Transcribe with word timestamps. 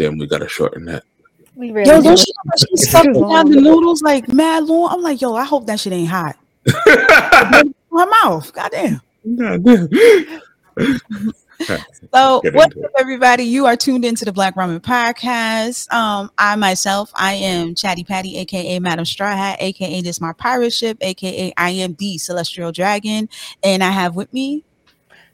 God 0.00 0.06
damn, 0.06 0.18
we 0.18 0.26
gotta 0.26 0.48
shorten 0.48 0.86
that. 0.86 1.04
We 1.54 1.72
really 1.72 1.90
Yo, 1.90 1.98
do. 1.98 2.04
don't 2.04 2.18
she 2.18 2.32
she's 2.56 2.82
It's 2.84 2.90
sucking 2.90 3.12
down 3.12 3.50
the 3.50 3.60
noodles 3.60 4.00
like 4.00 4.32
mad 4.32 4.64
long? 4.64 4.90
I'm 4.90 5.02
like, 5.02 5.20
yo, 5.20 5.34
I 5.34 5.44
hope 5.44 5.66
that 5.66 5.78
shit 5.78 5.92
ain't 5.92 6.08
hot. 6.08 6.36
my 7.90 8.06
mouth, 8.22 8.50
goddamn. 8.54 9.02
God 9.36 9.62
damn. 9.62 11.32
So, 12.14 12.40
what's 12.54 12.74
up, 12.74 12.90
everybody? 12.98 13.44
You 13.44 13.66
are 13.66 13.76
tuned 13.76 14.06
into 14.06 14.24
the 14.24 14.32
Black 14.32 14.54
Ramen 14.54 14.80
Podcast. 14.80 15.92
Um, 15.92 16.30
I 16.38 16.56
myself, 16.56 17.12
I 17.14 17.34
am 17.34 17.74
Chatty 17.74 18.02
Patty, 18.04 18.38
aka 18.38 18.78
Madam 18.78 19.04
Straw 19.04 19.36
Hat, 19.36 19.58
aka 19.60 20.00
This 20.00 20.22
My 20.22 20.32
Pirate 20.32 20.72
Ship, 20.72 20.96
aka 21.02 21.52
I 21.58 21.70
am 21.70 21.94
the 21.98 22.16
Celestial 22.16 22.72
Dragon, 22.72 23.28
and 23.62 23.84
I 23.84 23.90
have 23.90 24.16
with 24.16 24.32
me. 24.32 24.64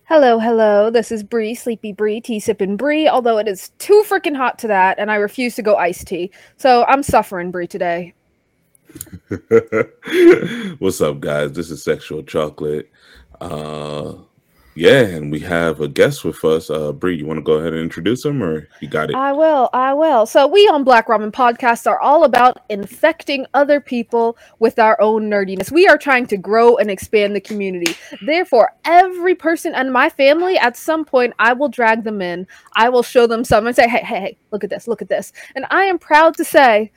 Hello, 0.09 0.39
hello. 0.39 0.89
This 0.89 1.11
is 1.11 1.25
Bree, 1.25 1.53
Sleepy 1.57 1.93
Bree, 1.93 2.21
tea 2.21 2.39
sipping 2.39 2.77
Bree. 2.77 3.09
Although 3.09 3.39
it 3.39 3.49
is 3.49 3.71
too 3.79 4.05
freaking 4.07 4.37
hot 4.37 4.57
to 4.61 4.69
that, 4.69 5.01
and 5.01 5.11
I 5.11 5.17
refuse 5.17 5.57
to 5.57 5.63
go 5.63 5.75
iced 5.75 6.07
tea, 6.07 6.31
so 6.57 6.85
I'm 6.85 7.03
suffering 7.03 7.51
Bree 7.51 7.67
today. 7.67 8.15
What's 10.79 11.01
up, 11.01 11.19
guys? 11.19 11.55
This 11.55 11.73
is 11.73 11.83
Sexual 11.83 12.23
Chocolate. 12.23 12.89
Uh, 13.41 14.15
yeah, 14.77 15.01
and 15.01 15.33
we 15.33 15.41
have 15.41 15.81
a 15.81 15.89
guest 15.89 16.23
with 16.23 16.45
us. 16.45 16.69
Uh, 16.69 16.93
Bree, 16.93 17.17
you 17.17 17.27
want 17.27 17.39
to 17.39 17.43
go 17.43 17.55
ahead 17.55 17.73
and 17.73 17.81
introduce 17.81 18.25
him, 18.25 18.43
or 18.43 18.69
you 18.81 18.89
got 18.89 19.09
it? 19.09 19.17
I 19.17 19.33
will, 19.33 19.71
I 19.73 19.95
will. 19.95 20.27
So 20.27 20.47
we 20.47 20.69
on 20.69 20.85
Black 20.85 21.09
Ramen 21.09 21.33
Podcast 21.33 21.87
are 21.87 21.99
all 21.99 22.25
about 22.25 22.63
infecting 22.69 23.47
other 23.55 23.81
people 23.81 24.37
with 24.59 24.79
our 24.79 25.01
own 25.01 25.31
nerdiness. 25.31 25.73
We 25.73 25.89
are 25.89 25.97
trying 25.97 26.27
to 26.27 26.37
grow 26.37 26.77
and 26.77 26.91
expand 26.91 27.35
the 27.35 27.41
community. 27.41 27.97
Therefore, 28.21 28.75
every 28.85 29.35
person 29.35 29.75
and 29.75 29.93
my 29.93 30.11
family, 30.11 30.59
at 30.59 30.77
some 30.77 31.07
point, 31.07 31.33
I 31.39 31.55
will 31.55 31.71
drag 31.71 32.05
them 32.05 32.21
in. 32.21 32.47
I 32.75 32.91
will 32.91 33.03
show 33.03 33.27
them 33.27 33.45
something 33.45 33.69
and 33.69 33.77
say, 33.77 33.89
hey, 33.89 34.05
hey, 34.05 34.21
hey, 34.21 34.37
look 34.51 34.63
at 34.63 34.69
this, 34.69 34.87
look 34.87 35.01
at 35.01 35.09
this. 35.09 35.33
And 35.55 35.65
I 35.71 35.85
am 35.85 35.99
proud 35.99 36.37
to 36.37 36.45
say, 36.45 36.93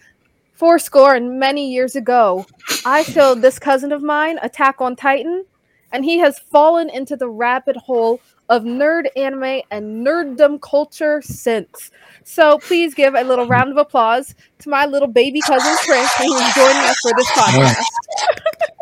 four 0.51 0.77
score 0.77 1.15
and 1.15 1.39
many 1.39 1.71
years 1.71 1.95
ago, 1.95 2.45
I 2.85 3.03
showed 3.03 3.41
this 3.41 3.57
cousin 3.57 3.93
of 3.93 4.03
mine 4.03 4.37
Attack 4.41 4.81
on 4.81 4.97
Titan, 4.97 5.45
and 5.91 6.03
he 6.05 6.17
has 6.19 6.39
fallen 6.39 6.89
into 6.89 7.15
the 7.15 7.29
rabbit 7.29 7.75
hole 7.77 8.19
of 8.49 8.63
nerd 8.63 9.05
anime 9.15 9.61
and 9.71 10.05
nerddom 10.05 10.59
culture 10.61 11.21
since. 11.21 11.91
So 12.23 12.57
please 12.59 12.93
give 12.93 13.13
a 13.15 13.23
little 13.23 13.47
round 13.47 13.71
of 13.71 13.77
applause 13.77 14.35
to 14.59 14.69
my 14.69 14.85
little 14.85 15.07
baby 15.07 15.41
cousin 15.41 15.75
Chris, 15.85 16.11
who 16.17 16.35
is 16.35 16.53
joining 16.55 16.77
us 16.77 16.99
for 16.99 17.11
this 17.15 17.27
podcast. 17.31 17.83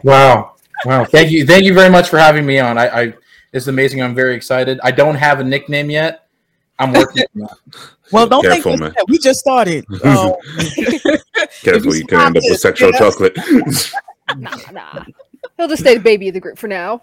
Wow. 0.03 0.55
Wow. 0.85 1.05
Thank 1.05 1.31
you. 1.31 1.45
Thank 1.45 1.65
you 1.65 1.73
very 1.73 1.89
much 1.89 2.07
for 2.09 2.17
having 2.17 2.45
me 2.45 2.59
on. 2.59 2.77
I, 2.77 2.87
I 2.87 3.13
it's 3.53 3.67
amazing. 3.67 4.01
I'm 4.01 4.13
very 4.15 4.35
excited. 4.35 4.79
I 4.83 4.91
don't 4.91 5.15
have 5.15 5.39
a 5.39 5.43
nickname 5.43 5.89
yet. 5.89 6.27
I'm 6.79 6.93
working 6.93 7.23
on 7.35 7.41
that. 7.41 7.57
Well, 8.09 8.25
don't 8.25 8.41
Careful, 8.41 8.71
think 8.77 8.79
man. 8.83 8.93
we, 9.09 9.13
we 9.15 9.17
just 9.17 9.39
started. 9.39 9.85
Um, 10.05 10.33
Careful, 11.61 11.93
you 11.93 12.05
can 12.05 12.21
end 12.21 12.37
up 12.37 12.43
with 12.47 12.57
sexual 12.59 12.91
Yeah. 12.91 12.99
chocolate. 12.99 13.37
Nah, 14.37 14.51
nah. 14.73 15.03
He'll 15.57 15.67
just 15.67 15.81
stay 15.81 15.95
the 15.95 16.03
baby 16.03 16.27
of 16.27 16.35
the 16.35 16.39
group 16.39 16.57
for 16.57 16.67
now. 16.67 17.01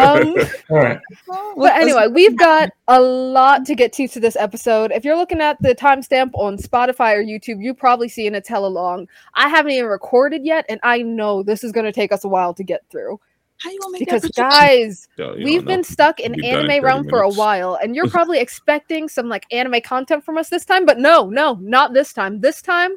Um, 0.00 0.36
All 0.70 0.78
right. 0.78 1.00
But 1.26 1.72
anyway, 1.72 2.06
we've 2.06 2.38
got 2.38 2.70
a 2.86 3.00
lot 3.00 3.64
to 3.66 3.74
get 3.74 3.92
to 3.94 4.06
to 4.08 4.20
this 4.20 4.36
episode. 4.36 4.92
If 4.92 5.04
you're 5.04 5.16
looking 5.16 5.40
at 5.40 5.60
the 5.60 5.74
timestamp 5.74 6.30
on 6.34 6.58
Spotify 6.58 7.16
or 7.16 7.24
YouTube, 7.24 7.62
you 7.62 7.74
probably 7.74 8.08
see 8.08 8.26
and 8.28 8.36
it's 8.36 8.48
hella 8.48 8.68
long. 8.68 9.08
I 9.34 9.48
haven't 9.48 9.72
even 9.72 9.90
recorded 9.90 10.44
yet, 10.44 10.64
and 10.68 10.78
I 10.84 11.02
know 11.02 11.42
this 11.42 11.64
is 11.64 11.72
going 11.72 11.86
to 11.86 11.92
take 11.92 12.12
us 12.12 12.24
a 12.24 12.28
while 12.28 12.54
to 12.54 12.62
get 12.62 12.82
through 12.88 13.18
how 13.62 13.70
you 13.70 13.78
gonna 13.80 13.92
make 13.92 14.00
because, 14.00 14.22
that 14.22 14.34
guys, 14.34 15.08
Yo, 15.16 15.34
you 15.34 15.44
we've 15.44 15.60
don't 15.60 15.64
know. 15.64 15.76
been 15.76 15.84
stuck 15.84 16.20
in 16.20 16.32
Be 16.32 16.42
done 16.42 16.50
in 16.50 16.60
30 16.62 16.72
anime 16.72 16.84
realm 16.84 17.08
for 17.08 17.20
a 17.20 17.28
while, 17.28 17.78
and 17.82 17.94
you're 17.94 18.08
probably 18.10 18.38
expecting 18.38 19.08
some 19.08 19.28
like 19.28 19.46
anime 19.52 19.80
content 19.80 20.24
from 20.24 20.38
us 20.38 20.48
this 20.48 20.64
time, 20.64 20.84
but 20.84 20.98
no, 20.98 21.28
no, 21.28 21.54
not 21.54 21.92
this 21.92 22.12
time. 22.12 22.40
This 22.40 22.60
time, 22.60 22.92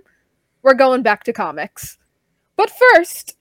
we're 0.63 0.73
going 0.73 1.03
back 1.03 1.23
to 1.25 1.33
comics. 1.33 1.97
But 2.55 2.71
first, 2.71 3.37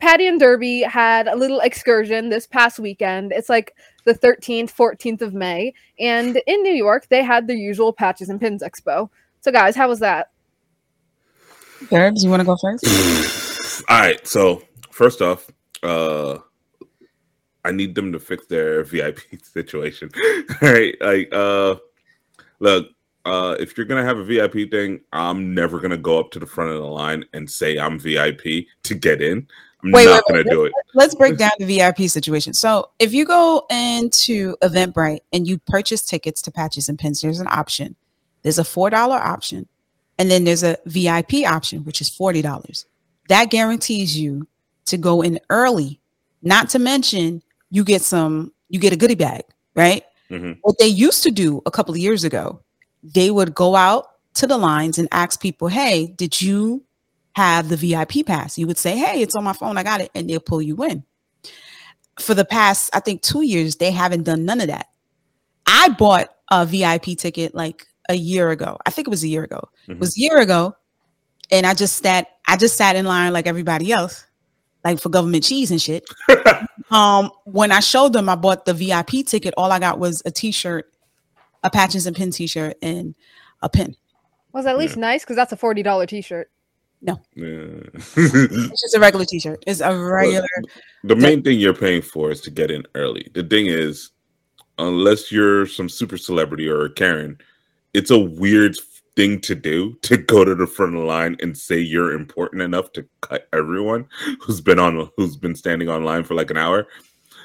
Patty 0.00 0.26
and 0.26 0.38
Derby 0.38 0.82
had 0.82 1.28
a 1.28 1.36
little 1.36 1.60
excursion 1.60 2.28
this 2.28 2.46
past 2.46 2.78
weekend. 2.78 3.32
It's 3.32 3.48
like 3.48 3.74
the 4.04 4.14
13th, 4.14 4.72
14th 4.74 5.22
of 5.22 5.34
May, 5.34 5.72
and 5.98 6.40
in 6.46 6.62
New 6.62 6.74
York, 6.74 7.06
they 7.08 7.22
had 7.22 7.46
their 7.46 7.56
usual 7.56 7.92
Patches 7.92 8.28
and 8.28 8.40
Pins 8.40 8.62
Expo. 8.62 9.08
So, 9.40 9.52
guys, 9.52 9.76
how 9.76 9.88
was 9.88 10.00
that? 10.00 10.30
Derbs, 11.84 12.22
you 12.22 12.30
want 12.30 12.40
to 12.40 12.46
go 12.46 12.56
first? 12.56 13.84
All 13.88 14.00
right. 14.00 14.26
So 14.26 14.62
first 14.90 15.20
off, 15.20 15.50
uh, 15.82 16.38
I 17.64 17.72
need 17.72 17.94
them 17.94 18.12
to 18.12 18.18
fix 18.18 18.46
their 18.46 18.84
VIP 18.84 19.20
situation. 19.42 20.10
All 20.62 20.72
right, 20.72 20.94
like 21.00 21.28
uh, 21.32 21.76
look, 22.60 22.88
uh, 23.24 23.56
if 23.58 23.76
you're 23.76 23.86
gonna 23.86 24.04
have 24.04 24.18
a 24.18 24.24
VIP 24.24 24.70
thing, 24.70 25.00
I'm 25.12 25.54
never 25.54 25.80
gonna 25.80 25.96
go 25.96 26.20
up 26.20 26.30
to 26.32 26.38
the 26.38 26.46
front 26.46 26.70
of 26.70 26.76
the 26.76 26.86
line 26.86 27.24
and 27.32 27.50
say 27.50 27.78
I'm 27.78 27.98
VIP 27.98 28.66
to 28.84 28.94
get 28.94 29.22
in. 29.22 29.46
I'm 29.84 29.92
Wait, 29.92 30.06
not 30.06 30.24
wait, 30.28 30.44
gonna 30.44 30.44
wait. 30.44 30.50
do 30.50 30.64
it. 30.64 30.72
Let's 30.94 31.14
break 31.14 31.36
down 31.36 31.50
the 31.58 31.66
VIP 31.66 32.08
situation. 32.08 32.54
So, 32.54 32.90
if 32.98 33.12
you 33.12 33.26
go 33.26 33.66
into 33.70 34.56
Eventbrite 34.62 35.20
and 35.32 35.46
you 35.46 35.58
purchase 35.58 36.02
tickets 36.02 36.40
to 36.42 36.50
Patches 36.50 36.88
and 36.88 36.98
Pins, 36.98 37.20
there's 37.20 37.40
an 37.40 37.48
option. 37.50 37.94
There's 38.42 38.58
a 38.58 38.64
four 38.64 38.88
dollar 38.88 39.16
option, 39.16 39.68
and 40.18 40.30
then 40.30 40.44
there's 40.44 40.62
a 40.62 40.78
VIP 40.86 41.44
option, 41.46 41.84
which 41.84 42.00
is 42.00 42.08
forty 42.08 42.40
dollars. 42.40 42.86
That 43.28 43.50
guarantees 43.50 44.18
you 44.18 44.46
to 44.86 44.96
go 44.96 45.20
in 45.22 45.38
early. 45.50 46.00
Not 46.42 46.70
to 46.70 46.78
mention, 46.78 47.42
you 47.70 47.84
get 47.84 48.02
some, 48.02 48.52
you 48.68 48.78
get 48.78 48.92
a 48.92 48.96
goodie 48.96 49.14
bag, 49.14 49.42
right? 49.74 50.04
Mhm. 50.30 50.58
What 50.62 50.78
they 50.78 50.86
used 50.86 51.22
to 51.24 51.30
do 51.30 51.60
a 51.66 51.70
couple 51.70 51.92
of 51.94 52.00
years 52.00 52.24
ago, 52.24 52.60
they 53.02 53.30
would 53.30 53.54
go 53.54 53.76
out 53.76 54.08
to 54.34 54.46
the 54.46 54.56
lines 54.58 54.98
and 54.98 55.08
ask 55.12 55.40
people, 55.40 55.68
"Hey, 55.68 56.06
did 56.16 56.40
you 56.40 56.82
have 57.34 57.68
the 57.68 57.76
VIP 57.76 58.26
pass?" 58.26 58.58
You 58.58 58.66
would 58.66 58.78
say, 58.78 58.96
"Hey, 58.96 59.22
it's 59.22 59.34
on 59.34 59.44
my 59.44 59.52
phone. 59.52 59.76
I 59.78 59.82
got 59.82 60.00
it," 60.00 60.10
and 60.14 60.28
they'll 60.28 60.40
pull 60.40 60.62
you 60.62 60.82
in. 60.84 61.04
For 62.18 62.34
the 62.34 62.44
past, 62.44 62.90
I 62.92 63.00
think, 63.00 63.22
two 63.22 63.42
years, 63.42 63.76
they 63.76 63.90
haven't 63.90 64.22
done 64.22 64.44
none 64.44 64.60
of 64.60 64.68
that. 64.68 64.86
I 65.66 65.88
bought 65.90 66.28
a 66.50 66.64
VIP 66.64 67.16
ticket 67.18 67.54
like 67.54 67.86
a 68.08 68.14
year 68.14 68.50
ago. 68.50 68.78
I 68.86 68.90
think 68.90 69.08
it 69.08 69.10
was 69.10 69.24
a 69.24 69.28
year 69.28 69.44
ago. 69.44 69.68
It 69.88 69.98
was 69.98 70.16
a 70.16 70.20
year 70.20 70.38
ago, 70.38 70.76
and 71.50 71.66
I 71.66 71.74
just 71.74 72.02
sat. 72.02 72.28
I 72.46 72.56
just 72.56 72.76
sat 72.76 72.96
in 72.96 73.04
line 73.04 73.32
like 73.32 73.46
everybody 73.46 73.92
else, 73.92 74.26
like 74.84 75.00
for 75.00 75.08
government 75.08 75.44
cheese 75.44 75.70
and 75.70 75.80
shit. 75.80 76.08
um, 76.90 77.30
when 77.44 77.72
I 77.72 77.80
showed 77.80 78.12
them 78.12 78.28
I 78.28 78.36
bought 78.36 78.64
the 78.64 78.74
VIP 78.74 79.26
ticket, 79.26 79.54
all 79.56 79.72
I 79.72 79.78
got 79.78 79.98
was 79.98 80.22
a 80.24 80.30
T-shirt, 80.30 80.92
a 81.62 81.70
patches 81.70 82.06
and 82.06 82.14
pin 82.14 82.30
T-shirt, 82.30 82.76
and 82.82 83.14
a 83.62 83.68
pin. 83.68 83.96
Was 84.52 84.66
at 84.66 84.78
least 84.78 84.96
nice 84.96 85.22
because 85.22 85.34
that's 85.34 85.52
a 85.52 85.56
$40 85.56 86.06
t 86.06 86.22
shirt. 87.06 87.18
Yeah. 87.34 88.00
It's 88.16 88.80
just 88.80 88.94
a 88.94 89.00
regular 89.00 89.24
T-shirt. 89.24 89.62
It's 89.66 89.80
a 89.80 89.96
regular. 89.96 90.46
the 91.04 91.16
main 91.16 91.42
thing 91.42 91.58
you're 91.58 91.74
paying 91.74 92.02
for 92.02 92.30
is 92.30 92.40
to 92.42 92.50
get 92.50 92.70
in 92.70 92.84
early. 92.94 93.30
The 93.34 93.42
thing 93.42 93.66
is, 93.66 94.10
unless 94.78 95.30
you're 95.30 95.66
some 95.66 95.88
super 95.88 96.16
celebrity 96.16 96.68
or 96.68 96.84
a 96.84 96.90
Karen, 96.90 97.38
it's 97.92 98.10
a 98.10 98.18
weird 98.18 98.76
thing 99.16 99.40
to 99.40 99.54
do 99.54 99.94
to 100.02 100.16
go 100.16 100.44
to 100.44 100.54
the 100.54 100.66
front 100.66 100.94
of 100.94 101.00
the 101.00 101.06
line 101.06 101.36
and 101.40 101.56
say 101.56 101.78
you're 101.78 102.12
important 102.12 102.62
enough 102.62 102.92
to 102.92 103.06
cut 103.20 103.48
everyone 103.52 104.06
who's 104.40 104.60
been 104.60 104.80
on 104.80 105.08
who's 105.16 105.36
been 105.36 105.54
standing 105.54 105.88
online 105.88 106.24
for 106.24 106.34
like 106.34 106.50
an 106.50 106.56
hour. 106.56 106.86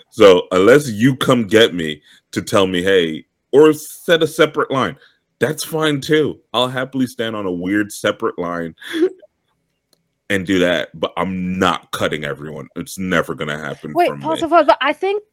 So 0.10 0.48
unless 0.52 0.90
you 0.90 1.16
come 1.16 1.46
get 1.46 1.76
me 1.76 2.02
to 2.32 2.42
tell 2.42 2.66
me, 2.66 2.82
hey, 2.82 3.26
or 3.52 3.74
set 3.74 4.24
a 4.24 4.28
separate 4.28 4.72
line, 4.72 4.98
that's 5.40 5.64
fine 5.64 6.02
too. 6.02 6.40
I'll 6.54 6.68
happily 6.68 7.06
stand 7.08 7.36
on 7.36 7.46
a 7.46 7.52
weird 7.52 7.92
separate 7.92 8.40
line 8.40 8.76
and 10.30 10.46
do 10.46 10.60
that, 10.60 10.90
but 11.00 11.12
I'm 11.18 11.58
not 11.58 11.92
cutting 11.92 12.24
everyone. 12.24 12.68
It's 12.76 12.98
never 12.98 13.36
gonna 13.36 13.58
happen. 13.58 13.94
Wait, 13.94 14.10
pause, 14.20 14.42
me. 14.42 14.48
pause, 14.48 14.66
but 14.68 14.78
I 14.82 14.94
think 14.94 15.24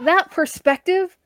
that 0.00 0.30
perspective 0.30 1.16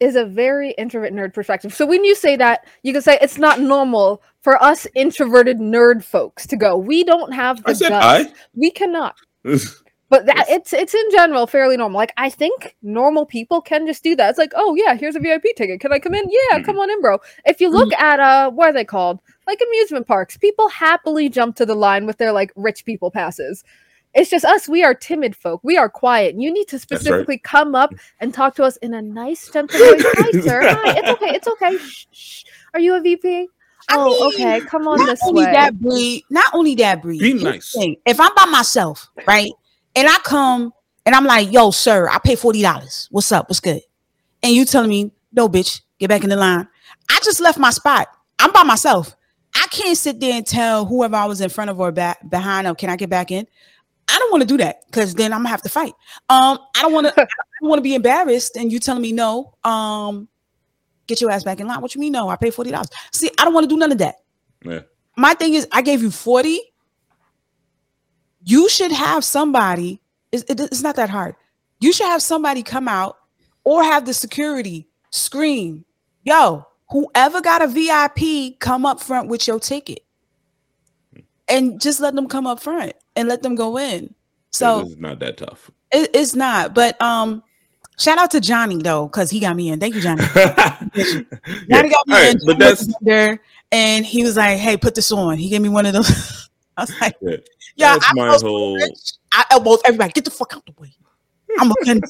is 0.00 0.16
a 0.16 0.24
very 0.24 0.72
introvert 0.72 1.12
nerd 1.12 1.34
perspective. 1.34 1.74
So 1.74 1.86
when 1.86 2.04
you 2.04 2.14
say 2.14 2.34
that, 2.36 2.66
you 2.82 2.92
can 2.92 3.02
say 3.02 3.18
it's 3.20 3.38
not 3.38 3.60
normal 3.60 4.22
for 4.40 4.60
us 4.62 4.86
introverted 4.94 5.58
nerd 5.58 6.02
folks 6.02 6.46
to 6.48 6.56
go. 6.56 6.76
We 6.76 7.04
don't 7.04 7.32
have 7.32 7.62
the 7.62 7.70
I 7.70 7.72
said 7.74 7.90
guts. 7.90 8.30
I. 8.30 8.34
We 8.54 8.70
cannot. 8.70 9.16
But 10.10 10.26
that 10.26 10.46
it's 10.48 10.72
it's 10.72 10.92
in 10.92 11.10
general 11.12 11.46
fairly 11.46 11.76
normal. 11.76 11.96
Like 11.96 12.12
I 12.16 12.28
think 12.30 12.76
normal 12.82 13.24
people 13.24 13.60
can 13.62 13.86
just 13.86 14.02
do 14.02 14.14
that. 14.16 14.28
It's 14.30 14.38
like, 14.38 14.52
oh 14.56 14.74
yeah, 14.74 14.94
here's 14.96 15.16
a 15.16 15.20
VIP 15.20 15.44
ticket. 15.56 15.80
Can 15.80 15.92
I 15.92 15.98
come 16.00 16.14
in? 16.14 16.24
Yeah, 16.28 16.58
Mhm. 16.58 16.64
come 16.66 16.78
on 16.78 16.90
in, 16.90 17.00
bro. 17.00 17.18
If 17.46 17.60
you 17.60 17.70
look 17.70 17.92
at 17.94 18.20
uh 18.20 18.50
what 18.50 18.68
are 18.68 18.72
they 18.72 18.84
called? 18.84 19.20
Like 19.46 19.60
amusement 19.66 20.06
parks, 20.08 20.36
people 20.36 20.68
happily 20.68 21.28
jump 21.28 21.56
to 21.56 21.64
the 21.66 21.74
line 21.76 22.06
with 22.06 22.18
their 22.18 22.32
like 22.32 22.52
rich 22.56 22.84
people 22.84 23.10
passes. 23.10 23.62
It's 24.12 24.28
just 24.28 24.44
us. 24.44 24.68
We 24.68 24.82
are 24.82 24.92
timid 24.94 25.36
folk. 25.36 25.60
We 25.62 25.76
are 25.76 25.88
quiet. 25.88 26.34
You 26.36 26.52
need 26.52 26.66
to 26.68 26.76
right. 26.76 26.82
specifically 26.82 27.38
come 27.38 27.76
up 27.76 27.94
and 28.18 28.34
talk 28.34 28.56
to 28.56 28.64
us 28.64 28.76
in 28.78 28.92
a 28.94 29.00
nice, 29.00 29.48
gentle 29.52 29.78
voice. 29.78 30.02
Hi, 30.04 30.40
sir. 30.40 30.60
Hi. 30.64 30.98
It's 30.98 31.08
okay. 31.10 31.28
It's 31.36 31.46
okay. 31.46 31.78
Shh, 31.78 32.06
shh. 32.10 32.44
Are 32.74 32.80
you 32.80 32.96
a 32.96 33.00
VP? 33.00 33.46
I 33.88 33.94
Oh, 33.96 34.06
mean, 34.06 34.34
okay. 34.34 34.66
Come 34.66 34.88
on 34.88 34.98
not 34.98 35.06
this 35.10 35.20
only 35.24 35.44
way. 35.44 35.52
that 35.52 35.78
breed, 35.78 36.24
not 36.28 36.52
only 36.54 36.74
that 36.76 37.00
breed. 37.02 37.20
Be 37.20 37.34
nice. 37.34 37.72
thing. 37.72 37.96
If 38.04 38.18
I'm 38.18 38.34
by 38.34 38.46
myself, 38.46 39.08
right, 39.28 39.52
and 39.94 40.08
I 40.08 40.16
come 40.24 40.72
and 41.06 41.14
I'm 41.14 41.24
like, 41.24 41.52
"Yo, 41.52 41.70
sir, 41.70 42.08
I 42.08 42.18
pay 42.18 42.36
forty 42.36 42.62
dollars. 42.62 43.08
What's 43.10 43.32
up? 43.32 43.48
What's 43.48 43.60
good?" 43.60 43.80
And 44.42 44.52
you 44.52 44.64
telling 44.64 44.90
me, 44.90 45.12
"No, 45.32 45.48
bitch, 45.48 45.80
get 45.98 46.08
back 46.08 46.24
in 46.24 46.30
the 46.30 46.36
line." 46.36 46.68
I 47.08 47.18
just 47.24 47.40
left 47.40 47.58
my 47.58 47.70
spot. 47.70 48.08
I'm 48.38 48.52
by 48.52 48.62
myself. 48.62 49.14
I 49.54 49.66
can't 49.70 49.96
sit 49.96 50.20
there 50.20 50.34
and 50.34 50.46
tell 50.46 50.86
whoever 50.86 51.16
I 51.16 51.26
was 51.26 51.40
in 51.40 51.50
front 51.50 51.70
of 51.70 51.80
or 51.80 51.90
back 51.90 52.28
behind 52.28 52.66
them, 52.66 52.76
can 52.76 52.88
I 52.88 52.96
get 52.96 53.10
back 53.10 53.30
in? 53.30 53.46
I 54.08 54.18
don't 54.18 54.30
want 54.30 54.42
to 54.42 54.46
do 54.46 54.56
that 54.58 54.86
because 54.86 55.14
then 55.14 55.32
I'm 55.32 55.40
gonna 55.40 55.50
have 55.50 55.62
to 55.62 55.68
fight. 55.68 55.92
Um, 56.28 56.58
I 56.76 56.82
don't 56.82 56.92
want 56.92 57.06
to. 57.06 57.12
I 57.20 57.26
don't 57.60 57.68
want 57.68 57.78
to 57.78 57.82
be 57.82 57.94
embarrassed, 57.94 58.56
and 58.56 58.72
you 58.72 58.78
telling 58.78 59.02
me 59.02 59.12
no. 59.12 59.54
Um, 59.64 60.28
get 61.06 61.20
your 61.20 61.30
ass 61.30 61.44
back 61.44 61.60
in 61.60 61.66
line. 61.66 61.80
What 61.80 61.94
you 61.94 62.00
mean 62.00 62.12
no? 62.12 62.28
I 62.28 62.36
pay 62.36 62.50
forty 62.50 62.70
dollars. 62.70 62.88
See, 63.12 63.30
I 63.38 63.44
don't 63.44 63.54
want 63.54 63.64
to 63.64 63.68
do 63.68 63.78
none 63.78 63.92
of 63.92 63.98
that. 63.98 64.16
Yeah. 64.64 64.80
My 65.16 65.34
thing 65.34 65.54
is, 65.54 65.68
I 65.72 65.82
gave 65.82 66.02
you 66.02 66.10
forty. 66.10 66.60
You 68.44 68.68
should 68.68 68.92
have 68.92 69.24
somebody. 69.24 70.00
It's, 70.32 70.44
it's 70.48 70.82
not 70.82 70.96
that 70.96 71.10
hard. 71.10 71.34
You 71.80 71.92
should 71.92 72.06
have 72.06 72.22
somebody 72.22 72.62
come 72.62 72.88
out 72.88 73.18
or 73.64 73.82
have 73.82 74.06
the 74.06 74.14
security 74.14 74.88
scream, 75.10 75.84
"Yo, 76.24 76.66
whoever 76.90 77.40
got 77.40 77.62
a 77.62 77.66
VIP, 77.66 78.58
come 78.58 78.86
up 78.86 79.00
front 79.00 79.28
with 79.28 79.46
your 79.46 79.58
ticket." 79.58 80.04
And 81.48 81.80
just 81.80 82.00
let 82.00 82.14
them 82.14 82.28
come 82.28 82.46
up 82.46 82.62
front 82.62 82.92
and 83.16 83.28
let 83.28 83.42
them 83.42 83.54
go 83.56 83.76
in. 83.76 84.14
So 84.50 84.80
it's 84.80 85.00
not 85.00 85.18
that 85.20 85.36
tough. 85.36 85.70
it, 85.92 86.10
it's 86.14 86.34
not, 86.34 86.74
but 86.74 87.00
um, 87.02 87.42
shout 87.98 88.18
out 88.18 88.30
to 88.32 88.40
Johnny 88.40 88.76
though, 88.76 89.06
because 89.06 89.30
he 89.30 89.40
got 89.40 89.56
me 89.56 89.70
in. 89.70 89.80
Thank 89.80 89.94
you, 89.94 90.00
Johnny. 90.00 90.24
yeah. 90.36 90.78
Got 91.68 92.06
me 92.06 92.14
right, 92.14 92.34
in. 92.34 92.40
but 92.46 92.58
that's 92.58 92.92
there, 93.00 93.40
and 93.72 94.04
he 94.04 94.22
was 94.22 94.36
like, 94.36 94.58
"Hey, 94.58 94.76
put 94.76 94.94
this 94.94 95.10
on." 95.12 95.38
He 95.38 95.48
gave 95.48 95.60
me 95.60 95.68
one 95.68 95.86
of 95.86 95.92
those. 95.92 96.48
I 96.80 96.84
was 96.84 97.00
like, 97.00 97.16
Yeah. 97.20 97.36
"Yeah, 97.76 97.92
that's 97.94 98.06
I, 98.10 98.12
my 98.14 98.28
was 98.32 98.42
whole. 98.42 98.76
rich. 98.76 99.12
I 99.32 99.44
elbowed 99.50 99.80
everybody. 99.84 100.12
Get 100.12 100.24
the 100.24 100.30
fuck 100.30 100.54
out 100.56 100.64
the 100.66 100.72
way. 100.80 100.92
I'm 101.58 101.70
a 101.70 101.74
vendor. 101.84 102.06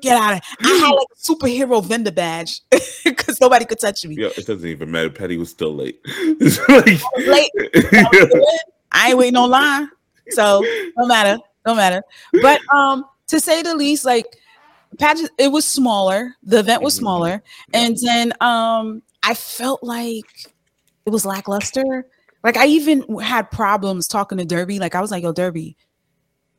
Get 0.00 0.16
out 0.16 0.34
of. 0.34 0.42
here. 0.44 0.56
I 0.60 0.78
had 0.78 0.90
like 0.92 1.06
a 1.12 1.16
superhero 1.32 1.84
vendor 1.84 2.10
badge 2.10 2.60
because 3.04 3.40
nobody 3.40 3.64
could 3.64 3.78
touch 3.80 4.04
me. 4.04 4.16
Yeah, 4.18 4.28
it 4.36 4.46
doesn't 4.46 4.66
even 4.68 4.90
matter. 4.90 5.10
Patty 5.10 5.36
was 5.36 5.50
still 5.50 5.74
late. 5.74 6.00
Like- 6.68 7.00
late. 7.26 7.50
I 8.92 9.08
ain't 9.08 9.18
waiting 9.18 9.34
no 9.34 9.46
line, 9.46 9.88
so 10.30 10.64
no 10.96 11.06
matter, 11.06 11.40
no 11.66 11.74
matter. 11.74 12.02
But 12.42 12.60
um, 12.72 13.04
to 13.28 13.40
say 13.40 13.62
the 13.62 13.74
least, 13.74 14.04
like 14.04 14.26
pageant, 14.98 15.30
it 15.38 15.48
was 15.50 15.64
smaller. 15.64 16.34
The 16.44 16.60
event 16.60 16.82
was 16.82 16.94
Mhm. 16.94 16.98
smaller, 17.00 17.42
and 17.72 17.96
then 17.98 18.32
um, 18.40 19.02
I 19.22 19.34
felt 19.34 19.82
like 19.82 20.52
it 21.06 21.10
was 21.10 21.26
lackluster. 21.26 22.06
Like 22.44 22.56
I 22.58 22.66
even 22.66 23.18
had 23.18 23.50
problems 23.50 24.06
talking 24.06 24.38
to 24.38 24.44
Derby. 24.44 24.78
Like 24.78 24.94
I 24.94 25.00
was 25.00 25.10
like, 25.10 25.22
"Yo, 25.22 25.32
Derby, 25.32 25.76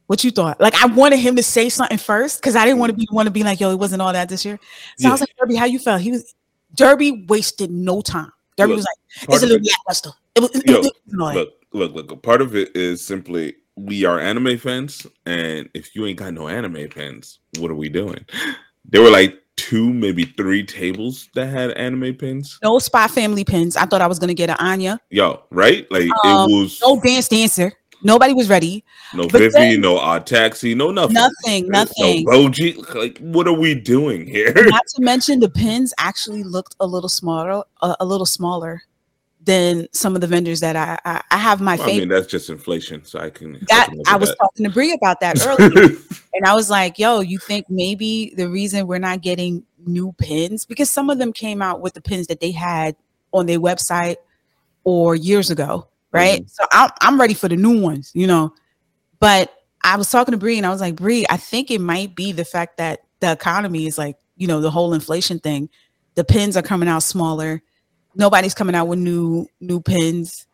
what 0.07 0.23
you 0.23 0.31
thought?" 0.31 0.59
Like 0.59 0.73
I 0.83 0.87
wanted 0.87 1.19
him 1.19 1.35
to 1.35 1.43
say 1.43 1.69
something 1.69 1.99
first 1.99 2.41
because 2.41 2.55
I 2.55 2.65
didn't 2.65 2.79
want 2.79 2.89
to 2.89 2.95
be 2.97 3.07
want 3.11 3.27
to 3.27 3.31
be 3.31 3.43
like, 3.43 3.59
"Yo, 3.59 3.71
it 3.71 3.79
wasn't 3.79 4.01
all 4.01 4.11
that 4.11 4.27
this 4.27 4.43
year." 4.43 4.59
So 4.97 5.07
I 5.07 5.11
was 5.11 5.21
like, 5.21 5.29
"Derby, 5.39 5.55
how 5.55 5.65
you 5.65 5.79
felt?" 5.79 6.01
He 6.01 6.11
was 6.11 6.33
Derby 6.73 7.25
wasted 7.29 7.69
no 7.71 8.01
time. 8.01 8.31
Derby 8.57 8.71
Look, 8.71 8.77
was 8.77 8.85
like, 8.85 9.29
"It's 9.35 9.43
a 9.43 9.45
little 9.45 9.65
it- 9.65 9.71
lackluster." 9.71 10.09
It 10.35 10.39
was, 10.41 10.51
Yo, 10.65 10.73
it 10.73 10.77
wasn't 10.77 11.35
look, 11.35 11.53
look, 11.71 11.93
look. 11.93 12.11
a 12.11 12.15
Part 12.17 12.41
of 12.41 12.55
it 12.55 12.75
is 12.75 13.05
simply 13.05 13.55
we 13.77 14.05
are 14.05 14.19
anime 14.19 14.57
fans, 14.57 15.05
and 15.25 15.69
if 15.73 15.95
you 15.95 16.05
ain't 16.05 16.17
got 16.19 16.33
no 16.33 16.47
anime 16.49 16.89
fans, 16.89 17.39
what 17.59 17.71
are 17.71 17.75
we 17.75 17.89
doing? 17.89 18.25
They 18.89 18.99
were 18.99 19.09
like 19.09 19.39
two, 19.69 19.91
maybe 19.91 20.25
three 20.37 20.63
tables 20.63 21.29
that 21.33 21.47
had 21.47 21.71
anime 21.71 22.15
pins. 22.15 22.59
No 22.63 22.77
spy 22.79 23.07
family 23.07 23.43
pins. 23.43 23.75
I 23.75 23.85
thought 23.85 24.01
I 24.01 24.07
was 24.07 24.19
gonna 24.19 24.33
get 24.33 24.49
an 24.49 24.57
Anya. 24.59 24.99
Yo, 25.09 25.43
right? 25.49 25.89
Like 25.91 26.09
Um, 26.23 26.49
it 26.49 26.53
was 26.53 26.79
No 26.81 26.99
dance 26.99 27.27
dancer. 27.27 27.73
Nobody 28.03 28.33
was 28.33 28.49
ready. 28.49 28.83
no 29.15 29.23
but 29.23 29.39
Vivi, 29.39 29.49
then- 29.53 29.81
no 29.81 29.97
odd 29.97 30.27
taxi, 30.27 30.75
no 30.75 30.91
nothing. 30.91 31.13
Nothing. 31.15 31.69
Nothing. 31.69 32.23
No 32.25 32.31
Bojji. 32.31 32.93
Like, 32.93 33.17
what 33.19 33.47
are 33.47 33.53
we 33.53 33.73
doing 33.73 34.27
here? 34.27 34.53
Not 34.53 34.83
to 34.95 35.01
mention 35.01 35.39
the 35.39 35.49
pins 35.49 35.93
actually 35.97 36.43
looked 36.43 36.75
a 36.79 36.85
little 36.85 37.09
smaller. 37.09 37.63
A, 37.81 37.95
a 38.01 38.05
little 38.05 38.27
smaller 38.27 38.83
than 39.45 39.87
some 39.91 40.15
of 40.15 40.21
the 40.21 40.27
vendors 40.27 40.59
that 40.59 40.75
I 40.75 40.99
I, 41.05 41.21
I 41.31 41.37
have 41.37 41.61
my 41.61 41.77
favorite. 41.77 41.93
I 41.93 41.99
mean, 41.99 42.09
that's 42.09 42.27
just 42.27 42.49
inflation, 42.49 43.05
so 43.05 43.19
I 43.19 43.29
can. 43.29 43.53
that 43.69 43.89
can 43.89 44.01
I 44.07 44.17
was 44.17 44.29
that. 44.29 44.37
talking 44.37 44.65
to 44.65 44.71
Bree 44.71 44.93
about 44.93 45.19
that 45.21 45.39
earlier, 45.45 45.97
and 46.33 46.45
I 46.45 46.55
was 46.55 46.69
like, 46.69 46.99
"Yo, 46.99 47.21
you 47.21 47.39
think 47.39 47.69
maybe 47.69 48.33
the 48.35 48.49
reason 48.49 48.87
we're 48.87 48.99
not 48.99 49.21
getting 49.21 49.63
new 49.85 50.13
pins 50.17 50.65
because 50.65 50.89
some 50.89 51.09
of 51.09 51.19
them 51.19 51.31
came 51.31 51.61
out 51.61 51.79
with 51.79 51.93
the 51.93 52.01
pins 52.01 52.27
that 52.27 52.39
they 52.39 52.51
had 52.51 52.95
on 53.31 53.45
their 53.45 53.59
website 53.59 54.17
or 54.83 55.15
years 55.15 55.49
ago, 55.51 55.87
right? 56.11 56.41
Mhm. 56.41 56.49
So 56.49 56.65
I'm 56.71 56.89
I'm 57.01 57.19
ready 57.19 57.33
for 57.33 57.47
the 57.47 57.55
new 57.55 57.79
ones, 57.79 58.11
you 58.13 58.27
know. 58.27 58.53
But 59.19 59.53
I 59.83 59.97
was 59.97 60.09
talking 60.09 60.31
to 60.31 60.37
Bree 60.37 60.57
and 60.57 60.65
I 60.65 60.71
was 60.71 60.81
like, 60.81 60.95
Bree, 60.95 61.25
I 61.29 61.37
think 61.37 61.69
it 61.69 61.79
might 61.79 62.15
be 62.15 62.31
the 62.31 62.45
fact 62.45 62.77
that 62.77 63.01
the 63.19 63.31
economy 63.31 63.85
is 63.85 63.97
like, 63.97 64.17
you 64.35 64.47
know, 64.47 64.59
the 64.59 64.71
whole 64.71 64.93
inflation 64.93 65.39
thing. 65.39 65.69
The 66.15 66.23
pins 66.23 66.57
are 66.57 66.61
coming 66.61 66.89
out 66.89 67.03
smaller. 67.03 67.61
Nobody's 68.15 68.53
coming 68.53 68.75
out 68.75 68.87
with 68.87 68.99
new 68.99 69.47
new 69.59 69.81
pins. 69.81 70.47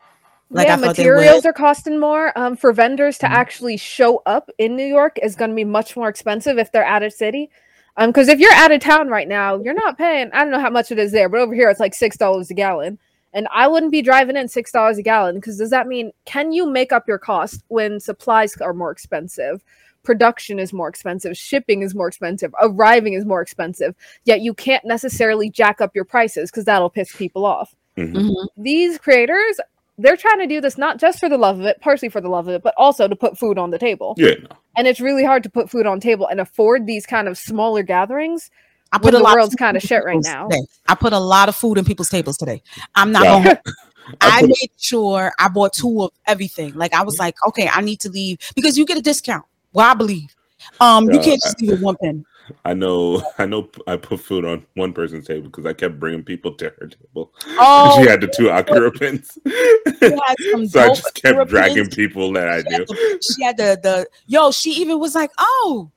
Like 0.50 0.66
yeah, 0.68 0.76
materials 0.76 1.46
are 1.46 1.52
costing 1.52 1.98
more. 1.98 2.36
Um, 2.38 2.56
for 2.56 2.72
vendors 2.72 3.16
to 3.18 3.26
Mhm. 3.26 3.30
actually 3.30 3.76
show 3.78 4.22
up 4.26 4.50
in 4.58 4.76
New 4.76 4.84
York 4.86 5.18
is 5.22 5.34
going 5.34 5.50
to 5.50 5.56
be 5.56 5.64
much 5.64 5.96
more 5.96 6.08
expensive 6.08 6.58
if 6.58 6.70
they're 6.72 6.84
out 6.84 7.02
of 7.02 7.12
city. 7.12 7.50
Um, 7.96 8.10
because 8.10 8.28
if 8.28 8.38
you're 8.38 8.52
out 8.52 8.72
of 8.72 8.80
town 8.80 9.08
right 9.08 9.28
now, 9.28 9.58
you're 9.58 9.74
not 9.74 9.96
paying. 9.96 10.30
I 10.32 10.40
don't 10.40 10.50
know 10.50 10.60
how 10.60 10.70
much 10.70 10.90
it 10.90 10.98
is 10.98 11.12
there, 11.12 11.28
but 11.28 11.40
over 11.40 11.54
here 11.54 11.70
it's 11.70 11.80
like 11.80 11.94
six 11.94 12.16
dollars 12.16 12.50
a 12.50 12.54
gallon, 12.54 12.98
and 13.32 13.48
I 13.52 13.66
wouldn't 13.68 13.92
be 13.92 14.02
driving 14.02 14.36
in 14.36 14.48
six 14.48 14.70
dollars 14.72 14.98
a 14.98 15.02
gallon. 15.02 15.36
Because 15.36 15.58
does 15.58 15.70
that 15.70 15.86
mean 15.86 16.12
can 16.24 16.52
you 16.52 16.66
make 16.68 16.92
up 16.92 17.08
your 17.08 17.18
cost 17.18 17.62
when 17.68 18.00
supplies 18.00 18.56
are 18.60 18.74
more 18.74 18.90
expensive? 18.90 19.62
Production 20.04 20.58
is 20.58 20.72
more 20.72 20.88
expensive, 20.88 21.36
shipping 21.36 21.82
is 21.82 21.94
more 21.94 22.08
expensive, 22.08 22.52
arriving 22.60 23.12
is 23.14 23.24
more 23.24 23.40
expensive. 23.40 23.94
Yet 24.24 24.40
you 24.40 24.52
can't 24.52 24.84
necessarily 24.84 25.48
jack 25.48 25.80
up 25.80 25.94
your 25.94 26.04
prices 26.04 26.50
because 26.50 26.64
that'll 26.64 26.90
piss 26.90 27.14
people 27.14 27.44
off 27.46 27.74
Mhm. 27.96 28.14
Mhm. 28.14 28.46
these 28.56 28.98
creators 28.98 29.60
they're 29.98 30.16
trying 30.16 30.38
to 30.38 30.46
do 30.46 30.58
this 30.60 30.78
not 30.78 30.96
just 30.98 31.20
for 31.20 31.28
the 31.28 31.36
love 31.36 31.60
of 31.60 31.66
it 31.66 31.78
partially 31.82 32.08
for 32.08 32.22
the 32.22 32.28
love 32.28 32.48
of 32.48 32.54
it 32.54 32.62
but 32.62 32.72
also 32.78 33.06
to 33.06 33.14
put 33.14 33.36
food 33.38 33.58
on 33.58 33.70
the 33.70 33.78
table 33.78 34.14
Yeah, 34.16 34.34
and 34.76 34.88
it's 34.88 35.00
really 35.02 35.22
hard 35.22 35.42
to 35.42 35.50
put 35.50 35.68
food 35.70 35.84
on 35.86 36.00
table 36.00 36.26
and 36.26 36.40
afford 36.40 36.86
these 36.86 37.04
kind 37.04 37.28
of 37.28 37.36
smaller 37.36 37.82
gatherings 37.82 38.50
I 38.92 38.98
when 38.98 39.14
the 39.14 39.20
lot 39.20 39.32
of 39.32 39.36
world's 39.36 39.54
kinda 39.54 39.80
shit 39.80 40.04
right 40.04 40.20
now. 40.22 40.48
today. 40.48 40.62
I 40.88 40.94
put 40.94 41.12
a 41.12 41.18
lot 41.18 41.48
of 41.48 41.56
food 41.56 41.78
in 41.78 41.84
people's 41.84 42.08
tables 42.10 42.36
today. 42.36 42.62
I'm 42.94 43.10
not 43.12 43.24
Yeah. 43.24 43.38
gonna. 43.38 43.60
I 44.20 44.38
I 44.38 44.42
made 44.42 44.70
sure 44.78 45.32
I 45.38 45.48
bought 45.48 45.72
two 45.72 46.02
of 46.02 46.10
everything. 46.26 46.74
Like 46.74 46.92
I 46.92 47.02
was 47.02 47.18
like, 47.18 47.34
okay, 47.48 47.68
I 47.72 47.80
need 47.80 48.00
to 48.00 48.10
leave 48.10 48.38
because 48.54 48.76
you 48.76 48.84
get 48.84 48.98
a 48.98 49.02
discount. 49.02 49.44
Well, 49.72 49.90
I 49.90 49.94
believe. 49.94 50.34
Um, 50.80 51.04
you 51.10 51.18
Yeah, 51.18 51.22
can't 51.24 51.42
just 51.42 51.60
leave 51.60 51.70
with 51.72 51.80
one 51.80 51.96
pen. 52.02 52.24
I 52.64 52.74
know, 52.74 53.22
I 53.38 53.46
know. 53.46 53.70
I 53.86 53.96
put 53.96 54.20
food 54.20 54.44
on 54.44 54.66
one 54.74 54.92
person's 54.92 55.26
table 55.26 55.44
because 55.48 55.64
I 55.66 55.72
kept 55.72 55.98
bringing 55.98 56.24
people 56.24 56.52
to 56.54 56.64
her 56.80 56.88
table. 56.88 57.32
Oh, 57.58 58.00
she 58.02 58.08
had 58.08 58.20
the 58.20 58.26
two 58.28 58.48
Akira 58.50 58.90
pins, 58.90 59.38
she 59.46 60.10
had 60.10 60.36
some 60.50 60.66
so 60.66 60.80
I 60.80 60.88
just 60.88 61.14
kept 61.14 61.26
Akira 61.34 61.46
dragging 61.46 61.84
pins. 61.84 61.94
people 61.94 62.32
that 62.32 62.48
I 62.48 62.62
She 62.62 62.72
had 62.72 62.78
knew. 62.80 62.84
the- 62.86 63.18
She 63.22 63.42
had 63.42 63.56
the 63.56 63.78
the 63.82 64.06
yo. 64.26 64.50
She 64.50 64.70
even 64.72 64.98
was 64.98 65.14
like, 65.14 65.30
oh, 65.38 65.90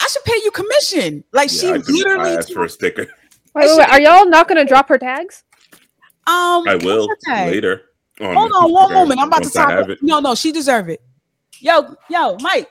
I 0.00 0.06
should 0.08 0.24
pay 0.24 0.40
you 0.44 0.50
commission. 0.50 1.24
Like 1.32 1.50
she 1.50 1.66
Yeah, 1.68 1.74
I, 1.74 1.78
did- 1.78 1.88
I 1.88 1.92
literally. 1.92 2.36
asked 2.36 2.52
for 2.52 2.64
a 2.64 2.68
sticker. 2.68 3.06
wait, 3.54 3.66
wait, 3.66 3.78
wait, 3.78 3.88
are 3.88 4.00
y'all 4.00 4.28
not 4.28 4.48
going 4.48 4.58
to 4.58 4.68
drop 4.68 4.88
her 4.88 4.98
tags 4.98 5.44
um, 6.26 6.66
I 6.66 6.76
will 6.82 7.08
okay. 7.28 7.50
later. 7.50 7.82
Hold 8.20 8.52
on 8.52 8.72
one 8.72 8.92
moment. 8.92 9.20
I'm 9.20 9.28
about 9.28 9.38
to 9.42 9.48
once 9.48 9.56
I 9.56 9.62
talk. 9.64 9.70
have 9.72 9.90
it. 9.90 9.98
No, 10.02 10.20
no, 10.20 10.34
she 10.34 10.52
deserve 10.52 10.88
it. 10.88 11.02
Yo, 11.60 11.96
yo, 12.08 12.36
Mike. 12.40 12.68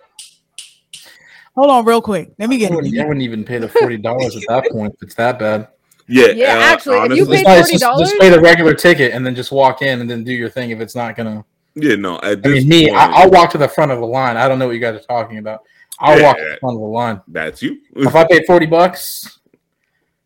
Hold 1.55 1.69
on, 1.69 1.85
real 1.85 2.01
quick. 2.01 2.31
Let 2.39 2.49
me 2.49 2.57
get 2.57 2.71
wouldn't, 2.71 2.97
I 2.97 3.03
wouldn't 3.03 3.21
even 3.21 3.43
pay 3.43 3.59
the 3.59 3.69
forty 3.69 3.97
dollars 3.97 4.35
at 4.35 4.41
that 4.47 4.71
point 4.71 4.95
if 4.95 5.03
it's 5.03 5.15
that 5.15 5.37
bad. 5.37 5.67
Yeah, 6.07 6.29
Yeah, 6.29 6.57
uh, 6.57 6.61
actually, 6.61 6.97
if 6.97 7.15
you 7.15 7.23
honestly, 7.23 7.37
paid 7.37 7.45
Just, 7.45 7.71
just, 7.71 7.83
$40? 7.83 7.99
just 7.99 8.19
pay 8.19 8.29
the 8.29 8.41
regular 8.41 8.73
ticket 8.73 9.13
and 9.13 9.25
then 9.25 9.35
just 9.35 9.51
walk 9.51 9.81
in 9.83 10.01
and 10.01 10.09
then 10.09 10.23
do 10.23 10.33
your 10.33 10.49
thing 10.49 10.71
if 10.71 10.79
it's 10.81 10.95
not 10.95 11.15
gonna. 11.15 11.45
yeah, 11.75 11.95
no. 11.95 12.17
At 12.17 12.25
I 12.25 12.35
this 12.35 12.65
mean, 12.65 12.69
me, 12.69 12.89
point, 12.89 12.99
I, 12.99 13.21
I'll 13.21 13.29
walk 13.29 13.51
to 13.51 13.57
the 13.59 13.67
front 13.67 13.91
of 13.91 13.99
the 13.99 14.07
line. 14.07 14.35
I 14.35 14.47
don't 14.47 14.57
know 14.57 14.65
what 14.65 14.73
you 14.73 14.81
guys 14.81 14.95
are 14.95 15.03
talking 15.05 15.37
about. 15.37 15.61
I'll 15.99 16.21
walk 16.21 16.37
to 16.37 16.43
Yeah. 16.43 16.49
the 16.53 16.57
front 16.59 16.75
of 16.75 16.81
the 16.81 16.87
line. 16.87 17.21
That's 17.27 17.61
you. 17.61 17.79
If 17.95 18.15
I 18.15 18.25
paid 18.25 18.43
forty 18.45 18.65
bucks 18.65 19.39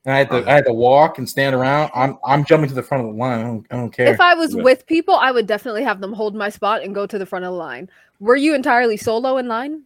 and 0.05 0.13
I 0.15 0.19
had 0.19 0.29
to, 0.31 0.49
I 0.49 0.53
had 0.55 0.65
to 0.65 0.73
walk 0.73 1.17
and 1.17 1.27
stand 1.29 1.53
around, 1.55 1.91
I'm, 1.93 2.17
I'm 2.25 2.45
jumping 2.45 2.69
to 2.69 2.75
the 2.75 2.83
front 2.83 3.05
of 3.05 3.11
the 3.13 3.17
line. 3.19 3.39
I 3.39 3.43
don't, 3.43 3.67
I 3.71 3.75
don't 3.75 3.91
care. 3.91 4.07
if 4.07 4.21
i 4.21 4.33
was 4.33 4.55
Yeah. 4.55 4.63
with 4.63 4.85
people 4.87 5.15
i 5.15 5.31
would 5.31 5.45
definitely 5.47 5.83
have 5.83 5.99
them 5.99 6.13
hold 6.13 6.33
my 6.35 6.49
spot 6.49 6.81
and 6.83 6.95
go 6.95 7.05
to 7.05 7.17
the 7.19 7.25
front 7.25 7.43
of 7.45 7.51
the 7.51 7.57
line 7.57 7.89
were 8.21 8.37
you 8.37 8.55
entirely 8.55 8.95
solo 8.97 9.37
in 9.37 9.47
line 9.47 9.83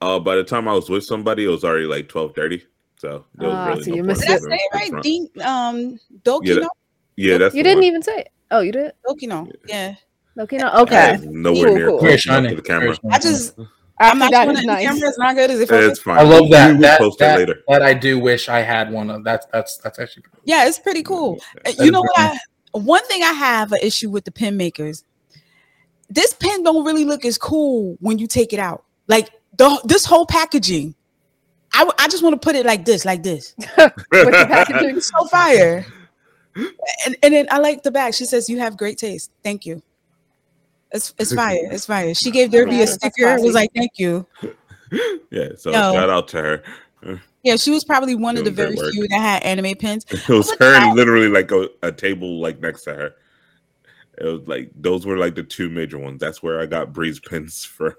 Uh, 0.00 0.18
by 0.18 0.34
the 0.34 0.42
time 0.42 0.66
I 0.66 0.72
was 0.74 0.90
with 0.90 1.04
somebody, 1.04 1.44
it 1.44 1.48
was 1.48 1.62
already 1.62 1.86
like 1.86 2.08
twelve 2.08 2.34
thirty. 2.34 2.64
So 2.96 3.24
there 3.36 3.48
was 3.48 3.56
Ah, 3.56 3.66
really 3.68 3.82
so 3.84 3.90
no 3.90 3.96
you 3.96 4.02
point 4.02 4.06
missed 4.08 4.20
Did 4.22 4.30
I 4.30 4.34
it. 4.34 4.42
say 4.42 4.54
it 4.56 4.74
right? 4.74 4.90
front. 4.90 5.04
Dean, 5.04 5.28
um, 5.44 5.78
Yeah, 5.78 6.54
that- 6.54 6.70
Yeah, 7.16 7.38
that's 7.38 7.54
you 7.54 7.62
the 7.62 7.68
didn't 7.68 7.78
one. 7.78 7.84
even 7.84 8.02
say 8.02 8.16
it 8.18 8.28
oh 8.50 8.60
you 8.60 8.72
did 8.72 8.92
Dokino. 9.06 9.50
Yeah. 9.68 9.94
okay 10.38 10.56
no 10.58 10.66
I 10.68 10.80
okay 10.82 11.12
was 11.12 11.24
nowhere 11.26 11.66
Cool, 11.68 11.76
near 11.76 11.86
cool. 11.88 11.98
close 12.00 12.24
Very 12.24 12.48
to 12.48 12.56
the 12.56 12.62
camera. 12.62 12.96
I 13.12 13.18
just, 13.20 13.54
I'm 14.00 14.18
not 14.18 14.30
that 14.32 14.44
sure 14.44 14.52
is 14.52 14.56
that 14.58 14.62
the 14.62 14.66
nice. 14.66 14.84
camera 14.86 15.08
is 15.08 15.18
not 15.18 15.34
good. 15.36 15.50
Is 15.50 15.60
it? 15.60 15.70
It's 15.70 16.00
fine. 16.00 16.18
I 16.18 16.22
love 16.22 16.50
that. 16.50 16.68
We 16.68 16.74
will 16.74 16.80
That, 16.82 16.98
post 16.98 17.16
it 17.16 17.18
that, 17.20 17.38
later. 17.38 17.62
that 17.68 17.82
I 17.82 17.94
do 17.94 18.18
wish 18.18 18.48
I 18.48 18.60
had 18.60 18.90
one 18.90 19.10
of. 19.10 19.22
That's 19.24 19.46
that's 19.52 19.76
that's 19.78 19.98
actually. 19.98 20.24
Yeah, 20.44 20.66
it's 20.66 20.78
pretty 20.78 21.02
cool. 21.02 21.38
Uh, 21.58 21.70
That 21.76 21.84
You 21.84 21.90
know 21.92 22.00
what? 22.00 22.18
I 22.18 22.38
one 22.72 23.04
thing 23.06 23.22
I 23.22 23.32
have 23.32 23.70
an 23.72 23.78
issue 23.82 24.10
with 24.10 24.24
the 24.24 24.32
pen 24.32 24.56
makers. 24.56 25.04
This 26.10 26.32
pen 26.34 26.62
don't 26.62 26.84
really 26.84 27.04
look 27.04 27.24
as 27.24 27.38
cool 27.38 27.96
when 28.00 28.18
you 28.18 28.26
take 28.26 28.52
it 28.52 28.58
out. 28.58 28.84
Like 29.08 29.30
the 29.56 29.80
this 29.84 30.04
whole 30.04 30.26
packaging. 30.26 30.94
I, 31.74 31.88
I 31.98 32.08
just 32.08 32.22
want 32.22 32.34
to 32.34 32.44
put 32.44 32.54
it 32.54 32.66
like 32.66 32.84
this, 32.84 33.04
like 33.06 33.22
this. 33.22 33.54
with 33.58 33.94
the 34.10 34.46
packaging 34.48 35.00
so 35.00 35.24
fire. 35.26 35.86
and, 36.54 37.16
and 37.22 37.32
then 37.32 37.46
I 37.50 37.58
like 37.58 37.82
the 37.82 37.90
back. 37.90 38.12
She 38.14 38.24
says, 38.26 38.48
"You 38.50 38.58
have 38.58 38.76
great 38.76 38.98
taste. 38.98 39.30
Thank 39.42 39.64
you." 39.64 39.82
It's 40.92 41.14
it's 41.18 41.32
fire. 41.34 41.68
It's 41.70 41.86
fire. 41.86 42.14
She 42.14 42.30
gave 42.30 42.50
Derby 42.50 42.76
Yeah, 42.76 42.82
a 42.82 42.86
sticker. 42.86 43.26
It 43.36 43.40
was 43.42 43.54
like, 43.54 43.70
"Thank 43.74 43.92
you." 43.96 44.26
Yeah, 45.30 45.48
so 45.56 45.70
No. 45.70 45.94
shout 45.94 46.10
out 46.10 46.28
to 46.28 46.36
her. 46.42 46.62
Yeah, 47.42 47.56
she 47.56 47.70
was 47.70 47.82
probably 47.82 48.14
one 48.14 48.36
of 48.36 48.44
the 48.44 48.50
very 48.50 48.74
work. 48.74 48.92
few 48.92 49.08
that 49.08 49.18
had 49.20 49.42
anime 49.42 49.74
pins. 49.76 50.04
It 50.10 50.28
was 50.28 50.54
her 50.60 50.74
at 50.74 50.82
and 50.82 50.94
literally 50.96 51.28
like 51.28 51.50
a, 51.50 51.70
a 51.82 51.90
table 51.90 52.40
like 52.40 52.60
next 52.60 52.82
to 52.84 52.94
her. 52.94 53.14
It 54.18 54.24
was 54.26 54.46
like 54.46 54.70
those 54.76 55.06
were 55.06 55.16
like 55.16 55.34
the 55.34 55.42
two 55.44 55.70
major 55.70 55.98
ones. 55.98 56.20
That's 56.20 56.42
where 56.42 56.60
I 56.60 56.66
got 56.66 56.92
Bree's 56.92 57.18
pins 57.20 57.64
for. 57.76 57.96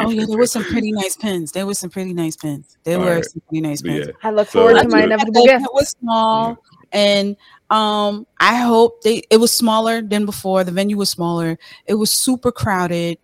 Oh 0.00 0.10
yeah, 0.10 0.24
there 0.26 0.36
was 0.38 0.50
some 0.50 0.64
pretty 0.64 0.90
nice 0.92 1.16
pins. 1.16 1.52
There 1.52 1.64
was 1.66 1.78
some 1.78 1.90
pretty 1.90 2.12
nice 2.12 2.34
pins. 2.36 2.76
There 2.82 2.98
were 2.98 3.06
Alright. 3.06 3.24
some 3.26 3.42
pretty 3.48 3.60
nice 3.62 3.82
pins. 3.82 4.06
yeah, 4.08 4.12
I 4.24 4.30
look 4.32 4.48
So- 4.48 4.60
forward 4.66 4.82
to 4.82 4.88
my 4.88 5.00
it. 5.02 5.04
inevitable 5.04 5.44
It 5.46 5.62
was 5.72 5.90
small, 6.00 6.58
and 6.92 7.36
um, 7.70 8.26
I 8.38 8.56
hope 8.56 9.02
they. 9.02 9.22
It 9.30 9.38
was 9.38 9.52
smaller 9.52 10.02
than 10.02 10.26
before. 10.26 10.64
The 10.64 10.72
venue 10.72 10.96
was 10.96 11.10
smaller. 11.10 11.58
It 11.86 11.94
was 11.94 12.10
super 12.10 12.52
crowded. 12.52 13.18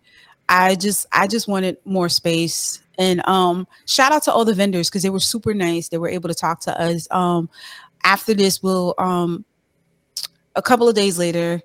I 0.49 0.75
just, 0.75 1.05
I 1.11 1.27
just 1.27 1.47
wanted 1.47 1.77
more 1.85 2.09
space. 2.09 2.81
And 2.97 3.25
um, 3.27 3.67
shout 3.85 4.11
out 4.11 4.23
to 4.23 4.33
all 4.33 4.45
the 4.45 4.53
vendors 4.53 4.89
because 4.89 5.03
they 5.03 5.09
were 5.09 5.19
super 5.19 5.53
nice. 5.53 5.89
They 5.89 5.97
were 5.97 6.09
able 6.09 6.29
to 6.29 6.35
talk 6.35 6.59
to 6.61 6.79
us. 6.79 7.07
Um, 7.11 7.49
after 8.03 8.33
this, 8.33 8.61
we'll 8.61 8.93
um, 8.97 9.45
a 10.55 10.61
couple 10.61 10.87
of 10.87 10.95
days 10.95 11.17
later, 11.17 11.61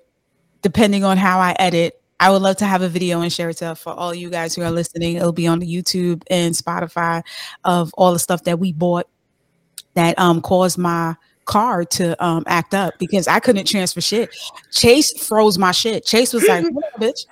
depending 0.61 1.03
on 1.03 1.17
how 1.17 1.39
I 1.39 1.55
edit, 1.59 2.01
I 2.19 2.31
would 2.31 2.41
love 2.41 2.57
to 2.57 2.65
have 2.65 2.81
a 2.81 2.89
video 2.89 3.21
and 3.21 3.31
share 3.31 3.49
it 3.49 3.57
to 3.57 3.75
for 3.75 3.93
all 3.93 4.13
you 4.13 4.29
guys 4.29 4.55
who 4.55 4.61
are 4.61 4.71
listening. 4.71 5.15
It'll 5.15 5.31
be 5.31 5.47
on 5.47 5.59
the 5.59 5.67
YouTube 5.67 6.23
and 6.29 6.53
Spotify 6.55 7.23
of 7.63 7.91
all 7.93 8.13
the 8.13 8.19
stuff 8.19 8.43
that 8.45 8.59
we 8.59 8.73
bought 8.73 9.07
that 9.95 10.17
um 10.19 10.41
caused 10.41 10.77
my 10.77 11.15
car 11.49 11.83
to 11.97 12.03
um 12.23 12.43
act 12.47 12.73
up 12.73 12.93
because 12.99 13.27
I 13.27 13.39
couldn't 13.39 13.65
transfer 13.65 14.01
shit. 14.01 14.29
Chase 14.71 15.11
froze 15.27 15.57
my 15.57 15.71
shit. 15.71 16.05
Chase 16.05 16.31
was 16.33 16.47
like, 16.47 16.65
"What 16.71 16.93
bitch. 17.01 17.25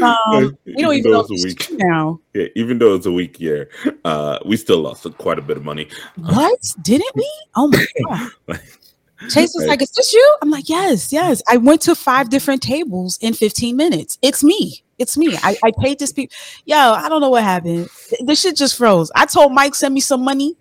Um, 0.00 0.56
we 0.64 0.74
don't 0.82 0.94
even 0.94 1.10
though 1.10 1.22
know 1.22 1.26
it's 1.28 1.44
a 1.44 1.46
week. 1.48 1.66
now. 1.78 2.20
Yeah, 2.34 2.46
even 2.54 2.78
though 2.78 2.94
it's 2.94 3.06
a 3.06 3.10
week 3.12 3.40
year, 3.40 3.68
uh, 4.04 4.38
we 4.44 4.56
still 4.56 4.78
lost 4.80 5.04
quite 5.18 5.38
a 5.38 5.42
bit 5.42 5.56
of 5.56 5.64
money. 5.64 5.88
What? 6.16 6.60
Didn't 6.82 7.14
we? 7.16 7.28
Oh 7.56 7.66
my 7.66 7.84
god. 8.48 8.60
Chase 9.28 9.54
was 9.54 9.62
Right. 9.64 9.70
like, 9.70 9.82
Is 9.82 9.90
this 9.90 10.12
you? 10.12 10.36
I'm 10.42 10.50
like, 10.50 10.68
Yes, 10.68 11.12
yes. 11.12 11.42
I 11.48 11.56
went 11.56 11.80
to 11.82 11.94
five 11.94 12.28
different 12.30 12.62
tables 12.62 13.18
in 13.20 13.34
15 13.34 13.76
minutes. 13.76 14.18
It's 14.22 14.42
me. 14.42 14.82
It's 14.98 15.16
me. 15.16 15.36
I, 15.42 15.56
I 15.64 15.72
paid 15.80 15.98
this 15.98 16.12
people. 16.12 16.34
Yo, 16.64 16.76
I 16.76 17.08
don't 17.08 17.20
know 17.20 17.30
what 17.30 17.42
happened. 17.44 17.88
Th- 18.08 18.22
This 18.24 18.40
shit 18.40 18.56
just 18.56 18.76
froze. 18.76 19.10
I 19.14 19.26
told 19.26 19.52
Mike, 19.52 19.74
send 19.74 19.94
me 19.94 20.00
some 20.00 20.24
money. 20.24 20.56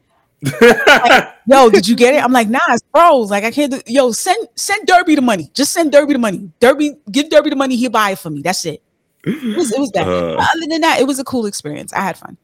Yo, 1.48 1.70
did 1.70 1.88
you 1.88 1.96
get 1.96 2.14
it? 2.14 2.24
I'm 2.24 2.32
like, 2.32 2.50
nah, 2.50 2.60
it's 2.70 2.84
froze. 2.94 3.30
Like, 3.30 3.44
I 3.44 3.52
can't 3.52 3.72
do 3.72 3.82
yo, 3.86 4.12
send 4.12 4.48
send 4.56 4.88
Derby 4.88 5.16
the 5.16 5.22
money. 5.22 5.50
Just 5.54 5.74
send 5.74 5.92
Derby 5.92 6.14
the 6.14 6.20
money. 6.20 6.52
Derby, 6.60 6.96
give 7.12 7.30
Derby 7.30 7.52
the 7.52 7.56
money, 7.56 7.76
he'll 7.76 7.92
buy 7.92 8.12
it 8.12 8.20
for 8.20 8.30
me. 8.30 8.42
That's 8.42 8.66
it. 8.66 8.82
It 9.24 9.58
was, 9.58 9.72
it 9.72 9.80
was 9.80 9.92
that. 9.92 10.08
Uh, 10.08 10.38
Other 10.38 10.68
than 10.68 10.82
that, 10.82 11.00
it 11.00 11.06
was 11.06 11.20
a 11.20 11.24
cool 11.24 11.46
experience. 11.46 11.94
I 11.94 12.02
had 12.02 12.18
fun. 12.18 12.38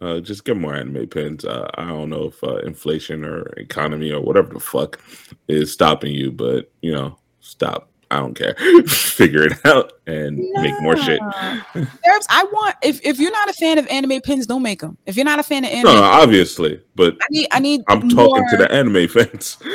uh, 0.00 0.20
just 0.20 0.44
get 0.44 0.56
more 0.56 0.74
anime 0.74 1.06
pins. 1.08 1.44
Uh, 1.44 1.68
I 1.74 1.86
don't 1.86 2.10
know 2.10 2.24
if 2.24 2.44
uh, 2.44 2.58
inflation 2.58 3.24
or 3.24 3.46
economy 3.56 4.12
or 4.12 4.20
whatever 4.20 4.54
the 4.54 4.60
fuck 4.60 5.00
is 5.48 5.72
stopping 5.72 6.12
you, 6.12 6.30
but 6.30 6.70
you 6.82 6.92
know, 6.92 7.18
stop. 7.40 7.90
I 8.10 8.16
don't 8.16 8.34
care. 8.34 8.54
Figure 8.86 9.44
it 9.44 9.64
out 9.64 9.92
and 10.06 10.36
make 10.36 10.80
more 10.80 10.96
shit. 10.96 11.20
Derbs, 11.20 11.94
I 12.28 12.44
want 12.52 12.76
if 12.82 13.04
if 13.04 13.18
you're 13.18 13.32
not 13.32 13.48
a 13.48 13.52
fan 13.52 13.78
of 13.78 13.86
anime 13.88 14.20
pins, 14.20 14.46
don't 14.46 14.62
make 14.62 14.80
them. 14.80 14.96
If 15.06 15.16
you're 15.16 15.24
not 15.24 15.38
a 15.38 15.42
fan 15.42 15.64
of 15.64 15.70
anime, 15.70 15.94
No, 15.94 16.02
obviously, 16.02 16.80
but 16.94 17.14
I 17.14 17.26
need 17.30 17.48
I 17.50 17.58
need. 17.60 17.82
I'm 17.88 18.08
talking 18.08 18.46
to 18.50 18.56
the 18.56 18.70
anime 18.70 19.08
fans. 19.08 19.58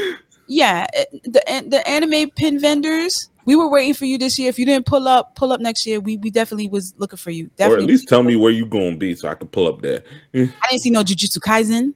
yeah 0.52 0.88
eh, 0.94 1.06
the 1.26 1.66
the 1.68 1.88
anime 1.88 2.30
pin 2.32 2.60
vendors. 2.60 3.30
We 3.46 3.56
were 3.56 3.70
waiting 3.70 3.94
for 3.94 4.06
you 4.06 4.18
this 4.18 4.38
year. 4.38 4.50
If 4.50 4.60
you 4.60 4.66
didn't 4.66 4.86
pull 4.86 5.08
up, 5.08 5.36
pull 5.36 5.52
up 5.52 5.60
next 5.60 5.86
year. 5.86 6.00
We 6.00 6.18
we 6.18 6.30
definitely 6.30 6.68
was 6.70 6.94
looking 6.98 7.18
for 7.18 7.32
you. 7.32 7.46
or 7.46 7.50
Definitely. 7.58 7.84
at 7.86 7.90
least 7.90 8.08
tell 8.08 8.24
me 8.24 8.36
where 8.36 8.52
you 8.52 8.66
gonna 8.66 8.96
be 8.98 9.16
so 9.16 9.28
I 9.28 9.36
can 9.36 9.48
pull 9.48 9.68
up 9.68 9.82
there. 9.82 10.04
I 10.34 10.50
didn't 10.70 10.82
see 10.82 10.92
no 10.92 11.04
Jujutsu 11.04 11.40
Kaisen. 11.40 11.94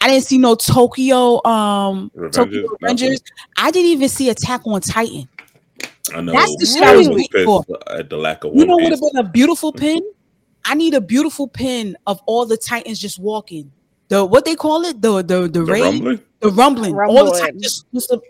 I 0.00 0.08
didn't 0.08 0.24
see 0.24 0.38
no 0.38 0.54
Tokyo 0.54 1.44
um 1.44 2.10
Tokyo 2.32 2.66
Revengers, 2.66 3.00
Revengers. 3.02 3.22
I 3.56 3.70
didn't 3.70 3.90
even 3.90 4.08
see 4.08 4.30
Attack 4.30 4.66
on 4.66 4.80
Titan. 4.80 5.28
I 6.14 6.20
know. 6.20 6.32
That's 6.32 6.56
the 6.56 6.66
shit 6.66 6.82
I 6.82 6.92
I 6.92 6.96
was 6.96 7.08
was 7.08 7.28
for. 7.44 7.64
at 7.90 8.10
the 8.10 8.16
lack 8.16 8.44
of 8.44 8.54
You 8.54 8.66
know 8.66 8.76
what 8.76 8.84
would 8.84 8.92
have 8.92 9.00
been 9.00 9.16
a 9.24 9.28
beautiful 9.28 9.72
pin? 9.72 10.00
I 10.64 10.74
need 10.74 10.94
a 10.94 11.00
beautiful 11.00 11.48
pin 11.48 11.96
of 12.06 12.20
all 12.26 12.44
the 12.46 12.56
Titans 12.56 12.98
just 12.98 13.18
walking. 13.18 13.70
The 14.08 14.24
what 14.24 14.44
they 14.44 14.54
call 14.56 14.84
it? 14.84 15.00
The 15.00 15.22
the 15.22 15.42
the, 15.42 15.48
The 15.48 15.64
raid? 15.64 15.82
rumbling? 15.82 16.20
the 16.40 16.48
rumbling, 16.50 16.94
all 16.98 17.24
the 17.32 17.38
time. 17.38 17.60
Just, 17.60 17.86
just 17.92 18.10
a- 18.10 18.20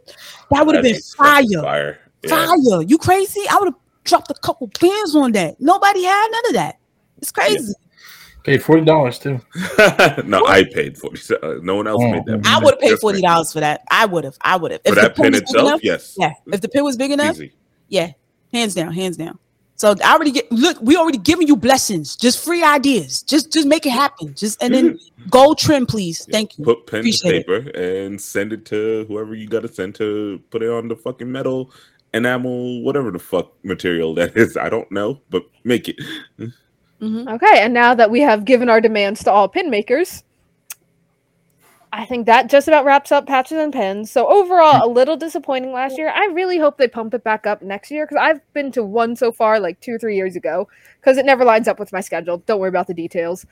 that 0.51 0.67
would 0.67 0.75
have 0.75 0.85
been 0.85 1.01
fire, 1.01 1.43
Fire. 1.63 1.99
Yeah. 2.23 2.31
fire. 2.31 2.83
You 2.83 2.99
crazy? 2.99 3.41
I 3.51 3.57
would 3.59 3.67
have 3.69 3.75
dropped 4.05 4.31
a 4.31 4.35
couple 4.35 4.69
pins 4.69 5.15
on 5.17 5.33
that. 5.33 5.61
Nobody 5.61 6.03
had 6.05 6.29
none 6.31 6.47
of 6.49 6.53
that. 6.55 6.79
It's 7.19 7.31
crazy. 7.33 7.73
Paid 8.45 8.63
forty 8.63 8.85
dollars 8.85 9.19
too. 9.19 9.41
no, 10.25 10.47
I 10.47 10.65
paid 10.73 10.97
forty. 10.99 11.21
Uh, 11.43 11.57
no 11.63 11.77
one 11.77 11.87
else 11.87 12.03
Oh, 12.03 12.11
made 12.11 12.25
that. 12.25 12.41
I 12.47 12.59
would 12.59 12.75
have 12.75 12.81
paid 12.81 12.99
forty 12.99 13.21
dollars 13.21 13.53
for 13.53 13.61
that. 13.61 13.83
I 13.91 14.07
would 14.07 14.25
have. 14.25 14.37
I 14.41 14.57
would 14.57 14.71
have. 14.73 14.81
for 14.87 14.95
that 14.95 15.15
pin 15.15 15.35
itself. 15.35 15.81
Yes. 15.85 16.15
yeah. 16.19 16.33
If 16.53 16.61
the 16.63 16.69
pin 16.69 16.83
was 16.85 16.97
big 16.97 17.11
enough, 17.11 17.37
Easy. 17.37 17.53
Yeah, 17.91 18.13
hands 18.55 18.75
down, 18.75 18.95
hands 18.95 19.19
down. 19.19 19.39
So 19.77 19.95
I 20.05 20.13
already 20.15 20.31
get 20.31 20.51
look. 20.53 20.79
We 20.83 20.97
already 20.97 21.17
giving 21.19 21.49
you 21.49 21.57
blessings, 21.57 22.15
just 22.15 22.43
free 22.45 22.63
ideas. 22.63 23.23
Just 23.23 23.51
just 23.51 23.67
make 23.67 23.87
it 23.87 23.93
happen. 23.93 24.35
Just 24.35 24.63
and 24.63 24.75
then 24.75 24.99
gold 25.31 25.59
trim, 25.59 25.87
please. 25.87 26.27
Thank 26.31 26.59
you. 26.59 26.65
Put 26.65 26.87
pen 26.87 26.97
to 26.97 27.01
Appreciate 27.01 27.35
it. 27.35 27.47
paper 27.47 27.71
and 27.79 28.21
send 28.21 28.53
it 28.53 28.67
to 28.67 29.07
whoever 29.09 29.35
you 29.35 29.49
got 29.49 29.63
to 29.63 29.73
send 29.73 29.95
to 29.97 30.43
put 30.51 30.63
it 30.63 30.69
on 30.71 30.89
the 30.89 30.97
fucking 30.97 31.31
metal 31.31 31.71
enamel, 32.13 32.83
whatever 32.83 33.11
the 33.11 33.19
fuck 33.19 33.53
material 33.65 34.15
that 34.17 34.37
is. 34.37 34.57
I 34.57 34.69
don't 34.69 34.91
know, 34.93 35.21
but 35.31 35.45
make 35.65 35.89
it. 35.89 35.97
Mhm. 37.01 37.33
Okay, 37.35 37.61
and 37.63 37.73
now 37.73 37.95
that 37.95 38.11
we 38.11 38.21
have 38.21 38.45
given 38.45 38.69
our 38.69 38.83
demands 38.83 39.25
to 39.25 39.33
all 39.33 39.49
pin 39.49 39.71
makers, 39.71 40.25
I 41.93 42.05
think 42.07 42.27
that 42.27 42.49
just 42.49 42.69
about 42.69 42.85
wraps 42.85 43.11
up 43.11 43.27
patches 43.27 43.59
and 43.59 43.73
pins. 43.73 44.11
So 44.11 44.29
overall, 44.29 44.85
a 44.85 44.89
little 44.89 45.17
disappointing 45.17 45.73
last 45.73 45.99
year. 45.99 46.11
I 46.15 46.27
really 46.27 46.59
hope 46.59 46.79
they 46.79 46.87
pump 46.87 47.15
it 47.15 47.25
back 47.25 47.47
up 47.47 47.63
next 47.63 47.91
year 47.91 48.07
because 48.07 48.19
I've 48.21 48.53
been 48.53 48.71
to 48.73 48.85
one 48.85 49.17
so 49.17 49.33
far, 49.33 49.59
like 49.59 49.81
two 49.81 49.95
or 49.95 49.99
three 49.99 50.15
years 50.15 50.37
ago, 50.37 50.69
because 51.01 51.19
it 51.19 51.27
never 51.27 51.45
lines 51.45 51.67
up 51.67 51.81
with 51.81 51.93
my 51.93 52.01
schedule. 52.01 52.39
Don't 52.47 52.61
worry 52.61 52.69
about 52.69 52.87
the 52.87 52.95
details. 52.95 53.45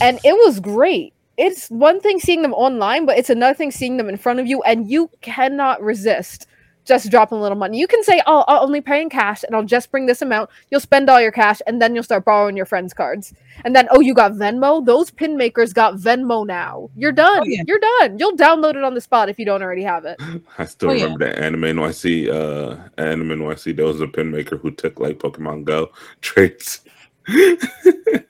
And 0.00 0.18
it 0.24 0.32
was 0.32 0.60
great. 0.60 1.12
It's 1.36 1.68
one 1.68 2.00
thing 2.00 2.20
seeing 2.20 2.40
them 2.40 2.54
online, 2.54 3.04
but 3.04 3.18
it's 3.18 3.30
another 3.30 3.54
thing 3.54 3.70
seeing 3.70 3.98
them 3.98 4.08
in 4.08 4.16
front 4.16 4.40
of 4.40 4.46
you, 4.46 4.62
and 4.62 4.90
you 4.90 5.10
cannot 5.20 5.82
resist 5.82 6.46
just 6.84 7.10
dropping 7.10 7.38
a 7.38 7.40
little 7.40 7.56
money. 7.58 7.78
You 7.78 7.86
can 7.86 8.02
say, 8.02 8.20
"Oh, 8.26 8.44
I'll 8.48 8.62
only 8.64 8.80
pay 8.80 9.00
in 9.02 9.08
cash, 9.08 9.44
and 9.44 9.54
I'll 9.54 9.64
just 9.64 9.90
bring 9.90 10.06
this 10.06 10.20
amount." 10.22 10.50
You'll 10.70 10.80
spend 10.80 11.08
all 11.08 11.20
your 11.20 11.30
cash, 11.32 11.60
and 11.66 11.80
then 11.80 11.94
you'll 11.94 12.04
start 12.04 12.24
borrowing 12.24 12.56
your 12.56 12.66
friends' 12.66 12.92
cards. 12.94 13.32
And 13.64 13.76
then, 13.76 13.86
oh, 13.90 14.00
you 14.00 14.14
got 14.14 14.32
Venmo? 14.32 14.84
Those 14.84 15.10
pin 15.10 15.36
makers 15.36 15.72
got 15.72 15.94
Venmo 15.94 16.46
now. 16.46 16.90
You're 16.96 17.12
done. 17.12 17.40
Oh, 17.40 17.44
yeah. 17.44 17.62
You're 17.66 17.78
done. 18.00 18.18
You'll 18.18 18.36
download 18.36 18.74
it 18.76 18.82
on 18.82 18.94
the 18.94 19.00
spot 19.00 19.28
if 19.28 19.38
you 19.38 19.44
don't 19.44 19.62
already 19.62 19.82
have 19.84 20.04
it. 20.04 20.20
I 20.58 20.64
still 20.64 20.90
Oh, 20.90 20.92
yeah. 20.92 21.04
remember 21.04 21.26
that 21.26 21.38
anime 21.38 21.62
NYC. 21.62 22.28
Uh, 22.28 22.76
anime 22.98 23.28
NYC. 23.40 23.76
There 23.76 23.86
was 23.86 24.00
a 24.00 24.08
pin 24.08 24.30
maker 24.30 24.56
who 24.56 24.70
took 24.72 24.98
like 24.98 25.18
Pokemon 25.18 25.64
Go 25.64 25.92
trades. 26.22 26.80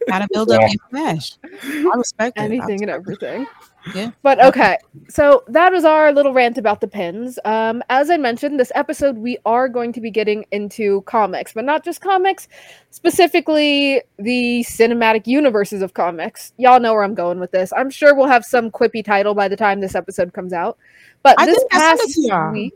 Gotta 0.08 0.28
build 0.32 0.50
up 0.50 0.60
your 0.70 0.80
cash. 0.92 1.32
I 1.62 1.92
respect 1.96 2.36
it. 2.36 2.42
Anything 2.42 2.82
and 2.82 2.90
everything. 2.90 3.46
Yeah. 3.94 4.12
But 4.22 4.42
okay, 4.44 4.78
so 5.08 5.42
that 5.48 5.72
was 5.72 5.84
our 5.84 6.12
little 6.12 6.32
rant 6.32 6.56
about 6.56 6.80
the 6.80 6.86
pins. 6.86 7.38
Um, 7.44 7.82
as 7.90 8.10
I 8.10 8.16
mentioned, 8.16 8.60
this 8.60 8.70
episode 8.74 9.18
we 9.18 9.38
are 9.44 9.68
going 9.68 9.92
to 9.94 10.00
be 10.00 10.10
getting 10.10 10.44
into 10.52 11.02
comics, 11.02 11.52
but 11.52 11.64
not 11.64 11.84
just 11.84 12.00
comics, 12.00 12.46
specifically 12.90 14.02
the 14.18 14.64
cinematic 14.68 15.26
universes 15.26 15.82
of 15.82 15.94
comics. 15.94 16.52
Y'all 16.58 16.80
know 16.80 16.94
where 16.94 17.02
I'm 17.02 17.14
going 17.14 17.40
with 17.40 17.50
this. 17.50 17.72
I'm 17.76 17.90
sure 17.90 18.14
we'll 18.14 18.26
have 18.28 18.44
some 18.44 18.70
quippy 18.70 19.04
title 19.04 19.34
by 19.34 19.48
the 19.48 19.56
time 19.56 19.80
this 19.80 19.94
episode 19.94 20.32
comes 20.32 20.52
out. 20.52 20.78
But 21.22 21.34
I 21.40 21.46
this 21.46 21.58
think 21.58 21.74
I 21.74 21.96
sent 21.96 22.10
it 22.16 22.30
past 22.30 22.52
week, 22.52 22.74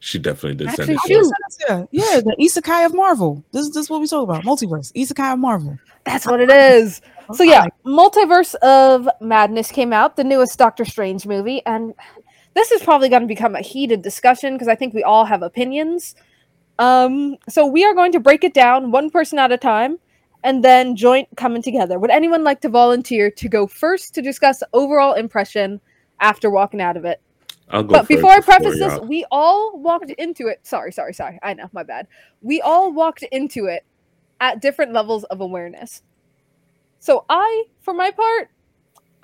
She 0.00 0.18
definitely 0.18 0.56
did 0.56 0.68
Actually, 0.68 0.84
send 0.86 0.98
it. 0.98 1.08
shoot. 1.08 1.22
to 1.22 1.28
us. 1.46 1.58
sent 1.68 1.88
you. 1.92 2.02
Yeah, 2.02 2.20
the 2.20 2.36
Isekai 2.38 2.86
of 2.86 2.94
Marvel. 2.94 3.42
This, 3.52 3.68
this 3.68 3.76
is 3.84 3.90
what 3.90 4.00
we 4.00 4.06
talk 4.06 4.24
about. 4.24 4.44
Multiverse. 4.44 4.92
Isekai 4.92 5.32
of 5.32 5.38
Marvel. 5.38 5.78
that's 6.04 6.26
what 6.26 6.40
it 6.40 6.50
is. 6.50 7.00
So 7.34 7.44
yeah, 7.44 7.66
Multiverse 7.84 8.54
of 8.56 9.08
Madness 9.20 9.70
came 9.70 9.92
out, 9.92 10.16
the 10.16 10.24
newest 10.24 10.58
Doctor 10.58 10.84
Strange 10.84 11.26
movie, 11.26 11.62
and 11.66 11.94
this 12.54 12.70
is 12.70 12.82
probably 12.82 13.08
going 13.08 13.22
to 13.22 13.28
become 13.28 13.54
a 13.54 13.60
heated 13.60 14.02
discussion 14.02 14.54
because 14.54 14.68
I 14.68 14.74
think 14.74 14.94
we 14.94 15.02
all 15.02 15.24
have 15.24 15.42
opinions. 15.42 16.14
Um, 16.78 17.36
so 17.48 17.66
we 17.66 17.84
are 17.84 17.94
going 17.94 18.12
to 18.12 18.20
break 18.20 18.44
it 18.44 18.54
down 18.54 18.90
one 18.90 19.10
person 19.10 19.38
at 19.38 19.52
a 19.52 19.56
time, 19.56 19.98
and 20.44 20.64
then 20.64 20.96
joint 20.96 21.28
coming 21.36 21.62
together. 21.62 21.98
Would 21.98 22.10
anyone 22.10 22.44
like 22.44 22.60
to 22.62 22.68
volunteer 22.68 23.30
to 23.30 23.48
go 23.48 23.66
first 23.66 24.14
to 24.14 24.22
discuss 24.22 24.62
overall 24.72 25.14
impression 25.14 25.80
after 26.20 26.50
walking 26.50 26.80
out 26.80 26.96
of 26.96 27.04
it? 27.04 27.20
I'll 27.68 27.82
go 27.82 27.94
but 27.94 28.08
before 28.08 28.30
I 28.30 28.40
preface 28.40 28.78
this, 28.78 28.94
y'all. 28.94 29.06
we 29.06 29.24
all 29.30 29.78
walked 29.78 30.10
into 30.10 30.48
it. 30.48 30.66
Sorry, 30.66 30.92
sorry, 30.92 31.14
sorry. 31.14 31.38
I 31.42 31.54
know, 31.54 31.70
my 31.72 31.82
bad. 31.82 32.06
We 32.42 32.60
all 32.60 32.92
walked 32.92 33.22
into 33.22 33.66
it 33.66 33.84
at 34.40 34.60
different 34.60 34.92
levels 34.92 35.24
of 35.24 35.40
awareness. 35.40 36.02
So 37.02 37.24
I, 37.28 37.64
for 37.80 37.92
my 37.94 38.12
part, 38.12 38.48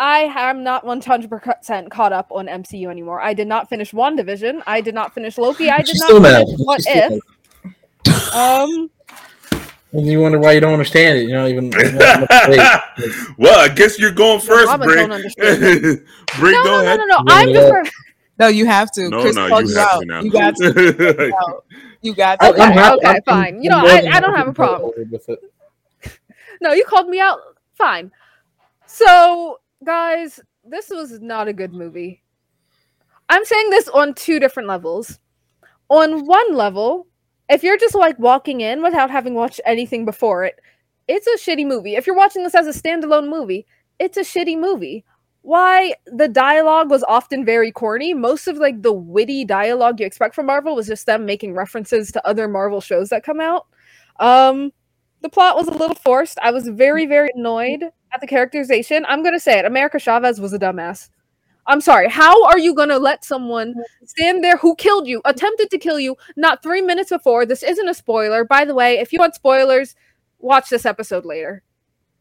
I 0.00 0.22
am 0.22 0.64
not 0.64 0.84
100% 0.84 1.90
caught 1.90 2.12
up 2.12 2.26
on 2.32 2.46
MCU 2.48 2.90
anymore. 2.90 3.20
I 3.20 3.34
did 3.34 3.46
not 3.46 3.68
finish 3.68 3.92
WandaVision. 3.92 4.64
I 4.66 4.80
did 4.80 4.94
not 4.96 5.14
finish 5.14 5.38
Loki. 5.38 5.70
I 5.70 5.76
did 5.78 5.90
She's 5.90 6.00
not 6.00 6.06
still 6.08 6.18
mad. 6.20 6.44
finish 6.46 6.58
What 6.58 6.82
She's 6.82 7.20
If. 8.04 8.34
Um, 8.34 8.90
And 9.92 10.06
you 10.08 10.20
wonder 10.20 10.40
why 10.40 10.52
you 10.54 10.60
don't 10.60 10.72
understand 10.72 11.18
it. 11.18 11.22
You 11.28 11.34
don't 11.36 11.48
even. 11.50 11.64
you 11.66 11.70
don't 11.70 12.00
have 12.02 12.20
much 12.22 12.46
faith. 12.98 13.34
well, 13.38 13.60
I 13.60 13.68
guess 13.68 13.96
you're 13.96 14.10
going 14.10 14.40
first, 14.40 14.66
Mama 14.66 14.84
Brig. 14.84 14.96
don't 14.98 15.12
understand 15.12 15.60
Brig, 16.40 16.54
no, 16.56 16.64
go 16.64 16.70
no, 16.70 16.80
no, 16.80 16.80
ahead. 16.84 16.98
no, 16.98 17.04
no. 17.06 17.16
You 17.18 17.24
I'm 17.28 17.46
wanna 17.46 17.52
just. 17.52 17.72
go? 17.84 17.90
No, 18.40 18.48
you 18.48 18.66
have 18.66 18.90
to. 18.92 19.08
No, 19.08 19.20
Chris 19.22 19.36
no, 19.36 19.46
you 19.46 19.68
you 19.68 19.74
have 19.76 19.88
out. 19.88 20.00
to 20.00 20.06
now. 20.06 20.20
You 20.20 20.30
got 20.32 20.56
to. 20.56 20.74
it. 21.28 21.34
You 22.02 22.14
got 22.14 22.40
to. 22.40 22.50
Okay, 22.50 22.60
I'm 22.62 22.98
okay, 22.98 23.06
I'm- 23.06 23.22
fine. 23.24 23.62
You 23.62 23.70
I'm 23.70 23.84
know, 23.84 23.88
I- 24.10 24.16
I 24.16 24.20
don't 24.20 24.34
have 24.34 24.48
a 24.48 24.52
problem. 24.52 24.80
forward 24.92 25.10
with 25.12 25.28
it. 25.28 25.38
No, 26.60 26.72
you 26.72 26.84
called 26.84 27.08
me 27.08 27.20
out. 27.20 27.38
Fine. 27.78 28.10
So, 28.86 29.60
guys, 29.84 30.40
this 30.64 30.90
was 30.90 31.20
not 31.20 31.46
a 31.46 31.52
good 31.52 31.72
movie. 31.72 32.22
I'm 33.28 33.44
saying 33.44 33.70
this 33.70 33.88
on 33.88 34.14
two 34.14 34.40
different 34.40 34.68
levels. 34.68 35.20
On 35.88 36.26
one 36.26 36.54
level, 36.54 37.06
if 37.48 37.62
you're 37.62 37.78
just 37.78 37.94
like 37.94 38.18
walking 38.18 38.60
in 38.60 38.82
without 38.82 39.10
having 39.10 39.34
watched 39.34 39.60
anything 39.64 40.04
before 40.04 40.44
it, 40.44 40.58
it's 41.06 41.28
a 41.28 41.38
shitty 41.38 41.66
movie. 41.66 41.94
If 41.94 42.06
you're 42.06 42.16
watching 42.16 42.42
this 42.42 42.56
as 42.56 42.66
a 42.66 42.78
standalone 42.78 43.28
movie, 43.28 43.64
it's 44.00 44.16
a 44.16 44.22
shitty 44.22 44.58
movie. 44.58 45.04
Why 45.42 45.94
the 46.04 46.28
dialogue 46.28 46.90
was 46.90 47.04
often 47.04 47.44
very 47.44 47.70
corny. 47.70 48.12
Most 48.12 48.48
of 48.48 48.56
like 48.58 48.82
the 48.82 48.92
witty 48.92 49.44
dialogue 49.44 50.00
you 50.00 50.06
expect 50.06 50.34
from 50.34 50.46
Marvel 50.46 50.74
was 50.74 50.88
just 50.88 51.06
them 51.06 51.24
making 51.24 51.54
references 51.54 52.10
to 52.12 52.26
other 52.26 52.48
Marvel 52.48 52.80
shows 52.80 53.10
that 53.10 53.24
come 53.24 53.40
out. 53.40 53.66
Um 54.18 54.72
the 55.20 55.28
plot 55.28 55.56
was 55.56 55.68
a 55.68 55.72
little 55.72 55.96
forced. 55.96 56.38
I 56.40 56.50
was 56.50 56.68
very, 56.68 57.06
very 57.06 57.30
annoyed 57.34 57.84
at 58.12 58.20
the 58.20 58.26
characterization. 58.26 59.04
I'm 59.08 59.22
gonna 59.22 59.40
say 59.40 59.58
it. 59.58 59.64
America 59.64 59.98
Chavez 59.98 60.40
was 60.40 60.52
a 60.52 60.58
dumbass. 60.58 61.10
I'm 61.66 61.80
sorry. 61.82 62.08
How 62.08 62.44
are 62.46 62.58
you 62.58 62.74
gonna 62.74 62.98
let 62.98 63.24
someone 63.24 63.74
stand 64.04 64.42
there 64.42 64.56
who 64.56 64.74
killed 64.76 65.06
you, 65.06 65.20
attempted 65.24 65.70
to 65.70 65.78
kill 65.78 66.00
you, 66.00 66.16
not 66.36 66.62
three 66.62 66.80
minutes 66.80 67.10
before? 67.10 67.44
This 67.44 67.62
isn't 67.62 67.88
a 67.88 67.94
spoiler. 67.94 68.44
By 68.44 68.64
the 68.64 68.74
way, 68.74 68.98
if 68.98 69.12
you 69.12 69.18
want 69.18 69.34
spoilers, 69.34 69.94
watch 70.38 70.70
this 70.70 70.86
episode 70.86 71.26
later. 71.26 71.62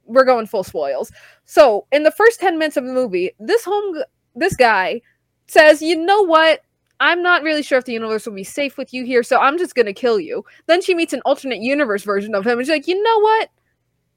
We're 0.06 0.26
going 0.26 0.48
full 0.48 0.64
spoils. 0.64 1.12
So, 1.46 1.86
in 1.92 2.04
the 2.04 2.12
first 2.12 2.40
10 2.40 2.58
minutes 2.58 2.78
of 2.78 2.86
the 2.86 2.94
movie, 2.94 3.32
this 3.40 3.64
home 3.64 4.02
this 4.36 4.56
guy 4.56 5.02
says, 5.48 5.82
"You 5.82 5.96
know 5.96 6.24
what? 6.24 6.62
I'm 7.00 7.22
not 7.22 7.44
really 7.44 7.64
sure 7.64 7.78
if 7.78 7.86
the 7.86 7.94
universe 7.94 8.26
will 8.26 8.34
be 8.34 8.44
safe 8.44 8.78
with 8.78 8.94
you 8.94 9.06
here, 9.06 9.24
so 9.24 9.40
I'm 9.40 9.58
just 9.58 9.76
gonna 9.76 9.94
kill 9.94 10.20
you." 10.20 10.44
Then 10.68 10.82
she 10.82 10.96
meets 10.96 11.14
an 11.14 11.22
alternate 11.26 11.62
universe 11.62 12.04
version 12.04 12.36
of 12.36 12.46
him, 12.46 12.58
and 12.58 12.66
she's 12.66 12.72
like, 12.72 12.88
"You 12.88 13.02
know 13.02 13.20
what? 13.20 13.50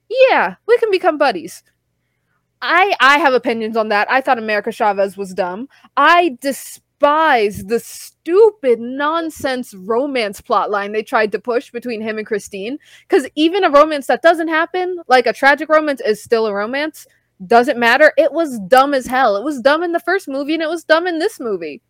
Yeah, 0.09 0.57
we 0.67 0.79
can 0.79 0.91
become 0.91 1.19
buddies." 1.19 1.63
I 2.63 2.95
I 3.01 3.19
have 3.19 3.35
opinions 3.35 3.77
on 3.77 3.89
that. 3.89 4.11
I 4.11 4.21
thought 4.21 4.39
America 4.39 4.73
Chavez 4.73 5.17
was 5.17 5.35
dumb. 5.35 5.69
I 5.97 6.37
despise 6.41 7.65
the 7.65 7.81
stupid 7.81 8.81
nonsense 8.81 9.73
romance 9.75 10.41
plotline 10.41 10.93
they 10.93 11.03
tried 11.03 11.33
to 11.33 11.39
push 11.39 11.71
between 11.71 12.03
him 12.03 12.19
and 12.19 12.27
Christine. 12.27 12.79
Because 13.09 13.29
even 13.35 13.65
a 13.65 13.71
romance 13.71 14.07
that 14.09 14.23
doesn't 14.23 14.49
happen, 14.49 14.99
like 15.09 15.27
a 15.27 15.33
tragic 15.33 15.69
romance, 15.71 16.01
is 16.03 16.23
still 16.23 16.47
a 16.47 16.55
romance. 16.55 17.07
Doesn't 17.47 17.79
matter. 17.79 18.13
It 18.19 18.33
was 18.33 18.59
dumb 18.69 18.93
as 18.93 19.07
hell. 19.07 19.37
It 19.37 19.45
was 19.45 19.61
dumb 19.61 19.83
in 19.83 19.93
the 19.93 20.01
first 20.01 20.29
movie, 20.29 20.55
and 20.55 20.63
it 20.63 20.69
was 20.69 20.85
dumb 20.85 21.07
in 21.07 21.19
this 21.19 21.41
movie. 21.41 21.81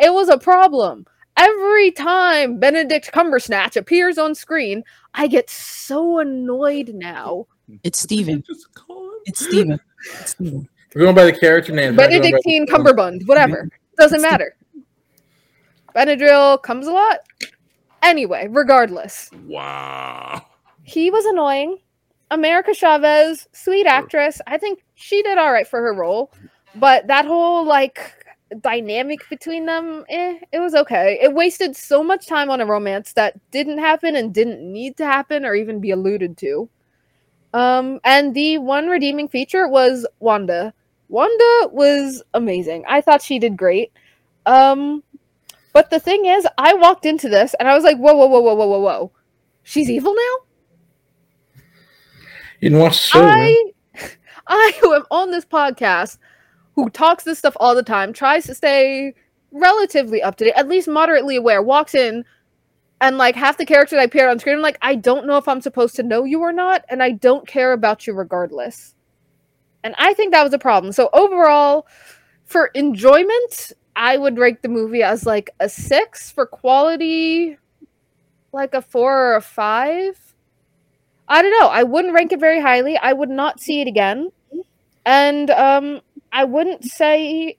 It 0.00 0.12
was 0.12 0.28
a 0.28 0.38
problem. 0.38 1.06
Every 1.36 1.90
time 1.90 2.58
Benedict 2.58 3.10
Cumbersnatch 3.12 3.76
appears 3.76 4.18
on 4.18 4.34
screen, 4.34 4.84
I 5.14 5.26
get 5.26 5.50
so 5.50 6.18
annoyed 6.20 6.90
now. 6.94 7.46
It's 7.82 8.00
Steven. 8.00 8.42
Just 8.46 8.72
call 8.74 9.04
him. 9.06 9.18
It's 9.26 9.44
Steven. 9.44 9.80
It's 10.20 10.30
Steven. 10.30 10.68
We're 10.94 11.02
going 11.02 11.14
by 11.16 11.24
the 11.24 11.32
character 11.32 11.72
name. 11.72 11.96
we're 11.96 12.04
not 12.04 12.10
going 12.10 12.22
by 12.22 12.26
the- 12.26 12.30
Benedictine 12.44 12.66
Cumberbund, 12.66 13.26
whatever. 13.26 13.68
Doesn't 13.98 14.22
matter. 14.22 14.56
Benadryl 15.94 16.62
comes 16.62 16.86
a 16.86 16.92
lot. 16.92 17.20
Anyway, 18.02 18.48
regardless, 18.50 19.30
Wow. 19.46 20.44
he 20.82 21.10
was 21.10 21.24
annoying. 21.24 21.78
America 22.30 22.74
Chavez, 22.74 23.48
sweet 23.52 23.86
actress. 23.86 24.40
I 24.46 24.58
think 24.58 24.84
she 24.94 25.22
did 25.22 25.38
all 25.38 25.52
right 25.52 25.66
for 25.66 25.80
her 25.80 25.94
role, 25.94 26.32
but 26.74 27.06
that 27.06 27.24
whole 27.26 27.64
like 27.64 28.23
dynamic 28.60 29.28
between 29.28 29.66
them, 29.66 30.04
eh, 30.08 30.38
it 30.52 30.58
was 30.58 30.74
okay. 30.74 31.18
It 31.20 31.34
wasted 31.34 31.76
so 31.76 32.02
much 32.02 32.26
time 32.26 32.50
on 32.50 32.60
a 32.60 32.66
romance 32.66 33.12
that 33.14 33.38
didn't 33.50 33.78
happen 33.78 34.16
and 34.16 34.32
didn't 34.32 34.60
need 34.60 34.96
to 34.98 35.04
happen 35.04 35.44
or 35.44 35.54
even 35.54 35.80
be 35.80 35.90
alluded 35.90 36.36
to. 36.38 36.68
Um, 37.52 38.00
and 38.04 38.34
the 38.34 38.58
one 38.58 38.88
redeeming 38.88 39.28
feature 39.28 39.68
was 39.68 40.06
Wanda. 40.18 40.74
Wanda 41.08 41.68
was 41.70 42.22
amazing. 42.34 42.84
I 42.88 43.00
thought 43.00 43.22
she 43.22 43.38
did 43.38 43.56
great. 43.56 43.92
Um, 44.46 45.02
but 45.72 45.90
the 45.90 46.00
thing 46.00 46.24
is, 46.24 46.46
I 46.58 46.74
walked 46.74 47.06
into 47.06 47.28
this 47.28 47.54
and 47.58 47.68
I 47.68 47.74
was 47.74 47.84
like, 47.84 47.96
whoa, 47.98 48.14
whoa, 48.14 48.26
whoa, 48.26 48.40
whoa, 48.40 48.54
whoa, 48.54 48.66
whoa, 48.66 48.80
whoa. 48.80 49.12
She's 49.62 49.88
evil 49.88 50.14
now? 50.14 51.62
You 52.60 52.70
didn't 52.70 52.78
watch 52.78 52.96
the 52.96 53.18
show, 53.18 53.24
man. 53.24 53.32
I 53.38 53.72
I 54.46 54.72
who 54.80 54.94
am 54.94 55.04
on 55.10 55.30
this 55.30 55.44
podcast 55.44 56.18
who 56.74 56.90
talks 56.90 57.24
this 57.24 57.38
stuff 57.38 57.56
all 57.60 57.74
the 57.74 57.82
time, 57.82 58.12
tries 58.12 58.46
to 58.46 58.54
stay 58.54 59.14
relatively 59.52 60.22
up 60.22 60.36
to 60.36 60.44
date, 60.44 60.54
at 60.56 60.68
least 60.68 60.88
moderately 60.88 61.36
aware, 61.36 61.62
walks 61.62 61.94
in 61.94 62.24
and 63.00 63.18
like 63.18 63.36
half 63.36 63.58
the 63.58 63.66
characters 63.66 63.98
I 63.98 64.04
appear 64.04 64.28
on 64.28 64.38
screen, 64.38 64.56
I'm 64.56 64.62
like, 64.62 64.78
I 64.80 64.94
don't 64.94 65.26
know 65.26 65.36
if 65.36 65.46
I'm 65.48 65.60
supposed 65.60 65.96
to 65.96 66.02
know 66.02 66.24
you 66.24 66.40
or 66.40 66.52
not, 66.52 66.84
and 66.88 67.02
I 67.02 67.10
don't 67.10 67.46
care 67.46 67.72
about 67.72 68.06
you 68.06 68.14
regardless. 68.14 68.94
And 69.82 69.94
I 69.98 70.14
think 70.14 70.32
that 70.32 70.42
was 70.42 70.54
a 70.54 70.58
problem. 70.58 70.92
So 70.92 71.10
overall, 71.12 71.86
for 72.46 72.66
enjoyment, 72.68 73.72
I 73.94 74.16
would 74.16 74.38
rank 74.38 74.62
the 74.62 74.68
movie 74.68 75.02
as 75.02 75.26
like 75.26 75.50
a 75.60 75.68
six. 75.68 76.30
For 76.30 76.46
quality, 76.46 77.58
like 78.52 78.72
a 78.72 78.80
four 78.80 79.32
or 79.32 79.36
a 79.36 79.42
five. 79.42 80.18
I 81.28 81.42
don't 81.42 81.58
know. 81.60 81.68
I 81.68 81.82
wouldn't 81.82 82.14
rank 82.14 82.32
it 82.32 82.40
very 82.40 82.60
highly. 82.60 82.96
I 82.96 83.12
would 83.12 83.30
not 83.30 83.60
see 83.60 83.82
it 83.82 83.88
again. 83.88 84.30
And 85.04 85.50
um 85.50 86.00
I 86.34 86.44
wouldn't 86.44 86.84
say 86.84 87.56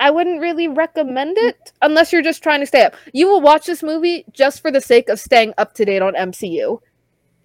I 0.00 0.10
wouldn't 0.10 0.40
really 0.40 0.68
recommend 0.68 1.38
it 1.38 1.72
unless 1.82 2.12
you're 2.12 2.22
just 2.22 2.42
trying 2.42 2.60
to 2.60 2.66
stay 2.66 2.82
up. 2.82 2.94
You 3.12 3.28
will 3.28 3.40
watch 3.40 3.66
this 3.66 3.82
movie 3.82 4.24
just 4.32 4.60
for 4.60 4.70
the 4.70 4.80
sake 4.80 5.08
of 5.08 5.18
staying 5.18 5.54
up 5.56 5.72
to 5.74 5.84
date 5.84 6.02
on 6.02 6.14
MCU. 6.14 6.80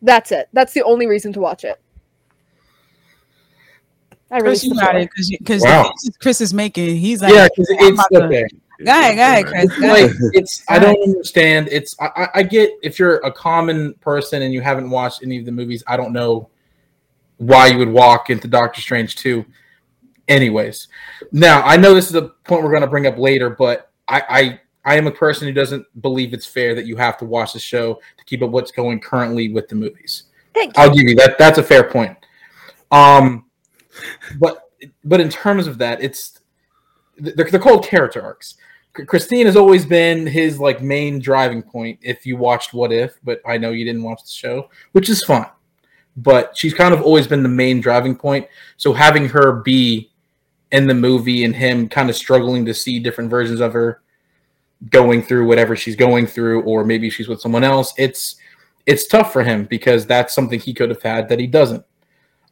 That's 0.02 0.32
it. 0.32 0.50
That's 0.52 0.74
the 0.74 0.84
only 0.84 1.08
reason 1.08 1.32
to 1.34 1.40
watch 1.40 1.64
it. 1.64 1.80
I 4.32 4.38
really 4.38 4.50
Chris, 4.50 4.64
you 4.64 4.76
got 4.76 4.96
it 4.96 5.10
because 5.12 5.30
because 5.30 5.62
Wow. 5.64 5.94
Chris 6.20 6.42
is 6.42 6.54
making. 6.54 6.96
He's 6.98 7.22
like, 7.22 7.34
Yeah, 7.34 7.48
because 7.56 7.70
I'm 7.80 7.94
it's 7.94 8.08
about 8.08 8.10
to- 8.20 8.26
okay. 8.26 8.46
Go 8.84 8.92
ahead, 8.92 9.16
go 9.16 9.22
ahead, 9.22 9.46
Chris. 9.46 9.80
Go 9.80 9.88
like 9.88 10.12
it's 10.34 10.64
I 10.68 10.80
don't 10.80 11.02
understand. 11.04 11.70
It's 11.72 11.96
I, 12.02 12.08
I- 12.16 12.30
I 12.40 12.44
get 12.44 12.72
if 12.82 12.98
you're 12.98 13.18
a 13.18 13.32
common 13.32 13.94
person 14.02 14.42
and 14.42 14.52
you 14.54 14.62
haven't 14.62 14.90
watched 14.90 15.22
any 15.24 15.38
of 15.38 15.46
the 15.46 15.52
movies, 15.52 15.84
I 15.88 15.98
don't 15.98 16.12
know 16.14 16.50
why 17.38 17.68
you 17.68 17.78
would 17.78 17.90
walk 17.90 18.30
into 18.32 18.48
Doctor 18.48 18.82
Strange 18.82 19.16
2. 19.18 19.46
Anyways, 20.28 20.88
now 21.32 21.62
I 21.64 21.78
know 21.78 21.94
this 21.94 22.10
is 22.10 22.16
a 22.16 22.30
point 22.46 22.64
we're 22.64 22.70
going 22.70 22.82
to 22.82 22.88
bring 22.88 23.08
up 23.08 23.18
later, 23.18 23.50
but 23.50 23.92
I, 24.08 24.24
I 24.30 24.60
I 24.86 24.98
am 24.98 25.08
a 25.08 25.12
person 25.12 25.48
who 25.48 25.54
doesn't 25.54 25.86
believe 26.02 26.34
it's 26.34 26.46
fair 26.46 26.76
that 26.76 26.86
you 26.86 26.96
have 26.98 27.18
to 27.20 27.26
watch 27.26 27.54
the 27.54 27.60
show 27.60 27.96
to 28.18 28.26
keep 28.26 28.42
up 28.42 28.50
what's 28.50 28.72
going 28.72 29.00
currently 29.00 29.50
with 29.50 29.68
the 29.70 29.76
movies. 29.76 30.24
Thank 30.54 30.78
you. 30.78 30.84
I'll 30.84 30.94
give 30.94 31.08
you 31.08 31.16
that. 31.16 31.38
That's 31.38 31.58
a 31.58 31.64
fair 31.64 31.90
point. 31.90 32.18
Um, 32.92 33.46
but 34.40 34.70
but 35.04 35.20
in 35.20 35.30
terms 35.30 35.68
of 35.68 35.78
that, 35.80 36.02
it's 36.02 36.40
they're, 37.18 37.46
they're 37.46 37.60
called 37.60 37.86
character 37.86 38.22
arcs. 38.22 38.56
Christine 38.94 39.48
has 39.48 39.56
always 39.56 39.86
been 39.86 40.28
his 40.28 40.60
like 40.60 40.82
main 40.82 41.20
driving 41.20 41.64
point. 41.64 42.00
If 42.02 42.26
you 42.26 42.38
watched 42.38 42.74
What 42.74 42.92
If, 42.92 43.18
but 43.24 43.42
I 43.46 43.58
know 43.58 43.72
you 43.72 43.86
didn't 43.86 44.04
watch 44.04 44.24
the 44.24 44.30
show, 44.30 44.70
which 44.92 45.10
is 45.10 45.24
fine. 45.24 45.50
But 46.16 46.56
she's 46.56 46.76
kind 46.76 46.94
of 46.94 47.02
always 47.02 47.26
been 47.26 47.42
the 47.42 47.50
main 47.50 47.82
driving 47.82 48.16
point. 48.16 48.48
So 48.78 48.94
having 48.94 49.28
her 49.30 49.64
be 49.64 50.12
in 50.74 50.88
the 50.88 50.94
movie 50.94 51.46
and 51.46 51.56
him 51.56 51.88
kind 51.88 52.10
of 52.10 52.16
struggling 52.16 52.66
to 52.66 52.74
see 52.74 53.00
different 53.00 53.30
versions 53.30 53.62
of 53.62 53.72
her 53.74 54.02
going 54.90 55.22
through 55.22 55.48
whatever 55.48 55.76
she's 55.76 55.96
going 55.96 56.28
through, 56.28 56.64
or 56.64 56.84
maybe 56.84 57.10
she's 57.10 57.28
with 57.30 57.40
someone 57.40 57.64
else, 57.64 57.94
it's 57.98 58.36
it's 58.86 59.08
tough 59.08 59.32
for 59.32 59.44
him 59.44 59.66
because 59.66 60.06
that's 60.06 60.34
something 60.34 60.60
he 60.60 60.74
could 60.74 60.90
have 60.90 61.02
had 61.02 61.30
that 61.30 61.40
he 61.40 61.48
doesn't. 61.48 61.86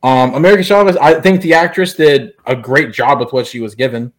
Um, 0.04 0.34
America 0.36 0.64
Chavez, 0.64 0.96
I 0.98 1.20
think 1.20 1.42
the 1.42 1.54
actress 1.54 1.96
did 1.96 2.34
a 2.46 2.56
great 2.56 2.94
job 2.94 3.20
with 3.20 3.34
what 3.34 3.46
she 3.46 3.60
was 3.60 3.76
given. 3.76 4.14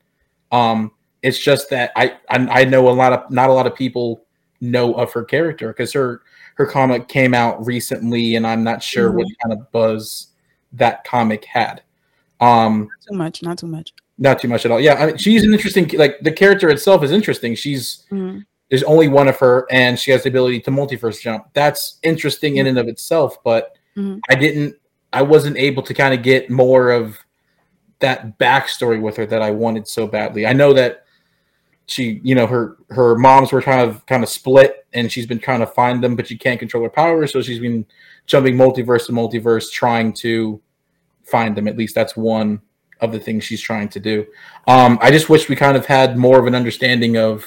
Um, 0.50 0.90
it's 1.22 1.38
just 1.38 1.70
that 1.70 1.92
I, 1.96 2.18
I 2.28 2.62
I 2.62 2.64
know 2.64 2.88
a 2.88 2.90
lot 2.90 3.12
of 3.12 3.30
not 3.30 3.50
a 3.50 3.52
lot 3.52 3.66
of 3.66 3.74
people 3.74 4.24
know 4.60 4.92
of 4.94 5.12
her 5.12 5.24
character 5.24 5.68
because 5.68 5.92
her 5.92 6.22
her 6.56 6.66
comic 6.66 7.06
came 7.08 7.34
out 7.34 7.64
recently, 7.64 8.34
and 8.34 8.46
I'm 8.46 8.64
not 8.64 8.82
sure 8.82 9.12
what 9.12 9.28
kind 9.42 9.52
of 9.52 9.70
buzz 9.70 10.28
that 10.72 11.04
comic 11.04 11.44
had. 11.44 11.82
Um, 12.42 12.80
Not 12.80 12.88
too 13.08 13.16
much, 13.16 13.42
not 13.42 13.58
too 13.58 13.66
much. 13.68 13.92
not 14.18 14.40
too 14.40 14.48
much 14.48 14.64
at 14.66 14.70
all. 14.72 14.80
Yeah, 14.80 14.94
I 14.94 15.06
mean, 15.06 15.16
she's 15.16 15.44
an 15.44 15.52
interesting. 15.52 15.88
Like 15.96 16.18
the 16.20 16.32
character 16.32 16.68
itself 16.70 17.02
is 17.04 17.10
interesting. 17.12 17.54
She's 17.54 18.04
Mhm. 18.10 18.44
there's 18.68 18.82
only 18.82 19.08
one 19.08 19.28
of 19.28 19.38
her, 19.38 19.66
and 19.70 19.98
she 19.98 20.10
has 20.10 20.22
the 20.24 20.28
ability 20.28 20.60
to 20.60 20.70
multiverse 20.70 21.20
jump. 21.20 21.46
That's 21.54 21.98
interesting 22.02 22.56
in 22.56 22.66
and 22.66 22.78
of 22.78 22.88
itself, 22.88 23.38
but 23.44 23.72
Mhm. 23.96 24.20
I 24.28 24.34
didn't. 24.34 24.76
I 25.12 25.22
wasn't 25.22 25.56
able 25.58 25.82
to 25.82 25.94
kind 25.94 26.14
of 26.14 26.22
get 26.22 26.50
more 26.50 26.90
of 26.90 27.18
that 28.00 28.38
backstory 28.38 29.00
with 29.00 29.16
her 29.16 29.26
that 29.26 29.42
I 29.42 29.50
wanted 29.52 29.86
so 29.86 30.06
badly. 30.06 30.46
I 30.46 30.52
know 30.52 30.72
that 30.72 31.04
she, 31.86 32.20
you 32.24 32.34
know, 32.34 32.46
her 32.46 32.76
her 32.90 33.14
moms 33.16 33.52
were 33.52 33.62
kind 33.62 33.80
of 33.82 34.04
kind 34.06 34.22
of 34.22 34.28
split, 34.28 34.84
and 34.94 35.12
she's 35.12 35.26
been 35.26 35.38
trying 35.38 35.60
to 35.60 35.66
find 35.66 36.02
them, 36.02 36.16
but 36.16 36.26
she 36.26 36.36
can't 36.36 36.58
control 36.58 36.82
her 36.82 36.90
power, 36.90 37.26
so 37.26 37.40
she's 37.42 37.58
been 37.60 37.84
jumping 38.26 38.56
multiverse 38.56 39.06
to 39.06 39.12
multiverse 39.12 39.70
trying 39.70 40.12
to 40.14 40.60
find 41.24 41.56
them. 41.56 41.68
At 41.68 41.76
least 41.76 41.94
that's 41.94 42.16
one 42.16 42.60
of 43.00 43.12
the 43.12 43.18
things 43.18 43.44
she's 43.44 43.60
trying 43.60 43.88
to 43.88 44.00
do. 44.00 44.26
Um, 44.66 44.98
I 45.02 45.10
just 45.10 45.28
wish 45.28 45.48
we 45.48 45.56
kind 45.56 45.76
of 45.76 45.86
had 45.86 46.16
more 46.16 46.38
of 46.38 46.46
an 46.46 46.54
understanding 46.54 47.16
of 47.16 47.44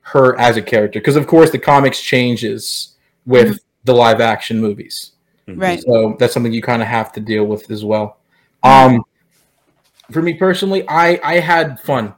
her 0.00 0.38
as 0.38 0.56
a 0.56 0.62
character, 0.62 1.00
because 1.00 1.16
of 1.16 1.26
course 1.26 1.50
the 1.50 1.58
comics 1.58 2.00
changes 2.00 2.96
with 3.26 3.48
Mhm. 3.48 3.60
the 3.84 3.94
live 3.94 4.20
action 4.20 4.60
movies. 4.60 5.12
Right. 5.48 5.80
So 5.80 6.16
that's 6.18 6.34
something 6.34 6.52
you 6.52 6.62
kind 6.62 6.82
of 6.82 6.88
have 6.88 7.12
to 7.12 7.20
deal 7.20 7.44
with 7.44 7.70
as 7.70 7.84
well. 7.84 8.18
Um, 8.64 9.04
for 10.10 10.22
me 10.22 10.34
personally, 10.34 10.84
I 10.88 11.20
I 11.22 11.38
had 11.40 11.78
fun 11.80 12.14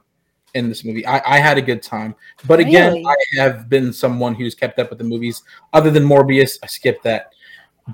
in 0.54 0.68
this 0.70 0.82
movie. 0.84 1.06
I, 1.06 1.36
I 1.36 1.38
had 1.38 1.58
a 1.58 1.62
good 1.62 1.82
time. 1.82 2.14
But 2.46 2.58
again, 2.60 2.94
Really? 2.94 3.06
I 3.06 3.40
have 3.42 3.68
been 3.68 3.92
someone 3.92 4.34
who's 4.34 4.54
kept 4.54 4.78
up 4.78 4.88
with 4.88 4.98
the 4.98 5.04
movies. 5.04 5.42
Other 5.74 5.90
than 5.90 6.04
Morbius, 6.04 6.58
I 6.62 6.66
skipped 6.66 7.04
that. 7.04 7.32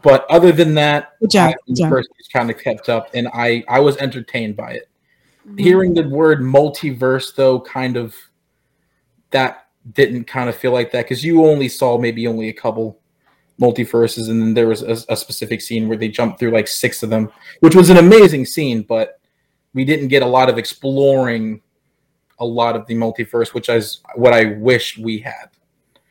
But 0.03 0.27
other 0.29 0.51
than 0.53 0.75
that, 0.75 1.13
Good 1.21 1.31
job. 1.31 1.49
I 1.49 1.53
Good 1.53 1.59
was 1.69 1.79
job. 1.79 1.91
person 1.91 2.13
kind 2.33 2.51
of 2.51 2.59
kept 2.59 2.89
up, 2.89 3.09
and 3.15 3.29
I 3.33 3.63
I 3.69 3.81
was 3.81 3.97
entertained 3.99 4.57
by 4.57 4.73
it. 4.73 4.89
Mhm. 5.49 5.61
Hearing 5.61 5.95
the 5.95 6.09
word 6.09 6.41
multiverse, 6.41 7.35
though, 7.35 7.61
kind 7.61 7.97
of 7.97 8.15
that 9.31 9.67
didn't 9.93 10.25
kind 10.25 10.49
of 10.49 10.57
feel 10.57 10.73
like 10.73 10.91
that 10.93 11.05
because 11.05 11.23
you 11.25 11.45
only 11.45 11.69
saw 11.69 11.99
maybe 11.99 12.27
only 12.27 12.49
a 12.49 12.53
couple 12.53 12.99
multiverses, 13.61 14.29
and 14.29 14.41
then 14.41 14.55
there 14.55 14.67
was 14.67 14.83
a, 14.83 15.13
a 15.13 15.17
specific 15.17 15.61
scene 15.61 15.87
where 15.89 15.97
they 15.99 16.09
jumped 16.09 16.39
through 16.41 16.51
like 16.51 16.67
six 16.67 17.03
of 17.03 17.11
them, 17.11 17.31
which 17.61 17.77
was 17.77 17.89
an 17.91 17.99
amazing 17.99 18.45
scene, 18.47 18.83
but 18.83 19.21
we 19.75 19.85
didn't 19.85 20.09
get 20.09 20.23
a 20.23 20.27
lot 20.27 20.49
of 20.49 20.59
exploring 20.59 21.61
a 22.41 22.45
lot 22.45 22.75
of 22.75 22.85
the 22.87 22.95
multiverse, 22.95 23.55
which 23.55 23.69
is 23.69 24.01
what 24.17 24.33
I 24.33 24.47
wish 24.59 24.99
we 24.99 25.19
had. 25.19 25.51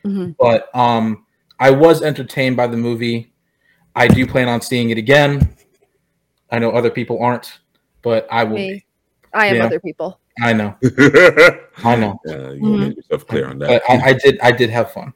Mhm. 0.06 0.36
But 0.38 0.74
um, 0.74 1.26
I 1.58 1.70
was 1.70 2.02
entertained 2.02 2.56
by 2.56 2.66
the 2.66 2.76
movie. 2.78 3.30
I 3.94 4.08
do 4.08 4.26
plan 4.26 4.48
on 4.48 4.60
seeing 4.60 4.90
it 4.90 4.98
again. 4.98 5.54
I 6.50 6.58
know 6.58 6.70
other 6.70 6.90
people 6.90 7.22
aren't, 7.22 7.58
but 8.02 8.26
I 8.30 8.44
will. 8.44 8.56
Me. 8.56 8.72
Be. 8.74 8.84
I 9.32 9.46
am 9.46 9.56
Yeah. 9.56 9.64
other 9.66 9.80
people. 9.80 10.20
I 10.42 10.52
know. 10.52 10.76
I 11.84 11.96
know. 11.96 12.18
Yeah, 12.26 12.50
you 12.52 12.60
Mhm. 12.60 12.78
made 12.80 12.96
yourself 12.96 13.26
clear 13.26 13.46
on 13.46 13.58
that. 13.60 13.68
But 13.68 13.82
I, 13.90 14.10
I 14.10 14.12
did. 14.14 14.40
I 14.40 14.52
did 14.52 14.70
have 14.70 14.92
fun. 14.92 15.12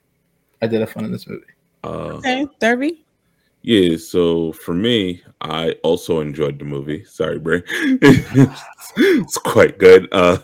I 0.63 0.67
did 0.67 0.81
have 0.81 0.91
fun 0.91 1.05
in 1.05 1.13
this 1.13 1.27
movie. 1.27 1.45
Uh, 1.85 2.19
Okay, 2.19 2.47
Derby. 2.61 3.05
Yeah, 3.63 3.97
so 3.97 4.53
for 4.53 4.73
me, 4.73 5.23
I 5.41 5.73
also 5.83 6.21
enjoyed 6.21 6.59
the 6.59 6.65
movie. 6.65 7.05
Sorry, 7.05 7.39
Bray. 7.39 7.63
it's 7.67 9.39
quite 9.39 9.79
good. 9.79 10.09
Uh, 10.13 10.39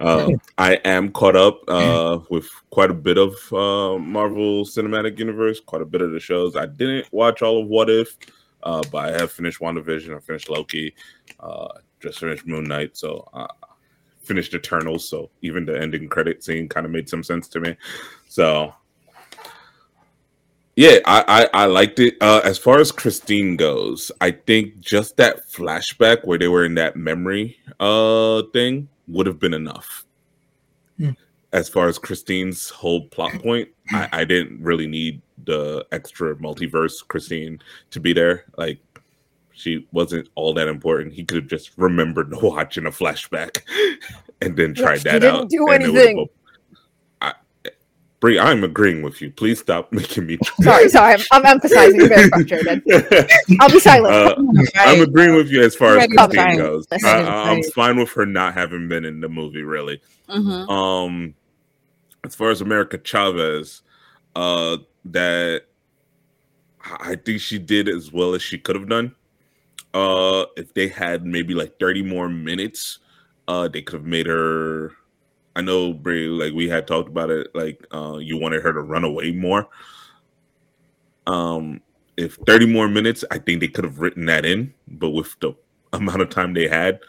uh, 0.00 0.30
I 0.58 0.74
am 0.84 1.12
caught 1.12 1.36
up 1.36 1.60
uh, 1.68 2.20
with 2.30 2.48
quite 2.70 2.90
a 2.90 2.94
bit 2.94 3.18
of 3.18 3.34
uh, 3.52 3.98
Marvel 3.98 4.64
Cinematic 4.64 5.18
Universe, 5.18 5.60
quite 5.60 5.82
a 5.82 5.86
bit 5.86 6.00
of 6.00 6.12
the 6.12 6.20
shows. 6.20 6.56
I 6.56 6.66
didn't 6.66 7.12
watch 7.12 7.42
all 7.42 7.62
of 7.62 7.68
What 7.68 7.90
If, 7.90 8.16
uh, 8.62 8.82
but 8.90 9.14
I 9.14 9.18
have 9.18 9.30
finished 9.30 9.60
WandaVision. 9.60 10.16
I 10.16 10.20
finished 10.20 10.48
Loki. 10.48 10.94
Uh, 11.38 11.68
just 12.00 12.18
finished 12.18 12.46
Moon 12.46 12.64
Knight. 12.64 12.96
So 12.96 13.28
I 13.34 13.46
finished 14.22 14.54
Eternals. 14.54 15.08
So 15.08 15.30
even 15.42 15.66
the 15.66 15.80
ending 15.80 16.08
credit 16.08 16.42
scene 16.42 16.68
kind 16.68 16.86
of 16.86 16.92
made 16.92 17.08
some 17.08 17.22
sense 17.22 17.48
to 17.48 17.60
me. 17.60 17.76
So 18.28 18.74
yeah, 20.76 20.98
I, 21.04 21.48
I 21.52 21.62
I 21.62 21.66
liked 21.66 21.98
it. 21.98 22.16
Uh, 22.20 22.40
as 22.44 22.58
far 22.58 22.78
as 22.80 22.92
Christine 22.92 23.56
goes, 23.56 24.10
I 24.20 24.30
think 24.30 24.80
just 24.80 25.16
that 25.18 25.48
flashback 25.50 26.24
where 26.24 26.38
they 26.38 26.48
were 26.48 26.64
in 26.64 26.74
that 26.76 26.96
memory 26.96 27.58
uh 27.80 28.42
thing 28.52 28.88
would 29.08 29.26
have 29.26 29.38
been 29.38 29.54
enough. 29.54 30.06
Hmm. 30.98 31.10
As 31.52 31.68
far 31.68 31.88
as 31.88 31.98
Christine's 31.98 32.70
whole 32.70 33.08
plot 33.08 33.32
point, 33.42 33.68
I, 33.90 34.08
I 34.12 34.24
didn't 34.24 34.62
really 34.62 34.86
need 34.86 35.20
the 35.44 35.86
extra 35.92 36.36
multiverse 36.36 37.06
Christine 37.06 37.60
to 37.90 38.00
be 38.00 38.12
there. 38.12 38.44
Like 38.56 38.78
she 39.52 39.86
wasn't 39.92 40.28
all 40.34 40.54
that 40.54 40.68
important. 40.68 41.12
He 41.14 41.24
could 41.24 41.36
have 41.38 41.46
just 41.48 41.76
remembered 41.76 42.30
to 42.32 42.38
watch 42.38 42.78
in 42.78 42.86
a 42.86 42.90
flashback 42.90 43.62
and 44.40 44.56
then 44.56 44.74
tried 44.74 45.02
He 45.04 45.04
that 45.04 45.20
didn't 45.20 45.44
out. 45.44 45.48
do 45.48 45.68
and 45.68 45.82
it 45.82 45.92
anything. 45.94 46.28
Go- 48.20 48.26
I, 48.26 48.32
Bree, 48.32 48.38
I'm 48.38 48.64
agreeing 48.64 49.02
with 49.02 49.20
you. 49.20 49.30
Please 49.30 49.60
stop 49.60 49.92
making 49.92 50.26
me. 50.26 50.38
Sorry, 50.62 50.88
sorry. 50.90 51.14
I'm, 51.14 51.20
I'm 51.32 51.46
emphasizing. 51.46 52.08
Very 52.08 52.28
frustrated. 52.28 52.82
I'll 53.60 53.70
be 53.70 53.80
silent. 53.80 54.14
Uh, 54.14 54.34
I'm 54.76 55.00
agreeing 55.02 55.34
with 55.34 55.50
you 55.50 55.62
as 55.62 55.74
far 55.74 55.90
as 55.92 55.96
Ready 55.98 56.16
Christine 56.16 56.36
fight. 56.36 56.58
goes. 56.58 56.86
I, 56.92 56.98
to 56.98 57.06
I- 57.06 57.50
I'm 57.50 57.62
fine 57.74 57.96
with 57.98 58.10
her 58.12 58.26
not 58.26 58.54
having 58.54 58.88
been 58.88 59.04
in 59.04 59.20
the 59.20 59.28
movie, 59.28 59.62
really. 59.62 60.00
Mhm. 60.28 60.68
Um, 60.70 61.34
as 62.24 62.34
far 62.34 62.50
as 62.50 62.60
America 62.60 62.98
Chavez, 63.02 63.82
uh, 64.36 64.76
that 65.06 65.62
I 66.84 67.12
I 67.12 67.16
think 67.16 67.40
she 67.40 67.58
did 67.58 67.88
as 67.88 68.12
well 68.12 68.34
as 68.34 68.42
she 68.42 68.58
could 68.58 68.76
have 68.76 68.88
done. 68.88 69.14
Uh, 69.92 70.44
if 70.56 70.72
they 70.74 70.86
had 70.88 71.24
maybe 71.26 71.52
like 71.54 71.78
30 71.80 72.02
more 72.02 72.28
minutes, 72.28 72.98
uh, 73.48 73.66
they 73.66 73.82
could 73.82 74.00
have 74.00 74.06
made 74.06 74.26
her. 74.26 74.92
I 75.56 75.62
know, 75.62 75.92
Bree, 75.92 76.28
like 76.28 76.52
we 76.52 76.68
had 76.68 76.86
talked 76.86 77.08
about 77.08 77.30
it, 77.30 77.48
like 77.54 77.84
uh, 77.92 78.18
you 78.18 78.38
wanted 78.38 78.62
her 78.62 78.72
to 78.72 78.80
run 78.80 79.04
away 79.04 79.32
more. 79.32 79.68
Um, 81.26 81.80
if 82.16 82.36
30 82.46 82.66
more 82.66 82.88
minutes, 82.88 83.24
I 83.30 83.38
think 83.38 83.60
they 83.60 83.68
could 83.68 83.84
have 83.84 83.98
written 83.98 84.26
that 84.26 84.44
in, 84.44 84.74
but 84.86 85.10
with 85.10 85.38
the 85.40 85.54
amount 85.92 86.22
of 86.22 86.30
time 86.30 86.54
they 86.54 86.68
had, 86.68 87.00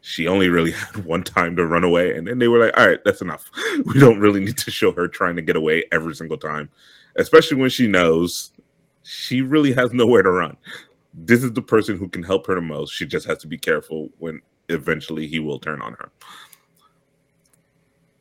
she 0.00 0.26
only 0.26 0.48
really 0.48 0.70
had 0.72 1.04
one 1.04 1.22
time 1.22 1.56
to 1.56 1.66
run 1.66 1.84
away, 1.84 2.16
and 2.16 2.26
then 2.26 2.38
they 2.38 2.48
were 2.48 2.58
like, 2.64 2.76
"All 2.78 2.86
right, 2.86 3.02
that's 3.04 3.20
enough. 3.20 3.50
We 3.84 3.98
don't 3.98 4.20
really 4.20 4.40
need 4.40 4.58
to 4.58 4.70
show 4.70 4.92
her 4.92 5.08
trying 5.08 5.36
to 5.36 5.42
get 5.42 5.56
away 5.56 5.84
every 5.92 6.14
single 6.14 6.38
time, 6.38 6.70
especially 7.16 7.58
when 7.58 7.70
she 7.70 7.86
knows 7.86 8.52
she 9.02 9.42
really 9.42 9.72
has 9.72 9.92
nowhere 9.92 10.22
to 10.22 10.30
run. 10.30 10.56
This 11.12 11.42
is 11.42 11.52
the 11.52 11.62
person 11.62 11.96
who 11.98 12.08
can 12.08 12.22
help 12.22 12.46
her 12.46 12.54
the 12.54 12.60
most. 12.60 12.92
She 12.92 13.06
just 13.06 13.26
has 13.26 13.38
to 13.38 13.46
be 13.46 13.58
careful 13.58 14.10
when 14.18 14.40
eventually 14.68 15.26
he 15.26 15.38
will 15.38 15.58
turn 15.58 15.82
on 15.82 15.92
her." 15.94 16.10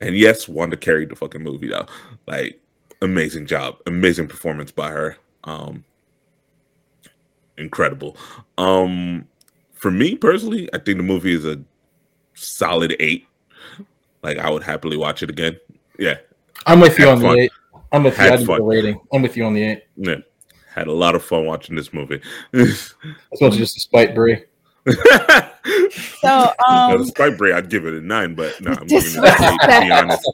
And 0.02 0.16
yes, 0.16 0.48
Wanda 0.48 0.78
carried 0.78 1.10
the 1.10 1.16
fucking 1.16 1.44
movie 1.44 1.68
though. 1.68 1.86
Like, 2.28 2.60
amazing 3.02 3.46
job, 3.46 3.78
amazing 3.86 4.28
performance 4.28 4.72
by 4.72 4.90
her. 4.90 5.18
Um, 5.44 5.84
incredible. 7.58 8.18
Um, 8.58 9.28
for 9.74 9.92
me 9.92 10.16
personally, 10.16 10.70
I 10.74 10.78
think 10.78 10.98
the 10.98 11.04
movie 11.04 11.34
is 11.34 11.46
a 11.46 11.62
solid 12.34 12.96
eight. 13.00 13.26
Like 14.22 14.38
I 14.38 14.50
would 14.50 14.64
happily 14.64 14.98
watch 14.98 15.24
it 15.24 15.30
again. 15.30 15.58
Yeah, 15.98 16.18
I'm 16.66 16.80
with 16.80 17.00
you 17.00 17.08
on 17.10 17.22
fun. 17.22 17.36
the 17.36 17.42
eight. 17.44 17.52
I'm 17.92 18.04
with 18.04 18.18
you. 18.18 18.24
Had 18.24 18.34
I 18.34 18.44
the 18.44 18.62
rating. 18.62 19.00
I'm 19.14 19.22
with 19.22 19.38
you 19.38 19.46
on 19.46 19.54
the 19.54 19.64
eight. 19.64 19.84
yeah. 19.96 20.16
Had 20.74 20.88
a 20.88 20.94
lot 20.94 21.16
of 21.16 21.24
fun 21.24 21.46
watching 21.46 21.76
this 21.76 21.92
movie. 21.94 22.22
As 22.54 22.94
much 23.42 23.54
as 23.54 23.58
just 23.58 23.74
to 23.74 23.80
spite 23.80 24.14
Bree. 24.14 24.44
So, 26.22 26.28
no, 26.28 26.54
um, 26.68 26.98
despite 26.98 27.38
Bray, 27.38 27.54
I'd 27.54 27.70
give 27.70 27.86
it 27.86 27.94
a 27.94 28.02
nine, 28.02 28.36
but 28.36 28.60
no, 28.60 28.72
I'm 28.72 28.88
giving 28.88 29.14
it 29.14 29.24
eight, 29.24 29.62
to 29.62 29.82
be 29.82 29.92
honest. 29.92 30.26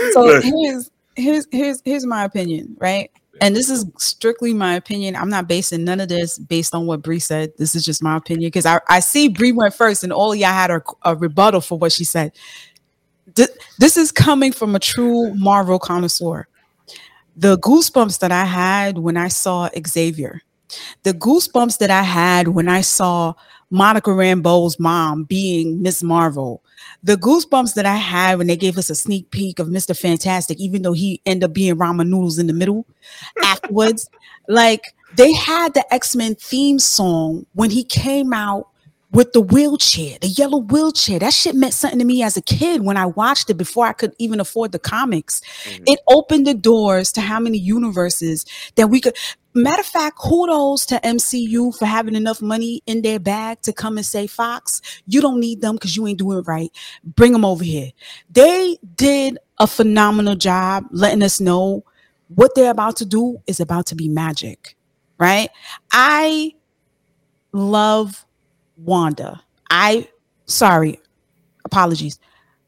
so 0.12 0.40
here's 0.40 0.90
here's 1.16 1.46
here's 1.50 1.82
here's 1.84 2.06
my 2.06 2.24
opinion, 2.24 2.76
right? 2.78 3.10
And 3.40 3.54
this 3.54 3.68
is 3.68 3.84
strictly 3.98 4.54
my 4.54 4.74
opinion. 4.74 5.14
I'm 5.14 5.28
not 5.28 5.46
basing 5.46 5.84
none 5.84 6.00
of 6.00 6.08
this 6.08 6.38
based 6.38 6.74
on 6.74 6.86
what 6.86 7.02
Bree 7.02 7.18
said. 7.18 7.52
This 7.58 7.74
is 7.74 7.84
just 7.84 8.02
my 8.02 8.16
opinion 8.16 8.48
because 8.48 8.66
I, 8.66 8.80
I 8.88 9.00
see 9.00 9.28
Bree 9.28 9.52
went 9.52 9.74
first, 9.74 10.02
and 10.02 10.12
all 10.12 10.34
y'all 10.34 10.52
had 10.52 10.70
a, 10.70 10.82
a 11.02 11.14
rebuttal 11.14 11.60
for 11.60 11.78
what 11.78 11.92
she 11.92 12.04
said. 12.04 12.32
Th- 13.34 13.50
This 13.78 13.96
is 13.96 14.10
coming 14.10 14.52
from 14.52 14.74
a 14.74 14.78
true 14.78 15.34
Marvel 15.34 15.78
connoisseur. 15.78 16.48
The 17.36 17.58
goosebumps 17.58 18.20
that 18.20 18.32
I 18.32 18.44
had 18.44 18.96
when 18.96 19.18
I 19.18 19.28
saw 19.28 19.68
Xavier, 19.86 20.40
the 21.02 21.12
goosebumps 21.12 21.78
that 21.78 21.90
I 21.90 22.02
had 22.02 22.48
when 22.48 22.68
I 22.68 22.80
saw 22.80 23.34
Monica 23.70 24.10
Rambeau's 24.10 24.78
mom 24.78 25.24
being 25.24 25.82
Miss 25.82 26.02
Marvel, 26.02 26.62
the 27.02 27.16
goosebumps 27.16 27.74
that 27.74 27.86
I 27.86 27.96
had 27.96 28.38
when 28.38 28.46
they 28.46 28.56
gave 28.56 28.78
us 28.78 28.90
a 28.90 28.94
sneak 28.94 29.30
peek 29.30 29.58
of 29.58 29.68
Mr. 29.68 29.98
Fantastic, 29.98 30.58
even 30.60 30.82
though 30.82 30.92
he 30.92 31.20
ended 31.26 31.50
up 31.50 31.54
being 31.54 31.76
ramen 31.76 32.08
noodles 32.08 32.38
in 32.38 32.46
the 32.46 32.52
middle 32.52 32.86
afterwards, 33.42 34.08
like 34.48 34.94
they 35.16 35.32
had 35.32 35.74
the 35.74 35.92
X-Men 35.92 36.36
theme 36.36 36.78
song 36.78 37.46
when 37.54 37.70
he 37.70 37.82
came 37.82 38.32
out 38.32 38.68
with 39.16 39.32
the 39.32 39.40
wheelchair, 39.40 40.18
the 40.20 40.28
yellow 40.28 40.58
wheelchair. 40.58 41.18
That 41.18 41.32
shit 41.32 41.54
meant 41.54 41.72
something 41.72 41.98
to 41.98 42.04
me 42.04 42.22
as 42.22 42.36
a 42.36 42.42
kid 42.42 42.82
when 42.82 42.98
I 42.98 43.06
watched 43.06 43.48
it 43.48 43.54
before 43.54 43.86
I 43.86 43.94
could 43.94 44.12
even 44.18 44.40
afford 44.40 44.72
the 44.72 44.78
comics. 44.78 45.40
Mhm. 45.64 45.84
It 45.86 46.00
opened 46.06 46.46
the 46.46 46.52
doors 46.52 47.10
to 47.12 47.22
how 47.22 47.40
many 47.40 47.56
universes 47.56 48.44
that 48.74 48.90
we 48.90 49.00
could. 49.00 49.16
Matter 49.54 49.80
of 49.80 49.86
fact, 49.86 50.18
kudos 50.18 50.84
to 50.86 51.00
MCU 51.02 51.72
for 51.72 51.86
having 51.86 52.14
enough 52.14 52.42
money 52.42 52.82
in 52.84 53.00
their 53.00 53.18
bag 53.18 53.62
to 53.62 53.72
come 53.72 53.96
and 53.96 54.04
say, 54.04 54.26
Fox, 54.26 54.82
you 55.06 55.22
don't 55.22 55.40
need 55.40 55.62
them 55.62 55.76
because 55.76 55.96
you 55.96 56.06
ain't 56.06 56.18
doing 56.18 56.40
it 56.40 56.46
right. 56.46 56.70
Bring 57.02 57.32
them 57.32 57.46
over 57.46 57.64
here. 57.64 57.92
They 58.30 58.76
did 58.96 59.38
a 59.58 59.66
phenomenal 59.66 60.36
job 60.36 60.84
letting 60.90 61.22
us 61.22 61.40
know 61.40 61.84
what 62.28 62.54
they're 62.54 62.70
about 62.70 62.96
to 62.96 63.06
do 63.06 63.38
is 63.46 63.60
about 63.60 63.86
to 63.86 63.94
be 63.94 64.10
magic, 64.10 64.76
right? 65.18 65.48
I 65.90 66.52
love 67.54 68.25
Wanda. 68.76 69.40
I 69.70 70.08
sorry, 70.46 71.00
apologies. 71.64 72.18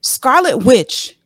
Scarlet 0.00 0.58
Witch 0.58 1.16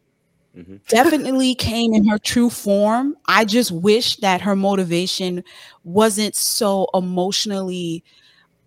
Mhm. 0.56 0.86
definitely 0.88 1.54
came 1.54 1.94
in 1.94 2.06
her 2.06 2.18
true 2.18 2.50
form. 2.50 3.16
I 3.26 3.44
just 3.46 3.70
wish 3.72 4.16
that 4.16 4.42
her 4.42 4.54
motivation 4.54 5.42
wasn't 5.84 6.34
so 6.36 6.88
emotionally 6.92 8.04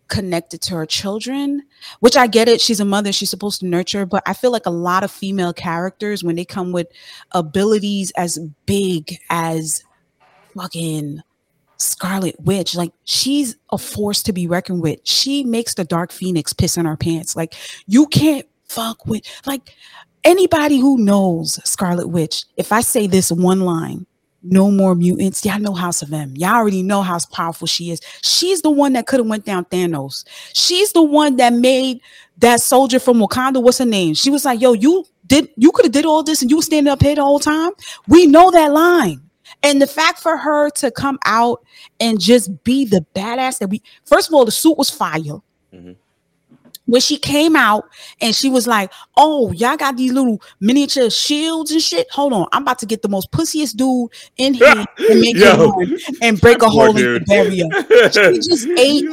connected 0.08 0.62
to 0.62 0.76
her 0.76 0.86
children, 0.86 1.62
which 2.00 2.16
I 2.16 2.28
get 2.28 2.48
it. 2.48 2.62
She's 2.62 2.80
a 2.80 2.86
mother, 2.86 3.12
she's 3.12 3.30
supposed 3.30 3.60
to 3.62 3.68
nurture, 3.68 4.06
but 4.06 4.24
I 4.26 4.34
feel 4.34 4.52
like 4.52 4.66
a 4.66 4.72
lot 4.72 5.04
of 5.04 5.12
female 5.12 5.54
characters, 5.54 6.24
when 6.24 6.36
they 6.36 6.46
come 6.46 6.72
with 6.72 6.88
abilities 7.32 8.12
as 8.18 8.40
big 8.66 9.18
as 9.30 9.84
fucking 10.56 11.22
Scarlet 11.78 12.40
Witch, 12.40 12.76
like 12.76 12.92
she's 13.04 13.56
a 13.72 13.78
force 13.78 14.24
to 14.24 14.34
be 14.34 14.48
reckoned 14.48 14.82
with. 14.82 15.00
She 15.04 15.44
makes 15.44 15.74
the 15.74 15.84
Dark 15.84 16.12
Phoenix 16.12 16.54
piss 16.54 16.78
in 16.78 16.86
her 16.86 16.98
pants. 16.98 17.36
Like 17.36 17.54
you 17.88 18.08
can't 18.08 18.46
fuck 18.68 19.06
with 19.06 19.24
like 19.46 19.76
anybody 20.24 20.80
who 20.80 20.98
knows 20.98 21.60
Scarlet 21.68 22.08
Witch. 22.08 22.44
If 22.58 22.72
I 22.72 22.82
say 22.82 23.08
this 23.08 23.32
one 23.32 23.62
line, 23.62 24.06
no 24.46 24.70
more 24.70 24.96
mutants. 24.96 25.44
Y'all 25.44 25.60
know 25.60 25.74
House 25.74 26.02
of 26.02 26.14
M. 26.14 26.36
Y'all 26.36 26.56
already 26.56 26.84
know 26.84 27.02
how 27.02 27.18
powerful 27.32 27.68
she 27.68 27.92
is. 27.92 28.00
She's 28.22 28.62
the 28.62 28.70
one 28.70 28.94
that 28.94 29.08
could 29.08 29.20
have 29.20 29.28
went 29.28 29.46
down 29.46 29.66
Thanos. 29.66 30.24
She's 30.54 30.92
the 30.92 31.02
one 31.02 31.38
that 31.38 31.54
made 31.54 32.00
that 32.38 32.62
soldier 32.62 33.00
from 33.00 33.18
Wakanda. 33.20 33.62
What's 33.62 33.80
her 33.80 33.86
name? 33.86 34.14
She 34.14 34.30
was 34.30 34.46
like, 34.46 34.62
"Yo, 34.62 34.74
you 34.74 35.06
did. 35.26 35.50
You 35.58 35.72
could 35.72 35.86
have 35.86 35.92
did 35.92 36.06
all 36.06 36.22
this, 36.22 36.42
and 36.42 36.52
you 36.52 36.58
were 36.58 36.64
standing 36.64 36.92
up 36.92 37.02
here 37.02 37.16
the 37.16 37.24
whole 37.24 37.40
time." 37.40 37.72
We 38.08 38.28
know 38.28 38.52
that 38.52 38.72
line. 38.72 39.22
And 39.64 39.82
the 39.82 39.88
fact 39.88 40.20
for 40.20 40.38
her 40.38 40.70
to 40.72 40.92
come 40.92 41.20
out 41.26 41.64
and 42.00 42.20
just 42.20 42.64
be 42.64 42.86
the 42.86 43.06
badass 43.16 43.60
that 43.60 43.70
we 43.70 43.82
first 44.06 44.28
of 44.30 44.34
all, 44.34 44.46
the 44.46 44.52
suit 44.52 44.78
was 44.78 44.90
fire. 44.90 45.40
Mhm. 45.74 45.96
When 46.88 47.02
she 47.02 47.18
came 47.18 47.56
out 47.56 47.90
and 48.22 48.36
she 48.36 48.48
was 48.48 48.68
like, 48.68 48.92
Oh, 49.18 49.52
y'all 49.54 49.76
got 49.78 49.98
these 49.98 50.12
little 50.14 50.40
miniature 50.60 51.10
shields 51.10 51.72
and 51.72 51.82
shit. 51.82 52.06
Hold 52.12 52.34
on, 52.34 52.46
I'm 52.54 52.62
about 52.62 52.80
to 52.80 52.86
get 52.86 53.02
the 53.02 53.10
most 53.10 53.32
pussiest 53.32 53.76
dude 53.76 54.10
in 54.38 54.54
here 54.56 54.86
and 55.10 55.20
make 55.20 55.36
Yo. 55.36 55.80
him 55.80 55.98
and 56.22 56.40
break 56.40 56.62
a 56.62 56.70
hole 56.70 56.90
in 56.90 56.96
the 56.96 57.02
dude. 57.20 57.26
barrier. 57.26 57.66
She 58.34 58.40
just 58.50 58.68
ate 58.80 59.06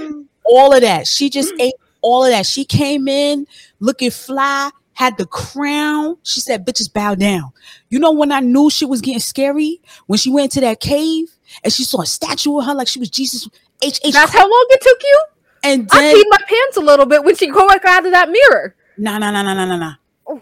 all 0.44 0.74
of 0.74 0.82
that. 0.82 1.06
She 1.06 1.30
just 1.30 1.54
ate 1.58 1.74
all 2.02 2.24
of 2.24 2.30
that. 2.30 2.44
She 2.46 2.64
came 2.66 3.08
in 3.08 3.46
looking 3.80 4.10
fly, 4.10 4.70
had 5.02 5.18
the 5.18 5.26
crown. 5.26 6.16
She 6.22 6.40
said, 6.40 6.64
bitches 6.64 6.92
bow 6.92 7.14
down. 7.14 7.50
You 7.88 7.98
know 7.98 8.12
when 8.12 8.30
I 8.32 8.40
knew 8.40 8.70
she 8.70 8.84
was 8.84 9.00
getting 9.00 9.20
scary? 9.20 9.80
When 10.06 10.18
she 10.18 10.30
went 10.30 10.44
into 10.44 10.60
that 10.60 10.80
cave 10.80 11.28
and 11.64 11.72
she 11.72 11.84
saw 11.84 12.02
a 12.02 12.06
statue 12.06 12.58
of 12.58 12.66
her 12.66 12.74
like 12.74 12.88
she 12.88 12.98
was 13.00 13.10
Jesus. 13.10 13.48
H 13.82 14.00
H 14.04 14.14
That's 14.14 14.32
how 14.32 14.48
long 14.48 14.66
it 14.70 14.80
took 14.80 15.02
you? 15.02 15.22
and 15.64 15.88
I 15.92 16.00
then 16.00 16.16
peed 16.16 16.24
my 16.28 16.38
pants 16.48 16.76
a 16.76 16.80
little 16.80 17.06
bit 17.06 17.24
when 17.24 17.36
she 17.36 17.48
go 17.48 17.68
out 17.68 18.06
of 18.06 18.12
that 18.12 18.30
mirror. 18.30 18.74
no 18.98 19.18
no 19.18 19.30
no 19.30 19.42
no 19.42 19.54
no 19.54 19.66
no 19.66 19.76
no. 19.76 19.92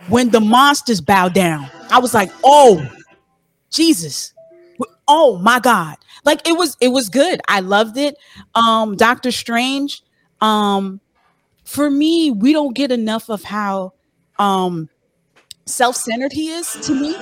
When 0.09 0.31
the 0.31 0.41
monsters 0.41 1.01
bow 1.01 1.29
down, 1.29 1.69
I 1.91 1.99
was 1.99 2.15
like, 2.15 2.31
oh 2.45 2.87
Jesus. 3.71 4.35
Oh 5.09 5.39
my 5.39 5.59
God. 5.59 5.97
Like 6.25 6.47
it 6.47 6.53
was 6.53 6.77
it 6.81 6.89
was 6.89 7.09
good. 7.09 7.41
I 7.49 7.61
loved 7.61 7.97
it. 7.97 8.17
Um 8.55 8.97
Doctor 8.97 9.33
Strange. 9.33 10.03
Um 10.41 11.01
for 11.65 11.91
me, 11.91 12.31
we 12.31 12.53
don't 12.53 12.75
get 12.75 12.91
enough 12.93 13.29
of 13.29 13.45
how 13.45 13.95
um 14.41 14.89
self-centered 15.67 16.33
he 16.33 16.49
is 16.51 16.73
to 16.83 16.95
me. 16.95 17.15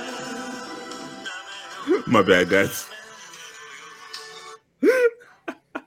My 2.07 2.21
bad, 2.21 2.49
guys. 2.49 2.87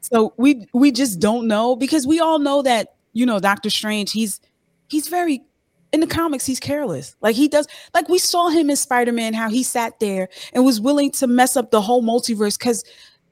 So 0.00 0.34
we 0.36 0.66
we 0.74 0.92
just 0.92 1.20
don't 1.20 1.46
know 1.46 1.74
because 1.74 2.06
we 2.06 2.20
all 2.20 2.38
know 2.38 2.62
that 2.62 2.94
you 3.14 3.24
know 3.24 3.40
Doctor 3.40 3.70
Strange. 3.70 4.12
He's 4.12 4.40
he's 4.88 5.08
very 5.08 5.42
in 5.92 6.00
the 6.00 6.06
comics. 6.06 6.44
He's 6.44 6.60
careless. 6.60 7.16
Like 7.22 7.34
he 7.34 7.48
does. 7.48 7.66
Like 7.94 8.08
we 8.08 8.18
saw 8.18 8.48
him 8.48 8.68
in 8.68 8.76
Spider 8.76 9.12
Man. 9.12 9.32
How 9.32 9.48
he 9.48 9.62
sat 9.62 9.98
there 10.00 10.28
and 10.52 10.64
was 10.64 10.80
willing 10.80 11.10
to 11.12 11.26
mess 11.26 11.56
up 11.56 11.70
the 11.70 11.80
whole 11.80 12.02
multiverse 12.02 12.58
because 12.58 12.84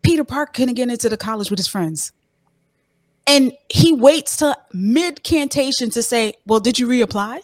Peter 0.03 0.25
Parker 0.25 0.53
couldn't 0.53 0.75
get 0.75 0.89
into 0.89 1.09
the 1.09 1.19
college 1.19 1.51
with 1.51 1.59
his 1.59 1.69
friends. 1.69 2.13
And 3.27 3.53
he 3.69 3.93
waits 3.93 4.39
to 4.39 4.57
mid 4.73 5.23
cantation 5.23 5.91
to 5.91 6.03
say, 6.03 6.35
"Well, 6.47 6.61
did 6.61 6.79
you 6.79 6.89
reapply?" 6.89 7.43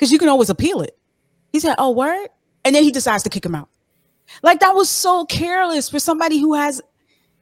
Because 0.00 0.10
you 0.10 0.18
can 0.18 0.30
always 0.30 0.48
appeal 0.48 0.80
it. 0.80 0.96
He 1.52 1.60
said, 1.60 1.74
"Oh, 1.76 1.90
word," 1.90 2.28
and 2.64 2.74
then 2.74 2.82
he 2.82 2.90
decides 2.90 3.22
to 3.24 3.28
kick 3.28 3.44
him 3.44 3.54
out. 3.54 3.68
Like 4.42 4.60
that 4.60 4.74
was 4.74 4.88
so 4.88 5.26
careless 5.26 5.90
for 5.90 5.98
somebody 5.98 6.38
who 6.38 6.54
has 6.54 6.80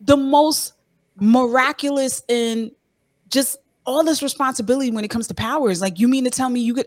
the 0.00 0.16
most 0.16 0.72
miraculous 1.20 2.24
and 2.28 2.72
just 3.28 3.58
all 3.86 4.02
this 4.02 4.24
responsibility 4.24 4.90
when 4.90 5.04
it 5.04 5.08
comes 5.08 5.28
to 5.28 5.34
powers. 5.34 5.80
Like, 5.80 6.00
you 6.00 6.08
mean 6.08 6.24
to 6.24 6.30
tell 6.30 6.50
me 6.50 6.58
you 6.58 6.74
could? 6.74 6.86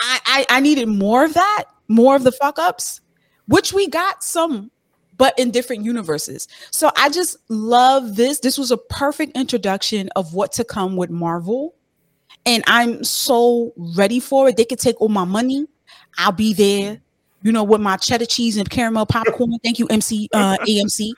I 0.00 0.18
I, 0.50 0.56
I 0.56 0.60
needed 0.60 0.88
more 0.88 1.24
of 1.24 1.34
that, 1.34 1.66
more 1.86 2.16
of 2.16 2.24
the 2.24 2.32
fuck 2.32 2.58
ups, 2.58 3.00
which 3.46 3.72
we 3.72 3.86
got 3.86 4.24
some, 4.24 4.72
but 5.16 5.38
in 5.38 5.52
different 5.52 5.84
universes. 5.84 6.48
So 6.72 6.90
I 6.96 7.10
just 7.10 7.36
love 7.48 8.16
this. 8.16 8.40
This 8.40 8.58
was 8.58 8.72
a 8.72 8.76
perfect 8.76 9.36
introduction 9.36 10.08
of 10.16 10.34
what 10.34 10.50
to 10.54 10.64
come 10.64 10.96
with 10.96 11.10
Marvel, 11.10 11.76
and 12.46 12.62
I'm 12.66 13.04
so 13.04 13.72
ready 13.76 14.20
for 14.20 14.48
it. 14.48 14.56
They 14.56 14.64
could 14.64 14.78
take 14.78 15.00
all 15.00 15.08
my 15.08 15.24
money. 15.24 15.66
I'll 16.18 16.32
be 16.32 16.52
there. 16.54 17.00
You 17.42 17.52
know, 17.52 17.62
with 17.62 17.80
my 17.82 17.96
cheddar 17.98 18.24
cheese 18.24 18.56
and 18.56 18.68
caramel 18.70 19.04
popcorn. 19.04 19.58
Thank 19.62 19.78
you, 19.78 19.86
MC 19.88 20.30
uh, 20.32 20.56
AMC. 20.66 21.12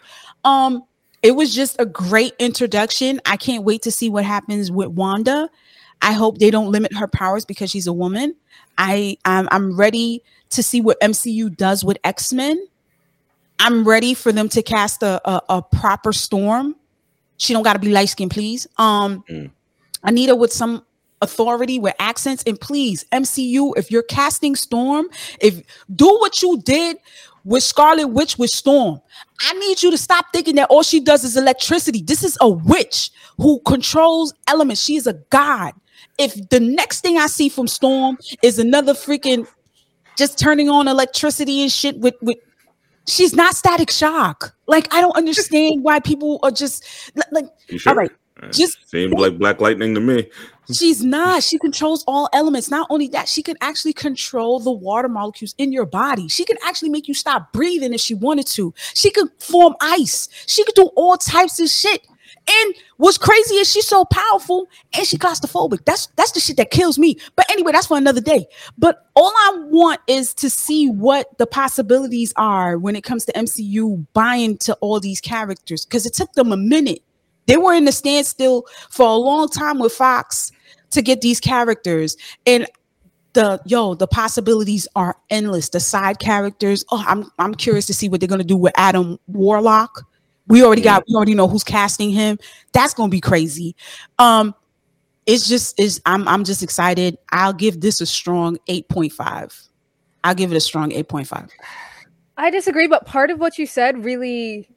Um, 0.45 0.83
it 1.23 1.33
was 1.37 1.55
just 1.55 1.77
a 1.79 1.87
great 1.87 2.35
introduction. 2.41 3.21
I 3.27 3.37
can't 3.37 3.63
wait 3.63 3.83
to 3.83 3.93
see 3.93 4.09
what 4.11 4.25
happens 4.25 4.71
with 4.71 4.89
Wanda. 4.89 5.49
I 6.03 6.13
hope 6.13 6.39
they 6.39 6.51
don't 6.51 6.71
limit 6.73 6.93
her 6.95 7.07
powers 7.07 7.45
because 7.45 7.71
she's 7.71 7.87
a 7.87 7.93
woman. 7.93 8.35
I 8.77 9.17
I'm, 9.25 9.49
I'm 9.53 9.77
ready 9.77 10.23
to 10.51 10.63
see 10.63 10.81
what 10.81 11.01
MCU 11.01 11.57
does 11.57 11.85
with 11.85 11.97
X 12.03 12.33
Men. 12.33 12.67
I'm 13.61 13.87
ready 13.87 14.13
for 14.13 14.33
them 14.33 14.49
to 14.51 14.63
cast 14.63 15.03
a 15.05 15.21
a, 15.29 15.41
a 15.49 15.63
proper 15.63 16.13
Storm. 16.13 16.75
She 17.39 17.53
don't 17.53 17.63
got 17.63 17.75
to 17.75 17.79
be 17.79 17.91
light 17.91 18.09
skinned, 18.09 18.33
please. 18.33 18.67
Um, 18.79 19.23
Mm. 19.29 19.51
Anita 20.03 20.35
with 20.37 20.53
some 20.53 20.85
authority 21.23 21.79
with 21.79 21.95
accents, 21.99 22.43
and 22.47 22.61
please 22.61 23.05
MCU, 23.13 23.73
if 23.77 23.91
you're 23.91 24.03
casting 24.05 24.55
Storm, 24.55 25.07
if 25.41 25.61
do 25.95 26.07
what 26.07 26.43
you 26.43 26.61
did 26.63 26.99
with 27.45 27.63
Scarlet 27.63 28.09
Witch 28.09 28.39
with 28.39 28.51
Storm. 28.51 29.01
I 29.41 29.53
need 29.55 29.83
you 29.83 29.91
to 29.93 29.99
stop 29.99 30.27
thinking 30.33 30.57
that 30.57 30.69
all 30.69 30.83
she 30.83 31.01
does 31.01 31.25
is 31.25 31.37
electricity. 31.37 32.03
This 32.03 32.25
is 32.25 32.37
a 32.41 32.49
witch 32.49 33.11
who 33.37 33.61
controls 33.61 34.35
elements. 34.49 34.83
She 34.83 34.97
is 34.97 35.07
a 35.07 35.15
god. 35.31 35.73
If 36.19 36.49
the 36.49 36.61
next 36.61 37.01
thing 37.01 37.19
I 37.19 37.29
see 37.29 37.49
from 37.49 37.69
Storm 37.69 38.19
is 38.43 38.59
another 38.59 38.95
freaking 38.95 39.47
just 40.17 40.39
turning 40.39 40.69
on 40.69 40.89
electricity 40.89 41.63
and 41.63 41.71
shit 41.71 41.99
with 41.99 42.15
with 42.21 42.39
she's 43.07 43.35
not 43.35 43.55
static 43.55 43.91
shock. 43.91 44.55
Like 44.67 44.93
I 44.93 45.01
don't 45.01 45.17
understand 45.17 45.85
why 45.85 46.01
people 46.01 46.41
are 46.43 46.51
just 46.51 46.85
like 47.31 47.47
sure? 47.77 47.93
all 47.93 47.97
right. 47.97 48.11
Just- 48.53 48.89
seemed 48.89 49.19
like 49.19 49.39
Black 49.39 49.61
Lightning 49.61 49.95
to 49.95 50.01
me. 50.01 50.29
She's 50.73 51.03
not. 51.03 51.43
She 51.43 51.59
controls 51.59 52.05
all 52.07 52.29
elements. 52.33 52.71
Not 52.71 52.87
only 52.91 53.09
that, 53.09 53.29
she 53.29 53.43
can 53.43 53.57
actually 53.61 53.93
control 53.93 54.59
the 54.59 54.73
water 54.73 55.09
molecules 55.09 55.55
in 55.59 55.73
your 55.73 55.87
body. 55.87 56.29
She 56.29 56.45
can 56.45 56.57
actually 56.65 56.89
make 56.89 57.07
you 57.07 57.15
stop 57.15 57.53
breathing 57.53 57.95
if 57.95 58.01
she 58.01 58.15
wanted 58.15 58.47
to. 58.49 58.75
She 58.95 59.11
could 59.11 59.29
form 59.39 59.75
ice. 59.81 60.29
She 60.47 60.65
could 60.65 60.75
do 60.75 60.91
all 60.97 61.17
types 61.17 61.61
of 61.61 61.69
shit. 61.69 62.07
And 62.49 62.75
what's 62.97 63.19
crazy 63.19 63.57
is 63.57 63.71
she's 63.71 63.87
so 63.87 64.05
powerful 64.05 64.69
and 64.95 65.07
she 65.07 65.19
claustrophobic. 65.19 65.85
That's 65.85 66.07
that's 66.17 66.33
the 66.33 66.41
shit 66.41 66.57
that 66.59 66.71
kills 66.71 66.99
me. 66.99 67.17
But 67.35 67.51
anyway, 67.51 67.73
that's 67.73 67.89
for 67.89 67.97
another 67.97 68.21
day. 68.21 68.47
But 68.79 69.07
all 69.17 69.33
I 69.35 69.59
want 69.67 70.01
is 70.07 70.33
to 70.35 70.51
see 70.51 70.89
what 70.89 71.39
the 71.39 71.47
possibilities 71.47 72.33
are 72.37 72.79
when 72.79 72.95
it 72.95 73.03
comes 73.03 73.25
to 73.25 73.33
MCU 73.33 74.07
buying 74.13 74.59
to 74.59 74.75
all 74.75 75.01
these 75.01 75.21
characters 75.21 75.85
because 75.85 76.07
it 76.07 76.15
took 76.15 76.33
them 76.35 76.53
a 76.53 76.57
minute. 76.57 77.03
They 77.47 77.57
were 77.57 77.75
in 77.75 77.85
the 77.85 77.93
standstill 77.93 78.67
for 78.91 79.07
a 79.07 79.17
long 79.17 79.49
time 79.49 79.79
with 79.79 79.93
Fox 79.93 80.53
to 80.91 81.03
get 81.03 81.21
these 81.21 81.41
characters. 81.41 82.17
And 82.47 82.67
the 83.37 83.61
yo 83.67 83.95
the 83.95 84.07
possibilities 84.07 84.89
are 84.97 85.17
endless. 85.29 85.69
The 85.69 85.79
side 85.79 86.19
characters 86.19 86.85
oh 86.91 87.05
i'm 87.07 87.31
i'm 87.39 87.55
curious 87.55 87.85
to 87.87 87.95
see 87.95 88.09
what 88.09 88.19
they're 88.19 88.29
going 88.29 88.41
to 88.41 88.47
do 88.47 88.57
with 88.57 88.73
adam 88.77 89.19
warlock. 89.27 90.05
We 90.49 90.65
already 90.65 90.81
got 90.81 91.05
we 91.07 91.15
already 91.15 91.35
know 91.35 91.47
who's 91.47 91.63
casting 91.63 92.11
him. 92.11 92.39
That's 92.73 92.95
going 92.95 93.11
to 93.11 93.15
be 93.15 93.21
crazy. 93.21 93.77
Um 94.19 94.55
it's 95.27 95.49
just 95.49 95.79
is 95.79 96.01
i'm 96.07 96.27
i'm 96.27 96.45
just 96.45 96.63
excited. 96.63 97.19
I'll 97.31 97.53
give 97.53 97.83
this 97.83 98.01
a 98.01 98.07
strong 98.07 98.59
8.5 98.69 99.69
i'll 100.25 100.35
give 100.35 100.51
it 100.51 100.57
a 100.57 100.61
strong 100.61 100.91
8.5 100.91 101.51
I 102.39 102.51
disagree, 102.51 102.87
but 102.87 103.07
part 103.07 103.31
of 103.31 103.39
what 103.39 103.59
you 103.59 103.67
said 103.67 104.05
really 104.05 104.69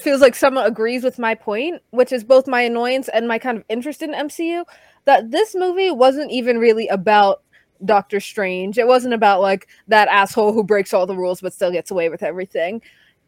feels 0.00 0.20
like 0.20 0.34
someone 0.34 0.66
agrees 0.66 1.04
with 1.04 1.18
my 1.18 1.34
point, 1.34 1.82
which 1.90 2.12
is 2.12 2.24
both 2.24 2.46
my 2.46 2.62
annoyance 2.62 3.08
and 3.08 3.28
my 3.28 3.38
kind 3.38 3.58
of 3.58 3.64
interest 3.68 4.02
in 4.02 4.10
MCU. 4.12 4.64
That 5.04 5.30
this 5.30 5.54
movie 5.54 5.90
wasn't 5.90 6.30
even 6.32 6.58
really 6.58 6.88
about 6.88 7.42
Doctor 7.84 8.20
Strange. 8.20 8.78
It 8.78 8.86
wasn't 8.86 9.14
about 9.14 9.40
like 9.40 9.68
that 9.88 10.08
asshole 10.08 10.52
who 10.52 10.64
breaks 10.64 10.94
all 10.94 11.06
the 11.06 11.16
rules 11.16 11.40
but 11.40 11.52
still 11.52 11.70
gets 11.70 11.90
away 11.90 12.08
with 12.08 12.22
everything. 12.22 12.80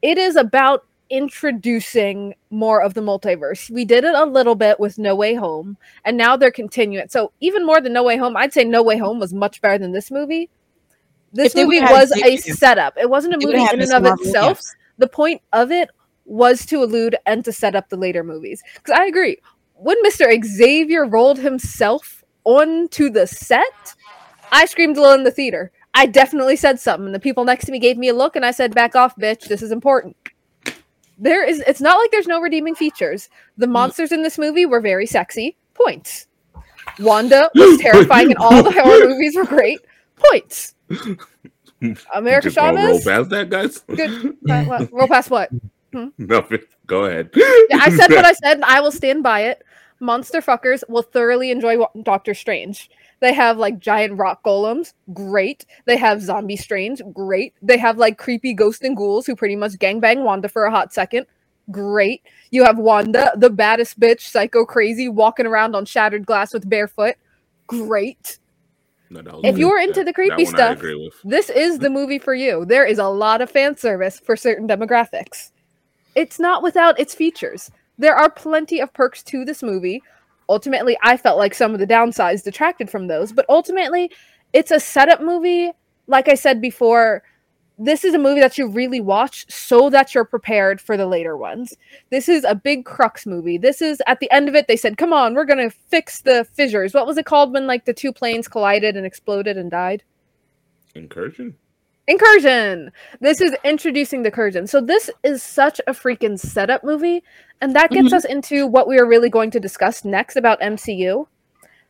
It 0.03 0.19
is 0.19 0.37
about 0.37 0.85
introducing 1.11 2.35
more 2.51 2.83
of 2.83 2.95
the 2.95 3.01
multiverse. 3.01 3.71
We 3.71 3.85
did 3.85 4.05
it 4.05 4.15
a 4.15 4.25
little 4.25 4.55
bit 4.57 4.81
with 4.81 4.99
No 4.99 5.15
Way 5.15 5.35
Home, 5.35 5.77
and 6.05 6.17
now 6.17 6.37
they're 6.37 6.51
continuing 6.51 7.05
it. 7.05 7.13
So 7.13 7.33
even 7.41 7.65
more 7.65 7.81
than 7.81 7.93
No 7.93 8.03
Way 8.03 8.17
Home, 8.17 8.37
I'd 8.37 8.53
say 8.53 8.65
No 8.65 8.83
Way 8.83 8.99
Home 8.99 9.21
was 9.21 9.33
much 9.33 9.61
better 9.61 9.79
than 9.79 9.93
this 9.93 10.11
movie. 10.11 10.51
This 11.33 11.55
If 11.55 11.65
movie 11.65 11.79
had 11.79 11.91
was 11.93 12.11
a 12.13 12.19
Xavier- 12.19 12.55
setup. 12.55 12.97
It 12.97 13.11
wasn't 13.11 13.35
a 13.35 13.39
movie 13.39 13.59
in 13.61 13.81
and 13.83 13.93
of 13.93 14.21
itself. 14.21 14.59
yes. 14.59 14.75
The 14.99 15.07
point 15.09 15.43
of 15.53 15.71
it 15.71 15.91
was 16.27 16.67
to 16.67 16.83
elude 16.83 17.17
and 17.25 17.45
to 17.45 17.53
set 17.53 17.75
up 17.75 17.89
the 17.89 17.97
later 17.97 18.23
movies. 18.23 18.63
Because 18.75 18.99
I 18.99 19.07
agree, 19.07 19.39
when 19.75 19.97
Mister 20.03 20.31
Xavier 20.45 21.07
rolled 21.07 21.39
himself 21.39 22.25
onto 22.45 23.09
the 23.11 23.27
set, 23.27 23.95
I 24.53 24.67
screamed 24.67 24.97
a 24.97 25.01
little 25.01 25.15
in 25.15 25.25
the 25.25 25.31
theater. 25.31 25.73
I 25.95 26.07
definitely 26.07 26.57
said 26.57 26.79
something. 26.79 27.07
and 27.07 27.15
The 27.15 27.21
people 27.21 27.45
next 27.45 27.65
to 27.67 27.73
me 27.73 27.79
gave 27.79 27.97
me 27.97 28.09
a 28.09 28.15
look, 28.15 28.37
and 28.37 28.45
I 28.45 28.51
said, 28.51 28.75
"Back 28.75 28.95
off, 28.95 29.17
bitch. 29.17 29.49
This 29.49 29.63
is 29.63 29.73
important." 29.73 30.17
There 31.19 31.45
is. 31.45 31.63
It's 31.67 31.81
not 31.81 31.99
like 31.99 32.11
there's 32.11 32.27
no 32.27 32.41
redeeming 32.41 32.75
features. 32.75 33.31
The 33.57 33.67
hmm. 33.67 33.73
monsters 33.73 34.13
in 34.13 34.23
this 34.23 34.39
movie 34.39 34.67
were 34.67 34.81
very 34.81 35.07
sexy. 35.07 35.57
Points. 35.75 36.27
Wanda 36.99 37.51
was 37.55 37.79
terrifying, 37.79 38.31
and 38.31 38.39
all 38.39 38.63
the 38.63 38.73
horror 38.73 39.09
movies 39.09 39.37
were 39.37 39.45
great. 39.45 39.81
Points. 40.17 40.75
America 42.15 42.51
gonna 42.51 42.87
roll 42.87 43.01
past 43.03 43.31
that, 43.31 43.51
guys. 43.51 43.79
Good. 43.81 44.37
Roll 44.93 45.09
past 45.09 45.31
what? 45.31 45.51
Mm-hmm. 45.97 46.09
Nothing. 46.27 46.59
Go 46.87 47.05
ahead. 47.05 47.31
Yeah, 47.35 47.45
I 47.81 47.91
said 47.97 48.11
what 48.11 48.25
I 48.25 48.33
said, 48.45 48.55
and 48.57 48.65
I 48.65 48.81
will 48.81 48.93
stand 48.93 49.23
by 49.23 49.41
it. 49.45 49.63
Monster 50.01 50.41
fuckers 50.41 50.85
will 50.89 51.03
thoroughly 51.03 51.51
enjoy 51.51 51.79
Doctor 52.03 52.35
Strange. 52.35 52.91
They 53.21 53.33
have 53.33 53.57
like 53.57 53.79
giant 53.79 54.19
rock 54.19 54.43
golems, 54.45 54.93
great. 55.15 55.65
They 55.87 55.97
have 55.97 56.21
zombie 56.21 56.57
strange, 56.57 57.01
great. 57.15 57.55
They 57.63 57.79
have 57.79 57.97
like 57.97 58.19
creepy 58.19 58.53
ghost 58.53 58.83
and 58.83 58.95
ghouls 58.95 59.25
who 59.27 59.35
pretty 59.35 59.57
much 59.57 59.73
gangbang 59.73 60.23
Wanda 60.23 60.51
for 60.51 60.67
a 60.67 60.71
hot 60.71 60.93
second, 60.93 61.27
great. 61.71 62.23
You 62.51 62.63
have 62.65 62.77
Wanda, 62.79 63.33
the 63.35 63.49
baddest 63.49 63.99
bitch, 63.99 64.21
psycho 64.21 64.67
crazy, 64.67 65.09
walking 65.09 65.47
around 65.47 65.75
on 65.75 65.87
shattered 65.87 66.27
glass 66.27 66.53
with 66.53 66.69
barefoot, 66.69 67.15
great. 67.67 68.39
No, 69.09 69.23
that 69.23 69.49
If 69.49 69.57
you're 69.57 69.81
into 69.81 70.01
That- 70.01 70.07
the 70.07 70.13
creepy 70.13 70.45
that 70.45 70.53
one 70.53 70.61
I 70.61 70.75
stuff, 70.75 71.15
this 71.25 71.49
is 71.49 71.79
the 71.79 71.89
movie 71.89 72.19
for 72.19 72.35
you. 72.35 72.67
There 72.67 72.85
is 72.85 72.99
a 72.99 73.09
lot 73.09 73.41
of 73.41 73.51
fan 73.51 73.79
service 73.79 74.21
for 74.21 74.37
certain 74.37 74.69
demographics. 74.69 75.53
It's 76.17 76.41
not 76.41 76.63
without 76.63 76.99
its 76.99 77.15
features. 77.15 77.71
There 77.99 78.17
are 78.17 78.31
plenty 78.31 78.81
of 78.81 78.93
perks 78.93 79.23
to 79.25 79.45
this 79.45 79.63
movie. 79.63 80.03
Ultimately, 80.49 80.97
I 81.03 81.17
felt 81.17 81.39
like 81.39 81.55
some 81.55 81.75
of 81.75 81.79
the 81.79 81.87
downsides 81.87 82.43
detracted 82.43 82.91
from 82.91 83.07
those, 83.07 83.33
but 83.33 83.47
ultimately, 83.49 84.11
it's 84.53 84.71
a 84.71 84.81
setup 84.81 85.21
movie. 85.21 85.73
Like 86.07 86.29
I 86.29 86.35
said 86.35 86.61
before, 86.61 87.23
this 87.79 88.05
is 88.05 88.15
a 88.15 88.19
movie 88.19 88.41
that 88.41 88.57
you 88.57 88.67
really 88.67 89.01
watch 89.01 89.45
so 89.51 89.91
that 89.91 90.15
you're 90.15 90.25
prepared 90.25 90.81
for 90.81 90.97
the 90.97 91.07
later 91.07 91.37
ones. 91.37 91.75
This 92.11 92.29
is 92.29 92.45
a 92.45 92.55
big 92.55 92.87
crux 92.87 93.27
movie. 93.27 93.59
This 93.59 93.83
is 93.83 94.01
at 94.07 94.21
the 94.21 94.31
end 94.31 94.49
of 94.49 94.55
it, 94.55 94.69
they 94.69 94.77
said, 94.77 94.97
Come 94.97 95.13
on, 95.13 95.35
we're 95.35 95.45
gonna 95.45 95.71
fix 95.71 96.23
the 96.23 96.47
fissures. 96.55 96.95
What 96.95 97.07
was 97.07 97.19
it 97.19 97.27
called 97.27 97.53
when 97.53 97.67
like 97.67 97.85
the 97.85 97.93
two 97.93 98.13
planes 98.13 98.49
collided 98.49 98.97
and 98.97 99.05
exploded 99.05 99.59
and 99.59 99.71
died? 99.71 100.03
Incursion. 100.95 101.57
Incursion. 102.09 102.93
This 103.21 103.41
is 103.41 103.55
introducing 103.65 104.23
the 104.23 104.29
Incursion. 104.29 104.67
So 104.67 104.81
this 104.81 105.11
is 105.23 105.43
such 105.43 105.81
a 105.87 105.93
freaking 105.93 106.39
setup 106.39 106.85
movie, 106.85 107.25
and 107.61 107.75
that 107.75 107.91
gets 107.91 108.11
Mhm. 108.11 108.17
us 108.17 108.25
into 108.25 108.67
what 108.67 108.87
we 108.87 108.99
are 108.99 109.07
really 109.07 109.29
going 109.29 109.51
to 109.53 109.61
discuss 109.61 110.05
next 110.05 110.37
about 110.37 110.63
MCU. 110.63 111.27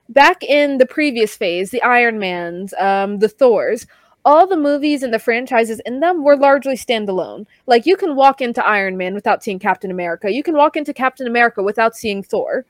Back 0.08 0.42
in 0.42 0.78
the 0.78 0.86
previous 0.86 1.36
phase, 1.36 1.70
the 1.70 1.82
Iron 1.82 2.18
Mans, 2.18 2.72
um, 2.78 3.18
the 3.18 3.28
Thors, 3.28 3.86
all 4.24 4.46
the 4.46 4.56
movies 4.56 5.02
and 5.02 5.12
the 5.12 5.18
franchises 5.18 5.80
in 5.86 6.00
them 6.00 6.24
were 6.24 6.36
largely 6.36 6.76
standalone. 6.76 7.46
Like 7.66 7.86
you 7.86 7.96
can 7.96 8.16
walk 8.16 8.40
into 8.40 8.66
Iron 8.66 8.96
Man 8.96 9.14
without 9.14 9.44
seeing 9.44 9.58
Captain 9.58 9.90
America. 9.90 10.32
You 10.32 10.42
can 10.42 10.56
walk 10.56 10.76
into 10.76 10.94
Captain 10.94 11.26
America 11.26 11.62
without 11.62 11.94
seeing 11.94 12.22
Thor. 12.22 12.64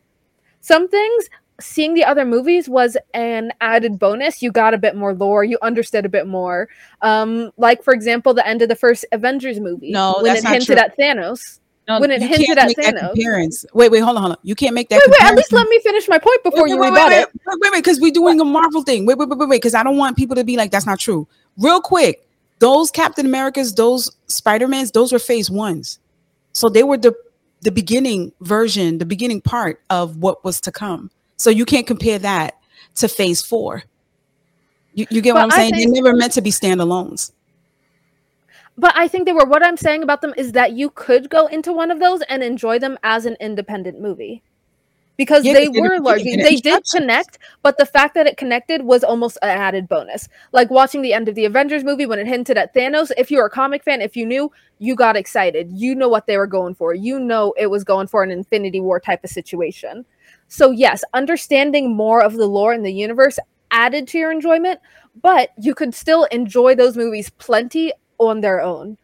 Some 0.61 0.88
things 0.88 1.30
seeing 1.61 1.95
the 1.95 2.05
other 2.05 2.25
movies 2.25 2.69
was 2.69 2.97
an 3.14 3.53
added 3.61 3.99
bonus. 3.99 4.42
You 4.42 4.51
got 4.53 4.75
a 4.75 4.79
bit 4.79 4.97
more 4.97 5.14
lore, 5.14 5.45
you 5.45 5.59
understood 5.62 6.05
a 6.05 6.09
bit 6.09 6.27
more. 6.27 6.69
Um, 7.03 7.51
like 7.57 7.83
for 7.83 7.95
example, 7.95 8.35
the 8.35 8.47
end 8.47 8.62
of 8.62 8.69
the 8.69 8.77
first 8.77 9.05
Avengers 9.12 9.61
movie. 9.61 9.90
No, 9.90 10.16
when 10.21 10.35
that's 10.35 10.45
it 10.45 10.49
hinted 10.49 10.66
true. 10.66 10.77
at 10.77 10.99
Thanos. 10.99 11.61
No, 11.88 12.01
When 12.01 12.11
it 12.11 12.21
hinted 12.21 12.59
at 12.59 12.71
Thanos. 12.77 13.14
comparison. 13.14 13.71
Wait, 13.73 13.92
wait, 13.92 14.01
hold 14.01 14.16
on, 14.16 14.23
hold 14.23 14.33
on. 14.33 14.38
You 14.42 14.57
can't 14.57 14.75
make 14.75 14.88
that. 14.88 15.01
Wait, 15.07 15.09
wait, 15.09 15.23
at 15.23 15.37
least 15.37 15.53
let 15.53 15.69
me 15.69 15.79
finish 15.81 16.09
my 16.09 16.19
point 16.19 16.42
before 16.42 16.64
Wait, 16.64 16.71
you 16.71 16.79
wait, 16.79 16.88
rebut 16.88 17.09
wait, 17.11 17.21
it. 17.21 17.29
Wait, 17.47 17.59
wait, 17.61 17.73
wait, 17.73 17.85
because 17.85 18.01
we're 18.01 18.12
doing 18.12 18.40
a 18.40 18.45
Marvel 18.45 18.83
thing. 18.83 19.07
Wait, 19.07 19.16
wait, 19.16 19.29
wait, 19.29 19.38
wait, 19.38 19.49
wait, 19.49 19.57
because 19.62 19.75
I 19.75 19.85
don't 19.85 19.97
want 19.97 20.16
people 20.16 20.35
to 20.35 20.42
be 20.42 20.57
like, 20.57 20.73
that's 20.73 20.85
not 20.87 20.99
true. 20.99 21.29
Real 21.59 21.81
quick, 21.81 22.27
those 22.59 22.90
Captain 22.90 23.25
Americas, 23.25 23.73
those 23.75 24.11
Spider-Mans, 24.27 24.90
those 24.90 25.12
were 25.12 25.21
phase 25.21 25.49
ones. 25.49 26.01
So 26.53 26.69
they 26.69 26.83
were 26.83 26.99
the 26.99 27.14
the 27.62 27.71
beginning 27.71 28.33
version, 28.40 28.99
the 28.99 29.07
beginning 29.07 29.40
part 29.40 29.81
of 29.88 30.16
what 30.16 30.45
was 30.45 30.61
to 30.62 30.73
come. 30.73 31.11
So 31.37 31.51
you 31.51 31.64
can't 31.64 31.87
compare 31.87 32.18
that 32.20 32.55
to 32.96 33.09
phase 33.09 33.42
four. 33.42 33.83
You, 34.94 35.07
you 35.11 35.20
get 35.20 35.35
what 35.35 35.42
I'm 35.44 35.53
I 35.53 35.57
saying? 35.57 35.75
think- 35.75 35.94
They're 35.94 36.03
never 36.03 36.16
meant 36.16 36.33
to 36.35 36.40
be 36.42 36.51
standalones. 36.51 37.33
But 38.79 38.92
I 38.94 39.09
think 39.09 39.25
they 39.27 39.33
were. 39.33 39.46
What 39.46 39.64
I'm 39.64 39.77
saying 39.79 40.03
about 40.03 40.20
them 40.20 40.35
is 40.37 40.53
that 40.53 40.72
you 40.72 40.90
could 40.90 41.31
go 41.31 41.46
into 41.46 41.72
one 41.72 41.90
of 41.90 41.99
those 41.99 42.20
and 42.29 42.42
enjoy 42.42 42.79
them 42.79 42.99
as 43.03 43.25
an 43.25 43.35
independent 43.40 44.03
movie, 44.03 44.42
because 45.16 45.46
Yeah, 45.46 45.55
they 45.55 45.68
they're 45.68 45.83
were 45.83 45.99
largely 46.01 46.37
they 46.37 46.57
did 46.57 46.83
connect. 46.94 47.38
But 47.62 47.79
the 47.79 47.87
fact 47.87 48.12
that 48.16 48.27
it 48.27 48.37
connected 48.37 48.83
was 48.83 49.03
almost 49.03 49.38
an 49.40 49.49
added 49.49 49.88
bonus. 49.88 50.29
Like 50.53 50.68
watching 50.70 51.01
the 51.01 51.14
end 51.14 51.27
of 51.27 51.35
the 51.35 51.46
Avengers 51.46 51.85
movie 51.85 52.05
when 52.05 52.18
it 52.18 52.27
hinted 52.27 52.59
at 52.59 52.75
Thanos. 52.75 53.11
If 53.16 53.31
you 53.31 53.38
were 53.38 53.46
a 53.46 53.51
comic 53.51 53.83
fan, 53.83 54.03
if 54.03 54.14
you 54.14 54.27
knew, 54.27 54.53
you 54.79 54.94
got 54.94 55.16
excited. 55.16 55.72
You 55.72 55.94
know 55.94 56.09
what 56.11 56.27
they 56.27 56.37
were 56.37 56.46
going 56.46 56.75
for. 56.75 56.92
You 56.92 57.18
know 57.18 57.55
it 57.57 57.68
was 57.68 57.83
going 57.83 58.09
for 58.09 58.22
an 58.22 58.31
Infinity 58.31 58.81
War 58.81 59.01
type 59.01 59.25
of 59.25 59.31
situation. 59.31 60.05
So 60.48 60.70
yes, 60.70 61.02
understanding 61.14 61.94
more 61.94 62.22
of 62.22 62.35
the 62.35 62.46
lore 62.46 62.72
in 62.72 62.82
the 62.82 62.92
universe 62.92 63.38
added 63.70 64.09
to 64.09 64.18
your 64.18 64.30
enjoyment, 64.30 64.80
but 65.20 65.50
you 65.59 65.74
could 65.74 65.94
still 65.94 66.24
enjoy 66.24 66.74
those 66.74 66.96
movies 66.96 67.30
plenty 67.30 67.92
on 68.18 68.40
their 68.40 68.61
own. 68.61 68.98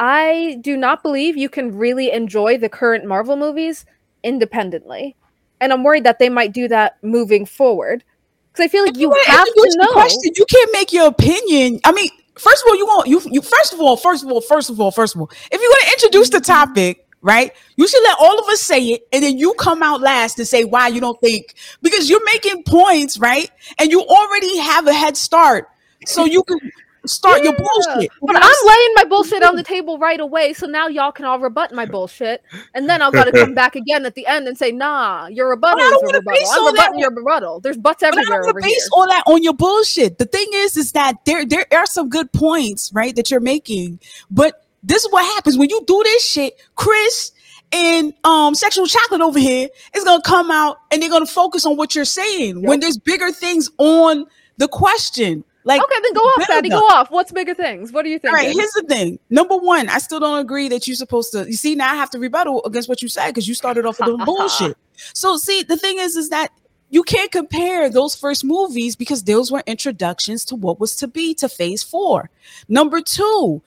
I 0.00 0.58
do 0.60 0.76
not 0.76 1.02
believe 1.02 1.36
you 1.36 1.48
can 1.48 1.76
really 1.76 2.10
enjoy 2.10 2.58
the 2.58 2.68
current 2.68 3.04
Marvel 3.04 3.36
movies 3.36 3.84
independently. 4.22 5.16
And 5.60 5.72
I'm 5.72 5.84
worried 5.84 6.04
that 6.04 6.18
they 6.18 6.28
might 6.28 6.52
do 6.52 6.68
that 6.68 6.98
moving 7.02 7.46
forward. 7.46 8.04
Because 8.52 8.64
I 8.64 8.68
feel 8.68 8.84
like 8.84 8.96
you 8.96 9.12
have 9.26 9.46
to 9.46 9.72
know. 9.76 9.92
question, 9.92 10.32
you 10.36 10.46
can't 10.46 10.70
make 10.72 10.92
your 10.92 11.08
opinion. 11.08 11.80
I 11.84 11.92
mean, 11.92 12.08
first 12.36 12.62
of 12.62 12.68
all, 12.68 12.76
you 12.76 12.86
want 12.86 13.08
you 13.08 13.20
you 13.30 13.42
first 13.42 13.72
of 13.72 13.80
all, 13.80 13.96
first 13.96 14.24
of 14.24 14.30
all, 14.30 14.40
first 14.40 14.70
of 14.70 14.80
all, 14.80 14.90
first 14.90 15.14
of 15.14 15.20
all, 15.20 15.30
if 15.50 15.60
you're 15.60 15.70
gonna 15.70 15.92
introduce 15.92 16.30
the 16.30 16.38
mm-hmm. 16.38 16.70
topic, 16.70 17.03
right? 17.24 17.52
You 17.76 17.88
should 17.88 18.02
let 18.04 18.16
all 18.20 18.38
of 18.38 18.46
us 18.50 18.60
say 18.60 18.80
it, 18.90 19.08
and 19.12 19.24
then 19.24 19.38
you 19.38 19.54
come 19.54 19.82
out 19.82 20.00
last 20.02 20.38
and 20.38 20.46
say 20.46 20.62
why 20.64 20.88
you 20.88 21.00
don't 21.00 21.18
think 21.20 21.54
because 21.82 22.08
you're 22.10 22.24
making 22.26 22.62
points, 22.64 23.18
right? 23.18 23.50
And 23.78 23.90
you 23.90 24.02
already 24.02 24.58
have 24.58 24.86
a 24.86 24.92
head 24.92 25.16
start, 25.16 25.68
so 26.04 26.26
you 26.26 26.42
can 26.44 26.58
start 27.06 27.42
your 27.42 27.54
bullshit. 27.54 28.10
But 28.20 28.36
I'm 28.36 28.66
laying 28.66 28.94
my 28.94 29.04
bullshit 29.04 29.42
on 29.42 29.56
the 29.56 29.62
table 29.62 29.98
right 29.98 30.20
away, 30.20 30.52
so 30.52 30.66
now 30.66 30.86
y'all 30.88 31.12
can 31.12 31.24
all 31.24 31.38
rebut 31.38 31.72
my 31.72 31.86
bullshit, 31.86 32.42
and 32.74 32.88
then 32.88 33.00
I'll 33.00 33.10
gotta 33.12 33.32
come 33.32 33.54
back 33.54 33.74
again 33.74 34.04
at 34.04 34.14
the 34.14 34.26
end 34.26 34.46
and 34.46 34.56
say, 34.58 34.70
"Nah, 34.70 35.26
your 35.28 35.48
rebuttal 35.48 35.80
I 35.80 35.82
don't 35.90 35.96
is 35.96 36.02
a 36.02 36.06
wanna 36.06 36.18
rebuttal. 36.18 36.38
base 36.40 36.50
I'm 36.52 36.60
all 36.60 36.66
that 36.66 36.72
rebutting 36.72 36.94
on- 36.94 37.00
your 37.00 37.10
rebuttal. 37.10 37.60
There's 37.60 37.76
butts 37.78 38.00
But 38.02 38.06
I 38.06 38.08
everywhere 38.08 38.38
don't 38.42 38.48
over 38.50 38.60
wanna 38.60 38.66
here." 38.66 38.76
base 38.76 38.88
all 38.92 39.06
that 39.08 39.22
on 39.26 39.42
your 39.42 39.54
bullshit. 39.54 40.18
The 40.18 40.26
thing 40.26 40.46
is, 40.52 40.76
is 40.76 40.92
that 40.92 41.24
there 41.24 41.46
there 41.46 41.66
are 41.72 41.86
some 41.86 42.10
good 42.10 42.32
points, 42.32 42.90
right, 42.92 43.16
that 43.16 43.30
you're 43.30 43.40
making. 43.40 44.00
But 44.30 44.63
this 44.84 45.04
is 45.04 45.12
what 45.12 45.24
happens 45.34 45.58
when 45.58 45.70
you 45.70 45.82
do 45.86 46.02
this 46.04 46.24
shit. 46.24 46.54
Chris 46.76 47.32
and 47.72 48.14
um 48.24 48.54
sexual 48.54 48.86
chocolate 48.86 49.20
over 49.20 49.38
here 49.38 49.68
is 49.96 50.04
gonna 50.04 50.22
come 50.22 50.50
out 50.50 50.76
and 50.92 51.02
they're 51.02 51.10
gonna 51.10 51.26
focus 51.26 51.66
on 51.66 51.76
what 51.76 51.94
you're 51.94 52.04
saying 52.04 52.62
when 52.62 52.78
there's 52.80 52.98
bigger 52.98 53.32
things 53.32 53.70
on 53.78 54.26
the 54.58 54.68
question. 54.68 55.44
Like 55.64 55.82
Okay, 55.82 55.94
then 56.02 56.12
go 56.12 56.20
off, 56.20 56.46
better 56.46 56.68
Go 56.68 56.76
off. 56.76 57.10
What's 57.10 57.32
bigger 57.32 57.54
things? 57.54 57.90
What 57.90 58.02
do 58.02 58.10
you 58.10 58.16
all 58.16 58.20
think? 58.20 58.34
right, 58.34 58.54
here's 58.54 58.72
the 58.72 58.84
thing. 58.86 59.18
Number 59.30 59.56
one, 59.56 59.88
I 59.88 59.96
still 59.96 60.20
don't 60.20 60.38
agree 60.38 60.68
that 60.68 60.86
you're 60.86 60.94
supposed 60.94 61.32
to. 61.32 61.46
You 61.46 61.54
see, 61.54 61.74
now 61.74 61.90
I 61.90 61.94
have 61.94 62.10
to 62.10 62.18
rebuttal 62.18 62.62
against 62.66 62.86
what 62.86 63.00
you 63.00 63.08
said 63.08 63.28
because 63.28 63.48
you 63.48 63.54
started 63.54 63.86
off 63.86 63.98
with 63.98 64.08
the 64.18 64.24
bullshit. 64.26 64.76
So, 65.14 65.38
see, 65.38 65.62
the 65.62 65.78
thing 65.78 65.98
is, 65.98 66.16
is 66.16 66.28
that 66.28 66.50
you 66.90 67.02
can't 67.02 67.32
compare 67.32 67.88
those 67.88 68.14
first 68.14 68.44
movies 68.44 68.94
because 68.94 69.24
those 69.24 69.50
were 69.50 69.62
introductions 69.66 70.44
to 70.44 70.54
what 70.54 70.78
was 70.78 70.96
to 70.96 71.08
be 71.08 71.34
to 71.36 71.48
Phase 71.48 71.82
Four. 71.82 72.30
Number 72.68 73.00
two, 73.00 73.62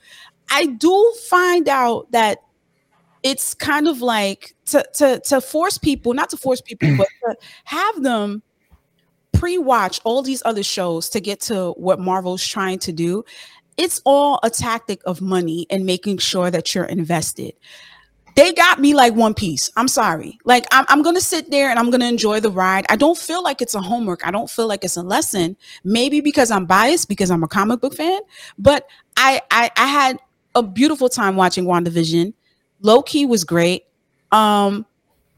I 0.49 0.65
do 0.65 1.13
find 1.29 1.67
out 1.67 2.11
that 2.11 2.39
it's 3.23 3.53
kind 3.53 3.87
of 3.87 4.01
like 4.01 4.55
to 4.67 4.85
to 4.95 5.19
to 5.25 5.41
force 5.41 5.77
people, 5.77 6.13
not 6.13 6.29
to 6.29 6.37
force 6.37 6.61
people, 6.61 6.95
but 6.97 7.07
to 7.25 7.35
have 7.65 8.03
them 8.03 8.41
pre-watch 9.33 10.01
all 10.03 10.21
these 10.21 10.41
other 10.45 10.63
shows 10.63 11.09
to 11.09 11.19
get 11.19 11.39
to 11.39 11.71
what 11.71 11.99
Marvel's 11.99 12.45
trying 12.45 12.79
to 12.79 12.91
do. 12.91 13.23
It's 13.77 14.01
all 14.05 14.39
a 14.41 14.49
tactic 14.49 15.01
of 15.05 15.21
money 15.21 15.67
and 15.69 15.85
making 15.85 16.17
sure 16.17 16.49
that 16.49 16.73
you're 16.73 16.85
invested. 16.85 17.53
They 18.35 18.53
got 18.53 18.79
me 18.79 18.93
like 18.93 19.15
One 19.15 19.33
Piece. 19.33 19.69
I'm 19.75 19.87
sorry. 19.87 20.37
Like 20.45 20.65
I'm, 20.71 20.85
I'm 20.89 21.01
gonna 21.01 21.21
sit 21.21 21.49
there 21.49 21.69
and 21.69 21.79
I'm 21.79 21.89
gonna 21.89 22.05
enjoy 22.05 22.39
the 22.39 22.51
ride. 22.51 22.85
I 22.89 22.95
don't 22.95 23.17
feel 23.17 23.43
like 23.43 23.61
it's 23.61 23.73
a 23.73 23.81
homework. 23.81 24.25
I 24.25 24.31
don't 24.31 24.49
feel 24.49 24.67
like 24.67 24.83
it's 24.83 24.95
a 24.95 25.01
lesson. 25.01 25.57
Maybe 25.83 26.21
because 26.21 26.51
I'm 26.51 26.65
biased 26.67 27.09
because 27.09 27.31
I'm 27.31 27.43
a 27.43 27.47
comic 27.47 27.81
book 27.81 27.95
fan. 27.95 28.21
But 28.59 28.87
I 29.17 29.41
I, 29.49 29.71
I 29.75 29.87
had 29.87 30.19
a 30.57 30.63
beautiful 30.63 31.07
time 31.07 31.35
watching 31.35 31.65
WandaVision. 31.65 32.33
Loki 32.81 33.25
was 33.25 33.43
great. 33.43 33.83
Um, 34.31 34.85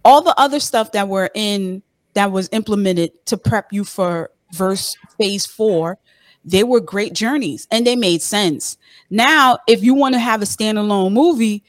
all 0.06 0.22
the 0.22 0.34
other 0.40 0.60
stuff 0.60 0.94
that 0.94 1.10
were 1.10 1.30
in 1.36 1.84
that 2.14 2.32
was 2.32 2.50
implemented 2.52 3.12
to 3.28 3.38
prep 3.38 3.72
you 3.72 3.84
for 3.84 4.32
verse 4.54 4.96
phase 5.18 5.46
four, 5.46 5.98
they 6.46 6.64
were 6.64 6.80
great 6.80 7.14
journeys 7.14 7.68
and 7.70 7.86
they 7.86 7.96
made 7.96 8.22
sense. 8.22 8.78
Now, 9.10 9.60
if 9.68 9.84
you 9.84 9.94
want 9.94 10.14
to 10.14 10.20
have 10.20 10.42
a 10.42 10.46
standalone 10.46 11.12
movie, 11.12 11.64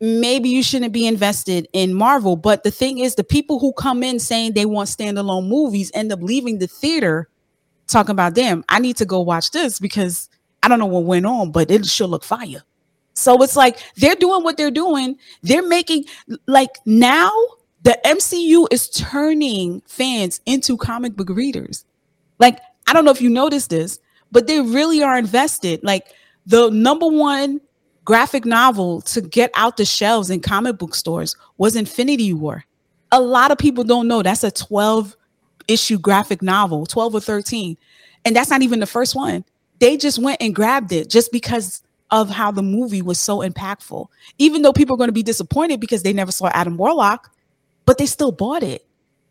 maybe 0.00 0.48
you 0.48 0.62
shouldn't 0.62 0.92
be 0.92 1.06
invested 1.06 1.68
in 1.72 1.92
Marvel. 1.94 2.36
But 2.36 2.62
the 2.62 2.70
thing 2.70 2.98
is, 2.98 3.16
the 3.16 3.24
people 3.24 3.58
who 3.58 3.72
come 3.72 4.02
in 4.04 4.20
saying 4.20 4.52
they 4.52 4.66
want 4.66 4.88
standalone 4.88 5.48
movies 5.48 5.90
end 5.94 6.12
up 6.12 6.22
leaving 6.22 6.58
the 6.58 6.68
theater 6.68 7.28
talking 7.88 8.12
about 8.12 8.36
them. 8.36 8.64
I 8.68 8.78
need 8.78 8.96
to 8.98 9.04
go 9.04 9.20
watch 9.20 9.50
this 9.50 9.80
because 9.80 10.28
I 10.62 10.68
don't 10.68 10.78
know 10.78 10.86
what 10.86 11.04
went 11.04 11.26
on, 11.26 11.52
but 11.52 11.70
it 11.70 11.86
should 11.86 12.10
look 12.10 12.24
fire. 12.24 12.62
So 13.14 13.42
it's 13.42 13.56
like 13.56 13.78
they're 13.96 14.14
doing 14.14 14.44
what 14.44 14.56
they're 14.56 14.70
doing. 14.70 15.16
They're 15.42 15.66
making 15.66 16.04
like 16.46 16.70
now 16.86 17.32
the 17.82 17.98
MCU 18.04 18.66
is 18.70 18.88
turning 18.90 19.82
fans 19.86 20.40
into 20.46 20.76
comic 20.76 21.16
book 21.16 21.28
readers. 21.30 21.84
Like, 22.38 22.60
I 22.86 22.92
don't 22.92 23.04
know 23.04 23.10
if 23.10 23.20
you 23.20 23.30
noticed 23.30 23.70
this, 23.70 23.98
but 24.30 24.46
they 24.46 24.60
really 24.60 25.02
are 25.02 25.18
invested. 25.18 25.82
Like 25.82 26.06
the 26.46 26.70
number 26.70 27.06
one 27.06 27.60
graphic 28.04 28.44
novel 28.44 29.00
to 29.02 29.20
get 29.20 29.50
out 29.54 29.76
the 29.76 29.84
shelves 29.84 30.30
in 30.30 30.40
comic 30.40 30.78
book 30.78 30.94
stores 30.94 31.36
was 31.56 31.76
Infinity 31.76 32.32
War. 32.32 32.64
A 33.12 33.20
lot 33.20 33.50
of 33.50 33.58
people 33.58 33.84
don't 33.84 34.08
know 34.08 34.22
that's 34.22 34.44
a 34.44 34.50
12 34.50 35.16
issue 35.66 35.98
graphic 35.98 36.42
novel, 36.42 36.86
12 36.86 37.14
or 37.14 37.20
13. 37.20 37.76
And 38.24 38.34
that's 38.34 38.50
not 38.50 38.62
even 38.62 38.80
the 38.80 38.86
first 38.86 39.14
one. 39.14 39.44
They 39.80 39.96
just 39.96 40.18
went 40.18 40.40
and 40.40 40.54
grabbed 40.54 40.92
it 40.92 41.08
just 41.08 41.30
because 41.32 41.82
of 42.10 42.30
how 42.30 42.50
the 42.50 42.62
movie 42.62 43.02
was 43.02 43.20
so 43.20 43.38
impactful. 43.38 44.06
Even 44.38 44.62
though 44.62 44.72
people 44.72 44.94
are 44.94 44.98
going 44.98 45.08
to 45.08 45.12
be 45.12 45.22
disappointed 45.22 45.78
because 45.80 46.02
they 46.02 46.12
never 46.12 46.32
saw 46.32 46.48
Adam 46.54 46.76
Warlock, 46.76 47.30
but 47.84 47.98
they 47.98 48.06
still 48.06 48.32
bought 48.32 48.62
it. 48.62 48.84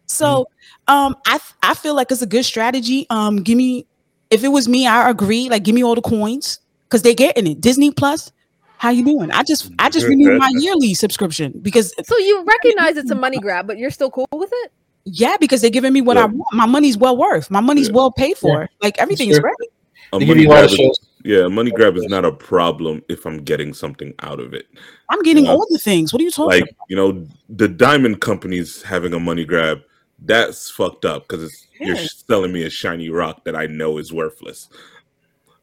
So 0.05 0.47
um 0.87 1.15
I 1.25 1.39
I 1.63 1.73
feel 1.73 1.95
like 1.95 2.11
it's 2.11 2.21
a 2.21 2.25
good 2.27 2.45
strategy. 2.45 3.05
Um 3.09 3.37
give 3.43 3.57
me 3.57 3.85
if 4.29 4.43
it 4.43 4.49
was 4.49 4.67
me, 4.67 4.87
I 4.87 5.09
agree. 5.09 5.49
Like 5.49 5.63
give 5.63 5.75
me 5.75 5.83
all 5.83 5.95
the 5.95 6.01
coins 6.01 6.59
because 6.87 7.01
they're 7.01 7.13
getting 7.13 7.47
it. 7.47 7.59
Disney 7.61 7.91
Plus, 7.91 8.31
how 8.77 8.89
you 8.89 9.03
doing? 9.03 9.31
I 9.31 9.43
just 9.43 9.71
I 9.79 9.89
just 9.89 10.07
renewed 10.07 10.37
my 10.37 10.47
yearly 10.59 10.93
subscription 10.93 11.59
because 11.61 11.93
So 12.05 12.17
you 12.19 12.45
recognize 12.47 12.95
it's 12.95 13.11
a 13.11 13.15
money 13.15 13.39
grab, 13.39 13.67
but 13.67 13.77
you're 13.77 13.91
still 13.91 14.11
cool 14.11 14.27
with 14.31 14.49
it? 14.53 14.71
yeah, 15.05 15.35
because 15.39 15.61
they're 15.61 15.69
giving 15.71 15.93
me 15.93 16.01
what 16.01 16.17
I 16.17 16.25
want. 16.25 16.53
My 16.53 16.65
money's 16.65 16.97
well 16.97 17.17
worth. 17.17 17.49
My 17.49 17.61
money's 17.61 17.87
Yeah. 17.87 17.95
well 17.95 18.11
paid 18.11 18.37
for. 18.37 18.69
Like 18.81 18.97
everything 18.99 19.29
is 19.29 19.35
Sure. 19.37 19.41
great. 19.41 19.55
A 19.61 19.76
They 20.13 20.19
give 20.19 20.27
money 20.29 20.41
you 20.43 20.47
a 20.47 20.49
lot 20.49 20.55
grab 20.55 20.65
of 20.65 20.71
is, 20.71 20.77
shows. 20.77 20.99
yeah, 21.23 21.45
a 21.45 21.49
money 21.49 21.71
grab 21.71 21.97
is 21.97 22.05
not 22.05 22.23
a 22.25 22.31
problem 22.31 23.03
if 23.09 23.25
I'm 23.25 23.43
getting 23.43 23.73
something 23.73 24.13
out 24.21 24.39
of 24.39 24.53
it. 24.53 24.67
I'm 25.09 25.21
getting 25.23 25.45
Yeah. 25.45 25.51
all 25.51 25.65
the 25.69 25.77
things. 25.79 26.13
What 26.13 26.21
are 26.21 26.25
you 26.25 26.31
talking 26.31 26.61
Like, 26.61 26.75
you 26.89 26.95
know, 26.95 27.27
the 27.49 27.67
diamond 27.67 28.21
companies 28.21 28.81
having 28.81 29.13
a 29.13 29.19
money 29.19 29.43
grab, 29.45 29.81
that's 30.25 30.71
fucked 30.71 31.05
up 31.05 31.27
because 31.27 31.43
it's 31.43 31.67
you're 31.79 31.95
selling 31.97 32.51
me 32.51 32.63
a 32.63 32.69
shiny 32.69 33.09
rock 33.09 33.43
that 33.45 33.55
I 33.55 33.67
know 33.67 33.97
is 33.99 34.11
worthless. 34.11 34.69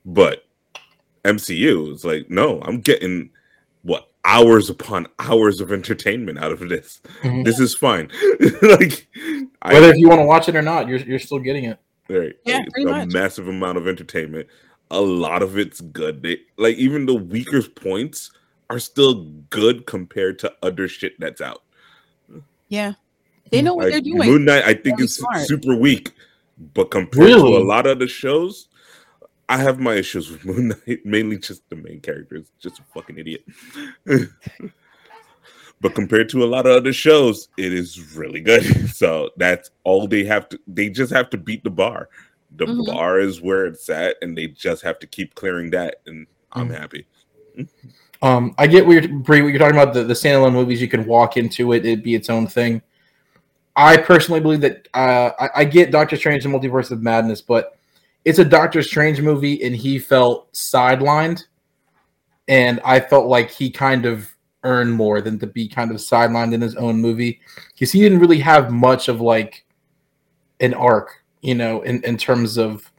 But 0.06 0.44
MCU 1.24 1.92
is 1.92 2.04
like, 2.04 2.30
no, 2.30 2.60
I'm 2.62 2.80
getting 2.80 3.30
what 3.82 4.08
hours 4.24 4.70
upon 4.70 5.06
hours 5.18 5.60
of 5.60 5.72
entertainment 5.72 6.38
out 6.38 6.52
of 6.52 6.60
this. 6.68 7.00
Mhm. 7.22 7.44
This 7.44 7.58
is 7.58 7.74
fine. 7.74 8.10
like 8.62 9.08
I- 9.62 9.72
Whether 9.74 9.90
if 9.90 9.96
you 9.96 10.08
want 10.08 10.20
to 10.20 10.26
watch 10.26 10.48
it 10.48 10.56
or 10.56 10.62
not, 10.62 10.86
you're 10.88 10.98
you're 10.98 11.18
still 11.18 11.38
getting 11.38 11.64
it. 11.64 11.78
Right. 12.14 12.36
Yeah, 12.44 12.62
It's 12.66 12.76
a 12.78 12.80
much. 12.84 12.92
massive 13.08 13.12
massive 13.12 13.48
amount 13.48 13.78
of 13.78 13.88
entertainment. 13.88 14.48
A 14.90 15.00
lot 15.00 15.42
of 15.42 15.58
it's 15.58 15.80
good. 15.80 16.22
They, 16.22 16.38
like 16.56 16.76
even 16.76 17.06
the 17.06 17.14
weaker 17.14 17.62
points 17.62 18.30
are 18.70 18.78
still 18.78 19.24
good 19.50 19.86
compared 19.86 20.38
to 20.40 20.52
other 20.62 20.88
shit 20.88 21.18
that's 21.18 21.40
out. 21.40 21.62
Yeah. 22.68 22.94
They 23.50 23.60
mm. 23.60 23.64
know 23.64 23.74
what 23.74 23.84
Like 23.84 23.92
they're 23.92 24.00
doing. 24.00 24.28
Moon 24.28 24.44
Knight, 24.44 24.64
I 24.64 24.74
think 24.74 24.96
Very 24.96 25.04
is 25.04 25.16
smart. 25.16 25.46
super 25.46 25.74
weak, 25.74 26.12
but 26.74 26.90
compared 26.90 27.30
to 27.30 27.36
a 27.36 27.64
lot 27.64 27.86
of 27.86 27.98
the 27.98 28.06
shows, 28.06 28.68
I 29.48 29.58
have 29.58 29.80
my 29.80 29.94
issues 29.94 30.30
with 30.30 30.44
Moon 30.44 30.68
Knight. 30.86 31.04
Mainly 31.04 31.38
just 31.38 31.68
the 31.70 31.76
main 31.76 32.00
character 32.00 32.36
is 32.36 32.50
just 32.60 32.78
a 32.78 32.82
fucking 32.94 33.18
idiot. 33.18 33.44
but 35.84 35.94
compared 35.94 36.30
to 36.30 36.42
a 36.42 36.46
lot 36.46 36.64
of 36.64 36.74
other 36.74 36.94
shows, 36.94 37.50
it 37.58 37.70
is 37.70 38.16
really 38.16 38.40
good. 38.40 38.64
So 38.94 39.28
that's 39.36 39.70
all 39.82 40.08
they 40.08 40.24
have 40.24 40.48
to. 40.48 40.58
They 40.66 40.88
just 40.88 41.12
have 41.12 41.28
to 41.30 41.36
beat 41.36 41.62
the 41.62 41.68
bar. 41.68 42.08
The 42.56 42.64
Mhm. 42.64 42.86
bar 42.86 43.18
is 43.20 43.42
where 43.42 43.66
it's 43.66 43.90
at, 43.90 44.16
and 44.22 44.38
they 44.38 44.46
just 44.46 44.82
have 44.82 44.98
to 45.00 45.06
keep 45.06 45.34
clearing 45.34 45.68
that. 45.72 45.96
And 46.06 46.26
I'm 46.52 46.70
Mhm. 46.70 46.80
happy. 46.80 47.06
Um, 48.22 48.54
I 48.56 48.66
get 48.66 48.86
what 48.86 48.92
you're, 48.92 49.08
Bree, 49.12 49.42
what 49.42 49.48
you're 49.48 49.58
talking 49.58 49.76
about. 49.76 49.92
The, 49.92 50.04
the 50.04 50.14
standalone 50.14 50.54
movies, 50.54 50.80
you 50.80 50.88
can 50.88 51.04
walk 51.04 51.36
into 51.36 51.74
it; 51.74 51.84
it'd 51.84 52.02
be 52.02 52.14
its 52.14 52.30
own 52.30 52.46
thing. 52.46 52.80
I 53.76 53.98
personally 53.98 54.40
believe 54.40 54.62
that 54.62 54.88
uh, 54.94 55.32
I, 55.38 55.48
I 55.56 55.64
get 55.64 55.90
Doctor 55.90 56.16
Strange: 56.16 56.44
The 56.44 56.48
Multiverse 56.48 56.92
of 56.92 57.02
Madness, 57.02 57.42
but 57.42 57.76
it's 58.24 58.38
a 58.38 58.44
Doctor 58.44 58.82
Strange 58.82 59.20
movie, 59.20 59.62
and 59.62 59.76
he 59.76 59.98
felt 59.98 60.50
sidelined, 60.54 61.44
and 62.48 62.80
I 62.86 63.00
felt 63.00 63.26
like 63.26 63.50
he 63.50 63.70
kind 63.70 64.06
of 64.06 64.33
earned 64.64 64.92
more 64.92 65.20
than 65.20 65.38
to 65.38 65.46
be 65.46 65.68
kind 65.68 65.90
of 65.90 65.98
sidelined 65.98 66.52
in 66.52 66.60
his 66.60 66.74
own 66.76 67.00
movie 67.00 67.40
because 67.72 67.92
he 67.92 68.00
didn't 68.00 68.18
really 68.18 68.40
have 68.40 68.72
much 68.72 69.08
of 69.08 69.20
like 69.20 69.64
an 70.60 70.74
arc, 70.74 71.22
you 71.42 71.54
know, 71.54 71.82
in, 71.82 72.02
in 72.04 72.16
terms 72.16 72.56
of 72.56 72.90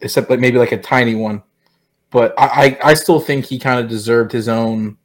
except 0.00 0.30
like 0.30 0.40
maybe 0.40 0.58
like 0.58 0.72
a 0.72 0.80
tiny 0.80 1.14
one 1.14 1.42
but 2.14 2.32
I, 2.38 2.46
I 2.46 2.90
I 2.90 2.94
still 2.94 3.18
think 3.18 3.44
he 3.44 3.58
kind 3.58 3.80
of 3.80 3.88
deserved 3.88 4.30
his 4.30 4.48
own 4.48 4.96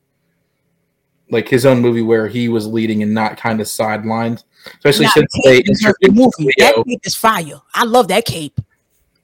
like 1.32 1.50
his 1.50 1.66
own 1.66 1.82
movie 1.82 2.04
where 2.04 2.28
he 2.28 2.50
was 2.50 2.68
leading 2.68 3.02
and 3.02 3.12
not 3.12 3.36
kind 3.36 3.60
of 3.60 3.66
sidelined, 3.66 4.44
especially 4.76 5.08
since 5.08 5.34
they 5.44 5.64
the 5.64 5.70
introduced 5.70 6.16
movie. 6.16 6.54
Cleo. 6.56 6.76
That 6.76 6.86
cape 6.88 7.02
is 7.04 7.16
fire. 7.16 7.62
I 7.74 7.86
love 7.86 8.08
that 8.10 8.26
cape. 8.26 8.62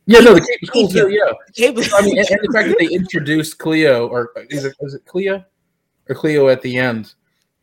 Yeah, 0.07 0.19
no, 0.19 0.33
the 0.33 0.41
cape 0.41 0.69
cool 0.73 0.87
too. 0.87 1.09
Yeah, 1.09 1.31
The 1.45 1.53
cape 1.53 1.77
is 1.77 1.93
I 1.93 2.01
mean, 2.01 2.17
and, 2.17 2.27
and 2.27 2.39
the 2.41 2.53
fact 2.53 2.69
that 2.69 2.77
they 2.79 2.87
introduced 2.91 3.59
Cleo, 3.59 4.07
or 4.07 4.31
is 4.49 4.65
it 4.65 4.75
is 4.79 4.95
it 4.95 5.05
Cleo, 5.05 5.45
or 6.09 6.15
Cleo 6.15 6.47
at 6.49 6.61
the 6.61 6.77
end, 6.77 7.13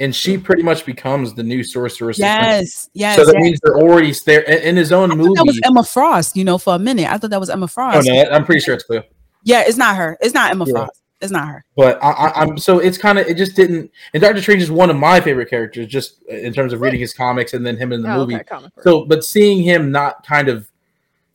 and 0.00 0.14
she 0.14 0.36
pretty 0.38 0.62
much 0.62 0.84
becomes 0.86 1.34
the 1.34 1.42
new 1.42 1.62
sorceress. 1.62 2.18
yes, 2.18 2.90
yes. 2.92 3.16
so 3.16 3.24
that 3.24 3.34
yes. 3.34 3.42
means 3.42 3.60
they're 3.62 3.78
already 3.78 4.12
there 4.26 4.40
in, 4.42 4.58
in 4.70 4.76
his 4.76 4.92
own 4.92 5.12
I 5.12 5.14
movie. 5.14 5.34
that 5.36 5.46
was 5.46 5.60
Emma 5.64 5.84
Frost, 5.84 6.36
you 6.36 6.44
know, 6.44 6.58
for 6.58 6.74
a 6.74 6.78
minute. 6.78 7.10
I 7.10 7.18
thought 7.18 7.30
that 7.30 7.40
was 7.40 7.50
Emma 7.50 7.64
oh 7.64 7.68
Frost. 7.68 8.08
no, 8.08 8.24
I'm 8.30 8.44
pretty 8.44 8.60
sure 8.60 8.74
it's 8.74 8.84
Cleo. 8.84 9.02
Yeah, 9.44 9.62
it's 9.66 9.76
not 9.76 9.96
her. 9.96 10.16
It's 10.20 10.34
not 10.34 10.50
Emma 10.50 10.64
Yeah. 10.66 10.72
Frost. 10.72 10.98
It's 11.20 11.30
not 11.30 11.46
her. 11.46 11.64
But 11.76 12.02
I, 12.02 12.10
I, 12.10 12.40
I'm 12.42 12.58
so 12.58 12.80
it's 12.80 12.98
kind 12.98 13.16
of 13.16 13.28
it 13.28 13.36
just 13.36 13.54
didn't. 13.54 13.92
And 14.12 14.20
Doctor 14.20 14.42
Strange 14.42 14.60
is 14.60 14.72
one 14.72 14.90
of 14.90 14.96
my 14.96 15.20
favorite 15.20 15.48
characters, 15.48 15.86
just 15.86 16.20
in 16.24 16.52
terms 16.52 16.72
of 16.72 16.80
reading 16.80 16.98
his 16.98 17.14
comics 17.14 17.54
and 17.54 17.64
then 17.64 17.76
him 17.76 17.92
in 17.92 18.02
the 18.02 18.12
Oh, 18.12 18.18
movie. 18.26 18.34
okay. 18.34 18.66
So, 18.80 19.04
but 19.04 19.24
seeing 19.24 19.62
him 19.62 19.92
not 19.92 20.26
kind 20.26 20.48
of, 20.48 20.68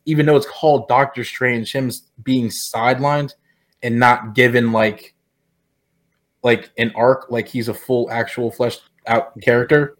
even 0.03 0.25
though 0.25 0.35
it's 0.35 0.45
called 0.45 0.89
Doctor 0.89 1.23
Strange, 1.23 1.71
him 1.71 1.89
being 2.23 2.47
sidelined 2.49 3.33
and 3.81 3.97
not 3.97 4.35
given 4.35 4.73
like, 4.73 5.13
like 6.43 6.71
an 6.77 6.91
arc, 6.95 7.29
like 7.29 7.47
he's 7.47 7.67
a 7.67 7.73
full 7.73 8.09
actual 8.11 8.51
fleshed 8.51 8.83
out 9.07 9.39
character, 9.41 9.97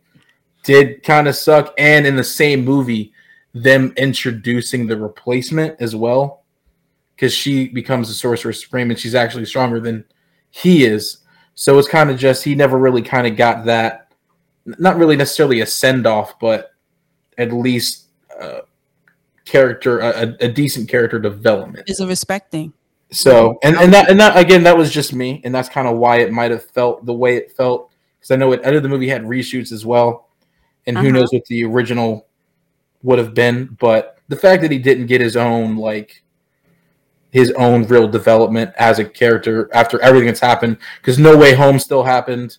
did 0.63 1.03
kind 1.03 1.27
of 1.27 1.35
suck. 1.35 1.73
And 1.77 2.05
in 2.05 2.15
the 2.15 2.23
same 2.23 2.63
movie, 2.63 3.11
them 3.53 3.93
introducing 3.97 4.87
the 4.87 4.97
replacement 4.97 5.81
as 5.81 5.95
well, 5.95 6.43
because 7.15 7.33
she 7.33 7.67
becomes 7.67 8.07
the 8.07 8.13
Sorcerer 8.13 8.53
Supreme 8.53 8.91
and 8.91 8.99
she's 8.99 9.15
actually 9.15 9.45
stronger 9.45 9.79
than 9.79 10.05
he 10.51 10.85
is. 10.85 11.19
So 11.55 11.77
it's 11.79 11.87
kind 11.87 12.11
of 12.11 12.19
just 12.19 12.43
he 12.43 12.53
never 12.53 12.77
really 12.77 13.01
kind 13.01 13.25
of 13.25 13.35
got 13.35 13.65
that, 13.65 14.11
not 14.65 14.97
really 14.97 15.15
necessarily 15.15 15.61
a 15.61 15.65
send 15.65 16.05
off, 16.05 16.39
but 16.39 16.71
at 17.37 17.51
least 17.51 18.05
uh, 18.39 18.59
character 19.45 19.99
a, 19.99 20.35
a- 20.39 20.49
decent 20.49 20.89
character 20.89 21.19
development. 21.19 21.89
Is 21.89 21.99
a 21.99 22.07
respect 22.07 22.51
thing. 22.51 22.73
So 23.11 23.57
and 23.63 23.77
and 23.77 23.93
that 23.93 24.09
and 24.09 24.19
that 24.19 24.37
again 24.37 24.63
that 24.63 24.77
was 24.77 24.91
just 24.91 25.13
me, 25.13 25.41
and 25.45 25.55
that's 25.55 25.69
kind 25.69 25.87
of 25.87 25.97
why 25.97 26.17
it 26.17 26.31
might 26.31 26.51
have 26.51 26.63
felt 26.63 27.05
the 27.05 27.13
way 27.13 27.37
it 27.37 27.51
felt 27.53 27.91
because 28.19 28.31
I 28.31 28.35
know 28.35 28.51
it. 28.51 28.63
Know 28.63 28.79
the 28.79 28.89
movie 28.89 29.07
had 29.07 29.23
reshoots 29.23 29.71
as 29.71 29.85
well, 29.85 30.27
and 30.85 30.97
who 30.97 31.07
Uh-huh. 31.07 31.19
knows 31.19 31.31
what 31.31 31.45
the 31.45 31.63
original 31.63 32.27
would 33.03 33.17
have 33.19 33.33
been. 33.33 33.77
But 33.79 34.17
the 34.27 34.35
fact 34.35 34.61
that 34.61 34.71
he 34.71 34.77
didn't 34.77 35.05
get 35.05 35.21
his 35.21 35.37
own 35.37 35.77
like 35.77 36.23
his 37.31 37.51
own 37.51 37.83
real 37.87 38.07
development 38.07 38.71
as 38.77 38.99
a 38.99 39.05
character 39.05 39.69
after 39.73 40.01
everything 40.01 40.27
that's 40.27 40.39
happened, 40.39 40.77
because 41.01 41.17
No 41.19 41.37
Way 41.37 41.53
Home 41.53 41.79
still 41.79 42.03
happened, 42.03 42.57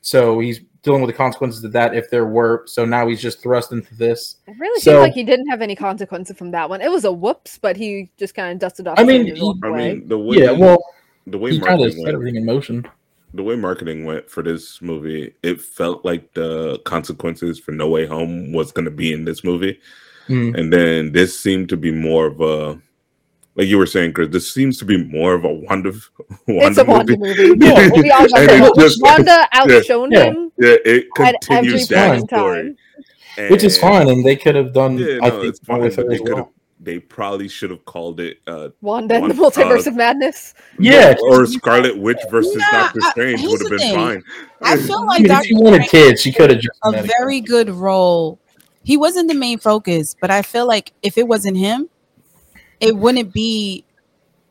so 0.00 0.38
he's 0.38 0.60
dealing 0.82 1.00
with 1.00 1.08
the 1.08 1.16
consequences 1.16 1.62
of 1.64 1.72
that 1.72 1.94
if 1.94 2.10
there 2.10 2.24
were. 2.26 2.64
So 2.66 2.84
now 2.84 3.06
he's 3.06 3.20
just 3.22 3.40
thrust 3.42 3.72
into 3.72 3.94
this. 3.94 4.36
It 4.48 4.56
really 4.58 4.80
So- 4.80 4.92
seems 4.92 5.00
like 5.02 5.12
he 5.14 5.22
didn't 5.24 5.48
have 5.48 5.62
any 5.62 5.76
consequences 5.76 6.36
from 6.36 6.50
that 6.50 6.68
one. 6.68 6.80
It 6.80 6.90
was 6.90 7.04
a 7.04 7.12
whoops, 7.12 7.58
but 7.58 7.76
he 7.76 8.10
just 8.18 8.34
kind 8.34 8.52
of 8.52 8.58
dusted 8.58 8.88
off. 8.88 8.98
I 8.98 9.04
mean, 9.04 9.26
he- 9.34 9.54
I 9.62 9.70
mean, 9.70 10.08
the 10.08 10.18
way 10.18 10.38
Yeah, 10.38 10.50
well, 10.52 10.82
the 11.26 11.38
way 11.38 11.52
he 11.52 11.60
kind 11.60 11.74
of 11.74 11.78
marketing 11.80 11.96
set 11.98 12.04
went, 12.04 12.14
everything 12.14 12.36
in 12.36 12.44
motion. 12.44 12.86
the 13.34 13.42
way 13.42 13.54
marketing 13.56 14.04
went 14.04 14.28
for 14.28 14.42
this 14.42 14.82
movie, 14.82 15.32
it 15.42 15.60
felt 15.60 16.04
like 16.04 16.34
the 16.34 16.78
consequences 16.80 17.58
for 17.58 17.70
No 17.72 17.88
Way 17.88 18.04
Home 18.06 18.52
was 18.52 18.72
going 18.72 18.84
to 18.84 18.90
be 18.90 19.12
in 19.12 19.24
this 19.24 19.44
movie, 19.44 19.78
Mm. 20.28 20.58
and 20.58 20.72
then 20.72 21.12
this 21.12 21.38
seemed 21.38 21.68
to 21.68 21.76
be 21.76 21.90
more 21.92 22.26
of 22.26 22.40
a 22.40 22.78
like 23.54 23.66
you 23.66 23.76
were 23.78 23.86
saying, 23.86 24.12
Chris, 24.14 24.28
this 24.30 24.52
seems 24.52 24.78
to 24.78 24.84
be 24.84 25.02
more 25.04 25.34
of 25.34 25.44
a 25.44 25.52
Wanda, 25.52 25.92
it's 26.46 26.78
a 26.78 26.84
Wanda 26.84 27.16
movie. 27.16 27.48
movie. 27.54 27.66
Yeah. 27.66 27.90
We 28.02 28.10
all 28.10 28.28
got 28.28 28.38
And 28.38 28.64
it 28.64 28.74
just- 28.76 29.02
Wanda 29.02 29.46
outshone 29.52 30.10
Yeah. 30.12 30.24
him 30.24 30.52
Yeah, 30.58 30.68
it 30.70 30.80
at 30.86 30.88
every 30.88 31.08
continues 31.40 31.80
point 31.88 31.88
that 31.90 32.20
story, 32.28 32.76
time. 33.36 33.50
which 33.50 33.64
is 33.64 33.78
fine, 33.78 34.08
and 34.08 34.24
they 34.24 34.36
could 34.36 34.54
have 34.54 34.72
done. 34.72 34.98
Yeah, 34.98 35.18
I 35.22 35.28
no, 35.28 35.30
think 35.40 35.44
it's 35.44 35.60
fine. 35.60 35.80
with 35.82 35.96
But 35.96 36.08
they 36.08 36.14
as 36.14 36.20
could 36.20 36.28
have. 36.28 36.36
well. 36.38 36.52
They 36.84 36.98
probably 36.98 37.46
should 37.46 37.70
have 37.70 37.84
called 37.84 38.18
it. 38.18 38.38
uh 38.48 38.70
Wanda 38.80 39.14
and 39.14 39.30
the 39.30 39.40
One- 39.40 39.52
Multiverse 39.52 39.86
uh, 39.86 39.90
of 39.90 39.96
Madness. 39.96 40.54
Yeah. 40.80 41.14
or 41.28 41.46
Scarlet 41.46 41.96
Witch 41.96 42.18
versus 42.28 42.56
Nah, 42.56 42.70
Doctor 42.72 43.00
Strange 43.02 43.38
here's 43.40 43.52
would 43.52 43.60
have 43.60 43.70
been 43.70 43.78
thing. 43.78 43.94
fine. 43.94 44.22
I 44.62 44.76
feel 44.78 44.96
I 44.98 45.04
like 45.04 45.18
mean, 45.20 45.26
if 45.26 45.28
Doctor 45.30 45.46
she 45.48 45.54
wanted 45.54 45.84
Strange 45.84 45.90
kids, 46.08 46.22
she 46.22 46.32
could 46.32 46.50
have 46.50 46.58
just 46.60 46.78
a 46.82 47.02
very 47.20 47.40
good 47.40 47.70
role. 47.70 48.40
He 48.82 48.96
wasn't 48.96 49.28
the 49.28 49.34
main 49.34 49.58
focus, 49.58 50.16
but 50.20 50.32
I 50.32 50.42
feel 50.42 50.66
like 50.66 50.92
if 51.02 51.16
it 51.18 51.28
wasn't 51.28 51.56
him, 51.56 51.88
it 52.82 52.96
wouldn't 52.96 53.32
be 53.32 53.84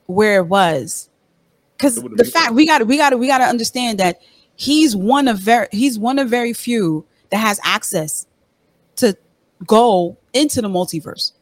where 0.07 0.37
it 0.37 0.47
was. 0.47 1.09
Because 1.77 1.95
the 1.95 2.23
fact 2.23 2.53
we 2.53 2.65
got 2.65 2.79
to 2.79 2.85
we 2.85 2.97
got 2.97 3.17
we 3.19 3.27
got 3.27 3.39
to 3.39 3.43
understand 3.43 3.99
that 3.99 4.21
he's 4.55 4.95
one 4.95 5.27
of 5.27 5.37
very 5.37 5.67
he's 5.71 5.99
one 5.99 6.17
of 6.17 6.29
very 6.29 6.53
few 6.53 7.05
that 7.29 7.37
has 7.37 7.59
access 7.63 8.25
to 8.95 9.17
go 9.67 10.17
into 10.33 10.61
the 10.61 10.69
multiverse. 10.69 11.33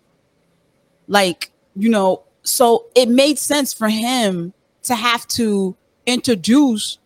Like 1.08 1.52
you 1.76 1.90
know, 1.90 2.24
so 2.44 2.86
it 2.96 3.08
made 3.08 3.38
sense 3.38 3.74
for 3.74 3.90
him 3.90 4.54
to 4.84 4.96
have 4.96 5.28
to 5.28 5.76
introduce 6.06 6.98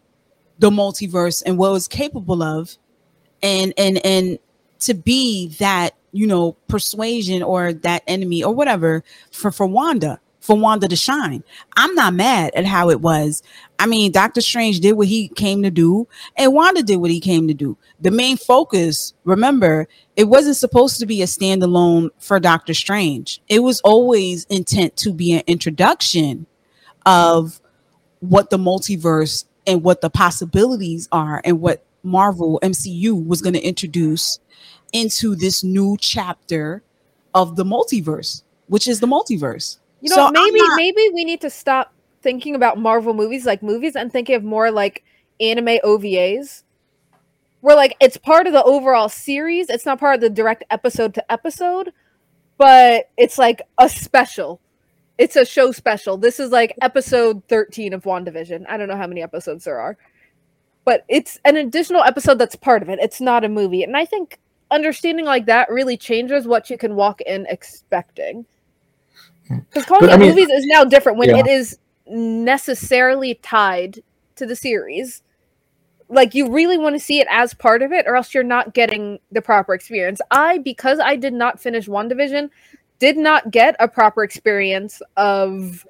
the 0.59 0.69
multiverse 0.69 1.43
and 1.45 1.57
what 1.57 1.69
it 1.69 1.73
was 1.73 1.87
capable 1.87 2.41
of 2.41 2.77
and 3.41 3.73
and 3.77 4.03
and 4.05 4.39
to 4.79 4.93
be 4.93 5.49
that 5.59 5.95
you 6.13 6.25
know 6.25 6.53
persuasion 6.67 7.43
or 7.43 7.73
that 7.73 8.03
enemy 8.07 8.43
or 8.43 8.53
whatever 8.53 9.03
for 9.31 9.51
for 9.51 9.65
Wanda 9.65 10.19
for 10.43 10.57
Wanda 10.57 10.89
to 10.89 10.95
shine. 10.97 11.41
I'm 11.77 11.95
not 11.95 12.13
mad 12.13 12.51
at 12.53 12.65
how 12.65 12.89
it 12.89 12.99
was. 12.99 13.41
I 13.79 13.85
mean, 13.85 14.11
Doctor 14.11 14.41
Strange 14.41 14.81
did 14.81 14.93
what 14.93 15.07
he 15.07 15.29
came 15.29 15.63
to 15.63 15.71
do, 15.71 16.05
and 16.35 16.53
Wanda 16.53 16.83
did 16.83 16.97
what 16.97 17.11
he 17.11 17.21
came 17.21 17.47
to 17.47 17.53
do. 17.53 17.77
The 18.01 18.11
main 18.11 18.35
focus, 18.35 19.13
remember, 19.23 19.87
it 20.17 20.25
wasn't 20.25 20.57
supposed 20.57 20.99
to 20.99 21.05
be 21.05 21.21
a 21.21 21.27
standalone 21.27 22.09
for 22.19 22.41
Doctor 22.41 22.73
Strange. 22.73 23.41
It 23.47 23.59
was 23.59 23.79
always 23.81 24.43
intent 24.45 24.97
to 24.97 25.13
be 25.13 25.31
an 25.31 25.43
introduction 25.47 26.45
of 27.05 27.61
what 28.19 28.49
the 28.49 28.57
multiverse 28.57 29.45
and 29.65 29.81
what 29.81 30.01
the 30.01 30.09
possibilities 30.09 31.07
are 31.13 31.41
and 31.45 31.61
what 31.61 31.85
Marvel 32.03 32.59
MCU 32.61 33.25
was 33.25 33.41
going 33.41 33.53
to 33.53 33.61
introduce 33.61 34.39
into 34.93 35.35
this 35.35 35.63
new 35.63 35.97
chapter 35.99 36.83
of 37.33 37.55
the 37.55 37.65
multiverse, 37.65 38.43
which 38.67 38.87
is 38.87 38.99
the 38.99 39.07
multiverse. 39.07 39.77
You 40.01 40.09
know, 40.09 40.15
So 40.15 40.31
maybe 40.31 40.59
not- 40.59 40.77
maybe 40.77 41.09
we 41.13 41.25
need 41.25 41.41
to 41.41 41.49
stop 41.49 41.93
thinking 42.21 42.55
about 42.55 42.77
Marvel 42.77 43.13
movies 43.13 43.45
like 43.45 43.61
movies 43.61 43.95
and 43.95 44.11
thinking 44.11 44.35
of 44.35 44.43
more 44.43 44.71
like 44.71 45.03
anime 45.41 45.79
OVAs. 45.83 46.63
Where 47.61 47.75
like 47.75 47.95
it's 47.99 48.17
part 48.17 48.45
of 48.47 48.53
the 48.53 48.63
overall 48.63 49.09
series, 49.09 49.69
it's 49.69 49.85
not 49.85 49.99
part 49.99 50.15
of 50.15 50.21
the 50.21 50.29
direct 50.29 50.63
episode 50.69 51.13
to 51.15 51.31
episode, 51.31 51.93
but 52.57 53.09
it's 53.17 53.37
like 53.37 53.61
a 53.77 53.87
special. 53.89 54.59
It's 55.17 55.35
a 55.35 55.45
show 55.45 55.71
special. 55.71 56.17
This 56.17 56.39
is 56.39 56.51
like 56.51 56.75
episode 56.81 57.43
13 57.47 57.93
of 57.93 58.03
WandaVision. 58.03 58.65
I 58.67 58.77
don't 58.77 58.87
know 58.89 58.97
how 58.97 59.07
many 59.07 59.21
episodes 59.21 59.63
there 59.63 59.79
are. 59.79 59.97
But 60.85 61.05
it's 61.07 61.39
an 61.45 61.55
additional 61.55 62.03
episode 62.03 62.37
that's 62.39 62.57
part 62.57 62.81
of 62.81 62.89
it. 62.89 62.99
It's 62.99 63.21
not 63.21 63.45
a 63.45 63.49
movie. 63.49 63.83
And 63.83 63.95
I 63.95 64.03
think 64.05 64.39
understanding 64.73 65.25
like 65.25 65.45
that 65.45 65.69
really 65.69 65.95
changes 65.95 66.47
what 66.47 66.69
you 66.69 66.77
can 66.77 66.95
walk 66.95 67.21
in 67.21 67.45
expecting. 67.47 68.45
Hmm. 69.47 69.59
Because 69.69 69.85
calling 69.85 70.07
But, 70.07 70.13
I 70.13 70.17
mean- 70.17 70.29
movies 70.29 70.49
is 70.49 70.65
now 70.65 70.83
different 70.83 71.17
when 71.17 71.29
Yeah. 71.29 71.37
it 71.39 71.47
is 71.47 71.77
necessarily 72.07 73.35
tied 73.35 74.03
to 74.35 74.45
the 74.45 74.55
series. 74.55 75.21
Like 76.09 76.35
you 76.35 76.51
really 76.51 76.77
want 76.77 76.95
to 76.95 76.99
see 76.99 77.19
it 77.19 77.27
as 77.29 77.53
part 77.53 77.81
of 77.81 77.91
it, 77.91 78.05
or 78.07 78.15
else 78.15 78.33
you're 78.33 78.43
not 78.43 78.73
getting 78.73 79.19
the 79.31 79.41
proper 79.41 79.73
experience. 79.73 80.19
I, 80.31 80.57
because 80.57 80.99
I 80.99 81.15
did 81.15 81.33
not 81.33 81.59
finish 81.59 81.87
WandaVision, 81.87 82.49
did 82.99 83.17
not 83.17 83.51
get 83.51 83.75
a 83.79 83.87
proper 83.87 84.23
experience 84.23 85.01
of 85.17 85.85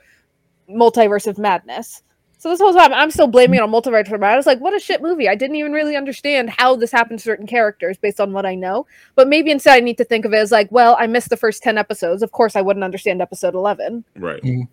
Multiverse 0.69 1.27
of 1.27 1.37
Madness. 1.37 2.03
So 2.43 2.49
this 2.49 2.59
whole 2.59 2.73
time 2.73 2.91
I'm 2.91 3.09
still 3.09 3.27
blaming 3.27 3.59
it 3.59 3.63
on 3.63 3.71
Multiverse 3.71 4.21
I 4.21 4.35
was 4.35 4.45
Like, 4.45 4.59
what 4.59 4.75
a 4.75 4.79
shit 4.79 5.01
movie. 5.01 5.29
I 5.29 5.35
didn't 5.35 5.55
even 5.55 5.71
really 5.71 5.95
understand 5.95 6.49
how 6.49 6.75
this 6.75 6.91
happened 6.91 7.19
to 7.19 7.23
certain 7.23 7.47
characters 7.47 7.95
based 7.97 8.19
on 8.19 8.33
what 8.33 8.45
I 8.45 8.53
know. 8.53 8.85
But 9.15 9.29
maybe 9.29 9.49
instead 9.49 9.77
I 9.77 9.79
need 9.79 9.97
to 9.99 10.03
think 10.03 10.25
of 10.25 10.33
it 10.33 10.39
as 10.39 10.51
like, 10.51 10.69
well, 10.69 10.97
I 10.99 11.07
missed 11.07 11.29
the 11.29 11.37
first 11.37 11.63
10 11.63 11.77
episodes. 11.77 12.21
Of 12.21 12.33
course 12.33 12.57
I 12.57 12.61
wouldn't 12.61 12.83
understand 12.83 13.21
episode 13.21 13.55
11. 13.55 14.03
Right. 14.17 14.43
Mhm. 14.43 14.67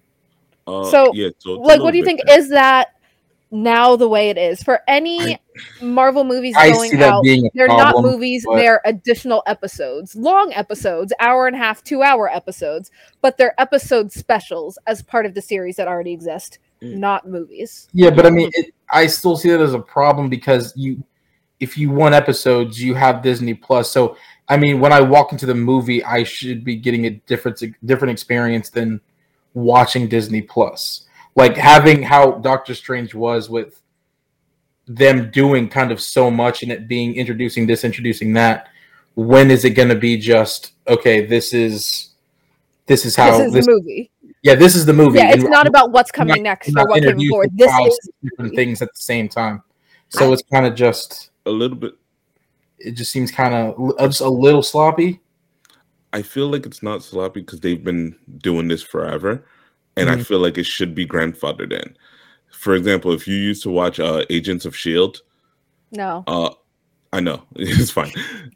Uh, 0.66 0.82
So, 0.90 1.12
yeah. 1.14 1.28
So 1.38 1.52
like, 1.60 1.80
what 1.80 1.92
do 1.92 1.98
you 1.98 2.04
bit 2.04 2.22
think? 2.26 2.28
is 2.36 2.48
that 2.48 2.88
now 3.52 3.94
the 3.94 4.08
way 4.08 4.30
it 4.30 4.36
is 4.36 4.64
for 4.64 4.80
any 4.88 5.38
Marvel 5.80 6.24
movies 6.24 6.56
I 6.58 6.72
going 6.72 7.00
out? 7.00 7.24
They're 7.54 7.68
not 7.68 8.02
movies, 8.02 8.44
but- 8.48 8.56
they're 8.56 8.80
additional 8.84 9.44
episodes, 9.46 10.16
long 10.16 10.52
episodes, 10.54 11.12
hour 11.20 11.46
and 11.46 11.54
a 11.54 11.60
half, 11.60 11.84
two 11.84 12.02
hour 12.02 12.28
episodes, 12.28 12.90
but 13.22 13.36
they're 13.38 13.54
episode 13.60 14.10
specials 14.10 14.76
as 14.88 15.02
part 15.02 15.24
of 15.24 15.34
the 15.34 15.40
series 15.40 15.76
that 15.76 15.86
already 15.86 16.12
exist. 16.12 16.58
Mm. 16.82 16.96
not 16.96 17.28
movies. 17.28 17.88
Yeah, 17.92 18.10
but 18.10 18.26
I 18.26 18.30
mean, 18.30 18.50
it, 18.54 18.74
I 18.90 19.06
still 19.06 19.36
see 19.36 19.50
that 19.50 19.60
as 19.60 19.74
a 19.74 19.78
problem 19.78 20.28
because 20.28 20.72
you, 20.76 21.04
if 21.58 21.76
you 21.76 21.90
want 21.90 22.14
episodes, 22.14 22.82
you 22.82 22.94
have 22.94 23.22
Disney 23.22 23.54
Plus. 23.54 23.90
So 23.90 24.16
I 24.50 24.56
mean, 24.56 24.80
when 24.80 24.92
I 24.92 25.00
walk 25.00 25.30
into 25.30 25.46
the 25.46 25.54
movie, 25.54 26.02
I 26.02 26.24
should 26.24 26.64
be 26.64 26.74
getting 26.74 27.06
a 27.06 27.10
different 27.10 27.62
different 27.84 28.10
experience 28.10 28.68
than 28.68 29.00
watching 29.54 30.08
Disney 30.08 30.42
Plus. 30.42 31.06
Like 31.36 31.56
having 31.56 32.02
how 32.02 32.32
Doctor 32.32 32.74
Strange 32.74 33.14
was 33.14 33.48
with 33.48 33.80
them 34.88 35.30
doing 35.30 35.68
kind 35.68 35.92
of 35.92 36.00
so 36.00 36.30
much 36.30 36.64
and 36.64 36.72
it 36.72 36.88
being 36.88 37.14
introducing 37.14 37.66
this, 37.66 37.84
introducing 37.84 38.32
that. 38.32 38.68
When 39.14 39.50
is 39.52 39.64
it 39.64 39.70
going 39.70 39.88
to 39.88 39.94
be 39.94 40.16
just 40.16 40.72
okay? 40.88 41.26
This 41.26 41.52
is 41.52 42.10
this 42.86 43.04
is 43.04 43.14
how 43.14 43.38
this 43.38 43.46
is 43.46 43.52
this, 43.52 43.68
movie. 43.68 44.10
Yeah 44.42 44.54
this 44.54 44.74
is 44.74 44.86
the 44.86 44.92
movie. 44.92 45.18
Yeah, 45.18 45.30
it's 45.32 45.42
and 45.42 45.50
not 45.50 45.66
about 45.66 45.92
what's 45.92 46.10
coming 46.10 46.36
not- 46.36 46.42
next 46.42 46.68
or 46.68 46.72
not 46.72 46.88
what 46.88 46.94
came 47.02 47.04
introducing 47.10 47.30
forward. 47.30 47.50
This 47.56 47.72
is 47.72 48.10
different 48.22 48.54
things 48.54 48.82
at 48.82 48.88
the 48.94 49.00
same 49.00 49.28
time. 49.28 49.62
So 50.08 50.32
it's 50.32 50.42
kind 50.52 50.66
of 50.66 50.74
just 50.74 51.30
a 51.46 51.50
little 51.50 51.76
bit? 51.76 51.94
it 52.82 52.92
just 52.92 53.12
seems 53.12 53.30
kind 53.30 53.52
of 53.54 53.96
just 53.98 54.22
a 54.22 54.28
little 54.28 54.62
sloppy. 54.62 55.20
I 56.14 56.22
feel 56.22 56.48
like 56.48 56.64
it's 56.66 56.82
not 56.82 57.02
sloppy 57.02 57.40
because 57.40 57.60
they've 57.60 57.84
been 57.84 58.16
doing 58.38 58.68
this 58.68 58.82
forever, 58.82 59.44
and 59.96 60.08
I 60.10 60.16
Mhm. 60.16 60.26
feel 60.26 60.38
like 60.38 60.56
it 60.58 60.64
should 60.66 60.94
be 60.94 61.06
grandfathered 61.06 61.72
in. 61.72 61.94
For 62.50 62.74
example, 62.74 63.12
if 63.12 63.28
you 63.28 63.36
used 63.36 63.62
to 63.64 63.70
watch 63.70 64.00
uh, 64.00 64.24
Agents 64.30 64.64
of 64.64 64.74
Shield, 64.74 65.20
no. 65.92 66.24
uh, 66.26 66.50
I 67.12 67.20
know 67.20 67.42
it's 67.56 67.90
fine. 67.90 68.12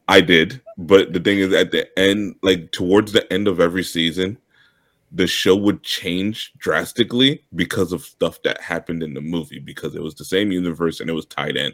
I 0.08 0.20
did, 0.22 0.60
but 0.78 1.12
the 1.12 1.20
thing 1.20 1.38
is, 1.38 1.52
at 1.52 1.70
the 1.70 1.86
end, 1.98 2.36
like 2.42 2.72
towards 2.72 3.12
the 3.12 3.30
end 3.32 3.46
of 3.46 3.60
every 3.60 3.84
season, 3.84 4.38
the 5.16 5.26
show 5.28 5.54
would 5.54 5.82
change 5.84 6.52
drastically 6.58 7.44
because 7.54 7.92
of 7.92 8.02
stuff 8.02 8.42
that 8.42 8.60
happened 8.60 9.00
in 9.02 9.14
the 9.14 9.20
movie 9.20 9.60
because 9.60 9.94
it 9.94 10.02
was 10.02 10.16
the 10.16 10.24
same 10.24 10.50
universe 10.50 10.98
and 10.98 11.08
it 11.08 11.12
was 11.12 11.26
tied 11.26 11.56
in. 11.56 11.72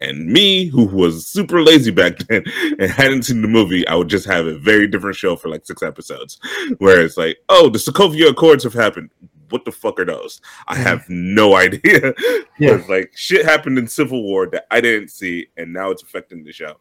And 0.00 0.26
me, 0.26 0.64
who 0.66 0.86
was 0.86 1.26
super 1.26 1.62
lazy 1.62 1.92
back 1.92 2.18
then 2.28 2.42
and 2.80 2.90
hadn't 2.90 3.22
seen 3.22 3.42
the 3.42 3.48
movie, 3.48 3.86
I 3.86 3.94
would 3.94 4.08
just 4.08 4.26
have 4.26 4.46
a 4.46 4.58
very 4.58 4.88
different 4.88 5.14
show 5.16 5.36
for 5.36 5.48
like 5.48 5.64
six 5.66 5.82
episodes, 5.84 6.40
where 6.78 7.00
it's 7.04 7.16
like, 7.16 7.38
oh, 7.48 7.68
the 7.68 7.78
Sokovia 7.78 8.30
Accords 8.30 8.64
have 8.64 8.74
happened. 8.74 9.10
What 9.50 9.64
the 9.64 9.72
fuck 9.72 9.98
are 10.00 10.04
those? 10.04 10.40
I 10.68 10.76
Mhm. 10.76 10.82
have 10.82 11.04
no 11.08 11.54
idea. 11.66 12.12
Yeah. 12.58 12.82
Like 12.88 13.12
shit 13.16 13.44
happened 13.44 13.78
in 13.78 13.86
Civil 13.86 14.22
War 14.24 14.48
that 14.50 14.66
I 14.70 14.80
didn't 14.80 15.10
see, 15.10 15.46
and 15.56 15.72
now 15.72 15.90
it's 15.90 16.02
affecting 16.02 16.42
the 16.44 16.52
show. 16.52 16.74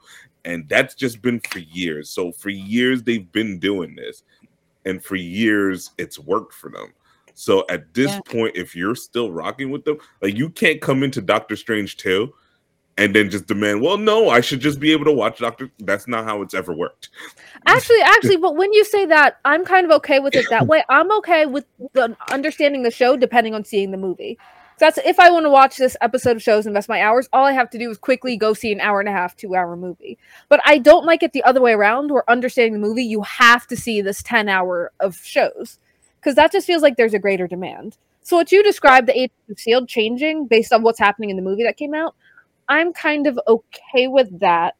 And 0.45 0.67
that's 0.69 0.95
just 0.95 1.21
been 1.21 1.39
for 1.41 1.59
years. 1.59 2.09
So 2.09 2.31
for 2.31 2.49
years 2.49 3.03
they've 3.03 3.29
been 3.31 3.59
doing 3.59 3.95
this, 3.95 4.23
and 4.89 5.03
for 5.03 5.15
years 5.15 5.91
it's 5.97 6.19
worked 6.19 6.53
for 6.53 6.69
them. 6.69 6.93
So 7.33 7.65
at 7.69 7.93
this 7.93 8.11
Yeah. 8.11 8.19
point, 8.25 8.57
if 8.57 8.75
you're 8.75 8.95
still 8.95 9.31
rocking 9.31 9.69
with 9.69 9.85
them, 9.85 9.97
like 10.21 10.35
you 10.35 10.49
can't 10.49 10.81
come 10.81 11.03
into 11.03 11.21
Doctor 11.21 11.55
Strange 11.55 11.95
2 11.95 12.33
and 12.97 13.15
then 13.15 13.29
just 13.29 13.47
demand, 13.47 13.81
well, 13.81 13.97
no, 13.97 14.29
I 14.29 14.41
should 14.41 14.59
just 14.59 14.77
be 14.77 14.91
able 14.91 15.05
to 15.05 15.13
watch 15.13 15.39
Doctor. 15.39 15.71
That's 15.79 16.05
not 16.05 16.25
how 16.25 16.41
it's 16.41 16.53
ever 16.53 16.73
worked. 16.73 17.09
Actually, 17.65 18.01
actually, 18.01 18.37
but 18.41 18.57
when 18.57 18.73
you 18.73 18.83
say 18.83 19.05
that, 19.05 19.37
I'm 19.45 19.63
kind 19.63 19.85
of 19.85 19.91
okay 19.93 20.19
with 20.19 20.35
it 20.35 20.49
that 20.49 20.67
way. 20.71 20.83
I'm 20.89 21.09
okay 21.19 21.45
with 21.45 21.65
the 21.93 22.17
understanding 22.29 22.83
the 22.83 22.91
show 22.91 23.15
depending 23.15 23.55
on 23.55 23.63
seeing 23.63 23.91
the 23.91 23.97
movie. 23.97 24.37
That's 24.79 24.97
if 24.99 25.19
I 25.19 25.29
want 25.29 25.45
to 25.45 25.49
watch 25.49 25.77
this 25.77 25.97
episode 26.01 26.37
of 26.37 26.41
shows, 26.41 26.65
invest 26.65 26.89
my 26.89 27.01
hours, 27.01 27.27
all 27.33 27.45
I 27.45 27.51
have 27.51 27.69
to 27.71 27.77
do 27.77 27.89
is 27.89 27.97
quickly 27.97 28.37
go 28.37 28.53
see 28.53 28.71
an 28.71 28.79
hour 28.79 28.99
and 28.99 29.09
a 29.09 29.11
half, 29.11 29.35
two 29.35 29.55
hour 29.55 29.75
movie. 29.75 30.17
But 30.47 30.61
I 30.65 30.77
don't 30.77 31.05
like 31.05 31.21
it 31.21 31.33
the 31.33 31.43
other 31.43 31.61
way 31.61 31.73
around, 31.73 32.11
where 32.11 32.29
understanding 32.29 32.73
the 32.73 32.87
movie, 32.87 33.03
you 33.03 33.21
have 33.21 33.67
to 33.67 33.77
see 33.77 34.01
this 34.01 34.23
10 34.23 34.47
hour 34.49 34.91
of 34.99 35.17
shows. 35.17 35.79
Because 36.19 36.35
that 36.35 36.51
just 36.51 36.67
feels 36.67 36.81
like 36.81 36.97
there's 36.97 37.13
a 37.13 37.19
greater 37.19 37.47
demand. 37.47 37.97
So 38.21 38.37
what 38.37 38.51
you 38.51 38.63
described, 38.63 39.07
the 39.07 39.17
Age 39.17 39.31
of 39.49 39.59
Shield 39.59 39.87
changing 39.87 40.47
based 40.47 40.71
on 40.71 40.83
what's 40.83 40.99
happening 40.99 41.29
in 41.29 41.35
the 41.35 41.41
movie 41.41 41.63
that 41.63 41.77
came 41.77 41.93
out, 41.93 42.15
I'm 42.67 42.93
kind 42.93 43.27
of 43.27 43.39
okay 43.47 44.07
with 44.07 44.39
that 44.39 44.75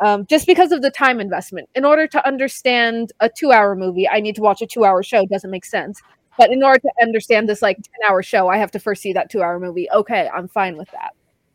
um, 0.00 0.26
just 0.26 0.46
because 0.46 0.72
of 0.72 0.82
the 0.82 0.90
time 0.90 1.20
investment. 1.20 1.68
In 1.74 1.84
order 1.84 2.06
to 2.06 2.26
understand 2.26 3.12
a 3.20 3.28
two 3.28 3.52
hour 3.52 3.74
movie, 3.74 4.08
I 4.08 4.20
need 4.20 4.36
to 4.36 4.42
watch 4.42 4.62
a 4.62 4.66
two 4.66 4.84
hour 4.84 5.02
show. 5.02 5.26
Doesn't 5.26 5.50
make 5.50 5.64
sense. 5.64 6.00
But 6.38 6.52
in 6.52 6.62
order 6.62 6.78
to 6.78 6.90
understand 7.02 7.48
this 7.48 7.60
like 7.60 7.76
10 7.76 7.84
hour 8.08 8.22
show, 8.22 8.48
I 8.48 8.56
have 8.56 8.70
to 8.70 8.78
first 8.78 9.02
see 9.02 9.12
that 9.12 9.28
two 9.28 9.42
hour 9.42 9.58
movie. 9.58 9.90
Okay, 9.90 10.30
I'm 10.32 10.48
fine 10.48 10.78
with 10.78 10.90
that. 10.92 11.10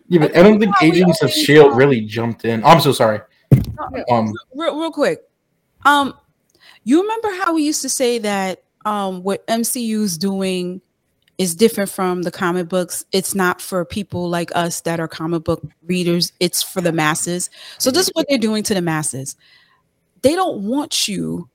Yeah, 0.09 0.19
but 0.19 0.35
I 0.35 0.43
don't 0.43 0.59
think 0.59 0.75
Agents 0.81 1.23
of 1.23 1.31
Shield 1.31 1.75
really 1.75 2.01
jumped 2.01 2.45
in. 2.45 2.63
I'm 2.63 2.81
so 2.81 2.91
sorry. 2.91 3.21
Um, 4.11 4.33
real, 4.53 4.79
real 4.79 4.91
quick. 4.91 5.21
Um, 5.85 6.13
you 6.83 7.01
remember 7.01 7.29
how 7.43 7.53
we 7.53 7.63
used 7.63 7.81
to 7.81 7.89
say 7.89 8.19
that 8.19 8.63
um 8.85 9.23
what 9.23 9.47
MCU's 9.47 10.17
doing 10.17 10.81
is 11.37 11.55
different 11.55 11.89
from 11.89 12.23
the 12.23 12.31
comic 12.31 12.67
books. 12.67 13.05
It's 13.11 13.33
not 13.33 13.61
for 13.61 13.85
people 13.85 14.29
like 14.29 14.51
us 14.53 14.81
that 14.81 14.99
are 14.99 15.07
comic 15.07 15.43
book 15.43 15.65
readers. 15.85 16.33
It's 16.39 16.61
for 16.61 16.81
the 16.81 16.91
masses. 16.91 17.49
So 17.79 17.89
this 17.89 18.07
is 18.07 18.11
what 18.13 18.27
they're 18.29 18.37
doing 18.37 18.63
to 18.63 18.73
the 18.73 18.81
masses. 18.81 19.35
They 20.21 20.35
don't 20.35 20.63
want 20.63 21.07
you 21.07 21.49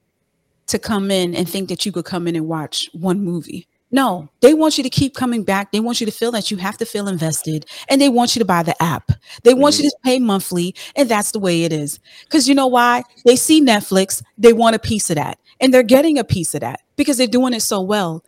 to 0.69 0.79
come 0.79 1.11
in 1.11 1.35
and 1.35 1.49
think 1.49 1.69
that 1.69 1.85
you 1.85 1.93
could 1.93 2.05
come 2.05 2.27
in 2.29 2.37
and 2.37 2.47
watch 2.47 2.89
one 2.93 3.23
movie. 3.23 3.67
No, 3.91 4.29
they 4.41 4.53
want 4.53 4.77
you 4.77 4.85
to 4.85 4.91
keep 4.91 5.15
coming 5.15 5.45
back. 5.45 5.73
They 5.73 5.81
want 5.81 5.99
you 6.01 6.05
to 6.07 6.13
feel 6.13 6.31
that 6.33 6.51
you 6.51 6.59
have 6.59 6.77
to 6.79 6.85
feel 6.85 7.09
invested 7.09 7.65
and 7.89 8.01
they 8.01 8.11
want 8.11 8.37
you 8.37 8.41
to 8.41 8.45
buy 8.45 8.63
the 8.63 8.81
app. 8.83 9.13
They 9.45 9.55
want 9.55 9.79
you 9.79 9.85
to 9.85 9.97
mm-hmm. 9.97 10.09
pay 10.09 10.19
monthly 10.19 10.75
and 10.95 11.09
that's 11.09 11.31
the 11.31 11.39
way 11.39 11.65
it 11.65 11.73
is. 11.73 11.99
Cuz 12.29 12.47
you 12.49 12.55
know 12.55 12.67
why? 12.67 13.03
They 13.25 13.37
see 13.37 13.63
Netflix, 13.63 14.23
they 14.37 14.53
want 14.53 14.77
a 14.77 14.79
piece 14.79 15.09
of 15.09 15.17
that. 15.17 15.39
And 15.61 15.73
they're 15.73 15.83
getting 15.83 16.19
a 16.19 16.25
piece 16.25 16.55
of 16.55 16.61
that 16.61 16.81
because 16.97 17.17
they're 17.17 17.27
doing 17.27 17.55
it 17.55 17.63
so 17.63 17.81
well. 17.81 18.23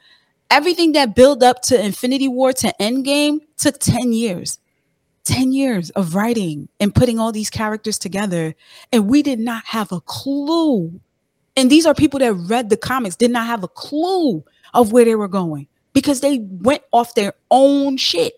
Everything 0.50 0.92
that 0.92 1.14
built 1.14 1.42
up 1.42 1.60
to 1.62 1.80
Infinity 1.80 2.26
War 2.26 2.52
to 2.54 2.74
Endgame 2.80 3.40
took 3.58 3.78
10 3.78 4.12
years. 4.12 4.58
10 5.24 5.52
years 5.52 5.90
of 5.90 6.14
writing 6.14 6.68
and 6.80 6.94
putting 6.94 7.18
all 7.18 7.32
these 7.32 7.50
characters 7.50 7.98
together 7.98 8.54
and 8.92 9.08
we 9.08 9.22
did 9.22 9.38
not 9.38 9.62
have 9.66 9.92
a 9.92 10.00
clue. 10.00 11.00
And 11.56 11.70
these 11.70 11.86
are 11.86 11.94
people 11.94 12.20
that 12.20 12.34
read 12.34 12.70
the 12.70 12.78
comics 12.78 13.16
did 13.16 13.30
not 13.30 13.46
have 13.46 13.64
a 13.64 13.68
clue 13.68 14.44
of 14.74 14.92
where 14.92 15.04
they 15.04 15.16
were 15.16 15.28
going 15.28 15.68
because 15.92 16.20
they 16.20 16.40
went 16.40 16.82
off 16.92 17.14
their 17.14 17.34
own 17.50 17.96
shit. 17.96 18.34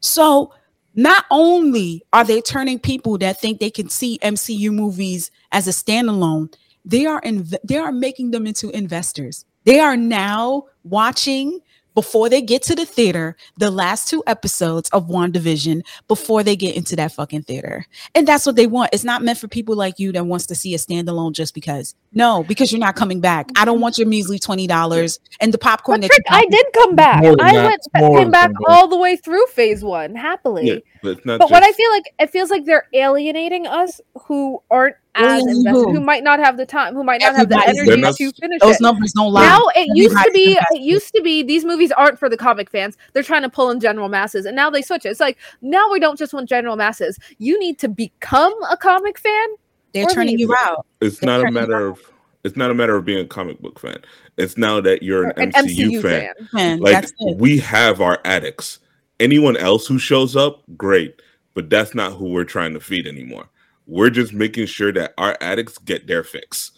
So 0.00 0.52
not 0.94 1.24
only 1.30 2.04
are 2.12 2.24
they 2.24 2.40
turning 2.40 2.78
people 2.78 3.18
that 3.18 3.40
think 3.40 3.60
they 3.60 3.70
can 3.70 3.88
see 3.88 4.18
MCU 4.22 4.72
movies 4.72 5.30
as 5.52 5.68
a 5.68 5.72
standalone, 5.72 6.54
they 6.84 7.06
are 7.06 7.20
inv- 7.22 7.56
they 7.64 7.78
are 7.78 7.92
making 7.92 8.32
them 8.32 8.46
into 8.46 8.70
investors. 8.70 9.44
They 9.64 9.80
are 9.80 9.96
now 9.96 10.64
watching 10.84 11.60
before 11.94 12.28
they 12.28 12.42
get 12.42 12.62
to 12.62 12.74
the 12.74 12.84
theater 12.84 13.36
the 13.56 13.70
last 13.70 14.08
two 14.08 14.22
episodes 14.26 14.88
of 14.90 15.08
WandaVision 15.08 15.82
before 16.08 16.42
they 16.42 16.56
get 16.56 16.76
into 16.76 16.96
that 16.96 17.12
fucking 17.12 17.42
theater. 17.42 17.86
And 18.14 18.26
that's 18.26 18.46
what 18.46 18.56
they 18.56 18.66
want. 18.66 18.90
It's 18.92 19.04
not 19.04 19.22
meant 19.22 19.38
for 19.38 19.48
people 19.48 19.76
like 19.76 19.98
you 19.98 20.12
that 20.12 20.26
wants 20.26 20.46
to 20.46 20.54
see 20.54 20.74
a 20.74 20.78
standalone 20.78 21.32
just 21.32 21.54
because. 21.54 21.94
No, 22.12 22.44
because 22.44 22.72
you're 22.72 22.78
not 22.80 22.96
coming 22.96 23.20
back. 23.20 23.48
I 23.56 23.64
don't 23.64 23.80
want 23.80 23.98
your 23.98 24.06
measly 24.06 24.38
$20 24.38 25.18
and 25.40 25.52
the 25.52 25.58
popcorn 25.58 26.00
But 26.00 26.08
that 26.08 26.14
Trick, 26.14 26.26
you 26.30 26.36
I 26.36 26.46
did 26.50 26.66
come 26.74 26.94
back. 26.94 27.24
I 27.24 27.34
that. 27.34 27.64
went 27.64 27.74
It's 27.74 27.88
more 27.94 28.18
came 28.18 28.30
back 28.30 28.50
that. 28.52 28.64
all 28.68 28.88
the 28.88 28.96
way 28.96 29.16
through 29.16 29.44
phase 29.46 29.82
one 29.82 30.14
happily. 30.14 30.66
Yeah, 30.68 30.78
but 31.02 31.18
it's 31.18 31.26
not 31.26 31.38
But 31.38 31.50
what 31.50 31.62
I 31.62 31.72
feel 31.72 31.90
like 31.90 32.04
it 32.18 32.30
feels 32.30 32.50
like 32.50 32.64
they're 32.64 32.88
alienating 32.92 33.66
us 33.66 34.00
who 34.26 34.62
aren't 34.70 34.96
as 35.14 35.42
Alienating 35.42 35.56
invested, 35.58 35.72
who? 35.72 35.92
who 35.94 36.00
might 36.00 36.24
not 36.24 36.38
have 36.40 36.56
the 36.56 36.66
time, 36.66 36.94
who 36.94 37.04
might 37.04 37.20
not 37.20 37.36
have 37.36 37.48
the 37.48 37.62
energy 37.66 38.00
not- 38.00 38.16
to 38.16 38.32
finish 38.32 38.60
those 38.60 38.76
it. 38.76 38.80
numbers 38.82 39.12
don't 39.12 39.32
lie. 39.32 39.46
Now 39.46 39.62
it 39.74 39.88
used 39.96 40.16
to 40.16 40.30
be 40.32 40.48
invested. 40.52 40.76
it 40.76 40.82
used 40.82 41.14
to 41.14 41.22
be 41.22 41.42
these 41.42 41.64
movies 41.64 41.92
aren't 41.92 42.18
for 42.18 42.28
the 42.28 42.36
comic 42.36 42.70
fans. 42.70 42.96
They're 43.12 43.22
trying 43.22 43.42
to 43.42 43.48
pull 43.48 43.70
in 43.70 43.80
general 43.80 44.08
masses 44.08 44.44
and 44.46 44.56
now 44.56 44.70
they 44.70 44.82
switch 44.82 45.04
it. 45.06 45.10
It's 45.10 45.20
like 45.20 45.38
now 45.62 45.90
we 45.90 46.00
don't 46.00 46.18
just 46.18 46.32
want 46.32 46.48
general 46.48 46.76
masses. 46.76 47.18
You 47.38 47.58
need 47.58 47.78
to 47.80 47.88
become 47.88 48.54
a 48.64 48.76
comic 48.76 49.18
fan. 49.18 49.48
They're 49.92 50.06
turning 50.06 50.38
you 50.38 50.54
out. 50.58 50.86
it's 51.00 51.18
They're 51.20 51.38
not 51.38 51.48
a 51.48 51.52
matter 51.52 51.86
of 51.86 52.00
it's 52.42 52.56
not 52.56 52.70
a 52.70 52.74
matter 52.74 52.94
of 52.96 53.04
being 53.04 53.20
a 53.20 53.26
comic 53.26 53.60
book 53.60 53.78
fan. 53.78 53.98
It's 54.36 54.58
now 54.58 54.80
that 54.82 55.02
you're 55.02 55.30
an, 55.30 55.52
an 55.54 55.66
MCU, 55.66 55.90
MCU 55.92 56.02
fan. 56.02 56.34
fan. 56.52 56.80
Like 56.80 57.06
we 57.36 57.58
have 57.58 58.00
our 58.00 58.18
addicts. 58.24 58.80
Anyone 59.20 59.56
else 59.56 59.86
who 59.86 59.98
shows 59.98 60.34
up, 60.36 60.62
great, 60.76 61.22
but 61.54 61.70
that's 61.70 61.94
not 61.94 62.12
who 62.12 62.26
we're 62.30 62.44
trying 62.44 62.74
to 62.74 62.80
feed 62.80 63.06
anymore. 63.06 63.48
We're 63.86 64.10
just 64.10 64.32
making 64.32 64.66
sure 64.66 64.92
that 64.92 65.14
our 65.18 65.36
addicts 65.40 65.78
get 65.78 66.06
their 66.06 66.24
fix. 66.24 66.72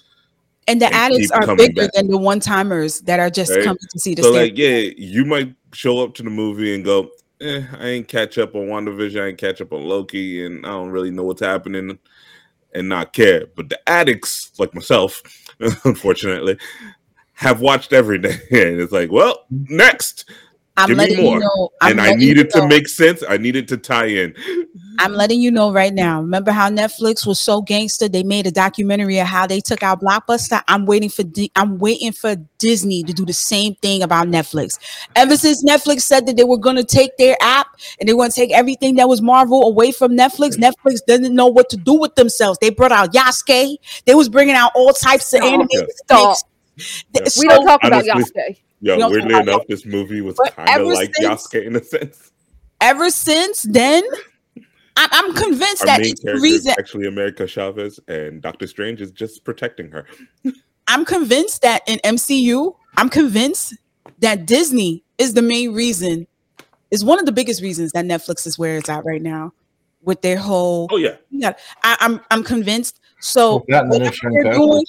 And 0.69 0.81
the 0.81 0.87
and 0.87 0.95
addicts 0.95 1.31
are 1.31 1.55
bigger 1.55 1.83
back. 1.83 1.93
than 1.93 2.09
the 2.09 2.19
one 2.19 2.41
timers 2.41 3.01
that 3.03 3.21
are 3.21 3.31
just 3.31 3.53
Right? 3.53 3.63
coming 3.65 3.79
to 3.93 4.01
see 4.01 4.15
the 4.15 4.23
So 4.25 4.33
like, 4.33 4.59
yeah, 4.59 4.91
you 4.97 5.25
might 5.25 5.55
show 5.73 6.03
up 6.03 6.15
to 6.15 6.23
the 6.25 6.31
movie 6.31 6.75
and 6.75 6.85
go, 6.85 7.11
eh, 7.41 7.63
I 7.79 7.87
ain't 7.89 8.09
catch 8.09 8.39
up 8.39 8.55
on 8.57 8.63
WandaVision, 8.67 9.23
I 9.23 9.27
ain't 9.29 9.39
catch 9.39 9.61
up 9.61 9.73
on 9.73 9.85
Loki, 9.85 10.45
and 10.45 10.67
I 10.67 10.71
don't 10.71 10.91
really 10.91 11.11
know 11.13 11.23
what's 11.23 11.43
happening 11.43 11.99
and 12.75 12.89
not 12.89 13.13
care. 13.13 13.47
But 13.55 13.69
the 13.69 13.89
addicts, 13.89 14.53
like 14.59 14.75
myself, 14.75 15.23
unfortunately, 15.85 16.59
have 17.35 17.61
watched 17.61 17.93
every 17.93 18.19
day. 18.19 18.39
And 18.51 18.81
it's 18.81 18.93
like, 18.93 19.13
well, 19.13 19.45
next. 19.51 20.29
I'm 20.79 20.89
give 20.89 20.99
me 20.99 21.03
letting 21.05 21.25
more. 21.25 21.35
you 21.35 21.41
know. 21.41 21.71
I'm 21.81 21.93
and 21.93 22.01
I 22.01 22.05
letting 22.07 22.21
you 22.21 22.29
needed 22.29 22.51
to 22.51 22.67
make 22.69 22.87
sense. 22.89 23.23
I 23.29 23.37
needed 23.39 23.67
to 23.69 23.77
tie 23.77 24.07
in. 24.07 24.35
I'm 24.99 25.13
letting 25.13 25.41
you 25.41 25.51
know 25.51 25.73
right 25.73 25.93
now. 25.93 26.21
Remember 26.21 26.51
how 26.51 26.71
Netflix 26.71 27.27
was 27.27 27.39
so 27.39 27.61
gangster? 27.63 28.09
They 28.09 28.23
made 28.23 28.47
a 28.47 28.51
documentary 28.51 29.19
of 29.19 29.27
how 29.27 29.47
they 29.47 29.61
took 29.61 29.83
out 29.83 30.01
Blockbuster. 30.01 30.63
I'm 30.69 30.87
waiting 30.87 31.09
for 31.09 31.23
Di- 31.23 31.51
I'm 31.57 31.79
waiting 31.79 32.13
for 32.13 32.37
Disney 32.59 33.03
to 33.05 33.13
do 33.13 33.25
the 33.25 33.33
same 33.33 33.75
thing 33.77 34.03
about 34.03 34.29
Netflix. 34.29 34.79
Ever 35.15 35.37
since 35.37 35.65
Netflix 35.65 36.03
said 36.03 36.27
that 36.27 36.37
they 36.37 36.45
were 36.45 36.59
going 36.59 36.77
to 36.77 36.85
take 36.85 37.17
their 37.17 37.37
app 37.41 37.69
and 38.01 38.09
they 38.09 38.15
want 38.15 38.33
to 38.33 38.41
take 38.41 38.53
everything 38.53 38.97
that 38.97 39.09
was 39.09 39.21
Marvel 39.23 39.65
away 39.67 39.93
from 39.93 40.13
Netflix, 40.13 40.57
mm. 40.57 40.71
Netflix 40.71 41.01
doesn't 41.07 41.35
know 41.35 41.47
what 41.47 41.69
to 41.71 41.77
do 41.77 41.95
with 41.95 42.15
themselves. 42.15 42.59
They 42.61 42.71
brought 42.71 42.93
out 42.93 43.13
Yasuke. 43.13 43.77
They 44.05 44.15
was 44.15 44.29
bringing 44.29 44.55
out 44.55 44.73
all 44.75 44.93
types 44.93 45.33
of 45.33 45.39
Stop. 45.39 45.53
animated 45.53 45.91
Stop. 46.05 46.37
things. 46.75 47.05
Yeah. 47.15 47.23
We 47.43 47.49
don't 47.49 47.67
talk 47.67 47.81
about 47.85 48.09
honestly- 48.09 48.33
Yasuke. 48.37 48.57
Yo, 48.81 48.95
You 48.95 48.99
know, 49.01 49.11
weirdly 49.11 49.35
I- 49.35 49.41
enough, 49.41 49.63
this 49.69 49.85
movie 49.87 50.21
was 50.21 50.37
kind 50.55 50.81
of 50.81 50.87
like 50.89 51.15
since- 51.15 51.47
Yasuke 51.49 51.67
in 51.67 51.77
a 51.77 51.83
sense. 51.83 52.33
ever 52.81 53.09
since 53.11 53.63
then, 53.63 54.03
I'm, 54.99 55.09
I'm 55.13 55.35
convinced 55.35 55.83
Our 55.83 55.87
that 55.87 56.01
main 56.01 56.11
it's 56.13 56.21
the 56.21 56.27
character 56.33 56.47
is 56.47 56.67
actually 56.69 57.07
America 57.07 57.47
Chavez, 57.47 58.01
and 58.09 58.41
Doctor 58.43 58.67
Strange 58.67 59.01
is 59.01 59.11
just 59.11 59.45
protecting 59.45 59.91
her. 59.91 60.07
I'm 60.89 61.05
convinced 61.05 61.63
that 61.63 61.83
in 61.87 61.99
MCU, 62.05 62.75
I'm 62.97 63.09
convinced 63.09 63.75
that 64.21 64.47
Disney 64.47 65.03
is 65.19 65.35
the 65.35 65.43
main 65.43 65.75
reason, 65.75 66.27
is 66.91 67.05
one 67.05 67.19
of 67.19 67.27
the 67.27 67.33
biggest 67.33 67.61
reasons 67.63 67.93
that 67.93 68.05
Netflix 68.05 68.47
is 68.47 68.59
where 68.59 68.77
it's 68.79 68.89
at 68.89 69.05
right 69.05 69.21
now 69.23 69.53
with 70.03 70.23
their 70.23 70.37
whole. 70.37 70.87
Oh 70.91 70.97
yeah, 70.97 71.17
Yeah, 71.31 71.53
I, 71.83 71.97
I'm 72.01 72.21
I'm 72.31 72.45
convinced. 72.45 73.01
So 73.21 73.65
That 73.69 73.85
and 73.85 73.93
then 73.93 74.01
whatever 74.03 74.09
it's 74.11 74.17
showing 74.19 74.35
they're 74.35 74.53
doing, 74.55 74.85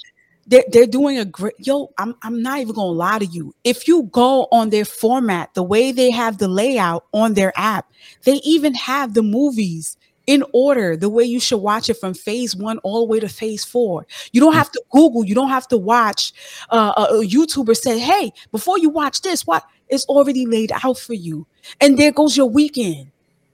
they're, 0.48 0.64
they're 0.70 0.86
doing 0.86 1.18
a 1.18 1.24
great. 1.24 1.54
Yo, 1.58 1.92
I'm 1.98 2.14
I'm 2.22 2.42
not 2.42 2.58
even 2.60 2.74
gonna 2.74 2.90
lie 2.90 3.18
to 3.18 3.26
you. 3.26 3.54
If 3.64 3.86
you 3.86 4.04
go 4.04 4.48
on 4.50 4.70
their 4.70 4.86
format, 4.86 5.54
the 5.54 5.62
way 5.62 5.92
they 5.92 6.10
have 6.10 6.38
the 6.38 6.48
layout 6.48 7.04
on 7.12 7.34
their 7.34 7.52
app, 7.56 7.92
they 8.24 8.36
even 8.36 8.74
have 8.74 9.14
the 9.14 9.22
movies 9.22 9.96
in 10.26 10.44
order 10.52 10.96
the 10.96 11.08
way 11.08 11.24
you 11.24 11.40
should 11.40 11.58
watch 11.58 11.88
it 11.88 11.94
from 11.94 12.12
phase 12.12 12.54
one 12.54 12.78
all 12.78 13.00
the 13.06 13.10
way 13.10 13.20
to 13.20 13.28
phase 13.28 13.64
four. 13.64 14.06
You 14.32 14.40
don't 14.40 14.54
have 14.54 14.70
to 14.72 14.82
Google, 14.90 15.24
you 15.24 15.34
don't 15.34 15.48
have 15.48 15.68
to 15.68 15.78
watch 15.78 16.32
uh, 16.70 17.06
a, 17.10 17.12
YouTuber 17.24 17.74
say, 17.76 17.98
hey, 17.98 18.32
before 18.50 18.78
you 18.78 18.90
watch 18.90 19.22
this, 19.22 19.46
what 19.46 19.64
it's 19.88 20.04
already 20.04 20.44
laid 20.46 20.72
out 20.82 20.98
for 20.98 21.14
you. 21.14 21.46
And 21.80 21.98
there 21.98 22.12
goes 22.12 22.36
your 22.36 22.48
weekend. 22.48 23.10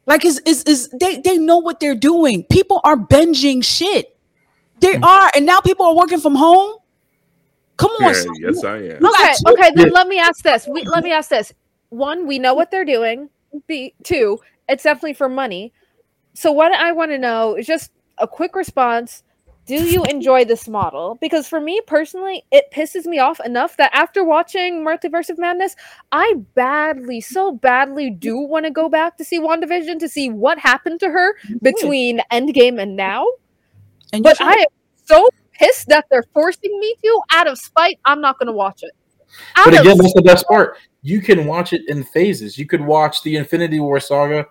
Like 0.06 0.24
is 0.24 0.40
is 0.40 0.62
is 0.64 0.88
they 0.90 1.18
they 1.18 1.38
know 1.38 1.58
what 1.58 1.80
they're 1.80 1.94
doing. 1.94 2.44
People 2.44 2.80
are 2.84 2.96
binging 2.96 3.64
shit. 3.64 4.16
They 4.80 4.96
are, 4.96 5.30
and 5.34 5.46
now 5.46 5.60
people 5.60 5.86
are 5.86 5.94
working 5.96 6.20
from 6.20 6.34
home. 6.34 6.76
Come 7.76 7.90
on, 7.92 8.02
yeah 8.02 8.12
so- 8.12 8.32
yes 8.38 8.64
I 8.64 8.76
am. 8.76 9.04
Okay, 9.04 9.32
two- 9.44 9.52
okay, 9.52 9.70
then 9.74 9.90
let 9.90 10.08
me 10.08 10.18
ask 10.18 10.42
this. 10.42 10.66
We 10.66 10.82
let 10.84 11.02
me 11.04 11.12
ask 11.12 11.28
this. 11.30 11.52
One, 11.90 12.26
we 12.26 12.38
know 12.38 12.54
what 12.54 12.70
they're 12.70 12.84
doing. 12.84 13.30
B 13.66 13.94
two, 14.02 14.38
it's 14.68 14.82
definitely 14.84 15.14
for 15.14 15.28
money. 15.28 15.72
So 16.34 16.50
what 16.50 16.72
I 16.72 16.92
want 16.92 17.10
to 17.12 17.18
know 17.18 17.54
is 17.54 17.66
just 17.66 17.92
a 18.18 18.26
quick 18.26 18.56
response. 18.56 19.22
Do 19.66 19.76
you 19.76 20.04
enjoy 20.04 20.44
this 20.44 20.68
model? 20.68 21.16
Because 21.22 21.48
for 21.48 21.58
me 21.58 21.80
personally, 21.86 22.44
it 22.50 22.66
pisses 22.70 23.06
me 23.06 23.18
off 23.18 23.40
enough 23.40 23.78
that 23.78 23.90
after 23.94 24.22
watching 24.22 24.84
Multiverse 24.84 25.30
of 25.30 25.38
Madness, 25.38 25.74
I 26.12 26.34
badly, 26.54 27.22
so 27.22 27.52
badly 27.52 28.10
do 28.10 28.36
want 28.38 28.66
to 28.66 28.70
go 28.70 28.90
back 28.90 29.16
to 29.16 29.24
see 29.24 29.40
WandaVision 29.40 30.00
to 30.00 30.08
see 30.08 30.28
what 30.28 30.58
happened 30.58 31.00
to 31.00 31.08
her 31.08 31.34
between 31.62 32.20
Endgame 32.30 32.78
and 32.78 32.94
now. 32.94 33.26
and 34.12 34.22
But 34.22 34.38
I 34.40 34.52
am 34.52 34.66
so 35.06 35.28
pissed 35.54 35.88
that 35.88 36.06
they're 36.10 36.24
forcing 36.34 36.78
me 36.78 36.94
to 37.02 37.20
out 37.32 37.46
of 37.48 37.58
spite. 37.58 37.98
I'm 38.04 38.20
not 38.20 38.38
going 38.38 38.46
to 38.48 38.52
watch 38.52 38.82
it. 38.82 38.92
Out 39.56 39.64
But 39.64 39.80
again, 39.80 39.98
that's 39.98 40.14
the 40.14 40.22
best 40.22 40.46
part. 40.46 40.76
You 41.02 41.20
can 41.20 41.46
watch 41.46 41.72
it 41.72 41.82
in 41.88 42.04
phases. 42.04 42.56
You 42.58 42.66
could 42.66 42.80
watch 42.80 43.22
the 43.22 43.36
Infinity 43.36 43.80
War 43.80 43.98
saga, 44.00 44.46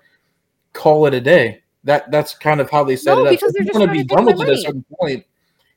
call 0.74 1.06
it 1.06 1.14
a 1.14 1.22
day. 1.22 1.64
That 1.86 2.12
that's 2.12 2.34
kind 2.36 2.62
of 2.62 2.70
how 2.70 2.84
they 2.84 2.96
set 2.96 3.16
No, 3.18 3.22
it 3.24 3.28
up. 3.28 3.32
because 3.32 3.50
if 3.50 3.54
they're 3.54 3.64
you 3.64 3.68
just 3.68 3.80
want 3.80 3.90
to 3.92 3.94
be 3.94 4.04
to 4.04 4.16
done 4.16 4.26
with 4.26 4.40
it 4.42 4.48
at 4.50 4.54
a 4.54 4.58
certain 4.58 4.86
point, 5.00 5.26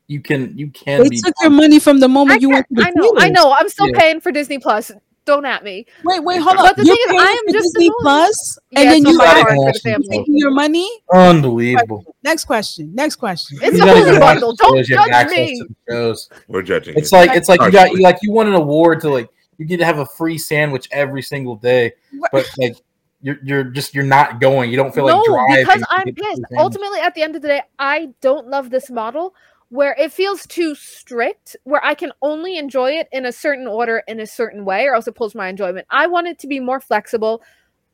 you 0.06 0.20
can 0.20 0.56
you 0.56 0.70
can 0.70 1.02
they 1.02 1.08
be. 1.08 1.20
took 1.20 1.34
your 1.40 1.50
money 1.50 1.78
from 1.80 1.98
the 1.98 2.06
I, 2.06 2.10
moment 2.12 2.42
you 2.42 2.50
went 2.50 2.66
to 2.68 2.74
the 2.74 2.82
I 2.82 2.90
know, 2.90 3.14
I 3.16 3.28
know. 3.30 3.54
I'm 3.58 3.68
still 3.68 3.88
Yeah. 3.88 3.98
paying 3.98 4.20
for 4.20 4.30
Disney 4.30 4.58
Plus. 4.58 4.92
Don't 5.26 5.44
at 5.44 5.62
me. 5.64 5.84
Wait, 6.04 6.22
wait, 6.22 6.40
hold 6.40 6.56
But 6.56 6.66
on. 6.70 6.72
the 6.76 6.84
You're 6.86 6.94
thing 6.96 7.04
is, 7.04 7.10
paying 7.10 7.20
I 7.20 7.30
am 7.32 7.46
for 7.48 7.52
just 7.52 7.74
Disney 7.74 7.86
annoyed. 7.86 7.96
Plus, 8.00 8.58
Yeah, 8.70 8.80
and 8.80 8.90
then 8.90 8.96
it's 8.98 9.04
you 9.06 9.10
on 9.10 9.16
my 9.18 9.24
gotta 9.24 9.40
card 9.42 9.46
for 9.48 9.54
the 9.54 9.60
watch 9.66 9.76
it. 9.76 9.82
family. 9.82 10.08
taking 10.08 10.38
your 10.38 10.50
money. 10.52 10.90
Unbelievable. 11.12 12.16
Next 12.22 12.44
question. 12.44 12.94
Next 12.94 13.16
question. 13.16 13.58
It's 13.60 13.76
You 13.76 13.82
a 13.82 13.86
gotta 13.86 13.98
holy 14.00 14.10
get 14.12 14.20
bundle. 14.20 14.54
Don't 14.54 14.70
to 14.72 14.76
those, 14.78 14.88
you 14.88 14.96
have 14.96 15.08
judge 15.08 15.30
me. 15.30 15.58
to 15.60 15.68
shows. 15.90 16.30
We're 16.48 16.62
judging. 16.62 16.94
It's 16.96 17.10
you. 17.12 17.18
like 17.18 17.30
it's 17.34 17.48
like 17.48 17.60
you 17.60 17.70
got 17.70 17.90
you 17.92 18.00
like 18.02 18.18
you 18.22 18.30
won 18.32 18.46
an 18.48 18.54
award 18.54 19.00
to 19.00 19.10
like 19.10 19.28
you 19.58 19.66
get 19.66 19.78
to 19.78 19.84
have 19.84 19.98
a 19.98 20.06
free 20.06 20.38
sandwich 20.38 20.88
every 20.92 21.22
single 21.22 21.56
day, 21.56 21.92
What- 22.18 22.30
but 22.32 22.48
like 22.58 22.76
you're 23.22 23.38
you're 23.42 23.64
just 23.64 23.94
you're 23.94 24.04
not 24.04 24.40
going. 24.40 24.70
You 24.70 24.76
don't 24.76 24.94
feel 24.94 25.08
no, 25.08 25.18
like 25.18 25.26
driving. 25.48 25.64
because 25.64 25.84
I'm 25.90 26.04
get 26.04 26.16
pissed. 26.16 26.42
Ultimately, 26.56 27.00
at 27.00 27.14
the 27.14 27.22
end 27.22 27.34
of 27.34 27.42
the 27.42 27.48
day, 27.48 27.62
I 27.78 28.10
don't 28.20 28.46
love 28.48 28.70
this 28.70 28.90
model 28.90 29.34
where 29.70 29.96
it 29.98 30.12
feels 30.12 30.46
too 30.46 30.74
strict, 30.74 31.56
where 31.64 31.84
I 31.84 31.94
can 31.94 32.12
only 32.22 32.56
enjoy 32.56 32.92
it 32.92 33.08
in 33.12 33.26
a 33.26 33.32
certain 33.32 33.66
order 33.66 34.02
in 34.06 34.20
a 34.20 34.26
certain 34.26 34.64
way, 34.64 34.86
or 34.86 34.94
else 34.94 35.08
it 35.08 35.14
pulls 35.14 35.34
my 35.34 35.48
enjoyment. 35.48 35.86
I 35.90 36.06
want 36.06 36.28
it 36.28 36.38
to 36.40 36.46
be 36.46 36.60
more 36.60 36.80
flexible. 36.80 37.42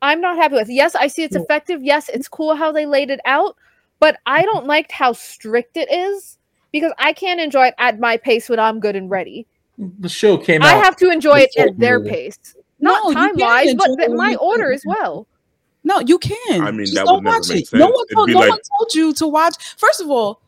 I'm 0.01 0.21
not 0.21 0.35
happy 0.35 0.55
with. 0.55 0.69
Yes, 0.69 0.95
I 0.95 1.07
see 1.07 1.23
it's 1.23 1.35
effective. 1.35 1.81
Yes, 1.81 2.09
it's 2.09 2.27
cool 2.27 2.55
how 2.55 2.71
they 2.71 2.85
laid 2.85 3.09
it 3.09 3.21
out, 3.25 3.55
but 3.99 4.17
I 4.25 4.41
mm-hmm. 4.41 4.53
don't 4.53 4.67
like 4.67 4.91
how 4.91 5.13
strict 5.13 5.77
it 5.77 5.91
is 5.91 6.37
because 6.71 6.91
I 6.99 7.13
can't 7.13 7.39
enjoy 7.39 7.67
it 7.67 7.75
at 7.77 7.99
my 7.99 8.17
pace 8.17 8.49
when 8.49 8.59
I'm 8.59 8.79
good 8.79 8.95
and 8.95 9.09
ready. 9.09 9.47
the 9.77 10.09
show 10.09 10.37
came 10.37 10.61
out. 10.61 10.67
I 10.67 10.77
have 10.83 10.95
to 10.97 11.09
enjoy 11.09 11.39
it 11.39 11.55
at 11.57 11.79
their 11.79 12.03
you- 12.03 12.09
pace, 12.09 12.37
not 12.79 13.07
you 13.07 13.13
time 13.13 13.31
wise, 13.35 13.73
but 13.75 13.89
enjoy 13.89 14.13
my 14.15 14.35
order 14.35 14.71
as 14.71 14.83
well. 14.85 15.25
No, 15.85 15.99
you 15.99 16.17
can. 16.19 16.61
I 16.61 16.71
mean, 16.71 16.81
Just 16.81 16.95
that 16.95 17.05
don't 17.05 17.15
would 17.15 17.23
never 17.23 17.37
watch 17.37 17.49
make 17.49 17.63
it. 17.63 17.73
No 17.73 17.87
sense. 17.87 17.95
one 17.95 18.07
told, 18.13 18.29
no 18.29 18.39
like- 18.39 18.49
one 18.49 18.59
told 18.77 18.93
you 18.93 19.13
to 19.13 19.27
watch. 19.27 19.75
First 19.77 20.01
of 20.01 20.09
all, 20.09 20.41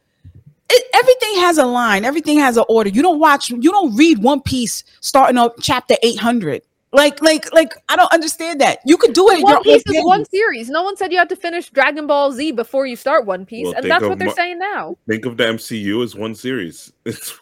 it, 0.70 0.90
everything 0.94 1.36
has 1.42 1.58
a 1.58 1.66
line. 1.66 2.06
Everything 2.06 2.40
has 2.40 2.58
an 2.58 2.66
order. 2.70 2.90
You 2.90 3.02
don't 3.02 3.20
watch. 3.20 3.50
You 3.50 3.72
don't 3.72 3.96
read 3.96 4.20
One 4.20 4.42
Piece 4.42 4.84
starting 5.02 5.38
up 5.38 5.56
chapter 5.62 5.96
eight 6.04 6.20
hundred. 6.20 6.62
Like, 6.92 7.22
like, 7.22 7.54
like. 7.54 7.74
I 7.90 7.98
don't 7.98 8.12
understand 8.14 8.62
that. 8.62 8.80
You 8.86 8.98
could 8.98 9.14
do 9.14 9.30
it. 9.30 9.44
One 9.44 9.62
Piece 9.64 9.84
is 9.86 10.06
one 10.06 10.26
series. 10.26 10.70
No 10.70 10.84
one 10.84 10.96
said 10.96 11.12
you 11.12 11.18
had 11.18 11.30
to 11.30 11.36
finish 11.36 11.70
Dragon 11.70 12.08
Ball 12.08 12.32
Z 12.32 12.54
before 12.54 12.86
you 12.86 12.96
start 12.96 13.26
One 13.26 13.46
Piece, 13.46 13.66
Well, 13.66 13.76
and 13.76 13.92
that's 13.92 14.04
what 14.04 14.18
they're 14.18 14.30
Mo- 14.30 14.34
saying 14.34 14.60
now. 14.60 14.98
Think 15.08 15.26
of 15.26 15.38
the 15.38 15.44
MCU 15.44 16.04
as 16.04 16.16
one 16.16 16.36
series. 16.36 16.92
It's 17.06 17.40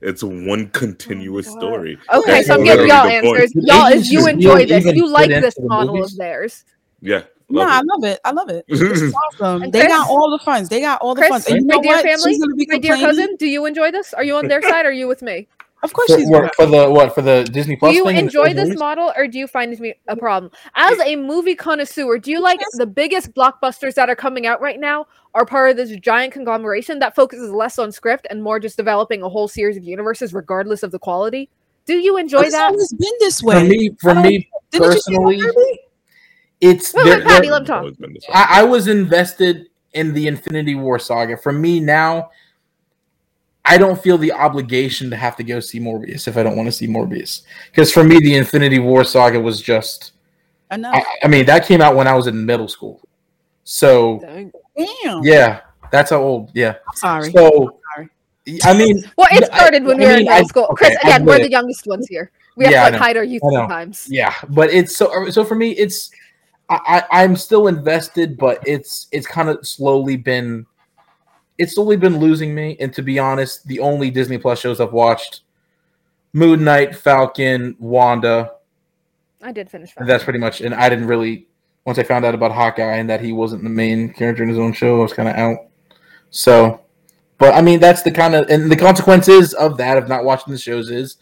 it's 0.00 0.22
one 0.22 0.68
continuous 0.68 1.48
oh, 1.48 1.54
God. 1.54 1.60
story. 1.60 1.98
Okay, 2.12 2.32
That's 2.32 2.46
so 2.46 2.54
I'm 2.54 2.60
literally 2.60 2.88
giving 2.88 2.88
y'all 2.88 3.04
the 3.04 3.28
point. 3.28 3.40
answers. 3.40 3.64
Y'all, 3.66 3.86
Agents 3.88 4.06
if 4.06 4.12
you 4.12 4.26
enjoy 4.28 4.66
this, 4.66 4.84
you 4.84 5.08
like 5.08 5.28
this 5.28 5.54
model 5.60 5.96
movies? 5.96 6.12
of 6.12 6.18
theirs. 6.18 6.64
Yeah. 7.00 7.22
No, 7.50 7.60
love 7.60 7.70
I 7.70 7.80
love 7.80 8.04
it. 8.04 8.20
I 8.24 8.30
love 8.32 8.48
it. 8.50 8.64
It's 8.68 9.14
awesome. 9.14 9.62
And 9.62 9.72
they 9.72 9.80
Chris- 9.80 9.92
got 9.92 10.08
all 10.10 10.30
the 10.30 10.38
funds. 10.44 10.68
They 10.68 10.80
got 10.80 11.00
all 11.00 11.14
the 11.14 11.20
Chris, 11.22 11.30
funds. 11.30 11.46
And 11.46 11.60
you 11.62 11.66
my 11.66 11.74
know 11.76 11.82
dear 11.82 11.92
what? 11.96 12.04
family, 12.04 12.32
She's 12.32 12.40
gonna 12.40 12.54
be 12.54 12.66
My 12.68 12.78
dear 12.78 12.96
cousin, 12.96 13.36
do 13.38 13.46
you 13.46 13.64
enjoy 13.66 13.90
this? 13.90 14.12
Are 14.12 14.22
you 14.24 14.36
on 14.36 14.48
their 14.48 14.60
side 14.68 14.84
or 14.84 14.90
are 14.90 14.92
you 14.92 15.08
with 15.08 15.22
me? 15.22 15.48
Of 15.82 15.92
course, 15.92 16.10
For, 16.12 16.18
she's 16.18 16.28
what, 16.28 16.52
for 16.56 16.66
the 16.66 16.90
what 16.90 17.14
for 17.14 17.22
the 17.22 17.44
Disney 17.44 17.76
Plus. 17.76 17.92
Do 17.92 17.96
you 17.96 18.04
thing 18.04 18.16
enjoy 18.16 18.52
this 18.52 18.64
movies? 18.66 18.78
model 18.80 19.12
or 19.16 19.28
do 19.28 19.38
you 19.38 19.46
find 19.46 19.72
it 19.72 19.76
to 19.76 19.82
be 19.82 19.94
a 20.08 20.16
problem? 20.16 20.50
As 20.74 20.98
a 20.98 21.14
movie 21.14 21.54
connoisseur, 21.54 22.18
do 22.18 22.32
you 22.32 22.40
like 22.40 22.58
the 22.74 22.86
biggest 22.86 23.32
blockbusters 23.32 23.94
that 23.94 24.10
are 24.10 24.16
coming 24.16 24.44
out 24.44 24.60
right 24.60 24.80
now 24.80 25.06
are 25.34 25.46
part 25.46 25.70
of 25.70 25.76
this 25.76 25.90
giant 26.00 26.32
conglomeration 26.32 26.98
that 26.98 27.14
focuses 27.14 27.52
less 27.52 27.78
on 27.78 27.92
script 27.92 28.26
and 28.28 28.42
more 28.42 28.58
just 28.58 28.76
developing 28.76 29.22
a 29.22 29.28
whole 29.28 29.46
series 29.46 29.76
of 29.76 29.84
universes 29.84 30.34
regardless 30.34 30.82
of 30.82 30.90
the 30.90 30.98
quality? 30.98 31.48
Do 31.86 31.96
you 31.96 32.16
enjoy 32.18 32.40
It's 32.40 32.52
that? 32.56 32.72
always 32.72 32.92
been 32.92 33.12
this 33.20 33.40
way. 33.40 33.54
For 33.54 33.60
way. 33.62 33.68
me, 33.68 33.90
for 34.00 34.14
me 34.16 34.48
Didn't 34.72 34.84
you 34.84 34.90
personally, 34.90 35.40
Kirby? 35.40 35.80
It's 36.60 36.92
Wait, 36.94 37.04
there- 37.04 37.18
wait, 37.18 37.26
Patty, 37.26 37.46
there- 37.48 37.52
let 37.58 37.66
talk. 37.66 37.78
Always 37.80 37.96
been 37.96 38.12
this 38.14 38.24
way. 38.28 38.34
I, 38.34 38.60
I 38.60 38.62
was 38.64 38.88
invested 38.88 39.66
in 39.94 40.12
the 40.14 40.26
Infinity 40.26 40.74
War 40.74 40.98
saga. 40.98 41.36
For 41.36 41.52
me 41.52 41.80
now, 41.80 42.30
I 43.64 43.76
don't 43.76 44.00
feel 44.00 44.16
the 44.18 44.32
obligation 44.32 45.10
to 45.10 45.16
have 45.16 45.36
to 45.36 45.44
go 45.44 45.60
see 45.60 45.78
Morbius 45.80 46.26
if 46.26 46.36
I 46.36 46.42
don't 46.42 46.56
want 46.56 46.66
to 46.66 46.72
see 46.72 46.86
Morbius. 46.86 47.42
Because 47.70 47.92
for 47.92 48.02
me, 48.04 48.18
the 48.18 48.34
Infinity 48.34 48.78
War 48.78 49.04
saga 49.04 49.38
was 49.40 49.60
just. 49.60 50.12
Enough. 50.70 50.94
I, 50.94 51.04
I 51.24 51.28
mean, 51.28 51.46
that 51.46 51.66
came 51.66 51.80
out 51.80 51.96
when 51.96 52.06
I 52.06 52.14
was 52.14 52.26
in 52.26 52.44
middle 52.44 52.68
school. 52.68 53.00
So 53.64 54.18
Damn. 54.76 55.22
yeah, 55.22 55.60
that's 55.90 56.10
how 56.10 56.20
old. 56.22 56.50
Yeah. 56.54 56.76
I'm 56.88 56.96
sorry. 56.96 57.32
So 57.32 57.80
Sorry. 57.94 58.08
I 58.64 58.72
mean, 58.76 59.02
Well, 59.16 59.28
it 59.30 59.40
Yeah, 59.40 59.48
I- 59.52 59.56
started 59.58 59.84
when 59.84 59.98
we 59.98 60.04
I 60.04 60.08
were 60.08 60.12
in 60.12 60.18
mean, 60.20 60.24
middle 60.28 60.44
I- 60.44 60.48
school. 60.48 60.66
okay, 60.72 60.86
Chris, 60.90 60.96
again, 61.02 61.24
we're 61.24 61.38
the 61.38 61.50
youngest 61.50 61.86
ones 61.86 62.06
here. 62.08 62.30
We 62.56 62.64
have 62.64 62.72
Yeah, 62.72 62.84
to 62.86 62.90
like 62.92 63.00
hide 63.00 63.16
our 63.16 63.24
youth 63.24 63.42
sometimes. 63.50 64.06
yeah, 64.10 64.34
but 64.50 64.70
it's 64.70 64.96
so 64.96 65.28
so 65.30 65.44
for 65.44 65.54
me, 65.54 65.70
it's 65.72 66.10
I, 66.70 67.04
I 67.10 67.22
I'm 67.22 67.36
still 67.36 67.68
invested, 67.68 68.36
but 68.36 68.66
it's 68.66 69.08
it's 69.12 69.26
kind 69.26 69.48
of 69.48 69.66
slowly 69.66 70.16
been 70.16 70.66
it's 71.56 71.74
slowly 71.74 71.96
been 71.96 72.18
losing 72.18 72.54
me. 72.54 72.76
And 72.80 72.92
to 72.94 73.02
be 73.02 73.18
honest, 73.18 73.66
the 73.66 73.80
only 73.80 74.10
Disney 74.10 74.38
Plus 74.38 74.60
shows 74.60 74.80
I've 74.80 74.92
watched: 74.92 75.40
Moon 76.32 76.64
Knight, 76.64 76.94
Falcon, 76.94 77.76
Wanda. 77.78 78.52
I 79.40 79.52
did 79.52 79.70
finish. 79.70 79.92
And 79.96 80.08
that's 80.08 80.24
pretty 80.24 80.38
much. 80.38 80.60
And 80.60 80.74
I 80.74 80.88
didn't 80.88 81.06
really 81.06 81.48
once 81.88 81.98
I 81.98 82.02
found 82.02 82.26
out 82.26 82.34
about 82.34 82.52
Hawkeye 82.52 82.96
and 82.96 83.08
that 83.08 83.22
he 83.22 83.32
wasn't 83.32 83.62
the 83.62 83.70
main 83.70 84.12
character 84.12 84.42
in 84.42 84.50
his 84.50 84.58
own 84.58 84.74
show, 84.74 84.98
I 84.98 85.02
was 85.04 85.14
kind 85.14 85.26
of 85.26 85.36
out. 85.36 85.68
So, 86.28 86.82
but 87.38 87.54
I 87.54 87.62
mean, 87.62 87.80
that's 87.80 88.02
the 88.02 88.10
kind 88.10 88.34
of 88.34 88.50
and 88.50 88.70
the 88.70 88.76
consequences 88.76 89.54
of 89.54 89.78
that 89.78 89.96
of 89.96 90.06
not 90.06 90.22
watching 90.22 90.52
the 90.52 90.58
shows 90.58 90.90
is 90.90 91.16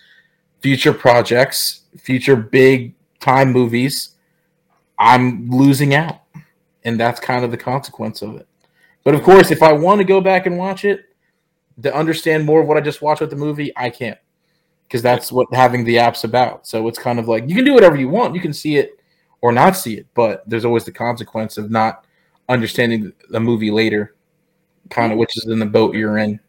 future 0.60 0.92
projects, 0.92 1.82
future 1.96 2.34
big 2.34 2.96
time 3.20 3.52
movies. 3.52 4.15
I'm 4.98 5.50
losing 5.50 5.94
out, 5.94 6.20
and 6.84 6.98
that's 6.98 7.20
kind 7.20 7.44
of 7.44 7.50
the 7.50 7.56
consequence 7.56 8.22
of 8.22 8.36
it. 8.36 8.48
But 9.04 9.14
of 9.14 9.22
course, 9.22 9.50
if 9.50 9.62
I 9.62 9.72
want 9.72 9.98
to 10.00 10.04
go 10.04 10.20
back 10.20 10.46
and 10.46 10.56
watch 10.58 10.84
it 10.84 11.04
to 11.82 11.94
understand 11.94 12.44
more 12.44 12.60
of 12.62 12.66
what 12.68 12.76
I 12.76 12.80
just 12.80 13.02
watched 13.02 13.20
with 13.20 13.30
the 13.30 13.36
movie, 13.36 13.72
I 13.76 13.90
can't 13.90 14.18
because 14.88 15.02
that's 15.02 15.32
what 15.32 15.52
having 15.52 15.84
the 15.84 15.98
app's 15.98 16.24
about. 16.24 16.66
So 16.66 16.86
it's 16.88 16.98
kind 16.98 17.18
of 17.18 17.28
like 17.28 17.48
you 17.48 17.54
can 17.54 17.64
do 17.64 17.74
whatever 17.74 17.96
you 17.96 18.08
want. 18.08 18.34
You 18.34 18.40
can 18.40 18.52
see 18.52 18.76
it 18.76 18.98
or 19.40 19.52
not 19.52 19.76
see 19.76 19.94
it, 19.98 20.06
but 20.14 20.48
there's 20.48 20.64
always 20.64 20.84
the 20.84 20.92
consequence 20.92 21.58
of 21.58 21.70
not 21.70 22.04
understanding 22.48 23.12
the 23.30 23.40
movie 23.40 23.70
later, 23.70 24.14
kind 24.90 25.12
of 25.12 25.18
which 25.18 25.36
is 25.36 25.46
in 25.46 25.58
the 25.58 25.66
boat 25.66 25.94
you're 25.94 26.18
in. 26.18 26.40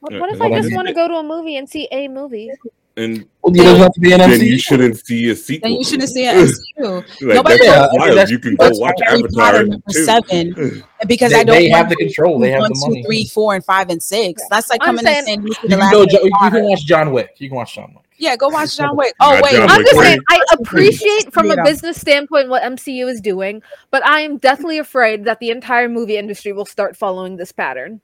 What, 0.00 0.12
what 0.20 0.30
if 0.30 0.38
what 0.38 0.52
I 0.52 0.56
I 0.56 0.58
just 0.58 0.68
mean- 0.68 0.76
want 0.76 0.88
to 0.88 0.94
go 0.94 1.08
to 1.08 1.14
a 1.14 1.22
movie 1.22 1.56
and 1.56 1.68
see 1.68 1.88
a 1.90 2.08
movie? 2.08 2.50
And 2.98 3.26
Well, 3.42 3.54
you 3.56 3.62
don't 3.62 3.78
have 3.78 3.92
to 3.92 4.00
be 4.00 4.12
an 4.12 4.18
then 4.18 4.32
MC. 4.32 4.48
you 4.48 4.58
shouldn't 4.58 4.98
see 5.06 5.30
a 5.30 5.36
sequel. 5.36 5.70
Then 5.70 5.78
you 5.78 5.84
shouldn't 5.84 6.08
see 6.10 6.26
an 6.26 6.36
MCU. 6.46 6.94
Like, 6.96 7.34
Nobody 7.36 7.56
that's 7.58 7.64
Yeah, 7.64 7.86
wild. 7.92 8.10
that's- 8.10 8.30
you 8.30 8.38
can 8.38 8.56
go 8.56 8.64
that's 8.64 8.80
watch 8.80 8.96
Harry 9.04 9.18
Avatar 9.20 9.44
Potter 9.44 9.66
number 9.66 9.84
too. 9.92 10.04
seven. 10.04 10.84
because 11.06 11.30
They, 11.32 11.38
I 11.40 11.44
don't 11.44 11.54
they 11.56 11.68
have 11.68 11.88
the 11.88 11.96
control. 11.96 12.38
They 12.40 12.50
have 12.50 12.60
one, 12.62 12.70
the 12.72 12.86
money. 12.88 13.04
three, 13.04 13.24
four, 13.26 13.54
and 13.54 13.64
five 13.64 13.88
and 13.90 14.02
six. 14.02 14.42
That's 14.50 14.68
like 14.68 14.80
I'm 14.82 14.96
coming 14.96 15.04
saying- 15.04 15.18
and 15.18 15.26
saying 15.26 15.42
You 15.46 15.54
can 15.76 15.90
go. 15.92 16.02
You 16.02 16.50
can 16.50 16.64
watch 16.64 16.84
John 16.84 17.12
Wick. 17.12 17.30
You 17.38 17.48
can 17.48 17.56
watch 17.56 17.74
John 17.74 17.92
Wick. 17.94 18.04
Yeah, 18.20 18.34
go 18.34 18.48
watch 18.48 18.76
John 18.76 18.96
Wick. 18.96 19.14
Oh 19.20 19.34
Not 19.34 19.42
wait, 19.44 19.52
John 19.52 19.70
I'm 19.70 19.76
Wick 19.78 19.86
just 19.86 20.00
saying, 20.00 20.18
I 20.28 20.40
appreciate 20.54 21.32
from 21.32 21.52
a 21.52 21.62
business 21.62 22.00
standpoint 22.00 22.48
what 22.48 22.64
MCU 22.64 23.08
is 23.08 23.20
doing, 23.20 23.62
but 23.92 24.04
I 24.04 24.22
am 24.22 24.38
deathly 24.38 24.78
afraid 24.78 25.24
that 25.26 25.38
the 25.38 25.50
entire 25.50 25.88
movie 25.88 26.16
industry 26.16 26.52
will 26.52 26.66
start 26.66 26.96
following 26.96 27.36
this 27.36 27.52
pattern. 27.52 28.00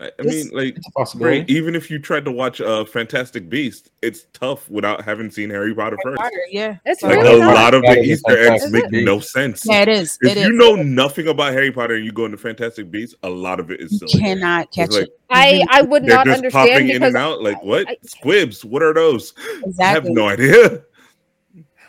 I 0.00 0.06
I 0.06 0.10
This- 0.22 0.44
mean, 0.44 0.56
like, 0.56 0.76
It's 0.98 1.14
a 1.14 1.18
right, 1.18 1.48
even 1.50 1.74
if 1.74 1.90
you 1.90 1.98
tried 1.98 2.24
to 2.26 2.30
watch 2.32 2.60
uh, 2.60 2.84
Fantastic 2.84 3.48
Beast, 3.48 3.90
it's 4.02 4.26
tough 4.32 4.68
without 4.70 5.04
having 5.04 5.30
seen 5.30 5.50
Harry 5.50 5.74
Potter 5.74 5.96
first. 6.02 6.18
Potter, 6.18 6.36
yeah, 6.50 6.76
It's 6.86 7.02
Like 7.02 7.16
really 7.16 7.36
a 7.40 7.44
tough. 7.44 7.54
lot 7.54 7.74
of 7.74 7.82
the 7.82 8.00
Easter 8.00 8.38
eggs 8.38 8.70
make 8.70 8.90
no 8.92 9.18
sense. 9.18 9.64
yeah, 9.66 9.82
it 9.82 9.88
is. 9.88 10.16
If 10.22 10.36
It 10.36 10.38
you 10.40 10.50
is. 10.50 10.54
know 10.54 10.74
nothing 10.82 11.28
about 11.28 11.52
Harry 11.52 11.72
Potter 11.72 11.94
and 11.96 12.04
you 12.04 12.12
go 12.12 12.26
into 12.26 12.36
Fantastic 12.36 12.90
Beasts, 12.90 13.16
a 13.24 13.28
lot 13.28 13.58
of 13.58 13.70
it 13.70 13.80
is 13.80 14.00
You 14.00 14.20
cannot 14.20 14.70
catch 14.72 14.92
like, 14.92 15.02
it. 15.04 15.18
I 15.30 15.64
I 15.70 15.82
would 15.82 16.04
They're 16.04 16.14
not 16.16 16.26
just 16.26 16.38
understand 16.38 16.70
popping 16.70 16.88
in 16.90 17.02
and 17.02 17.16
out. 17.16 17.42
Like 17.42 17.62
what? 17.62 17.88
I- 17.88 17.96
Squibs? 18.06 18.64
What 18.64 18.82
are 18.82 18.94
those? 18.94 19.34
I 19.80 19.84
have 19.84 20.04
no 20.06 20.28
idea. 20.28 20.82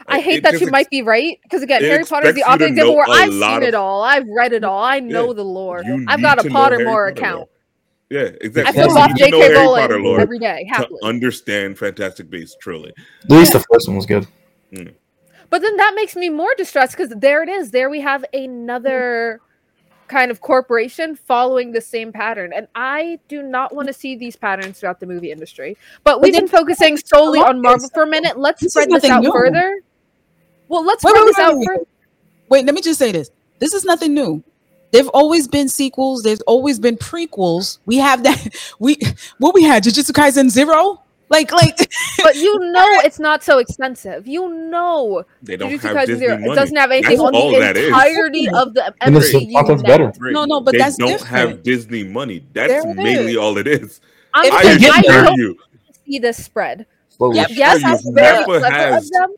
I 0.08 0.20
hate 0.22 0.38
it 0.38 0.44
that 0.44 0.52
just 0.54 0.64
you 0.64 0.72
might 0.72 0.90
be 0.90 1.04
right. 1.04 1.38
Because 1.44 1.62
again, 1.62 1.84
Harry 1.84 2.04
Potter 2.04 2.30
is 2.30 2.34
the 2.36 2.40
expects 2.40 2.40
you 2.40 2.44
to 2.44 2.52
object 2.52 2.70
example 2.72 2.92
know 2.94 2.98
where 2.98 3.06
a 3.08 3.12
I've 3.12 3.32
seen 3.32 3.58
of- 3.58 3.64
it 3.70 3.76
all. 3.76 4.02
I've 4.02 4.28
read 4.28 4.54
it 4.54 4.64
all. 4.64 4.84
I 4.84 5.00
know 5.00 5.28
Yeah. 5.28 5.34
the 5.34 5.44
lore. 5.46 5.84
I've 6.08 6.22
got 6.22 6.40
a 6.40 6.44
to 6.44 6.50
know 6.50 6.56
Pottermore 6.56 6.86
Potter 6.86 7.06
account. 7.08 7.38
lore. 7.38 7.50
Yeah, 8.10 8.30
exactly. 8.42 8.64
Yes, 8.64 8.74
flip 8.74 8.88
You 8.88 8.94
you 8.94 8.98
off 9.00 9.12
need 9.12 9.20
know 9.20 9.26
J.K. 9.26 9.40
Harry 9.40 9.56
Rowling 9.56 9.82
Potter 9.82 10.02
lore 10.02 10.20
every 10.20 10.40
day, 10.40 10.68
to 10.78 10.90
understand 11.04 11.78
Fantastic 11.78 12.30
Beasts. 12.30 12.58
Truly, 12.60 12.92
At 13.24 13.30
least 13.30 13.54
the 13.54 13.60
first 13.72 13.88
one 13.88 13.98
was 13.98 14.06
good. 14.08 14.28
Mm. 14.74 14.94
But 15.52 15.62
then 15.62 15.78
that 15.78 15.94
makes 15.96 16.16
me 16.16 16.30
more 16.30 16.54
distressed 16.58 16.98
because 16.98 17.10
there 17.20 17.44
it 17.44 17.50
is. 17.50 17.72
There 17.72 17.90
we 17.90 18.02
have 18.02 18.26
another 18.34 19.42
kind 20.08 20.32
of 20.32 20.42
corporation 20.42 21.16
following 21.16 21.72
the 21.72 21.82
same 21.82 22.12
pattern. 22.12 22.52
And 22.56 22.68
I 22.76 23.20
do 23.28 23.44
not 23.44 23.76
want 23.76 23.88
to 23.88 23.94
see 23.94 24.16
these 24.16 24.36
patterns 24.36 24.80
throughout 24.80 25.00
the 25.00 25.06
movie 25.06 25.32
industry. 25.32 25.78
But 26.04 26.22
we've 26.22 26.34
they- 26.34 26.40
been 26.40 26.48
focusing 26.48 26.98
solely 26.98 27.40
on 27.40 27.62
Marvel 27.62 27.90
for 27.94 28.04
a 28.04 28.08
minute. 28.08 28.38
Let's 28.40 28.62
This 28.62 28.74
spread 28.74 28.90
this 28.90 29.06
out 29.06 29.22
new. 29.24 29.32
further. 29.32 29.82
Well, 30.68 30.84
let's 30.86 31.04
Wait, 31.04 31.12
spread 31.12 31.22
wait, 31.22 31.28
this 31.28 31.38
wait, 31.38 31.44
out 31.44 31.58
wait, 31.58 31.68
further. 31.68 31.86
Wait, 32.50 32.66
let 32.66 32.76
me 32.76 32.82
just 32.82 32.98
say 33.00 33.12
this. 33.12 33.30
This 33.60 33.74
is 33.74 33.86
nothing 33.86 34.14
new. 34.14 34.44
There've 34.92 35.08
always 35.10 35.48
been 35.48 35.70
sequels. 35.70 36.24
There's 36.24 36.42
always 36.42 36.80
been 36.80 36.98
prequels. 36.98 37.78
We 37.86 37.98
have 37.98 38.24
that. 38.24 38.40
We 38.80 38.98
what 39.38 39.54
we 39.54 39.64
had 39.64 39.84
Jujutsu 39.84 40.12
Kaisen 40.12 40.50
Zero. 40.50 41.02
Like 41.30 41.52
like 41.52 41.78
But 42.24 42.36
you 42.38 42.58
know 42.74 42.88
it's 43.06 43.20
not 43.20 43.44
so 43.44 43.60
expensive. 43.60 44.28
You 44.28 44.50
know 44.50 45.24
they 45.44 45.58
don't 45.58 45.70
Jujutsu 45.72 45.82
have 45.82 45.96
Kaisen 45.98 46.06
Disney 46.08 46.26
Zero. 46.26 46.38
money. 46.40 46.52
It 46.52 46.56
doesn't 46.56 46.76
have 46.76 46.92
anything 46.92 47.10
That's 47.18 47.22
on 47.22 47.36
all 47.36 47.52
the 47.52 47.60
that 47.60 47.78
is. 47.78 47.88
entirety 47.88 48.50
of 48.50 48.74
the 48.74 48.94
And 49.02 49.16
MCU 49.16 49.54
content's 49.54 49.84
better. 49.84 50.12
No, 50.22 50.46
no, 50.46 50.60
but 50.62 50.72
they 50.72 50.80
that's 50.80 50.98
don't 50.98 51.10
different. 51.10 51.30
have 51.52 51.64
Disney 51.64 52.04
money. 52.04 52.44
That's 52.54 52.84
mainly 52.96 53.38
all 53.38 53.58
it 53.60 53.68
is. 53.68 54.02
I'm 54.34 54.46
If 54.46 54.54
I 54.54 54.58
I 54.58 54.78
get 54.78 54.80
there- 55.06 55.12
assure 55.12 55.24
don't 55.24 55.38
you, 55.38 55.58
see 56.06 56.20
this 56.20 56.44
spread. 56.44 56.86
Slowly. 57.10 57.38
Yep. 57.38 57.48
Yes, 57.52 57.82
you, 57.84 57.94
it's 57.94 58.10
very 58.10 58.44
clever 58.46 58.70
has- 58.72 59.06
of 59.06 59.12
them, 59.12 59.36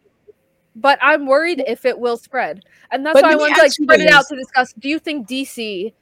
but 0.76 1.00
I'm 1.02 1.26
worried 1.26 1.64
if 1.68 1.86
it 1.86 2.00
will 2.00 2.18
spread, 2.18 2.64
and 2.92 3.06
that's 3.06 3.14
But 3.14 3.24
why 3.24 3.34
I 3.34 3.36
want 3.36 3.56
to 3.56 3.62
like 3.62 3.72
spread 3.72 4.02
it 4.02 4.10
out 4.10 4.26
to 4.30 4.36
discuss. 4.36 4.74
Do 4.74 4.90
you 4.90 5.00
think 5.00 5.28
DC 5.28 5.94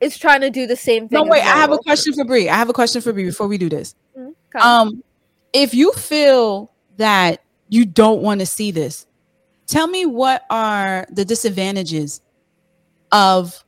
is 0.00 0.18
trying 0.18 0.40
to 0.42 0.50
do 0.50 0.66
the 0.66 0.76
same 0.76 1.08
thing? 1.08 1.16
no 1.16 1.24
wait. 1.24 1.42
I 1.42 1.56
have 1.56 1.72
a 1.72 1.78
question 1.78 2.14
for 2.14 2.24
Bree. 2.24 2.48
I 2.48 2.56
have 2.56 2.68
a 2.68 2.72
question 2.72 3.00
for 3.00 3.12
Bree 3.12 3.24
before 3.24 3.48
we 3.48 3.58
do 3.58 3.68
this. 3.68 3.94
Okay. 4.16 4.58
Um, 4.60 5.02
if 5.52 5.74
you 5.74 5.92
feel 5.92 6.70
that 6.96 7.40
you 7.68 7.84
don't 7.84 8.22
want 8.22 8.40
to 8.40 8.46
see 8.46 8.70
this. 8.70 9.06
Tell 9.66 9.86
me 9.86 10.06
what 10.06 10.44
are 10.50 11.06
the 11.10 11.24
disadvantages 11.24 12.20
of 13.12 13.64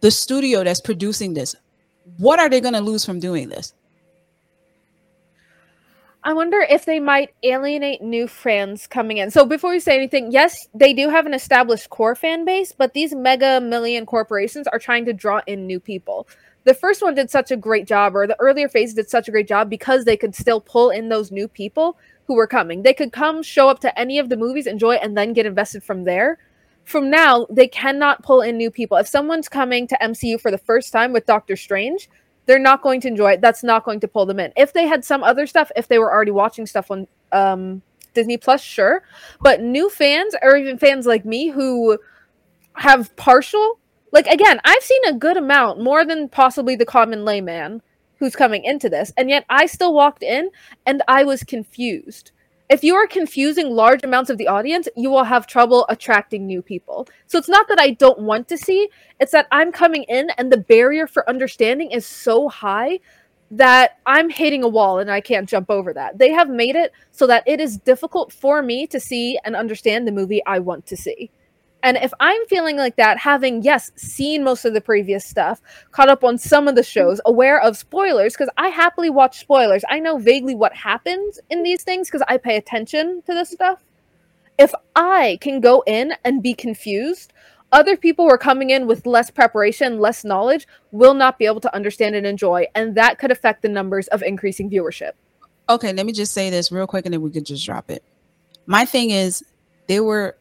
the 0.00 0.10
studio 0.10 0.64
that's 0.64 0.80
producing 0.80 1.34
this? 1.34 1.54
What 2.16 2.38
are 2.38 2.48
they 2.48 2.60
going 2.60 2.74
to 2.74 2.80
lose 2.80 3.04
from 3.04 3.20
doing 3.20 3.48
this? 3.48 3.74
I 6.28 6.34
wonder 6.34 6.58
if 6.60 6.84
they 6.84 7.00
might 7.00 7.34
alienate 7.42 8.02
new 8.02 8.28
fans 8.28 8.86
coming 8.86 9.16
in. 9.16 9.30
So 9.30 9.46
before 9.46 9.72
you 9.72 9.80
say 9.80 9.96
anything, 9.96 10.30
yes, 10.30 10.68
they 10.74 10.92
do 10.92 11.08
have 11.08 11.24
an 11.24 11.32
established 11.32 11.88
core 11.88 12.14
fan 12.14 12.44
base, 12.44 12.70
but 12.70 12.92
these 12.92 13.14
mega 13.14 13.62
million 13.62 14.04
corporations 14.04 14.68
are 14.68 14.78
trying 14.78 15.06
to 15.06 15.14
draw 15.14 15.40
in 15.46 15.66
new 15.66 15.80
people. 15.80 16.28
The 16.64 16.74
first 16.74 17.00
one 17.00 17.14
did 17.14 17.30
such 17.30 17.50
a 17.50 17.56
great 17.56 17.86
job, 17.86 18.14
or 18.14 18.26
the 18.26 18.38
earlier 18.40 18.68
phase 18.68 18.92
did 18.92 19.08
such 19.08 19.26
a 19.26 19.30
great 19.30 19.48
job 19.48 19.70
because 19.70 20.04
they 20.04 20.18
could 20.18 20.34
still 20.34 20.60
pull 20.60 20.90
in 20.90 21.08
those 21.08 21.32
new 21.32 21.48
people 21.48 21.96
who 22.26 22.34
were 22.34 22.46
coming. 22.46 22.82
They 22.82 22.92
could 22.92 23.10
come, 23.10 23.42
show 23.42 23.70
up 23.70 23.80
to 23.80 23.98
any 23.98 24.18
of 24.18 24.28
the 24.28 24.36
movies, 24.36 24.66
enjoy, 24.66 24.96
and 24.96 25.16
then 25.16 25.32
get 25.32 25.46
invested 25.46 25.82
from 25.82 26.04
there. 26.04 26.36
From 26.84 27.08
now, 27.08 27.46
they 27.48 27.68
cannot 27.68 28.22
pull 28.22 28.42
in 28.42 28.58
new 28.58 28.70
people. 28.70 28.98
If 28.98 29.08
someone's 29.08 29.48
coming 29.48 29.86
to 29.86 29.98
MCU 30.02 30.38
for 30.38 30.50
the 30.50 30.58
first 30.58 30.92
time 30.92 31.14
with 31.14 31.24
Doctor 31.24 31.56
Strange, 31.56 32.10
they're 32.48 32.58
not 32.58 32.80
going 32.80 32.98
to 33.02 33.08
enjoy 33.08 33.32
it. 33.32 33.42
That's 33.42 33.62
not 33.62 33.84
going 33.84 34.00
to 34.00 34.08
pull 34.08 34.24
them 34.24 34.40
in. 34.40 34.54
If 34.56 34.72
they 34.72 34.86
had 34.86 35.04
some 35.04 35.22
other 35.22 35.46
stuff, 35.46 35.70
if 35.76 35.86
they 35.86 35.98
were 35.98 36.10
already 36.10 36.30
watching 36.30 36.64
stuff 36.64 36.90
on 36.90 37.06
um, 37.30 37.82
Disney 38.14 38.38
Plus, 38.38 38.62
sure. 38.62 39.02
But 39.42 39.60
new 39.60 39.90
fans, 39.90 40.34
or 40.40 40.56
even 40.56 40.78
fans 40.78 41.04
like 41.04 41.26
me 41.26 41.48
who 41.50 41.98
have 42.72 43.14
partial, 43.16 43.78
like 44.12 44.26
again, 44.26 44.60
I've 44.64 44.82
seen 44.82 45.02
a 45.06 45.12
good 45.12 45.36
amount, 45.36 45.82
more 45.82 46.06
than 46.06 46.26
possibly 46.30 46.74
the 46.74 46.86
common 46.86 47.26
layman 47.26 47.82
who's 48.18 48.34
coming 48.34 48.64
into 48.64 48.88
this, 48.88 49.12
and 49.18 49.28
yet 49.28 49.44
I 49.50 49.66
still 49.66 49.92
walked 49.92 50.22
in 50.22 50.50
and 50.86 51.02
I 51.06 51.24
was 51.24 51.44
confused 51.44 52.32
if 52.68 52.84
you 52.84 52.94
are 52.94 53.06
confusing 53.06 53.70
large 53.70 54.04
amounts 54.04 54.30
of 54.30 54.36
the 54.36 54.48
audience, 54.48 54.88
you 54.96 55.10
will 55.10 55.24
have 55.24 55.46
trouble 55.46 55.86
attracting 55.88 56.46
new 56.46 56.60
people. 56.60 57.08
So 57.26 57.38
it's 57.38 57.48
not 57.48 57.66
that 57.68 57.80
I 57.80 57.90
don't 57.92 58.20
want 58.20 58.48
to 58.48 58.58
see, 58.58 58.88
it's 59.20 59.32
that 59.32 59.48
I'm 59.50 59.72
coming 59.72 60.04
in 60.04 60.30
and 60.36 60.52
the 60.52 60.58
barrier 60.58 61.06
for 61.06 61.28
understanding 61.28 61.90
is 61.90 62.06
so 62.06 62.48
high 62.48 63.00
that 63.50 63.98
I'm 64.04 64.28
hitting 64.28 64.62
a 64.62 64.68
wall 64.68 64.98
and 64.98 65.10
I 65.10 65.22
can't 65.22 65.48
jump 65.48 65.70
over 65.70 65.94
that. 65.94 66.18
They 66.18 66.32
have 66.32 66.50
made 66.50 66.76
it 66.76 66.92
so 67.10 67.26
that 67.26 67.44
it 67.46 67.60
is 67.60 67.78
difficult 67.78 68.32
for 68.32 68.62
me 68.62 68.86
to 68.88 69.00
see 69.00 69.38
and 69.44 69.56
understand 69.56 70.06
the 70.06 70.12
movie 70.12 70.44
I 70.44 70.58
want 70.58 70.86
to 70.86 70.96
see. 70.96 71.30
And 71.82 71.96
if 71.96 72.12
I'm 72.18 72.44
feeling 72.46 72.76
like 72.76 72.96
that, 72.96 73.18
having, 73.18 73.62
yes, 73.62 73.92
seen 73.94 74.42
most 74.42 74.64
of 74.64 74.74
the 74.74 74.80
previous 74.80 75.24
stuff, 75.24 75.60
caught 75.92 76.08
up 76.08 76.24
on 76.24 76.36
some 76.36 76.66
of 76.66 76.74
the 76.74 76.82
shows, 76.82 77.20
aware 77.24 77.60
of 77.60 77.76
spoilers, 77.76 78.32
because 78.32 78.50
I 78.56 78.68
happily 78.68 79.10
watch 79.10 79.38
spoilers. 79.38 79.84
I 79.88 80.00
know 80.00 80.18
vaguely 80.18 80.56
what 80.56 80.74
happens 80.74 81.38
in 81.50 81.62
these 81.62 81.84
things 81.84 82.08
because 82.08 82.24
I 82.28 82.36
pay 82.36 82.56
attention 82.56 83.22
to 83.26 83.34
this 83.34 83.50
stuff. 83.50 83.84
If 84.58 84.74
I 84.96 85.38
can 85.40 85.60
go 85.60 85.84
in 85.86 86.14
and 86.24 86.42
be 86.42 86.52
confused, 86.52 87.32
other 87.70 87.96
people 87.96 88.24
who 88.24 88.30
are 88.32 88.38
coming 88.38 88.70
in 88.70 88.88
with 88.88 89.06
less 89.06 89.30
preparation, 89.30 90.00
less 90.00 90.24
knowledge, 90.24 90.66
will 90.90 91.14
not 91.14 91.38
be 91.38 91.46
able 91.46 91.60
to 91.60 91.74
understand 91.74 92.16
and 92.16 92.26
enjoy. 92.26 92.66
And 92.74 92.96
that 92.96 93.18
could 93.18 93.30
affect 93.30 93.62
the 93.62 93.68
numbers 93.68 94.08
of 94.08 94.22
increasing 94.22 94.68
viewership. 94.68 95.12
Okay, 95.68 95.92
let 95.92 96.06
me 96.06 96.12
just 96.12 96.32
say 96.32 96.50
this 96.50 96.72
real 96.72 96.86
quick 96.86 97.04
and 97.04 97.12
then 97.12 97.22
we 97.22 97.30
could 97.30 97.46
just 97.46 97.64
drop 97.64 97.90
it. 97.90 98.02
My 98.66 98.84
thing 98.84 99.10
is, 99.10 99.44
there 99.86 100.02
were 100.02 100.36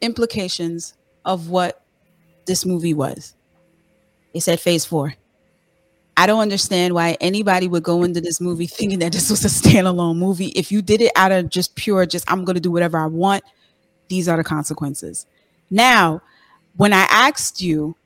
implications 0.00 0.94
of 1.24 1.48
what 1.48 1.82
this 2.46 2.64
movie 2.64 2.94
was. 2.94 3.34
They 4.32 4.40
said 4.40 4.60
phase 4.60 4.84
four. 4.84 5.14
I 6.16 6.26
don't 6.26 6.40
understand 6.40 6.94
why 6.94 7.16
anybody 7.20 7.68
would 7.68 7.82
go 7.82 8.02
into 8.02 8.20
this 8.20 8.40
movie 8.40 8.66
thinking 8.66 9.00
that 9.00 9.12
this 9.12 9.30
was 9.30 9.44
a 9.44 9.48
standalone 9.48 10.16
movie. 10.16 10.48
If 10.48 10.72
you 10.72 10.82
did 10.82 11.00
it 11.00 11.12
out 11.16 11.32
of 11.32 11.50
just 11.50 11.74
pure, 11.74 12.06
just 12.06 12.30
I'm 12.30 12.44
going 12.44 12.54
to 12.54 12.60
do 12.60 12.70
whatever 12.70 12.98
I 12.98 13.06
want, 13.06 13.44
these 14.08 14.28
are 14.28 14.36
the 14.36 14.44
consequences. 14.44 15.26
Now, 15.70 16.22
when 16.76 16.92
I 16.92 17.06
asked 17.10 17.60
you 17.60 17.96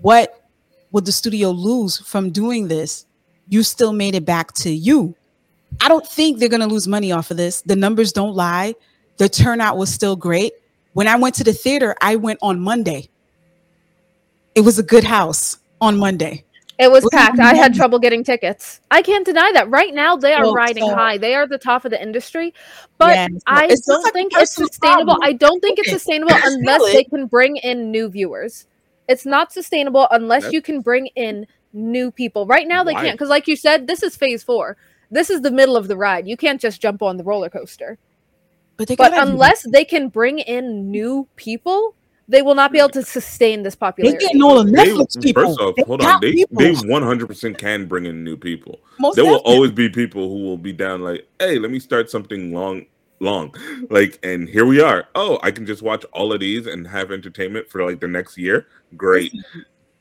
what 0.00 0.44
would 0.92 1.06
the 1.06 1.12
studio 1.12 1.50
lose 1.50 1.98
from 1.98 2.30
doing 2.30 2.68
this, 2.68 3.06
you 3.48 3.62
still 3.62 3.92
made 3.92 4.14
it 4.14 4.24
back 4.24 4.52
to 4.52 4.70
you. 4.70 5.14
I 5.80 5.88
don't 5.88 6.06
think 6.06 6.38
they're 6.38 6.48
going 6.48 6.60
to 6.60 6.66
lose 6.66 6.86
money 6.86 7.10
off 7.10 7.30
of 7.30 7.36
this. 7.36 7.62
The 7.62 7.76
numbers 7.76 8.12
don't 8.12 8.34
lie. 8.34 8.74
The 9.16 9.28
turnout 9.28 9.76
was 9.76 9.92
still 9.92 10.16
great. 10.16 10.52
When 10.94 11.06
I 11.08 11.16
went 11.16 11.34
to 11.36 11.44
the 11.44 11.52
theater, 11.52 11.94
I 12.00 12.16
went 12.16 12.38
on 12.40 12.60
Monday. 12.60 13.10
It 14.54 14.62
was 14.62 14.78
a 14.78 14.82
good 14.82 15.04
house 15.04 15.58
on 15.80 15.98
Monday. 15.98 16.44
It 16.78 16.90
was 16.90 17.06
packed. 17.12 17.38
I 17.38 17.54
had 17.54 17.74
trouble 17.74 17.98
getting 17.98 18.24
tickets. 18.24 18.80
I 18.90 19.02
can't 19.02 19.24
deny 19.24 19.52
that. 19.54 19.70
Right 19.70 19.94
now, 19.94 20.16
they 20.16 20.32
are 20.32 20.44
well, 20.44 20.54
riding 20.54 20.84
so, 20.84 20.94
high. 20.94 21.18
They 21.18 21.34
are 21.34 21.46
the 21.46 21.58
top 21.58 21.84
of 21.84 21.90
the 21.90 22.02
industry. 22.02 22.52
But 22.98 23.14
yeah, 23.14 23.28
I 23.46 23.68
don't 23.68 24.02
like 24.02 24.12
think 24.12 24.32
it's 24.34 24.54
sustainable. 24.54 25.18
I 25.22 25.34
don't 25.34 25.60
think 25.60 25.78
it's 25.78 25.90
sustainable 25.90 26.34
unless 26.42 26.80
really? 26.80 26.92
they 26.92 27.04
can 27.04 27.26
bring 27.26 27.56
in 27.56 27.90
new 27.90 28.08
viewers. 28.08 28.66
It's 29.08 29.26
not 29.26 29.52
sustainable 29.52 30.08
unless 30.10 30.52
you 30.52 30.62
can 30.62 30.80
bring 30.80 31.08
in 31.14 31.46
new 31.72 32.10
people. 32.10 32.46
Right 32.46 32.66
now, 32.66 32.82
they 32.82 32.94
Why? 32.94 33.02
can't. 33.02 33.14
Because, 33.14 33.28
like 33.28 33.46
you 33.46 33.56
said, 33.56 33.86
this 33.86 34.02
is 34.02 34.16
phase 34.16 34.42
four. 34.42 34.76
This 35.10 35.30
is 35.30 35.42
the 35.42 35.50
middle 35.50 35.76
of 35.76 35.86
the 35.86 35.96
ride. 35.96 36.26
You 36.26 36.36
can't 36.36 36.60
just 36.60 36.80
jump 36.80 37.02
on 37.02 37.18
the 37.18 37.24
roller 37.24 37.50
coaster. 37.50 37.98
But, 38.76 38.88
they 38.88 38.96
but 38.96 39.16
unless 39.16 39.64
they 39.70 39.84
can 39.84 40.08
bring 40.08 40.40
in 40.40 40.90
new 40.90 41.28
people, 41.36 41.94
they 42.26 42.42
will 42.42 42.54
not 42.54 42.72
be 42.72 42.78
able 42.78 42.90
to 42.90 43.02
sustain 43.02 43.62
this 43.62 43.74
popularity. 43.74 44.18
They're 44.18 44.28
getting 44.28 44.42
all 44.42 44.64
the 44.64 44.70
Netflix 44.70 45.14
they, 45.14 45.20
people. 45.20 45.44
First 45.44 45.60
off, 45.60 45.74
hold 45.86 46.02
on. 46.02 46.20
They, 46.20 46.32
they 46.50 46.72
100% 46.72 47.58
can 47.58 47.86
bring 47.86 48.06
in 48.06 48.24
new 48.24 48.36
people. 48.36 48.80
Most 48.98 49.16
there 49.16 49.24
definitely. 49.24 49.42
will 49.44 49.54
always 49.54 49.70
be 49.72 49.88
people 49.88 50.28
who 50.28 50.42
will 50.42 50.58
be 50.58 50.72
down 50.72 51.02
like, 51.02 51.28
hey, 51.38 51.58
let 51.58 51.70
me 51.70 51.78
start 51.78 52.10
something 52.10 52.52
long, 52.52 52.86
long. 53.20 53.54
Like, 53.90 54.18
and 54.22 54.48
here 54.48 54.64
we 54.64 54.80
are. 54.80 55.06
Oh, 55.14 55.38
I 55.42 55.50
can 55.50 55.66
just 55.66 55.82
watch 55.82 56.04
all 56.12 56.32
of 56.32 56.40
these 56.40 56.66
and 56.66 56.86
have 56.88 57.12
entertainment 57.12 57.70
for 57.70 57.84
like 57.84 58.00
the 58.00 58.08
next 58.08 58.38
year. 58.38 58.66
Great 58.96 59.32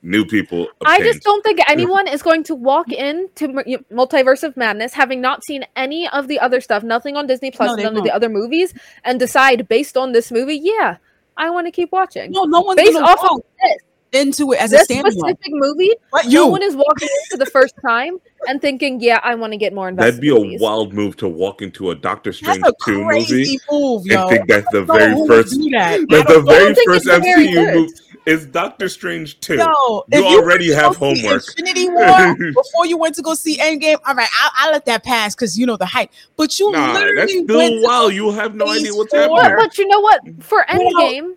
new 0.04 0.26
people. 0.26 0.68
I 0.86 1.00
just 1.00 1.24
don't 1.24 1.44
think 1.44 1.60
anyone 1.68 2.08
is 2.08 2.22
going 2.22 2.44
to 2.44 2.56
walk 2.56 2.92
into 2.92 3.48
Multiverse 3.92 4.44
of 4.44 4.56
Madness 4.56 4.94
having 4.94 5.22
not 5.22 5.44
seen 5.44 5.66
any 5.76 6.08
of 6.10 6.28
the 6.28 6.40
other 6.40 6.62
stuff, 6.62 6.84
nothing 6.84 7.16
on 7.16 7.26
Disney 7.26 7.50
Plus, 7.50 7.78
no, 7.78 7.84
none 7.84 7.98
of 7.98 8.04
the 8.04 8.12
other 8.12 8.30
movies, 8.30 8.74
and 9.04 9.20
decide 9.20 9.68
based 9.68 9.98
on 9.98 10.12
this 10.12 10.32
movie, 10.32 10.60
yeah, 10.62 10.98
I 11.38 11.50
want 11.50 11.66
to 11.68 11.72
keep 11.72 11.92
watching. 11.92 12.32
No, 12.32 12.44
no 12.44 12.62
one's 12.62 12.78
based 12.78 12.98
off 12.98 13.24
of 13.32 13.42
this 13.62 13.78
into 14.12 14.52
it 14.52 14.62
as 14.62 14.70
this 14.70 14.90
a 14.90 14.94
standalone. 14.94 15.12
specific 15.12 15.54
movie. 15.54 15.92
But 16.12 16.28
no 16.28 16.48
one 16.48 16.62
is 16.62 16.76
walking 16.76 17.08
in 17.08 17.32
for 17.32 17.38
the 17.38 17.50
first 17.50 17.74
time 17.84 18.20
and 18.48 18.62
thinking, 18.62 19.02
"Yeah, 19.02 19.20
I 19.24 19.34
want 19.36 19.54
to 19.54 19.58
get 19.58 19.74
more 19.74 19.90
invested." 19.90 20.22
That'd 20.22 20.22
be 20.22 20.58
a 20.58 20.60
wild 20.60 20.94
move 20.94 21.18
to 21.18 21.28
walk 21.28 21.64
into 21.64 21.90
a 21.90 21.96
Doctor 21.96 22.32
Strange 22.32 22.64
two 22.86 23.04
movie 23.04 23.60
move, 23.72 24.06
and 24.10 24.30
think 24.30 24.48
that's 24.48 24.72
the 24.72 24.84
very 24.84 25.16
first. 25.28 25.58
That. 25.72 26.06
That's 26.10 26.34
the 26.34 26.42
very 26.42 26.76
first 26.86 27.08
MCU 27.08 27.74
movie 27.74 27.94
is 28.26 28.46
Doctor 28.46 28.90
Strange 28.90 29.40
2. 29.42 29.58
No, 29.58 30.04
you, 30.12 30.20
you 30.20 30.40
already 30.40 30.72
have 30.72 30.96
homework. 30.96 31.44
Infinity 31.58 31.90
War 31.92 32.36
before 32.36 32.86
you 32.86 32.98
went 32.98 33.16
to 33.16 33.22
go 33.22 33.34
see 33.34 33.58
Endgame. 33.58 33.98
All 34.06 34.16
right, 34.16 34.30
I'll, 34.42 34.52
I'll 34.58 34.72
let 34.72 34.86
that 34.86 35.04
pass 35.04 35.36
because 35.36 35.58
you 35.58 35.66
know 35.66 35.78
the 35.78 35.86
hype. 35.86 36.10
But 36.36 36.60
you 36.60 36.72
nah, 36.72 36.94
literally 36.94 37.16
that's 37.16 37.32
still 37.34 37.84
wow. 37.84 38.08
You 38.08 38.32
have 38.32 38.56
no 38.56 38.68
idea 38.70 38.94
what's 38.94 39.14
happening. 39.14 39.56
But 39.58 39.78
you 39.78 39.88
know 39.88 40.00
what? 40.00 40.22
For 40.40 40.66
Endgame, 40.70 41.36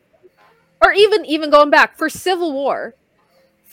or 0.82 0.92
even 0.92 1.24
even 1.24 1.50
going 1.50 1.70
back 1.70 1.96
for 1.96 2.08
Civil 2.08 2.52
War, 2.52 2.94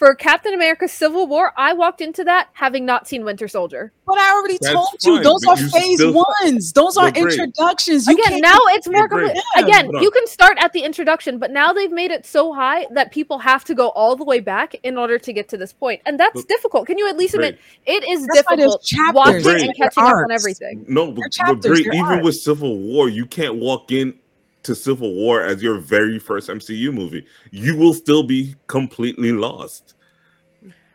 for 0.03 0.13
Captain 0.15 0.53
America 0.53 0.85
Civil 0.89 1.27
War, 1.27 1.53
I 1.55 1.71
walked 1.71 2.01
into 2.01 2.25
that 2.25 2.49
having 2.51 2.85
not 2.85 3.07
seen 3.07 3.23
Winter 3.23 3.47
Soldier. 3.47 3.93
But 4.05 4.17
I 4.17 4.33
already 4.33 4.57
That's 4.59 4.73
told 4.73 4.89
you, 5.01 5.15
fine, 5.15 5.23
those 5.23 5.45
are 5.45 5.55
phase 5.55 5.99
still, 5.99 6.25
ones. 6.41 6.73
Those 6.73 6.97
are 6.97 7.07
introductions. 7.07 8.07
You 8.07 8.15
again, 8.15 8.41
now 8.41 8.57
it's 8.71 8.89
more 8.89 9.07
complete. 9.07 9.41
Again, 9.55 9.89
you 10.01 10.11
can 10.11 10.27
start 10.27 10.57
at 10.59 10.73
the 10.73 10.81
introduction, 10.81 11.39
but 11.39 11.51
now 11.51 11.71
they've 11.71 11.89
made 11.89 12.11
it 12.11 12.25
so 12.25 12.51
high 12.51 12.85
that 12.91 13.13
people 13.13 13.39
have 13.39 13.63
to 13.63 13.73
go 13.73 13.91
all 13.91 14.17
the 14.17 14.25
way 14.25 14.41
back 14.41 14.75
in 14.83 14.97
order 14.97 15.17
to 15.17 15.31
get 15.31 15.47
to 15.49 15.57
this 15.57 15.71
point. 15.71 16.01
And 16.05 16.19
that's 16.19 16.41
but, 16.41 16.49
difficult. 16.49 16.85
Can 16.85 16.97
you 16.97 17.07
at 17.07 17.15
least 17.15 17.35
admit 17.35 17.57
it 17.85 18.03
is 18.03 18.27
that's 18.27 18.43
difficult 18.43 18.85
watching 19.13 19.47
and 19.47 19.77
catching 19.77 20.03
up 20.03 20.15
on 20.15 20.31
everything? 20.31 20.83
No, 20.89 21.13
but, 21.13 21.23
but 21.45 21.61
great, 21.61 21.87
even 21.87 22.01
arcs. 22.01 22.25
with 22.25 22.35
Civil 22.35 22.77
War, 22.77 23.07
you 23.07 23.25
can't 23.25 23.55
walk 23.55 23.93
in 23.93 24.19
to 24.63 24.75
Civil 24.75 25.13
War 25.13 25.41
as 25.41 25.61
your 25.61 25.77
very 25.77 26.19
first 26.19 26.49
MCU 26.49 26.93
movie, 26.93 27.25
you 27.51 27.77
will 27.77 27.93
still 27.93 28.23
be 28.23 28.55
completely 28.67 29.31
lost. 29.31 29.93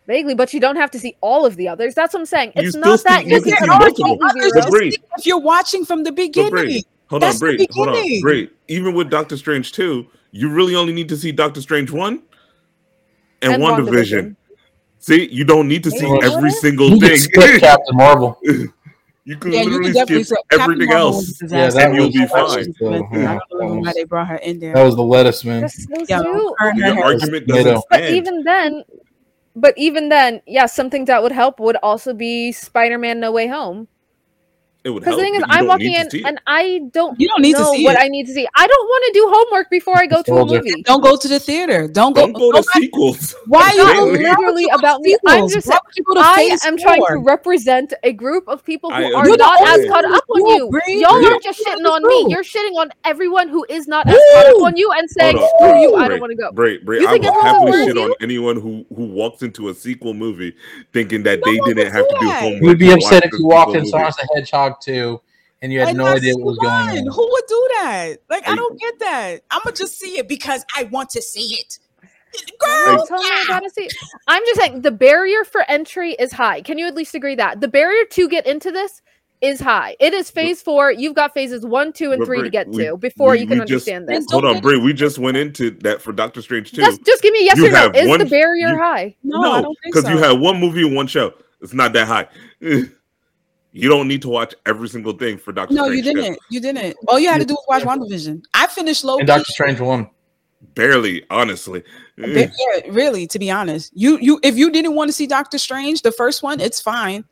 Vaguely, 0.07 0.35
but 0.35 0.55
you 0.55 0.61
don't 0.61 0.77
have 0.77 0.91
to 0.93 0.99
see 0.99 1.17
all 1.21 1.45
of 1.45 1.57
the 1.57 1.69
others. 1.69 1.95
That's 1.95 2.15
what 2.15 2.21
I'm 2.21 2.27
saying. 2.27 2.53
It's 2.57 2.75
you 2.75 2.81
not 2.81 3.03
that 3.05 3.27
you 3.27 3.37
if 3.37 5.27
you're 5.27 5.39
watching 5.39 5.85
from 5.85 6.03
the 6.03 6.13
beginning. 6.13 6.83
hold 7.09 7.23
on, 7.25 7.37
Bray, 7.39 7.67
hold 7.73 7.89
on, 7.89 8.21
Bray. 8.23 8.49
Even 8.69 8.95
with 8.95 9.11
Doctor 9.11 9.37
Strange 9.37 9.73
2, 9.73 10.07
you 10.31 10.49
really 10.49 10.75
only 10.75 10.95
need 10.95 11.11
to 11.11 11.17
see 11.17 11.31
Doctor 11.31 11.61
Strange 11.61 11.91
1 11.91 12.23
and, 13.43 13.53
and 13.53 13.63
WandaVision. 13.63 14.35
See, 15.01 15.29
you 15.29 15.45
don't 15.45 15.69
need 15.69 15.85
to 15.85 15.91
see 15.91 16.07
every 16.23 16.51
single 16.51 16.91
you 16.91 17.01
thing. 17.01 17.61
Captain 17.61 17.97
Marvel. 17.97 18.41
You 19.29 19.37
can 19.37 19.53
yeah, 19.53 19.61
literally 19.61 19.91
you 19.91 20.07
can 20.07 20.25
skip 20.25 20.39
everything 20.53 20.91
else, 20.91 21.43
yeah, 21.51 21.71
and 21.77 21.95
you'll 21.95 22.11
be 22.11 22.27
fine. 22.29 22.75
I 22.81 23.39
don't 23.51 23.61
know 23.61 23.75
why 23.75 23.93
they 23.93 24.05
brought 24.05 24.27
her 24.27 24.37
in 24.37 24.59
there. 24.59 24.73
That 24.73 24.83
was 24.83 24.97
the 24.97 25.03
lettuce, 25.03 25.45
man. 25.45 25.69
Yeah, 26.09 26.21
the 26.23 26.55
argument 26.99 27.47
doesn't 27.47 27.85
But 27.91 28.05
even 28.05 28.43
then, 28.45 28.85
but 29.55 29.75
even 29.77 30.09
then, 30.09 30.41
yeah, 30.47 30.65
something 30.65 31.05
that 31.05 31.23
would 31.23 31.33
help 31.33 31.61
would 31.61 31.77
also 31.83 32.15
be 32.15 32.53
Spider-Man: 32.53 33.21
No 33.21 33.31
Way 33.31 33.49
Home. 33.49 33.89
It 34.85 34.91
would 34.91 35.01
Because 35.01 35.19
help. 35.19 35.21
the 35.21 35.25
thing 35.25 35.35
is, 35.35 35.43
I'm 35.49 35.67
walking 35.67 35.93
in 35.93 36.09
and 36.25 36.41
I 36.47 36.81
don't 36.93 37.19
You 37.21 37.27
don't 37.29 37.43
need 37.43 37.57
to 37.57 37.65
see 37.65 37.85
what 37.85 37.97
it. 37.97 38.01
I 38.01 38.09
need 38.09 38.27
to 38.27 38.33
see. 38.33 38.47
I 38.57 38.67
don't 38.67 38.87
want 38.87 39.05
to 39.07 39.13
do 39.13 39.27
homework 39.29 39.71
before 39.71 39.99
I 39.99 40.07
go 40.07 40.23
to 40.23 40.35
a 40.37 40.47
movie. 40.47 40.83
Don't 40.83 41.03
go 41.03 41.17
to 41.17 41.29
the 41.29 41.41
theater. 41.41 41.89
Don't 41.89 42.15
go. 42.15 42.23
Don't 42.23 42.33
go 42.33 42.53
to 42.53 42.53
don't- 42.63 42.65
sequels. 42.65 43.35
Why 43.47 43.63
are 43.63 43.73
you 43.75 43.83
not 43.85 43.97
go- 43.97 44.07
Really? 44.07 44.23
literally 44.23 44.37
why 44.37 44.47
would 44.47 44.61
you 44.63 44.69
go 44.69 44.77
to 44.77 44.79
about 44.79 45.01
me. 45.03 45.17
I'm 45.27 45.49
just 45.49 45.67
Why 45.67 45.79
would 45.85 45.97
you 45.97 46.05
go 46.05 46.15
to 46.15 46.21
I 46.23 46.59
am 46.65 46.79
trying 46.79 47.03
to 47.09 47.17
represent 47.19 47.93
a 48.05 48.13
group 48.13 48.47
of 48.49 48.65
people 48.65 48.91
who 48.91 48.97
I 48.97 49.13
are 49.13 49.27
not 49.27 49.61
You're 49.61 49.69
as 49.85 49.91
caught 49.91 50.05
up 50.05 50.25
on 50.31 50.47
you. 50.47 50.71
Bree. 50.71 50.83
Y'all 51.01 51.21
You're 51.21 51.33
aren't 51.33 51.43
just 51.43 51.61
shitting 51.61 51.85
on 51.85 52.07
me. 52.07 52.27
You're 52.31 52.45
shitting 52.45 52.77
on 52.79 52.91
everyone 53.05 53.49
who 53.49 53.67
is 53.69 53.89
not 53.89 54.07
as 54.09 54.15
caught 54.33 54.47
up 54.47 54.63
on 54.63 54.77
you 54.77 54.91
and 54.93 55.11
saying, 55.11 55.37
screw 55.57 55.81
you, 55.81 55.97
I 55.97 56.07
don't 56.09 56.21
want 56.21 56.31
to 56.31 56.37
go. 56.37 56.53
Bray, 56.53 56.79
Bray, 56.79 57.01
You 57.01 57.09
I 57.09 57.13
think 57.13 57.25
will 57.25 57.31
everyone's 57.31 57.47
happily 57.53 57.71
aware 57.73 57.87
shit 57.89 57.99
on 57.99 58.15
anyone 58.21 58.61
who 58.61 58.87
who 58.95 59.07
walks 59.07 59.43
into 59.43 59.69
a 59.71 59.75
sequel 59.75 60.15
movie 60.15 60.55
thinking 60.93 61.25
that 61.25 61.41
they 61.45 61.59
didn't 61.67 61.91
have 61.93 62.09
to 62.09 62.17
do 62.21 62.31
homework. 62.31 62.63
You 62.63 62.69
would 62.69 62.79
be 62.79 62.93
upset 62.93 63.25
if 63.25 63.33
you 63.39 63.47
walked 63.47 63.73
in 63.73 63.79
movie. 63.81 63.91
Sonic 63.91 64.15
the 64.17 64.29
Hedgehog 64.35 64.68
2 64.81 65.21
and 65.63 65.73
you 65.73 65.81
had 65.81 65.89
And 65.91 65.99
no 65.99 66.07
idea 66.07 66.35
what 66.37 66.45
was 66.47 66.59
going 66.59 66.73
on. 66.73 67.07
Who 67.13 67.29
would 67.31 67.45
do 67.49 67.69
that? 67.81 68.15
Like, 68.31 68.49
I 68.49 68.55
don't 68.55 68.79
get 68.79 68.99
that. 69.01 69.41
I'm 69.51 69.61
gonna 69.65 69.75
just 69.77 69.99
see 69.99 70.19
it 70.19 70.29
because 70.29 70.65
I 70.77 70.85
want 70.85 71.11
to 71.11 71.23
see 71.23 71.55
it. 71.57 71.79
I'm 72.63 72.95
Girl, 72.97 73.07
telling 73.07 73.25
you, 73.27 73.33
I 73.33 73.39
yeah. 73.41 73.45
gotta 73.49 73.71
see. 73.71 73.89
I'm 74.29 74.43
just 74.47 74.61
saying 74.61 74.83
the 74.83 74.91
barrier 74.91 75.45
for 75.45 75.63
entry 75.69 76.13
is 76.13 76.31
high. 76.33 76.61
Can 76.63 76.79
you 76.79 76.87
at 76.87 76.95
least 76.95 77.15
agree 77.15 77.35
that 77.37 77.61
the 77.61 77.69
barrier 77.69 78.05
to 78.11 78.29
get 78.29 78.47
into 78.47 78.71
this 78.71 79.01
is 79.41 79.61
high? 79.61 79.97
It 79.99 80.13
is 80.13 80.31
phase 80.31 80.61
four. 80.63 80.93
You've 80.93 81.15
got 81.15 81.33
phases 81.33 81.65
one, 81.65 81.93
two, 81.93 82.13
and 82.13 82.21
But 82.21 82.27
three 82.27 82.43
to 82.43 82.51
get 82.51 82.69
we- 82.69 82.85
to 82.85 82.97
before 82.99 83.31
we- 83.33 83.41
you 83.41 83.47
can 83.47 83.59
we 83.61 83.65
just- 83.65 83.89
understand 83.89 84.09
this. 84.09 84.27
Hold 84.31 84.45
on, 84.45 84.55
get 84.55 84.63
Bray. 84.63 84.75
into 84.75 84.85
We 84.85 84.93
just 84.93 85.19
went 85.19 85.37
into 85.39 85.71
that 85.81 86.03
for 86.03 86.13
Doctor 86.13 86.43
Strange 86.43 86.71
too. 86.71 86.83
Just, 86.83 87.05
just 87.05 87.23
give 87.23 87.33
me 87.33 87.41
a 87.41 87.45
yes 87.45 87.57
You 87.59 87.67
or 87.69 87.71
no. 87.71 87.91
Is 87.95 88.07
one- 88.09 88.19
the 88.21 88.27
barrier 88.27 88.69
you- 88.69 88.79
high? 88.79 89.17
No, 89.25 89.41
I 89.41 89.63
don't 89.63 89.77
because 89.85 90.05
so. 90.05 90.11
you 90.11 90.19
had 90.19 90.39
one 90.39 90.61
movie 90.61 90.87
and 90.87 90.95
one 90.95 91.07
show. 91.07 91.33
It's 91.63 91.73
not 91.73 91.93
that 91.95 92.07
high. 92.07 92.29
you 93.79 93.89
don't 93.89 94.09
need 94.09 94.23
to 94.23 94.29
watch 94.29 94.55
every 94.67 94.89
single 94.89 95.13
thing 95.13 95.39
for 95.39 95.53
Doctor 95.53 95.75
no, 95.75 95.85
Strange. 95.85 96.05
you 96.05 96.15
didn't. 96.15 96.39
You 96.51 96.61
didn't. 96.61 96.97
All 97.07 97.21
you 97.21 97.29
had 97.29 97.39
to 97.39 97.47
do 97.47 97.55
was 97.55 97.85
watch 97.85 97.85
WandaVision. 97.85 98.43
I 98.53 98.67
finished 98.67 99.05
Loki. 99.05 99.21
And 99.21 99.29
Doctor 99.29 99.53
Strange 99.53 99.79
1. 99.79 100.11
Barely, 100.75 101.25
honestly. 101.31 101.85
Ba- 102.17 102.51
yeah, 102.59 102.81
really, 102.91 103.29
to 103.29 103.39
be 103.39 103.53
honest. 103.53 103.93
You 103.95 104.19
you 104.21 104.41
if 104.43 104.57
you 104.57 104.71
didn't 104.73 104.97
want 104.97 105.09
to 105.09 105.13
see 105.13 105.29
Doctor 105.29 105.59
Strange, 105.59 106.03
the 106.03 106.11
first 106.11 106.43
one, 106.43 106.61
it's 106.61 106.81
fine. 106.81 107.25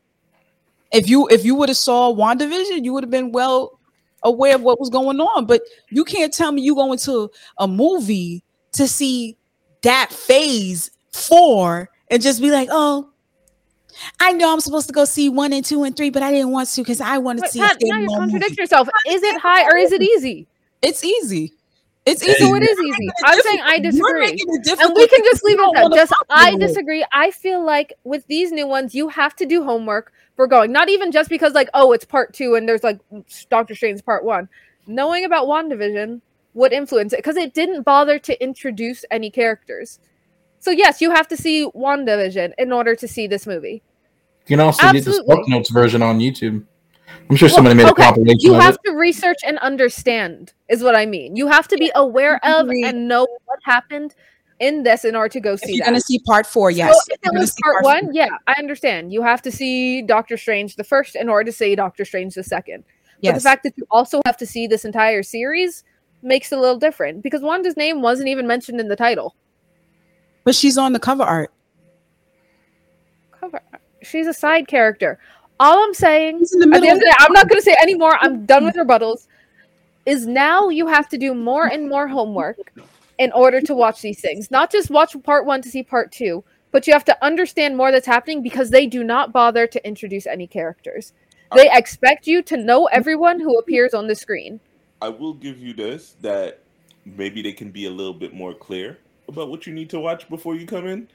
If 0.93 1.09
you 1.09 1.27
if 1.29 1.45
you 1.45 1.57
would 1.57 1.69
have 1.69 1.79
saw 1.79 2.15
WandaVision, 2.15 2.85
you 2.85 2.93
would 2.93 3.03
have 3.03 3.11
been 3.11 3.33
well 3.33 3.81
aware 4.23 4.55
of 4.55 4.63
what 4.63 4.79
was 4.79 4.89
going 4.89 5.19
on. 5.19 5.47
But 5.47 5.63
you 5.91 6.05
can't 6.05 6.33
tell 6.33 6.53
me 6.53 6.63
you 6.63 6.77
go 6.77 6.93
into 6.93 7.29
a 7.59 7.67
movie 7.67 8.45
to 8.75 8.87
see 8.87 9.37
that 9.83 10.13
phase 10.13 10.93
four 11.13 11.91
and 12.09 12.23
just 12.23 12.41
be 12.41 12.53
like, 12.53 12.69
oh, 12.71 13.11
I 14.21 14.33
know 14.33 14.53
I'm 14.53 14.61
supposed 14.61 14.87
to 14.89 14.93
go 14.93 15.05
see 15.05 15.29
one 15.29 15.53
and 15.53 15.65
two 15.65 15.85
and 15.85 15.97
three, 15.97 16.11
but 16.11 16.23
I 16.23 16.31
didn't 16.33 16.51
want 16.51 16.69
to 16.71 16.83
because 16.83 17.01
I 17.01 17.19
wanted 17.19 17.45
to 17.45 17.49
see. 17.49 17.61
Pat, 17.61 17.79
now 17.81 17.99
you're 17.99 18.09
standalone 18.09 18.33
movie." 18.33 18.55
yourself. 18.57 18.89
Is 19.09 19.23
it 19.23 19.41
high 19.41 19.65
or 19.65 19.77
is 19.77 19.93
it 19.93 20.03
easy? 20.03 20.47
It's 20.83 21.05
easy. 21.05 21.53
It's 22.05 22.23
easy. 22.23 22.35
So 22.35 22.55
it 22.55 22.63
is 22.63 22.79
easy. 22.79 23.11
I'm 23.25 23.41
saying 23.43 23.61
I 23.65 23.79
disagree. 23.81 24.31
And 24.31 24.95
we 24.95 25.09
can 25.09 25.25
just 25.25 25.45
leave 25.45 25.59
it 25.59 25.77
at 25.77 25.91
that. 25.91 25.97
Just 25.97 26.13
I 26.31 26.57
disagree. 26.57 27.05
I 27.13 27.33
feel 27.33 27.65
like 27.65 27.95
with 28.05 28.25
these 28.29 28.53
new 28.53 28.69
ones, 28.69 28.95
you 28.95 29.09
have 29.09 29.35
to 29.37 29.47
do 29.47 29.65
homework 29.65 30.13
for 30.37 30.47
going. 30.47 30.71
Not 30.71 30.89
even 30.89 31.11
just 31.11 31.29
because 31.29 31.55
like, 31.55 31.69
oh, 31.75 31.91
it's 31.91 32.05
part 32.05 32.33
two 32.33 32.55
and 32.55 32.69
there's 32.69 32.85
like 32.85 33.01
Doctor 33.51 33.75
Strange 33.75 34.05
part 34.05 34.25
one. 34.25 34.49
Knowing 34.87 35.25
about 35.25 35.49
WandaVision 35.49 36.21
would 36.55 36.73
influence 36.73 37.13
it 37.13 37.17
because 37.17 37.37
it 37.37 37.55
didn't 37.55 37.83
bother 37.83 38.21
to 38.21 38.41
introduce 38.41 39.05
any 39.11 39.29
characters. 39.29 39.99
So 40.67 40.73
yes, 40.73 41.01
you 41.01 41.13
have 41.13 41.29
to 41.29 41.37
see 41.37 41.65
WandaVision 41.77 42.55
in 42.59 42.73
order 42.73 42.97
to 42.97 43.07
see 43.07 43.29
this 43.29 43.47
movie. 43.47 43.85
You 44.49 44.57
can 44.57 44.59
also 44.59 44.83
get 44.83 44.93
the 44.95 44.99
Absolutely. 44.99 45.27
Smoke 45.37 45.49
Notes 45.49 45.71
version 45.71 46.03
on 46.03 46.19
YouTube. 46.19 46.65
I'm 47.31 47.37
sure 47.37 47.49
somebody 47.49 47.77
made 47.77 47.85
Well, 47.85 47.93
a 47.93 47.95
okay, 47.95 48.03
compilation 48.03 48.41
You 48.41 48.57
of 48.57 48.63
have 48.63 48.75
it. 48.75 48.81
to 48.91 48.97
research 48.97 49.37
and 49.47 49.59
understand, 49.61 50.55
is 50.69 50.83
what 50.83 50.97
I 50.97 51.07
mean. 51.07 51.37
You 51.37 51.47
have 51.47 51.69
to 51.69 51.77
be 51.77 51.93
aware 51.95 52.41
of 52.45 52.69
and 52.69 53.07
know 53.07 53.29
what 53.45 53.61
happened 53.63 54.17
in 54.59 54.83
this 54.83 55.05
in 55.05 55.15
order 55.15 55.29
to 55.35 55.41
go 55.41 55.53
If 55.53 55.61
see 55.61 55.75
you're 55.75 55.85
that. 55.85 55.91
gonna 55.93 56.01
see 56.01 56.19
part 56.27 56.49
four, 56.49 56.73
So 56.73 56.79
yes. 56.79 56.99
if 57.11 57.21
it 57.23 57.33
was 57.39 57.53
see 57.53 57.63
part 57.63 57.85
four. 57.85 57.93
one, 57.93 58.13
yeah, 58.13 58.31
I 58.49 58.55
understand. 58.59 59.13
You 59.13 59.23
have 59.23 59.43
to 59.43 59.53
see 59.53 60.03
Doctor 60.03 60.37
Strange 60.37 60.75
the 60.75 60.83
first 60.83 61.15
in 61.15 61.29
order 61.29 61.45
to 61.49 61.57
see 61.57 61.77
Doctor 61.77 62.05
Strange 62.05 62.35
the 62.35 62.43
second. 62.43 62.83
But 63.23 63.35
the 63.35 63.41
fact 63.41 63.63
that 63.63 63.75
you 63.77 63.87
also 63.93 64.21
have 64.27 64.37
to 64.39 64.47
see 64.47 64.67
this 64.67 64.85
entire 64.85 65.23
series 65.23 65.85
makes 66.23 66.51
it 66.51 66.59
a 66.59 66.61
little 66.61 66.81
different 66.81 67.23
because 67.23 67.41
Wanda's 67.43 67.77
name 67.77 68.03
wasn't 68.03 68.27
even 68.31 68.49
mentioned 68.49 68.81
in 68.81 68.89
the 68.89 68.97
title. 68.97 69.37
But 70.47 70.55
she's 70.55 70.79
on 70.79 70.93
the 70.93 71.01
cover 71.01 71.25
art. 71.25 71.53
Cover. 73.33 73.61
She's 74.01 74.29
a 74.29 74.33
side 74.33 74.69
character. 74.69 75.19
All 75.59 75.83
I'm 75.85 75.93
saying 75.93 76.39
She's 76.39 76.55
in 76.55 76.61
the 76.61 76.67
at 76.67 76.69
the 76.69 76.81
middle. 76.81 76.89
end 76.89 76.97
of 76.99 77.01
the 77.01 77.07
day, 77.07 77.17
I'm 77.19 77.33
not 77.33 77.49
going 77.49 77.61
to 77.61 77.65
say 77.65 77.77
anymore. 77.83 78.17
I'm 78.21 78.47
done 78.47 78.65
with 78.65 78.77
rebuttals. 78.77 79.27
Is 80.07 80.25
now 80.29 80.69
you 80.69 80.87
have 80.87 81.09
to 81.09 81.19
do 81.19 81.35
more 81.35 81.67
and 81.67 81.89
more 81.89 82.07
homework 82.07 82.59
in 83.19 83.33
order 83.33 83.61
to 83.61 83.75
watch 83.75 84.03
these 84.03 84.21
things. 84.21 84.53
Not 84.53 84.71
just 84.71 84.89
watch 84.89 85.21
part 85.25 85.47
one 85.47 85.63
to 85.63 85.69
see 85.69 85.83
part 85.83 86.13
two, 86.13 86.45
but 86.71 86.87
you 86.87 86.93
have 86.93 87.05
to 87.07 87.25
understand 87.25 87.77
more 87.77 87.91
that's 87.91 88.07
happening 88.07 88.41
because 88.41 88.71
they 88.71 88.87
do 88.87 89.03
not 89.03 89.33
bother 89.33 89.67
to 89.67 89.85
introduce 89.85 90.29
any 90.29 90.47
characters. 90.47 91.13
They 91.57 91.69
expect 91.73 92.29
you 92.29 92.41
to 92.43 92.57
know 92.57 92.87
everyone 92.87 93.41
who 93.41 93.59
appears 93.59 93.95
on 93.95 94.07
the 94.07 94.15
screen. 94.15 94.61
I 95.03 95.09
will 95.09 95.35
give 95.35 95.59
you 95.59 95.75
this 95.75 96.15
that 96.21 96.61
maybe 97.05 97.43
they 97.43 97.53
can 97.53 97.73
be 97.73 97.87
a 97.87 97.91
little 97.91 98.15
bit 98.15 98.33
more 98.33 98.55
clear 98.55 98.99
about 99.29 99.49
what 99.51 99.67
you 99.67 99.73
need 99.73 99.91
to 99.91 100.01
watch 100.01 100.29
before 100.29 100.55
you 100.55 100.67
come 100.67 100.87
in. 100.87 101.09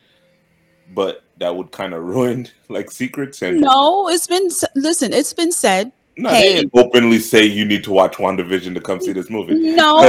But 0.93 1.23
that 1.37 1.55
would 1.55 1.71
kind 1.71 1.93
of 1.93 2.03
ruin 2.03 2.47
like 2.69 2.91
secrets 2.91 3.41
and 3.41 3.61
No, 3.61 4.09
it's 4.09 4.27
been 4.27 4.49
listen. 4.75 5.13
It's 5.13 5.33
been 5.33 5.51
said. 5.51 5.91
no, 6.17 6.29
hey. 6.29 6.41
they 6.41 6.61
didn't 6.61 6.71
openly 6.73 7.19
say 7.19 7.45
you 7.45 7.63
need 7.65 7.83
to 7.85 7.91
watch 7.91 8.17
WandaVision 8.17 8.73
to 8.73 8.81
come 8.81 8.99
see 8.99 9.13
this 9.13 9.29
movie. 9.29 9.55
No, 9.75 9.99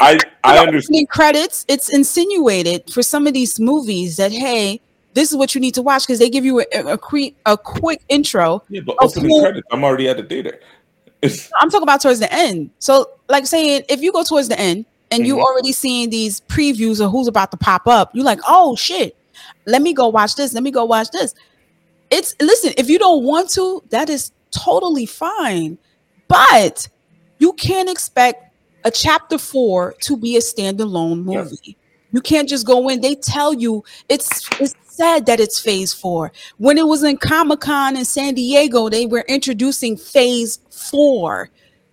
I 0.00 0.18
I 0.44 0.58
understand. 0.58 1.08
credits. 1.10 1.64
It's 1.68 1.92
insinuated 1.92 2.90
for 2.90 3.02
some 3.02 3.26
of 3.26 3.34
these 3.34 3.60
movies 3.60 4.16
that 4.16 4.32
hey, 4.32 4.80
this 5.12 5.30
is 5.30 5.36
what 5.36 5.54
you 5.54 5.60
need 5.60 5.74
to 5.74 5.82
watch 5.82 6.06
because 6.06 6.18
they 6.18 6.30
give 6.30 6.44
you 6.46 6.60
a, 6.60 6.92
a, 6.92 6.96
cre- 6.96 7.34
a 7.44 7.58
quick 7.58 8.00
intro. 8.08 8.62
Yeah, 8.70 8.80
but 8.86 8.96
opening 9.02 9.30
who- 9.30 9.42
credits. 9.42 9.66
I'm 9.70 9.84
already 9.84 10.08
at 10.08 10.16
the 10.16 10.22
theater. 10.22 10.60
I'm 11.22 11.68
talking 11.68 11.82
about 11.82 12.00
towards 12.00 12.20
the 12.20 12.32
end. 12.32 12.70
So, 12.78 13.10
like 13.28 13.46
saying, 13.46 13.82
if 13.90 14.00
you 14.00 14.10
go 14.10 14.22
towards 14.24 14.48
the 14.48 14.58
end 14.58 14.86
and 15.10 15.26
you 15.26 15.36
Mhm. 15.36 15.42
already 15.42 15.72
seeing 15.72 16.10
these 16.10 16.40
previews 16.42 17.00
of 17.04 17.10
who's 17.10 17.26
about 17.28 17.50
to 17.50 17.56
pop 17.56 17.86
up, 17.86 18.10
you're 18.14 18.24
like, 18.24 18.40
oh 18.48 18.76
shit, 18.76 19.16
let 19.66 19.82
me 19.82 19.92
go 19.92 20.08
watch 20.08 20.34
this. 20.36 20.52
Let 20.52 20.62
me 20.62 20.70
go 20.70 20.84
watch 20.84 21.10
this. 21.10 21.34
It's 22.10 22.34
listen, 22.40 22.72
if 22.76 22.88
you 22.90 22.98
don't 22.98 23.24
want 23.24 23.50
to, 23.50 23.82
that 23.90 24.08
is 24.10 24.32
totally 24.50 25.06
fine. 25.06 25.78
But 26.28 26.88
you 27.38 27.52
can't 27.54 27.88
expect 27.88 28.44
a 28.84 28.90
chapter 28.90 29.38
four 29.38 29.94
to 30.02 30.16
be 30.16 30.36
a 30.36 30.40
standalone 30.40 31.24
Yes. 31.30 31.50
movie. 31.50 31.76
You 32.12 32.20
can't 32.20 32.48
just 32.48 32.66
go 32.66 32.88
in. 32.88 33.00
They 33.00 33.14
tell 33.14 33.52
you 33.54 33.84
it's 34.08 34.48
it's 34.58 34.74
said 34.88 35.26
that 35.26 35.38
it's 35.40 35.58
phase 35.60 35.92
four. 35.92 36.32
When 36.58 36.76
it 36.76 36.86
was 36.86 37.02
in 37.04 37.16
Comic 37.16 37.60
Con 37.60 37.96
in 37.96 38.04
San 38.04 38.34
Diego, 38.34 38.88
they 38.88 39.06
were 39.06 39.24
introducing 39.28 39.96
phase 39.96 40.58
four. 40.70 41.50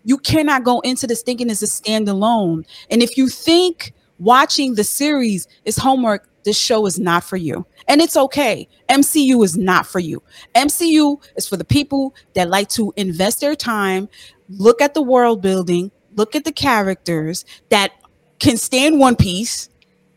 You 0.07 0.17
cannot 0.17 0.63
go 0.63 0.79
into 0.79 1.05
this 1.05 1.21
thinking 1.21 1.49
it's 1.49 1.61
a 1.61 1.65
standalone. 1.65 2.65
And 2.89 3.03
if 3.03 3.17
you 3.17 3.27
think 3.27 3.93
watching 4.19 4.75
the 4.75 4.85
series 4.85 5.49
is 5.65 5.75
homework, 5.75 6.29
this 6.45 6.57
show 6.57 6.85
is 6.85 6.97
not 6.97 7.25
for 7.25 7.35
you. 7.35 7.65
And 7.89 7.99
it's 7.99 8.15
okay. 8.15 8.69
MCU 8.87 9.43
is 9.43 9.57
not 9.57 9.85
for 9.85 9.99
you. 9.99 10.23
MCU 10.55 11.21
is 11.35 11.45
for 11.45 11.57
the 11.57 11.65
people 11.65 12.15
that 12.35 12.47
like 12.47 12.69
to 12.69 12.93
invest 12.95 13.41
their 13.41 13.53
time, 13.53 14.07
look 14.47 14.81
at 14.81 14.93
the 14.93 15.01
world 15.01 15.41
building, 15.41 15.91
look 16.15 16.37
at 16.37 16.45
the 16.45 16.53
characters 16.53 17.43
that 17.67 17.91
can 18.39 18.55
stand 18.55 18.99
One 18.99 19.17
Piece, 19.17 19.67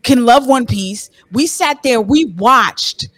can 0.05 0.24
love 0.24 0.47
One 0.47 0.66
Piece. 0.66 1.11
We 1.32 1.49
sat 1.49 1.82
there, 1.82 2.01
we 2.01 2.26
watched 2.26 3.09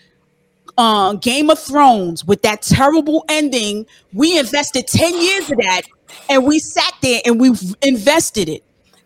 uh, 0.78 1.12
Game 1.16 1.50
of 1.50 1.58
Thrones 1.58 2.24
with 2.24 2.40
that 2.42 2.62
terrible 2.62 3.26
ending. 3.28 3.84
We 4.14 4.38
invested 4.38 4.86
10 4.86 5.20
years 5.20 5.50
of 5.50 5.58
that 5.58 5.82
and 6.28 6.44
we 6.44 6.58
sat 6.58 6.92
there 7.02 7.20
and 7.24 7.40
we 7.40 7.50
invested 7.82 8.48
it. 8.48 8.64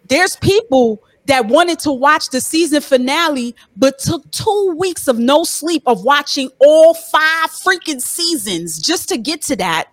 There's 0.08 0.36
people 0.36 1.02
that 1.26 1.46
wanted 1.46 1.78
to 1.80 1.92
watch 1.92 2.30
the 2.30 2.40
season 2.40 2.80
finale, 2.80 3.54
but 3.76 3.98
took 3.98 4.28
two 4.30 4.74
weeks 4.78 5.08
of 5.08 5.18
no 5.18 5.44
sleep 5.44 5.82
of 5.86 6.04
watching 6.04 6.50
all 6.60 6.94
five 6.94 7.50
freaking 7.50 8.00
seasons 8.00 8.78
just 8.78 9.08
to 9.08 9.18
get 9.18 9.42
to 9.42 9.56
that. 9.56 9.88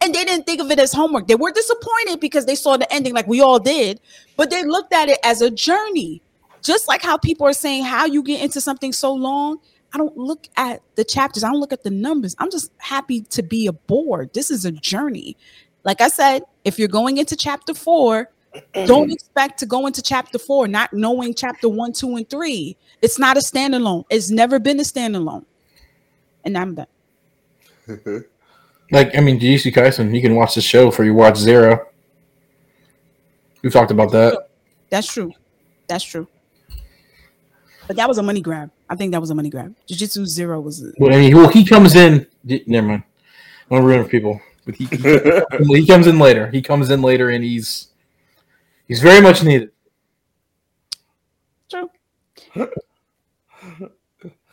And 0.00 0.12
they 0.12 0.24
didn't 0.24 0.46
think 0.46 0.60
of 0.60 0.70
it 0.72 0.80
as 0.80 0.92
homework. 0.92 1.28
They 1.28 1.36
were 1.36 1.52
disappointed 1.52 2.18
because 2.18 2.46
they 2.46 2.56
saw 2.56 2.76
the 2.76 2.92
ending 2.92 3.14
like 3.14 3.28
we 3.28 3.40
all 3.40 3.60
did, 3.60 4.00
but 4.36 4.50
they 4.50 4.64
looked 4.64 4.92
at 4.92 5.08
it 5.08 5.18
as 5.22 5.40
a 5.40 5.50
journey. 5.50 6.20
Just 6.60 6.88
like 6.88 7.02
how 7.02 7.16
people 7.16 7.46
are 7.46 7.52
saying 7.52 7.84
how 7.84 8.06
you 8.06 8.22
get 8.22 8.42
into 8.42 8.60
something 8.60 8.92
so 8.92 9.12
long. 9.12 9.58
I 9.94 9.98
don't 9.98 10.16
look 10.16 10.48
at 10.56 10.82
the 10.94 11.04
chapters, 11.04 11.44
I 11.44 11.50
don't 11.50 11.60
look 11.60 11.72
at 11.72 11.84
the 11.84 11.90
numbers. 11.90 12.34
I'm 12.38 12.50
just 12.50 12.72
happy 12.78 13.20
to 13.22 13.42
be 13.42 13.66
aboard. 13.66 14.32
This 14.32 14.50
is 14.50 14.64
a 14.64 14.72
journey. 14.72 15.36
Like 15.84 16.00
I 16.00 16.08
said, 16.08 16.42
if 16.64 16.78
you're 16.78 16.88
going 16.88 17.18
into 17.18 17.36
chapter 17.36 17.74
four, 17.74 18.30
don't 18.86 19.10
expect 19.10 19.58
to 19.60 19.66
go 19.66 19.86
into 19.86 20.02
chapter 20.02 20.38
four 20.38 20.68
not 20.68 20.92
knowing 20.92 21.34
chapter 21.34 21.68
one, 21.68 21.92
two, 21.92 22.16
and 22.16 22.28
three. 22.28 22.76
It's 23.00 23.18
not 23.18 23.36
a 23.36 23.40
standalone. 23.40 24.04
It's 24.10 24.30
never 24.30 24.58
been 24.58 24.78
a 24.78 24.84
standalone. 24.84 25.44
And 26.44 26.56
I'm 26.58 26.74
done. 26.74 26.86
Like 28.92 29.16
I 29.16 29.20
mean, 29.20 29.40
Jujutsu 29.40 29.72
Kaisen, 29.72 30.14
you 30.14 30.20
can 30.20 30.34
watch 30.34 30.54
the 30.54 30.60
show 30.60 30.84
before 30.84 31.06
you 31.06 31.14
watch 31.14 31.38
Zero. 31.38 31.86
We've 33.62 33.72
talked 33.72 33.90
about 33.90 34.12
that. 34.12 34.50
That's 34.90 35.10
true. 35.10 35.32
That's 35.86 36.04
true. 36.04 36.28
But 37.86 37.96
that 37.96 38.06
was 38.06 38.18
a 38.18 38.22
money 38.22 38.42
grab. 38.42 38.70
I 38.90 38.96
think 38.96 39.12
that 39.12 39.20
was 39.20 39.30
a 39.30 39.34
money 39.34 39.48
grab. 39.48 39.74
Jujutsu 39.88 40.26
Zero 40.26 40.60
was. 40.60 40.84
A, 40.84 40.92
Well, 40.98 41.14
I 41.14 41.16
mean, 41.16 41.34
well, 41.34 41.48
he 41.48 41.64
comes 41.64 41.94
in. 41.94 42.26
Never 42.44 42.86
mind. 42.86 43.02
I 43.70 43.76
don't 43.76 43.84
ruin 43.84 44.04
for 44.04 44.10
people. 44.10 44.38
But 44.64 44.76
he, 44.76 44.84
he, 45.64 45.80
he 45.80 45.86
comes 45.86 46.06
in 46.06 46.18
later. 46.18 46.50
He 46.50 46.62
comes 46.62 46.90
in 46.90 47.02
later, 47.02 47.30
and 47.30 47.42
he's 47.42 47.88
he's 48.86 49.00
very 49.00 49.20
much 49.20 49.42
needed. 49.42 49.70
true. 51.68 51.90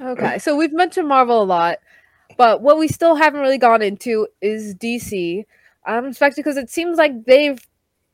Okay, 0.01 0.39
so 0.39 0.55
we've 0.55 0.71
mentioned 0.71 1.09
Marvel 1.09 1.41
a 1.41 1.43
lot, 1.43 1.79
but 2.37 2.61
what 2.61 2.77
we 2.77 2.87
still 2.87 3.15
haven't 3.15 3.41
really 3.41 3.57
gone 3.57 3.81
into 3.81 4.27
is 4.41 4.73
DC. 4.75 5.45
I'm 5.85 6.05
um, 6.05 6.09
especially 6.09 6.41
because 6.41 6.55
it 6.55 6.69
seems 6.69 6.97
like 6.97 7.25
they've 7.25 7.59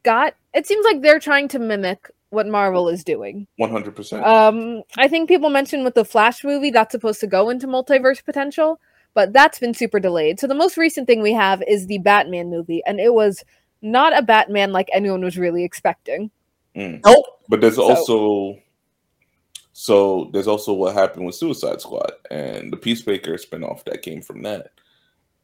got. 0.01 0.33
It 0.53 0.65
seems 0.65 0.83
like 0.83 1.01
they're 1.01 1.19
trying 1.19 1.47
to 1.49 1.59
mimic 1.59 2.09
what 2.29 2.47
Marvel 2.47 2.89
is 2.89 3.03
doing. 3.03 3.47
One 3.57 3.69
hundred 3.69 3.95
percent. 3.95 4.25
Um, 4.25 4.81
I 4.97 5.07
think 5.07 5.29
people 5.29 5.51
mentioned 5.51 5.83
with 5.83 5.93
the 5.93 6.05
Flash 6.05 6.43
movie 6.43 6.71
that's 6.71 6.91
supposed 6.91 7.19
to 7.19 7.27
go 7.27 7.49
into 7.49 7.67
multiverse 7.67 8.23
potential, 8.23 8.79
but 9.15 9.33
that's 9.33 9.57
been 9.57 9.73
super 9.73 9.99
delayed. 9.99 10.39
So 10.39 10.45
the 10.45 10.53
most 10.53 10.77
recent 10.77 11.07
thing 11.07 11.23
we 11.23 11.33
have 11.33 11.63
is 11.67 11.87
the 11.87 11.97
Batman 11.97 12.51
movie, 12.51 12.83
and 12.85 12.99
it 12.99 13.13
was 13.15 13.43
not 13.81 14.15
a 14.15 14.21
Batman 14.21 14.71
like 14.71 14.89
anyone 14.93 15.23
was 15.23 15.37
really 15.37 15.63
expecting. 15.63 16.29
Nope. 16.75 17.25
But 17.49 17.61
there's 17.61 17.75
So- 17.77 17.89
also 17.89 18.59
so 19.77 20.29
there's 20.31 20.47
also 20.47 20.71
what 20.73 20.93
happened 20.93 21.25
with 21.25 21.35
Suicide 21.35 21.81
Squad 21.81 22.11
and 22.31 22.71
the 22.71 22.77
Peacemaker 22.77 23.33
spinoff 23.33 23.83
that 23.85 24.01
came 24.03 24.21
from 24.21 24.41
that. 24.43 24.67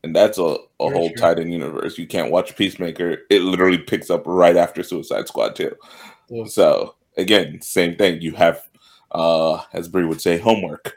And 0.03 0.15
that's 0.15 0.37
a, 0.37 0.41
a 0.43 0.57
Very 0.79 0.93
whole 0.97 1.07
true. 1.09 1.15
tied 1.17 1.39
in 1.39 1.51
universe. 1.51 1.97
You 1.97 2.07
can't 2.07 2.31
watch 2.31 2.55
Peacemaker. 2.55 3.19
It 3.29 3.41
literally 3.41 3.77
picks 3.77 4.09
up 4.09 4.23
right 4.25 4.55
after 4.55 4.83
Suicide 4.83 5.27
Squad 5.27 5.55
too. 5.55 5.75
Yeah. 6.29 6.45
So 6.45 6.95
again, 7.17 7.61
same 7.61 7.97
thing. 7.97 8.21
You 8.21 8.33
have 8.35 8.61
uh 9.11 9.61
as 9.73 9.87
Bree 9.89 10.05
would 10.05 10.21
say, 10.21 10.37
homework. 10.37 10.95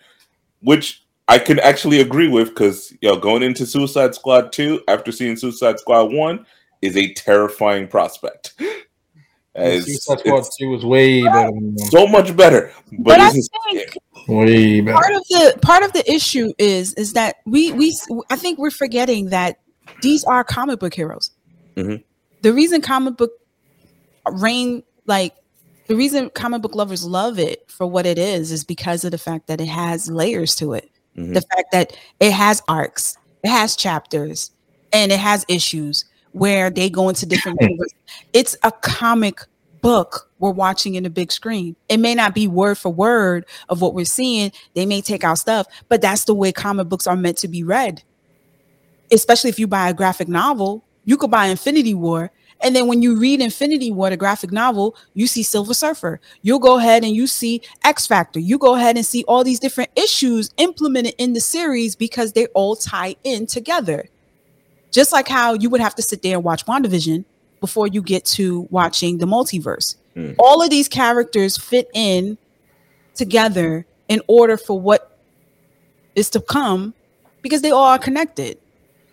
Which 0.62 1.03
I 1.28 1.38
can 1.38 1.58
actually 1.60 2.00
agree 2.00 2.28
with 2.28 2.48
because 2.48 2.92
yo, 3.00 3.16
going 3.16 3.42
into 3.42 3.64
Suicide 3.66 4.14
Squad 4.14 4.52
2 4.52 4.82
after 4.88 5.10
seeing 5.10 5.36
Suicide 5.36 5.78
Squad 5.78 6.12
1 6.12 6.44
is 6.82 6.96
a 6.96 7.12
terrifying 7.14 7.88
prospect. 7.88 8.54
As 9.54 9.84
Suicide 9.84 10.18
Squad 10.18 10.44
Two 10.58 10.70
was 10.70 10.84
way 10.84 11.22
better 11.22 11.52
than 11.52 11.78
so 11.78 12.08
much 12.08 12.36
better. 12.36 12.72
But, 12.90 13.04
But 13.04 13.20
I 13.20 13.28
it's- 13.28 13.48
think 13.72 13.96
Way 14.26 14.80
better. 14.80 14.94
part 14.96 15.14
of 15.14 15.22
the 15.28 15.58
part 15.62 15.82
of 15.84 15.92
the 15.92 16.10
issue 16.12 16.52
is 16.58 16.92
is 16.94 17.12
that 17.12 17.36
we 17.46 17.70
we 17.72 17.96
I 18.30 18.36
think 18.36 18.58
we're 18.58 18.70
forgetting 18.72 19.30
that 19.30 19.60
these 20.02 20.24
are 20.24 20.42
comic 20.42 20.80
book 20.80 20.92
heroes. 20.94 21.30
Mhm. 21.76 22.02
The 22.42 22.52
reason 22.52 22.80
comic 22.80 23.16
book 23.16 23.30
reign 24.32 24.82
like 25.06 25.34
the 25.86 25.94
reason 25.94 26.30
comic 26.30 26.62
book 26.62 26.74
lovers 26.74 27.04
love 27.04 27.38
it 27.38 27.70
for 27.70 27.86
what 27.86 28.06
it 28.06 28.18
is 28.18 28.50
is 28.50 28.64
because 28.64 29.04
of 29.04 29.12
the 29.12 29.18
fact 29.18 29.46
that 29.46 29.60
it 29.60 29.68
has 29.68 30.10
layers 30.10 30.56
to 30.56 30.72
it. 30.72 30.90
Mhm. 31.16 31.34
The 31.34 31.42
fact 31.42 31.72
that 31.72 31.96
it 32.20 32.32
has 32.32 32.62
arcs, 32.68 33.16
it 33.42 33.48
has 33.48 33.76
chapters, 33.76 34.50
and 34.92 35.12
it 35.12 35.20
has 35.20 35.44
issues 35.48 36.04
where 36.32 36.70
they 36.70 36.90
go 36.90 37.08
into 37.08 37.26
different 37.26 37.60
universes. 37.60 37.94
It's 38.32 38.56
a 38.62 38.72
comic 38.72 39.40
book 39.80 40.30
we're 40.38 40.50
watching 40.50 40.94
in 40.94 41.04
the 41.04 41.10
big 41.10 41.30
screen. 41.30 41.76
It 41.88 41.98
may 41.98 42.14
not 42.14 42.34
be 42.34 42.48
word 42.48 42.78
for 42.78 42.90
word 42.90 43.44
of 43.68 43.80
what 43.80 43.94
we're 43.94 44.04
seeing. 44.06 44.50
They 44.74 44.86
may 44.86 45.00
take 45.00 45.22
out 45.24 45.38
stuff, 45.38 45.66
but 45.88 46.00
that's 46.00 46.24
the 46.24 46.34
way 46.34 46.52
comic 46.52 46.88
books 46.88 47.06
are 47.06 47.16
meant 47.16 47.38
to 47.38 47.48
be 47.48 47.62
read. 47.62 48.02
Especially 49.12 49.50
if 49.50 49.58
you 49.58 49.66
buy 49.66 49.88
a 49.88 49.94
graphic 49.94 50.26
novel, 50.26 50.84
you 51.04 51.16
could 51.16 51.30
buy 51.30 51.46
Infinity 51.46 51.94
War. 51.94 52.30
And 52.64 52.74
then 52.74 52.86
when 52.86 53.02
you 53.02 53.16
read 53.16 53.42
Infinity 53.42 53.92
War, 53.92 54.08
the 54.08 54.16
graphic 54.16 54.50
novel, 54.50 54.96
you 55.12 55.26
see 55.26 55.42
Silver 55.42 55.74
Surfer. 55.74 56.18
You'll 56.40 56.58
go 56.58 56.78
ahead 56.78 57.04
and 57.04 57.14
you 57.14 57.26
see 57.26 57.60
X 57.84 58.06
Factor. 58.06 58.40
You 58.40 58.56
go 58.58 58.74
ahead 58.74 58.96
and 58.96 59.04
see 59.04 59.22
all 59.28 59.44
these 59.44 59.60
different 59.60 59.90
issues 59.96 60.50
implemented 60.56 61.14
in 61.18 61.34
the 61.34 61.40
series 61.40 61.94
because 61.94 62.32
they 62.32 62.46
all 62.48 62.74
tie 62.74 63.16
in 63.22 63.46
together. 63.46 64.08
Just 64.90 65.12
like 65.12 65.28
how 65.28 65.52
you 65.52 65.68
would 65.68 65.82
have 65.82 65.94
to 65.96 66.02
sit 66.02 66.22
there 66.22 66.36
and 66.36 66.44
watch 66.44 66.64
WandaVision 66.64 67.26
before 67.60 67.86
you 67.86 68.00
get 68.00 68.24
to 68.26 68.66
watching 68.70 69.18
the 69.18 69.26
multiverse. 69.26 69.96
Mm. 70.16 70.36
All 70.38 70.62
of 70.62 70.70
these 70.70 70.88
characters 70.88 71.58
fit 71.58 71.90
in 71.94 72.38
together 73.14 73.84
in 74.08 74.22
order 74.26 74.56
for 74.56 74.80
what 74.80 75.18
is 76.14 76.30
to 76.30 76.40
come 76.40 76.94
because 77.42 77.60
they 77.60 77.70
all 77.70 77.84
are 77.84 77.98
connected. 77.98 78.58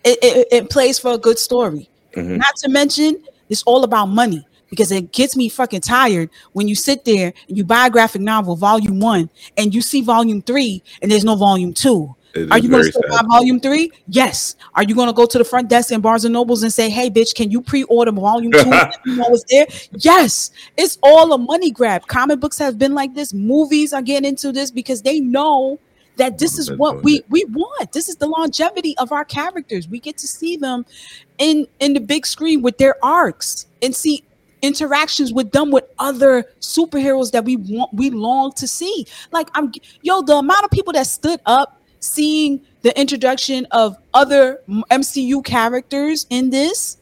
It, 0.04 0.18
it, 0.22 0.48
it 0.50 0.70
plays 0.70 0.98
for 0.98 1.12
a 1.12 1.18
good 1.18 1.38
story. 1.38 1.88
Mhm. 2.16 2.38
Not 2.38 2.56
to 2.56 2.68
mention, 2.68 3.22
it's 3.52 3.62
all 3.64 3.84
about 3.84 4.06
money 4.06 4.46
because 4.70 4.90
it 4.90 5.12
gets 5.12 5.36
me 5.36 5.50
fucking 5.50 5.82
tired 5.82 6.30
when 6.52 6.66
you 6.66 6.74
sit 6.74 7.04
there 7.04 7.34
and 7.46 7.56
you 7.56 7.62
buy 7.62 7.86
a 7.86 7.90
graphic 7.90 8.22
novel, 8.22 8.56
volume 8.56 8.98
one, 8.98 9.28
and 9.58 9.74
you 9.74 9.82
see 9.82 10.00
volume 10.00 10.40
three 10.40 10.82
and 11.02 11.12
there's 11.12 11.24
no 11.24 11.36
volume 11.36 11.74
two. 11.74 12.16
It 12.34 12.50
Are 12.50 12.58
you 12.58 12.70
going 12.70 12.84
to 12.84 12.90
still 12.90 13.02
buy 13.10 13.20
volume 13.28 13.60
three? 13.60 13.92
Yes. 14.08 14.56
Are 14.74 14.82
you 14.82 14.94
going 14.94 15.08
to 15.08 15.12
go 15.12 15.26
to 15.26 15.36
the 15.36 15.44
front 15.44 15.68
desk 15.68 15.92
in 15.92 16.00
Barnes 16.00 16.24
and 16.24 16.32
Nobles 16.32 16.62
and 16.62 16.72
say, 16.72 16.88
"Hey, 16.88 17.10
bitch, 17.10 17.34
can 17.34 17.50
you 17.50 17.60
pre-order 17.60 18.10
volume 18.10 18.52
two? 18.52 18.64
me 18.70 19.16
know 19.16 19.26
it's 19.28 19.44
there." 19.50 19.66
Yes. 19.98 20.50
It's 20.78 20.96
all 21.02 21.34
a 21.34 21.38
money 21.38 21.70
grab. 21.70 22.06
Comic 22.06 22.40
books 22.40 22.56
have 22.58 22.78
been 22.78 22.94
like 22.94 23.12
this. 23.12 23.34
Movies 23.34 23.92
are 23.92 24.00
getting 24.00 24.26
into 24.26 24.50
this 24.50 24.70
because 24.70 25.02
they 25.02 25.20
know 25.20 25.78
that 26.16 26.38
this 26.38 26.58
is 26.58 26.70
what 26.72 27.02
we 27.02 27.22
we 27.28 27.44
want. 27.46 27.92
This 27.92 28.08
is 28.08 28.16
the 28.16 28.26
longevity 28.26 28.96
of 28.98 29.12
our 29.12 29.24
characters. 29.24 29.88
We 29.88 29.98
get 29.98 30.18
to 30.18 30.26
see 30.26 30.56
them 30.56 30.84
in 31.38 31.66
in 31.80 31.94
the 31.94 32.00
big 32.00 32.26
screen 32.26 32.62
with 32.62 32.78
their 32.78 32.96
arcs 33.04 33.66
and 33.80 33.94
see 33.94 34.24
interactions 34.62 35.32
with 35.32 35.50
them 35.50 35.70
with 35.70 35.84
other 35.98 36.44
superheroes 36.60 37.32
that 37.32 37.44
we 37.44 37.56
want 37.56 37.92
we 37.92 38.10
long 38.10 38.52
to 38.52 38.66
see 38.68 39.04
like 39.32 39.48
i'm 39.54 39.72
yo 40.02 40.22
the 40.22 40.36
amount 40.36 40.64
of 40.64 40.70
people 40.70 40.92
that 40.92 41.06
stood 41.06 41.40
up 41.46 41.82
seeing 41.98 42.60
the 42.82 42.98
introduction 42.98 43.66
of 43.72 43.96
other 44.14 44.60
mcu 44.68 45.44
characters 45.44 46.26
in 46.30 46.50
this 46.50 46.96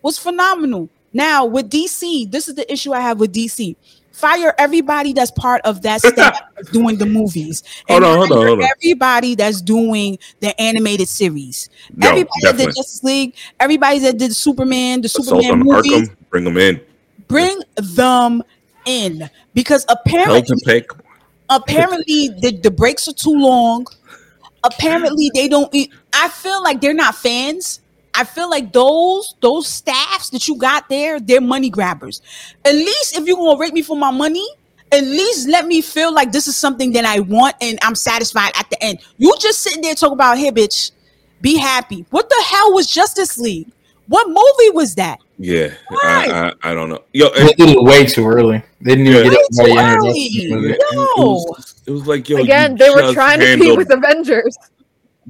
was 0.00 0.18
phenomenal 0.18 0.88
now 1.12 1.44
with 1.44 1.70
dc 1.70 2.30
this 2.30 2.48
is 2.48 2.54
the 2.54 2.72
issue 2.72 2.94
i 2.94 3.00
have 3.00 3.20
with 3.20 3.32
dc 3.32 3.76
fire 4.12 4.54
everybody 4.58 5.12
that's 5.12 5.30
part 5.32 5.60
of 5.64 5.82
that 5.82 6.00
staff 6.02 6.38
doing 6.72 6.96
the 6.98 7.06
movies 7.06 7.62
Hold 7.88 8.04
on, 8.04 8.16
hold 8.18 8.32
on, 8.32 8.46
hold 8.46 8.62
on. 8.62 8.68
everybody 8.76 9.34
that's 9.34 9.60
doing 9.60 10.18
the 10.40 10.58
animated 10.60 11.08
series 11.08 11.68
No, 11.96 12.08
everybody 12.10 12.28
that 12.42 12.52
did 12.52 12.56
definitely. 12.58 12.72
Justice 12.74 13.02
League, 13.04 13.34
everybody 13.58 13.98
that 14.00 14.18
did 14.18 14.34
Superman, 14.36 15.00
the 15.00 15.06
Assault 15.06 15.26
Superman 15.26 15.58
movies, 15.60 16.08
Arkham, 16.10 16.16
bring 16.30 16.44
them 16.44 16.56
in. 16.58 16.80
bring 17.28 17.60
them 17.76 18.42
in 18.84 19.30
because 19.54 19.84
apparently, 19.88 20.44
apparently 21.50 22.28
the, 22.40 22.58
the 22.62 22.70
breaks 22.70 23.08
are 23.08 23.12
too 23.14 23.32
long. 23.38 23.86
Apparently, 24.64 25.28
they 25.34 25.48
don't. 25.48 25.74
I 26.14 26.28
feel 26.28 26.62
like 26.62 26.80
they're 26.80 26.94
not 26.94 27.16
fans. 27.16 27.80
I 28.14 28.24
feel 28.24 28.50
like 28.50 28.72
those 28.72 29.34
those 29.40 29.66
staffs 29.66 30.30
that 30.30 30.46
you 30.48 30.56
got 30.56 30.88
there, 30.88 31.18
they're 31.20 31.40
money 31.40 31.70
grabbers. 31.70 32.20
At 32.64 32.74
least 32.74 33.16
if 33.16 33.26
you're 33.26 33.36
gonna 33.36 33.58
rate 33.58 33.72
me 33.72 33.82
for 33.82 33.96
my 33.96 34.10
money, 34.10 34.46
at 34.90 35.02
least 35.02 35.48
let 35.48 35.66
me 35.66 35.80
feel 35.80 36.12
like 36.12 36.30
this 36.32 36.46
is 36.46 36.56
something 36.56 36.92
that 36.92 37.04
I 37.04 37.20
want 37.20 37.56
and 37.62 37.78
I'm 37.82 37.94
satisfied 37.94 38.52
at 38.58 38.68
the 38.70 38.82
end. 38.82 38.98
You 39.16 39.34
just 39.40 39.60
sitting 39.62 39.80
there 39.82 39.94
talking 39.94 40.12
about 40.14 40.36
here, 40.38 40.52
bitch. 40.52 40.92
Be 41.40 41.56
happy. 41.56 42.04
What 42.10 42.28
the 42.28 42.44
hell 42.46 42.72
was 42.74 42.86
Justice 42.86 43.38
League? 43.38 43.68
What 44.08 44.28
movie 44.28 44.70
was 44.74 44.94
that? 44.96 45.18
Yeah, 45.38 45.70
I, 46.04 46.52
I, 46.62 46.70
I 46.70 46.74
don't 46.74 46.88
know. 46.88 47.02
Yo, 47.12 47.28
and 47.28 47.48
They 47.48 47.52
did 47.54 47.70
it 47.70 47.82
way 47.82 48.04
too 48.06 48.26
early. 48.26 48.62
They 48.80 48.94
didn't 48.94 49.06
even 49.08 49.24
Yeah. 49.24 49.30
get 49.30 49.40
Way 49.54 49.72
too 49.72 49.78
early. 49.78 50.26
introduced. 50.26 50.64
it, 50.66 50.70
it 50.70 50.80
No. 50.92 51.14
was, 51.16 51.74
it 51.86 51.90
was 51.90 52.06
like 52.06 52.28
yo, 52.28 52.36
Again, 52.42 52.76
they 52.76 52.90
were 52.90 53.00
just 53.00 53.14
trying 53.14 53.40
to 53.40 53.46
handled, 53.46 53.78
compete 53.78 53.88
with 53.88 53.92
Avengers. 54.04 54.56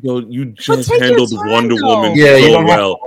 Yo, 0.00 0.20
you 0.20 0.46
just 0.46 0.90
handled 0.90 1.28
Wonder 1.32 1.74
though. 1.76 1.86
Woman 2.00 2.12
Yeah, 2.16 2.36
so 2.38 2.64
well. 2.64 3.00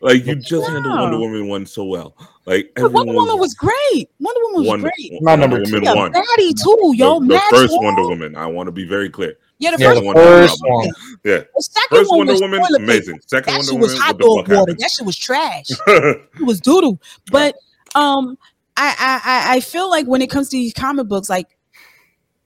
Like 0.00 0.24
you 0.24 0.36
just 0.36 0.68
handled 0.68 0.98
Wonder 0.98 1.18
Woman 1.18 1.48
one 1.48 1.66
so 1.66 1.84
well. 1.84 2.16
Like 2.46 2.72
But 2.74 2.92
Wonder 2.92 3.10
everyone 3.10 3.26
Woman 3.26 3.38
was 3.40 3.54
great. 3.54 4.08
Wonder 4.18 4.40
Woman 4.44 4.60
was 4.60 4.68
Wonder, 4.68 4.90
great. 4.96 5.22
Not 5.22 5.38
number 5.38 5.56
Wonder 5.56 5.70
two. 5.70 5.74
Woman 5.76 5.84
Yeah, 5.84 5.94
one. 5.94 6.12
Maddie 6.12 6.54
too, 6.54 6.92
yo. 6.96 7.20
the, 7.20 7.26
the 7.26 7.42
first 7.50 7.72
won. 7.74 7.84
Wonder 7.84 8.02
Woman. 8.08 8.36
I 8.36 8.46
want 8.46 8.68
to 8.68 8.72
be 8.72 8.84
very 8.86 9.10
clear. 9.10 9.36
Yeah, 9.58 9.76
the 9.76 9.82
Yeah, 9.82 9.88
first, 9.90 10.00
the 10.00 10.06
one. 10.06 10.16
first 10.16 10.58
Wonder 10.62 10.74
one. 10.76 10.94
Yeah, 11.24 11.38
the 11.54 11.62
second 11.62 11.98
first 11.98 12.10
one 12.10 12.18
Wonder 12.18 12.32
was 12.32 12.40
Woman, 12.40 12.58
toilet 12.60 12.70
paper. 12.78 12.84
amazing. 12.84 13.20
Second 13.26 13.52
That 13.52 13.58
Wonder 13.58 13.72
shit 13.72 13.80
was 13.80 13.98
hot 13.98 14.06
what 14.08 14.18
the 14.18 14.24
dog 14.24 14.36
water. 14.36 14.54
happened? 14.56 14.78
That 14.78 14.90
shit 14.90 15.06
was 15.06 15.16
trash. 15.18 15.66
It 15.86 16.42
was 16.46 16.60
doodle. 16.60 17.00
But 17.30 17.54
um, 17.94 18.38
I, 18.76 18.94
I 18.98 19.20
I 19.52 19.56
I 19.56 19.60
feel 19.60 19.90
like 19.90 20.06
when 20.06 20.22
it 20.22 20.30
comes 20.30 20.48
to 20.48 20.56
these 20.56 20.72
comic 20.72 21.06
books, 21.06 21.28
like 21.28 21.58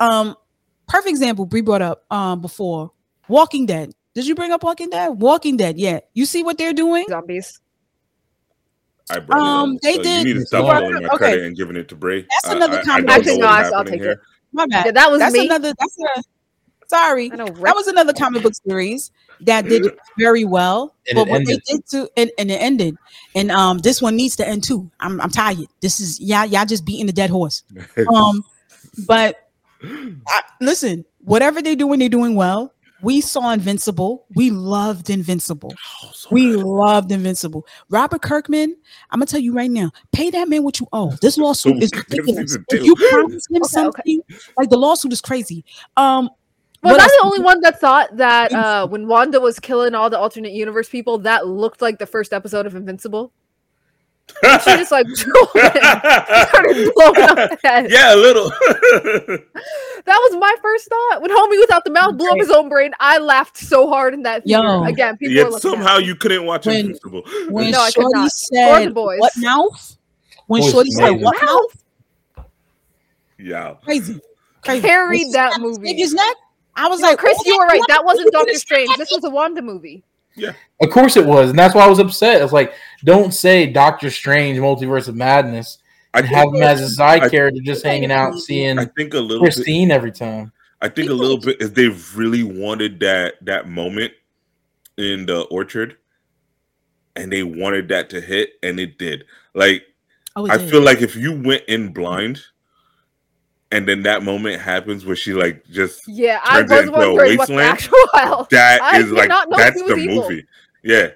um, 0.00 0.34
perfect 0.88 1.10
example 1.10 1.46
Bree 1.46 1.60
brought 1.60 1.82
up 1.82 2.04
um 2.10 2.40
before 2.40 2.90
Walking 3.28 3.66
Dead. 3.66 3.92
Did 4.14 4.26
you 4.26 4.34
bring 4.34 4.52
up 4.52 4.62
Walking 4.62 4.90
Dead? 4.90 5.08
Walking 5.08 5.56
Dead, 5.56 5.78
yeah. 5.78 6.00
You 6.12 6.26
see 6.26 6.42
what 6.42 6.58
they're 6.58 6.72
doing? 6.72 7.04
Zombies. 7.08 7.60
I 9.10 9.18
brought 9.18 9.38
it 9.38 9.42
Um, 9.44 9.74
up. 9.74 9.80
they 9.82 9.94
So 9.96 10.02
did- 10.02 10.18
You 10.26 10.34
need 10.34 10.40
to 10.40 10.46
stop 10.46 10.64
Well, 10.66 10.90
my 10.92 10.98
okay. 10.98 11.16
credit 11.16 11.44
and 11.44 11.56
giving 11.56 11.76
it 11.76 11.88
to 11.88 11.96
Bray. 11.96 12.22
That's 12.22 12.46
I- 12.46 12.56
another 12.56 12.76
I, 12.78 12.80
I 12.80 12.84
comic 12.84 13.06
don't 13.06 13.06
book. 13.06 13.06
know 13.06 13.14
Actually, 13.14 13.32
what's 13.32 13.40
no, 13.40 13.46
I'll- 13.46 13.74
I'll 13.74 13.84
take 13.84 14.00
here. 14.00 14.10
it. 14.12 14.18
My 14.52 14.66
bad. 14.66 14.86
Yeah, 14.86 14.92
that 14.92 15.10
was 15.10 15.18
that's 15.18 15.32
me. 15.34 15.46
another. 15.46 15.74
That's 15.78 15.98
a. 15.98 16.22
Sorry, 16.86 17.30
I 17.32 17.36
know. 17.36 17.46
that 17.46 17.74
was 17.74 17.86
another 17.88 18.12
comic 18.12 18.42
book 18.42 18.52
series 18.68 19.10
that 19.40 19.66
did 19.68 19.90
very 20.18 20.44
well. 20.44 20.94
And 21.08 21.16
but 21.16 21.26
it 21.26 21.30
what 21.30 21.40
ended. 21.40 21.62
they 21.66 21.72
did 21.74 21.86
to 21.88 22.10
and, 22.16 22.30
and 22.38 22.50
it 22.50 22.60
ended. 22.62 22.96
And 23.34 23.50
um 23.50 23.78
this 23.78 24.00
one 24.02 24.14
needs 24.16 24.36
to 24.36 24.46
end 24.46 24.62
too. 24.64 24.90
I'm 25.00 25.18
I'm 25.20 25.30
tired. 25.30 25.66
This 25.80 25.98
is 25.98 26.20
yeah, 26.20 26.44
y'all 26.44 26.66
just 26.66 26.84
beating 26.84 27.06
the 27.06 27.12
dead 27.12 27.30
horse. 27.30 27.62
Um 28.14 28.44
but 29.06 29.48
I, 29.82 30.42
listen, 30.60 31.04
whatever 31.20 31.60
they're 31.62 31.74
doing, 31.74 31.98
they're 31.98 32.08
doing 32.10 32.34
well. 32.36 32.72
We 33.04 33.20
saw 33.20 33.52
Invincible. 33.52 34.26
We 34.34 34.50
loved 34.50 35.10
Invincible. 35.10 35.72
Oh, 36.02 36.10
so 36.14 36.28
We 36.32 36.56
bad. 36.56 36.64
loved 36.64 37.12
Invincible. 37.12 37.66
Robert 37.90 38.22
Kirkman, 38.22 38.74
I'm 39.10 39.18
gonna 39.20 39.26
tell 39.26 39.40
you 39.40 39.52
right 39.52 39.70
now, 39.70 39.90
pay 40.12 40.30
that 40.30 40.48
man 40.48 40.62
what 40.64 40.80
you 40.80 40.86
owe. 40.92 41.10
This 41.20 41.36
lawsuit 41.38 41.82
is 41.82 41.90
ridiculous. 41.94 42.56
If 42.70 42.82
you 42.82 42.94
promise 43.10 43.46
him 43.50 43.56
Okay, 43.56 43.64
okay. 43.64 43.68
something, 43.68 44.20
like 44.56 44.70
the 44.70 44.78
lawsuit 44.78 45.12
is 45.12 45.20
crazy. 45.20 45.64
Um, 45.96 46.30
Was 46.82 46.96
I 46.98 47.02
else? 47.02 47.12
the 47.12 47.20
only 47.24 47.40
one 47.40 47.60
that 47.60 47.80
thought 47.80 48.16
that 48.16 48.52
uh, 48.52 48.86
when 48.86 49.06
Wanda 49.06 49.40
was 49.40 49.58
killing 49.60 49.94
all 49.94 50.08
the 50.10 50.18
alternate 50.18 50.52
universe 50.52 50.88
people, 50.88 51.18
that 51.18 51.46
looked 51.46 51.80
like 51.82 51.98
the 51.98 52.06
first 52.06 52.32
episode 52.32 52.66
of 52.66 52.74
Invincible? 52.74 53.32
She 54.42 54.70
just 54.76 54.90
like 54.90 55.06
started 55.14 56.92
blowing 56.94 57.20
up 57.22 57.36
the 57.36 57.58
head. 57.62 57.90
yeah, 57.90 58.14
a 58.14 58.16
little. 58.16 58.50
That 60.06 60.18
was 60.30 60.36
my 60.38 60.54
first 60.60 60.86
thought. 60.90 61.22
When 61.22 61.30
Homie 61.30 61.58
without 61.60 61.82
the 61.86 61.90
mouth 61.90 62.18
blew 62.18 62.28
up 62.28 62.36
his 62.36 62.50
own 62.50 62.68
brain, 62.68 62.92
I 63.00 63.16
laughed 63.18 63.56
so 63.56 63.88
hard 63.88 64.12
in 64.12 64.22
that 64.24 64.44
theater. 64.44 64.62
Yo. 64.62 64.84
Again, 64.84 65.16
people 65.16 65.34
Yet 65.34 65.62
somehow 65.62 65.96
you 65.96 66.14
couldn't 66.14 66.44
watch 66.44 66.66
When- 66.66 66.76
Invincible. 66.76 67.22
when 67.48 67.70
No, 67.70 67.80
I 67.80 67.86
could 67.90 68.02
Shorty 68.02 68.18
not. 68.18 68.30
Said 68.30 68.92
boys. 68.94 69.18
what 69.20 69.32
mouth? 69.38 69.96
When 70.46 70.60
Boys 70.60 70.72
Shorty 70.72 70.90
said 70.90 71.10
what 71.12 71.40
mouth? 71.42 72.46
yeah. 73.38 73.74
Crazy. 73.82 74.20
Crazy. 74.62 74.86
Carried 74.86 75.20
When 75.22 75.30
that 75.32 75.52
snapped 75.54 75.64
his 75.64 75.78
movie. 75.78 75.94
nigga's 75.94 76.12
neck, 76.14 76.36
I 76.76 76.88
was 76.88 77.00
No, 77.00 77.08
like, 77.08 77.18
Chris, 77.18 77.36
oh, 77.38 77.42
you 77.46 77.58
were 77.58 77.66
right. 77.66 77.80
That 77.88 78.04
wasn't 78.04 78.30
Doctor 78.32 78.54
Strange. 78.54 78.90
This 78.98 79.10
was 79.10 79.24
a 79.24 79.30
Wanda 79.30 79.62
movie. 79.62 80.04
Of 80.80 80.90
course 80.90 81.16
it 81.16 81.24
was, 81.24 81.50
and 81.50 81.58
that's 81.58 81.74
why 81.74 81.84
I 81.84 81.88
was 81.88 81.98
upset. 81.98 82.42
It's 82.42 82.52
like, 82.52 82.74
don't 83.04 83.32
say 83.32 83.66
Doctor 83.66 84.10
Strange, 84.10 84.58
Multiverse 84.58 85.08
of 85.08 85.14
Madness, 85.16 85.78
I 86.12 86.18
and 86.18 86.28
have 86.28 86.48
him 86.48 86.62
as 86.62 86.80
a 86.80 86.88
side 86.90 87.22
I- 87.22 87.28
character, 87.28 87.60
just 87.62 87.84
hanging 87.84 88.10
out, 88.12 88.38
seeing 88.38 88.78
I 88.78 88.84
think 88.86 89.14
a 89.14 89.18
little 89.20 89.44
bit. 89.44 89.54
Christine 89.54 89.90
every 89.90 90.12
time. 90.12 90.52
I 90.82 90.88
think 90.88 91.08
a 91.08 91.14
little 91.14 91.38
bit 91.38 91.62
is 91.62 91.72
they 91.72 91.88
really 92.14 92.42
wanted 92.42 93.00
that 93.00 93.34
that 93.46 93.68
moment 93.68 94.12
in 94.98 95.24
the 95.26 95.42
orchard, 95.42 95.96
and 97.16 97.32
they 97.32 97.42
wanted 97.42 97.88
that 97.88 98.10
to 98.10 98.20
hit, 98.20 98.50
and 98.62 98.78
it 98.78 98.98
did. 98.98 99.24
Like 99.54 99.84
Oh, 100.36 100.46
it 100.46 100.50
I 100.50 100.56
did. 100.58 100.70
feel 100.70 100.82
like 100.82 101.00
if 101.00 101.14
you 101.16 101.40
went 101.40 101.62
in 101.68 101.92
blind, 101.92 102.42
and 103.74 103.88
then 103.88 104.02
that 104.04 104.22
moment 104.22 104.60
happens 104.60 105.04
where 105.04 105.16
she 105.16 105.32
like 105.34 105.64
just 105.70 106.06
Yeah, 106.06 106.40
I 106.44 106.62
was 106.62 106.70
wondering 106.70 106.92
what 106.92 107.48
the 107.48 107.54
wasteland? 107.54 107.60
actual 107.68 107.98
hell. 108.14 108.48
that 108.50 108.80
I 108.82 108.98
is 109.00 109.10
like 109.10 109.28
that's 109.56 109.82
the 109.82 109.96
evil. 109.96 110.22
movie. 110.28 110.46
Yeah. 110.82 111.08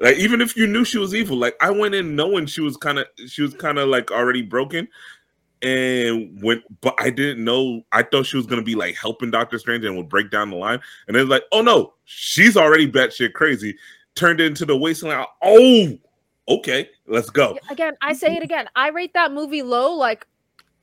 Like 0.00 0.16
even 0.16 0.40
if 0.40 0.56
you 0.56 0.66
knew 0.66 0.84
she 0.84 0.98
was 0.98 1.14
evil, 1.14 1.36
like 1.36 1.54
I 1.60 1.70
went 1.70 1.94
in 1.94 2.16
knowing 2.16 2.46
she 2.46 2.60
was 2.60 2.76
kind 2.76 2.98
of 2.98 3.06
she 3.26 3.42
was 3.42 3.52
kind 3.54 3.78
of 3.78 3.88
like 3.88 4.10
already 4.12 4.42
broken, 4.42 4.88
and 5.60 6.40
when 6.42 6.62
but 6.80 6.94
I 6.98 7.10
didn't 7.10 7.44
know 7.44 7.82
I 7.92 8.04
thought 8.04 8.26
she 8.26 8.36
was 8.36 8.46
gonna 8.46 8.62
be 8.62 8.74
like 8.76 8.94
helping 8.94 9.30
Doctor 9.32 9.58
Strange 9.58 9.84
and 9.84 9.96
would 9.96 10.08
break 10.08 10.30
down 10.30 10.50
the 10.50 10.56
line, 10.56 10.80
and 11.08 11.16
then 11.16 11.28
like 11.28 11.42
oh 11.52 11.62
no, 11.62 11.94
she's 12.04 12.56
already 12.56 12.90
batshit 12.90 13.32
crazy, 13.32 13.76
turned 14.14 14.40
into 14.40 14.64
the 14.64 14.76
wasteland. 14.76 15.26
Oh, 15.42 15.98
okay, 16.48 16.88
let's 17.08 17.28
go. 17.30 17.58
Again, 17.68 17.94
I 18.00 18.12
say 18.12 18.36
it 18.36 18.42
again. 18.44 18.68
I 18.76 18.90
rate 18.90 19.14
that 19.14 19.32
movie 19.32 19.62
low, 19.62 19.94
like 19.94 20.26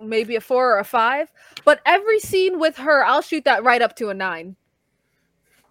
maybe 0.02 0.36
a 0.36 0.42
four 0.42 0.76
or 0.76 0.80
a 0.80 0.84
five. 0.84 1.32
But 1.64 1.82
every 1.86 2.20
scene 2.20 2.60
with 2.60 2.78
her, 2.78 3.04
I'll 3.06 3.22
shoot 3.22 3.46
that 3.46 3.64
right 3.64 3.82
up 3.82 3.96
to 3.98 4.10
a 4.10 4.14
nine. 4.14 4.56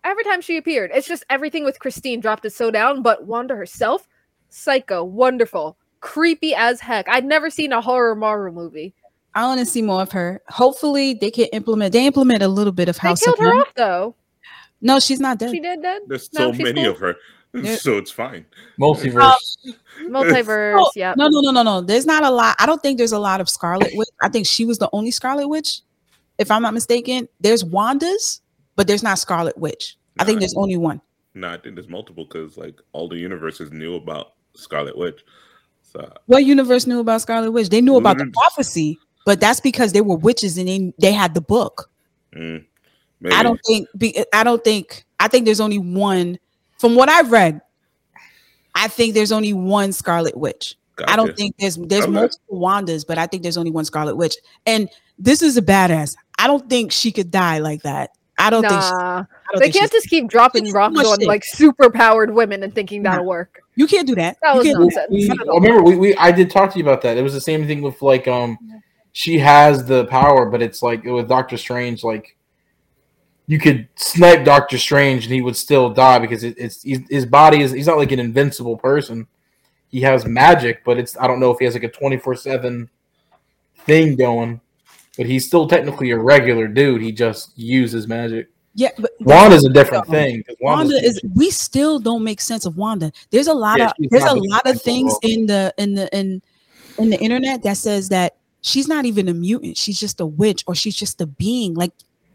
Every 0.02 0.24
time 0.24 0.40
she 0.42 0.56
appeared, 0.56 0.90
it's 0.92 1.06
just 1.08 1.24
everything 1.30 1.64
with 1.64 1.78
Christine 1.78 2.20
dropped 2.20 2.44
it 2.44 2.50
so 2.52 2.70
down. 2.70 3.02
But 3.02 3.24
Wanda 3.24 3.54
herself, 3.56 4.06
psycho, 4.50 5.02
wonderful, 5.02 5.78
creepy 6.00 6.54
as 6.54 6.80
heck. 6.80 7.08
I'd 7.08 7.24
never 7.24 7.48
seen 7.48 7.72
a 7.72 7.80
horror 7.80 8.14
Marvel 8.14 8.52
movie. 8.52 8.94
I 9.34 9.46
want 9.46 9.60
to 9.60 9.66
see 9.66 9.82
more 9.82 10.02
of 10.02 10.12
her. 10.12 10.42
Hopefully, 10.48 11.14
they 11.14 11.30
can 11.30 11.46
implement. 11.46 11.92
They 11.92 12.06
implement 12.06 12.42
a 12.42 12.48
little 12.48 12.72
bit 12.72 12.88
of 12.88 12.96
They 12.96 13.08
House 13.08 13.22
killed 13.22 13.38
of 13.38 13.44
her 13.44 13.52
M. 13.52 13.60
off 13.60 13.74
though. 13.74 14.14
No, 14.80 15.00
she's 15.00 15.18
not 15.20 15.38
dead. 15.38 15.50
She 15.50 15.60
did 15.60 15.80
dead. 15.82 16.02
There's 16.06 16.30
No, 16.34 16.50
so 16.50 16.52
she's 16.52 16.62
many 16.62 16.82
cool. 16.82 16.92
of 16.92 16.98
her, 16.98 17.16
Yeah. 17.54 17.76
so 17.80 17.98
it's 17.98 18.10
fine. 18.10 18.44
Multiverse. 18.80 19.32
Multiverse, 20.02 20.76
No, 20.76 20.90
yeah. 20.96 21.14
No, 21.16 21.28
no, 21.28 21.40
no, 21.40 21.50
no, 21.50 21.62
no. 21.62 21.80
There's 21.80 22.06
not 22.06 22.24
a 22.24 22.30
lot. 22.30 22.56
I 22.58 22.66
don't 22.66 22.82
think 22.82 22.98
there's 22.98 23.12
a 23.12 23.18
lot 23.18 23.40
of 23.40 23.48
Scarlet 23.48 23.90
Witch. 23.94 24.08
I 24.22 24.28
think 24.28 24.46
she 24.46 24.64
was 24.64 24.78
the 24.78 24.88
only 24.92 25.10
Scarlet 25.10 25.48
Witch, 25.48 25.80
if 26.38 26.50
I'm 26.50 26.62
not 26.62 26.74
mistaken. 26.74 27.28
There's 27.40 27.64
Wanda's, 27.64 28.40
but 28.76 28.86
there's 28.86 29.02
not 29.02 29.18
Scarlet 29.18 29.56
Witch. 29.56 29.96
I 30.18 30.24
think 30.24 30.36
Nah. 30.36 30.40
there's 30.40 30.54
only 30.56 30.76
one. 30.76 31.00
No, 31.34 31.48
I 31.48 31.58
think 31.58 31.74
there's 31.74 31.88
multiple 31.88 32.24
because 32.24 32.56
like 32.56 32.80
all 32.92 33.08
the 33.08 33.16
universes 33.16 33.72
knew 33.72 33.94
about 33.96 34.32
Scarlet 34.54 34.96
Witch. 34.96 35.20
So 35.82 36.12
What 36.26 36.44
universe 36.44 36.86
knew 36.86 37.00
about 37.00 37.20
Scarlet 37.22 37.50
Witch? 37.52 37.68
They 37.68 37.80
knew 37.80 37.96
about 37.96 38.18
the 38.18 38.26
prophecy, 38.26 38.98
but 39.26 39.40
that's 39.40 39.60
because 39.60 39.92
they 39.92 40.00
were 40.00 40.16
witches 40.16 40.58
and 40.58 40.68
they, 40.68 40.92
they 40.98 41.12
had 41.12 41.34
the 41.34 41.40
book. 41.40 41.90
mm. 42.34 42.64
I 43.32 43.42
don't 43.42 43.60
think. 43.66 43.88
I 44.34 44.44
don't 44.44 44.62
think. 44.62 45.04
I 45.18 45.28
think 45.28 45.46
there's 45.46 45.60
only 45.60 45.78
one. 45.78 46.38
From 46.78 46.94
what 46.94 47.08
I've 47.08 47.30
read, 47.32 47.60
I 48.74 48.88
think 48.88 49.14
there's 49.14 49.32
only 49.32 49.52
one 49.52 49.92
Scarlet 49.92 50.36
Witch. 50.36 50.76
I 51.06 51.16
don't 51.16 51.36
think 51.36 51.56
there's 51.58 51.76
there's 51.76 52.04
Okay. 52.04 52.12
multiple 52.12 52.60
Wandas, 52.60 53.04
but 53.06 53.18
I 53.18 53.26
think 53.26 53.42
there's 53.42 53.56
only 53.56 53.70
one 53.70 53.84
Scarlet 53.84 54.16
Witch. 54.16 54.36
And 54.66 54.88
this 55.18 55.42
is 55.42 55.56
a 55.56 55.62
badass. 55.62 56.14
I 56.38 56.46
don't 56.46 56.68
think 56.70 56.92
she 56.92 57.10
could 57.10 57.30
die 57.30 57.58
like 57.58 57.82
that. 57.82 58.10
I 58.38 58.50
don't 58.50 58.62
think. 58.62 58.80
She, 58.80 58.88
I 58.88 59.24
don't 59.52 59.58
they 59.60 59.64
think 59.66 59.74
can't 59.74 59.92
just 59.92 60.08
keep 60.08 60.28
dropping 60.28 60.70
rocks 60.72 60.98
on 60.98 61.18
shit. 61.20 61.28
like 61.28 61.44
super 61.44 61.90
powered 61.90 62.32
women 62.34 62.62
and 62.62 62.74
thinking 62.74 63.02
that'll 63.04 63.24
work. 63.24 63.60
you 63.76 63.86
can't 63.86 64.06
do 64.06 64.14
that. 64.16 64.36
That 64.42 64.54
You 64.54 64.58
was 64.58 64.94
nonsense. 64.94 65.06
we, 65.10 65.26
Not 65.28 65.40
at 65.40 65.46
I 65.46 65.50
all. 65.50 65.60
remember 65.60 65.82
we, 65.82 65.96
we 65.96 66.16
I 66.16 66.30
did 66.32 66.50
talk 66.50 66.72
to 66.72 66.78
you 66.78 66.84
about 66.84 67.02
that. 67.02 67.16
It 67.16 67.22
was 67.22 67.32
the 67.32 67.40
same 67.40 67.66
thing 67.66 67.80
with 67.82 68.00
like 68.02 68.26
um 68.28 68.58
she 69.12 69.38
has 69.38 69.84
the 69.84 70.06
power, 70.06 70.50
but 70.50 70.60
it's 70.62 70.82
like 70.82 71.04
with 71.04 71.28
Doctor 71.28 71.56
Strange, 71.56 72.02
like 72.04 72.36
you 73.46 73.58
could 73.58 73.88
snipe 73.96 74.44
Doctor 74.44 74.78
Strange 74.78 75.24
and 75.24 75.34
he 75.34 75.42
would 75.42 75.56
still 75.56 75.90
die 75.90 76.18
because 76.18 76.44
it, 76.44 76.54
it's 76.56 76.82
his 76.82 77.26
body 77.26 77.60
is 77.60 77.72
he's 77.72 77.86
not 77.86 77.98
like 77.98 78.12
an 78.12 78.20
invincible 78.20 78.76
person. 78.76 79.26
He 79.88 80.00
has 80.00 80.24
magic, 80.24 80.82
but 80.84 80.98
it's 80.98 81.16
I 81.18 81.26
don't 81.26 81.40
know 81.40 81.50
if 81.50 81.58
he 81.58 81.64
has 81.66 81.74
like 81.74 81.84
a 81.84 81.88
twenty 81.88 82.16
four 82.16 82.34
seven 82.34 82.88
thing 83.78 84.16
going. 84.16 84.60
But 85.16 85.26
he's 85.26 85.46
still 85.46 85.68
technically 85.68 86.10
a 86.10 86.18
regular 86.18 86.66
dude. 86.66 87.00
He 87.00 87.12
just 87.12 87.56
uses 87.56 88.08
magic. 88.08 88.48
Yeah, 88.74 88.88
but 88.98 89.12
Wanda's 89.20 89.64
a 89.64 89.68
different 89.68 90.08
thing. 90.08 90.42
Wanda 90.60 90.96
is. 90.96 91.20
We 91.34 91.50
still 91.50 92.00
don't 92.00 92.24
make 92.24 92.40
sense 92.40 92.66
of 92.66 92.76
Wanda. 92.76 93.12
There's 93.30 93.46
a 93.46 93.54
lot 93.54 93.78
Yeah, 93.78 93.90
of 93.90 93.92
there's 94.10 94.24
a 94.24 94.34
lot 94.34 94.66
of 94.66 94.82
things 94.82 95.16
in 95.22 95.46
the 95.46 95.72
in 95.78 95.94
the 95.94 96.08
in 96.16 96.42
in 96.98 97.10
the 97.10 97.20
internet 97.20 97.62
that 97.62 97.76
says 97.76 98.08
that 98.08 98.36
she's 98.62 98.88
not 98.88 99.04
even 99.04 99.28
a 99.28 99.34
mutant. 99.34 99.76
She's 99.76 100.00
just 100.00 100.20
a 100.20 100.26
witch 100.26 100.64
or 100.66 100.74
she's 100.74 100.96
just 100.96 101.20
a 101.20 101.26
being. 101.26 101.74
Like 101.74 101.92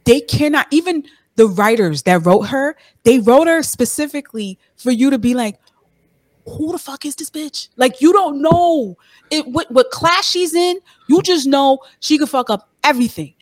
they 0.10 0.22
cannot 0.22 0.66
even 0.72 1.04
the 1.36 1.46
writers 1.46 2.02
that 2.02 2.26
wrote 2.26 2.48
her. 2.48 2.76
They 3.04 3.20
wrote 3.20 3.46
her 3.46 3.62
specifically 3.62 4.58
for 4.76 4.90
you 4.90 5.12
to 5.12 5.20
be 5.20 5.36
like, 5.36 5.60
who 6.48 6.72
the 6.72 6.80
fuck 6.80 7.06
is 7.06 7.16
this 7.16 7.30
bitch? 7.30 7.70
Like 7.78 8.02
you 8.02 8.12
don't 8.12 8.42
know 8.42 8.98
it 9.30 9.46
what, 9.46 9.70
what 9.72 9.92
class 9.92 10.28
she's 10.28 10.56
in. 10.56 10.80
You 11.08 11.22
just 11.22 11.46
know 11.46 11.80
she 12.00 12.18
could 12.18 12.28
fuck 12.28 12.50
up 12.50 12.70
everything. 12.84 13.36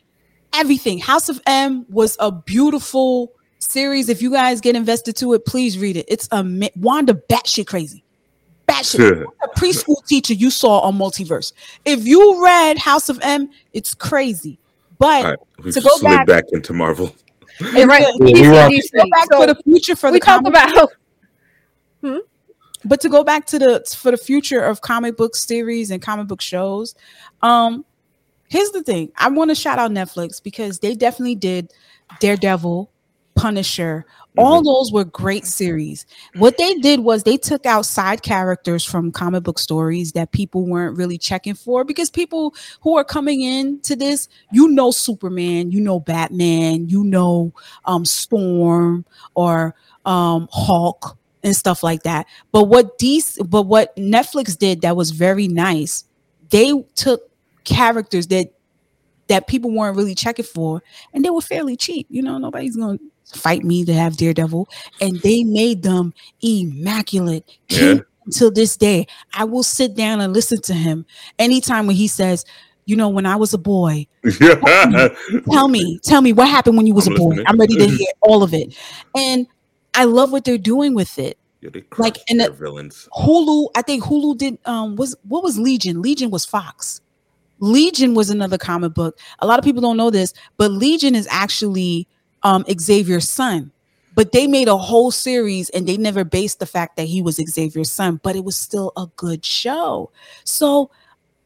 Everything. 0.54 1.00
House 1.00 1.30
of 1.30 1.40
M 1.48 1.86
was 1.88 2.18
a 2.20 2.34
beautiful 2.34 3.32
series. 3.60 4.10
If 4.10 4.22
you 4.22 4.30
guys 4.30 4.60
get 4.60 4.76
invested 4.76 5.16
to 5.18 5.36
it, 5.36 5.46
please 5.46 5.78
read 5.78 5.96
it. 5.96 6.06
It's 6.10 6.28
a 6.34 6.44
Wanda 6.76 7.14
batshit 7.14 7.68
crazy. 7.68 8.04
Batshit. 8.68 9.24
a 9.42 9.48
preschool 9.58 10.06
teacher 10.06 10.34
you 10.34 10.52
saw 10.52 10.82
on 10.82 10.98
Multiverse. 10.98 11.54
If 11.86 12.06
you 12.06 12.44
read 12.44 12.78
House 12.78 13.08
of 13.08 13.20
M, 13.22 13.52
it's 13.72 13.94
crazy. 13.94 14.60
But 15.00 15.24
All 15.26 15.30
right, 15.32 15.40
we 15.64 15.72
to 15.72 15.82
go 15.82 16.00
back- 16.02 16.28
back 16.28 16.44
into 16.52 16.74
Marvel. 16.74 17.16
Yeah, 17.74 17.86
right. 17.86 18.06
to 18.06 18.18
Yeah, 18.20 18.42
we 18.42 18.48
were 18.50 18.60
on- 18.60 18.72
go 18.72 19.10
back 19.10 19.28
So 19.32 19.40
for 19.40 19.48
the 19.48 19.56
future 19.64 19.96
for 19.96 20.12
we 20.12 20.20
the 20.20 20.26
talk 20.26 20.44
comic 20.44 20.50
about 20.50 20.92
but 22.86 23.02
to 23.02 23.10
go 23.10 23.24
back 23.24 23.46
to 23.48 23.58
the 23.60 23.84
for 23.98 24.12
the 24.12 24.18
future 24.18 24.62
of 24.62 24.82
comic 24.82 25.18
book 25.18 25.36
series 25.36 25.90
and 25.92 26.02
comic 26.02 26.28
book 26.28 26.42
shows 26.42 26.94
um 27.42 27.84
here's 28.50 28.70
the 28.70 28.84
thing 28.84 29.12
i 29.18 29.28
want 29.28 29.50
to 29.50 29.56
shout 29.56 29.80
out 29.80 29.90
netflix 29.92 30.42
because 30.42 30.80
they 30.80 30.94
definitely 30.94 31.34
did 31.36 31.74
daredevil 32.20 32.92
punisher 33.36 34.06
all 34.38 34.64
those 34.64 34.92
were 34.92 35.06
great 35.06 35.46
series 35.46 36.06
what 36.36 36.58
they 36.58 36.76
did 36.76 37.02
was 37.02 37.24
they 37.24 37.38
took 37.38 37.66
out 37.66 37.86
side 37.86 38.22
characters 38.22 38.84
from 38.84 39.12
comic 39.12 39.44
book 39.44 39.60
stories 39.60 40.12
that 40.14 40.32
people 40.32 40.66
weren't 40.66 40.98
really 40.98 41.18
checking 41.18 41.56
for 41.56 41.84
because 41.84 42.10
people 42.10 42.54
who 42.82 42.98
are 42.98 43.04
coming 43.04 43.42
in 43.42 43.80
to 43.82 43.96
this 43.96 44.28
you 44.52 44.68
know 44.68 44.92
superman 44.92 45.72
you 45.72 45.80
know 45.80 46.00
batman 46.00 46.88
you 46.90 47.04
know 47.04 47.54
um 47.86 48.06
storm 48.06 49.06
or 49.36 49.76
um 50.06 50.48
hulk 50.52 51.18
and 51.44 51.56
stuff 51.56 51.84
like 51.84 52.04
that. 52.04 52.28
But 52.52 52.66
what 52.66 53.00
DC, 53.00 53.50
but 53.50 53.64
what 53.64 53.96
Netflix 53.96 54.58
did 54.58 54.82
that 54.82 54.96
was 54.96 55.12
very 55.12 55.48
nice, 55.48 56.06
they 56.50 56.74
took 56.96 57.22
characters 57.64 58.28
that 58.28 58.54
that 59.28 59.48
people 59.48 59.72
weren't 59.72 59.98
really 59.98 60.16
checking 60.16 60.46
for, 60.46 60.82
and 61.14 61.24
they 61.24 61.30
were 61.30 61.42
fairly 61.42 61.76
cheap. 61.76 62.08
You 62.10 62.22
know, 62.22 62.38
nobody's 62.38 62.76
gonna 62.76 63.00
fight 63.34 63.64
me 63.64 63.84
to 63.86 63.94
have 63.94 64.18
Daredevil, 64.18 64.68
and 65.02 65.20
they 65.22 65.44
made 65.44 65.84
them 65.84 66.14
immaculate. 66.42 67.46
Yeah. 67.70 68.00
Until 68.26 68.52
this 68.52 68.76
day, 68.76 69.08
I 69.34 69.46
will 69.46 69.64
sit 69.64 69.96
down 69.96 70.20
and 70.20 70.34
listen 70.34 70.62
to 70.64 70.74
him 70.74 71.06
anytime 71.40 71.88
when 71.88 71.96
he 71.96 72.08
says, 72.10 72.44
"You 72.86 72.98
know, 72.98 73.08
when 73.08 73.26
I 73.26 73.38
was 73.38 73.54
a 73.54 73.58
boy, 73.58 74.06
yeah. 74.42 75.10
tell 75.50 75.70
me, 75.70 75.98
tell 76.04 76.22
me 76.22 76.34
what 76.34 76.50
happened 76.50 76.76
when 76.76 76.86
you 76.88 76.94
was 76.94 77.08
I'm 77.08 77.14
a 77.14 77.18
boy. 77.18 77.28
listening. 77.30 77.46
I'm 77.48 77.58
ready 77.58 77.76
to 77.78 77.88
hear 77.98 78.08
all 78.22 78.44
of 78.44 78.54
it." 78.54 78.76
And 79.16 79.48
I 79.94 80.04
love 80.04 80.34
what 80.34 80.44
they're 80.44 80.58
doing 80.58 80.94
with 80.94 81.18
it. 81.18 81.38
Yeah, 81.62 81.70
Like, 81.98 82.18
in 82.30 82.38
the- 82.38 82.52
villains. 82.52 83.08
Hulu, 83.18 83.70
I 83.76 83.82
think 83.82 84.04
Hulu 84.04 84.38
did 84.38 84.58
um 84.66 84.98
was 84.98 85.16
what 85.28 85.42
was 85.42 85.58
Legion? 85.58 86.02
Legion 86.02 86.30
was 86.30 86.46
Fox. 86.46 87.00
Legion 87.60 88.14
was 88.14 88.30
another 88.30 88.58
comic 88.58 88.94
book. 88.94 89.18
A 89.40 89.48
lot 89.48 89.58
of 89.58 89.64
people 89.64 89.82
don't 89.82 89.96
know 89.98 90.10
this, 90.10 90.34
but 90.58 90.70
Legion 90.72 91.16
is 91.16 91.28
actually 91.32 92.08
um 92.44 92.64
Xavier's 92.80 93.30
son. 93.30 93.72
But 94.16 94.32
they 94.32 94.48
made 94.48 94.68
a 94.68 94.78
whole 94.78 95.12
series 95.12 95.70
and 95.70 95.88
they 95.88 95.96
never 95.96 96.24
based 96.24 96.60
the 96.60 96.66
fact 96.66 96.96
that 96.98 97.04
he 97.08 97.22
was 97.22 97.36
Xavier's 97.36 97.92
son, 97.92 98.20
but 98.24 98.36
it 98.36 98.44
was 98.44 98.56
still 98.56 98.92
a 98.98 99.08
good 99.16 99.46
show. 99.46 100.10
So 100.44 100.90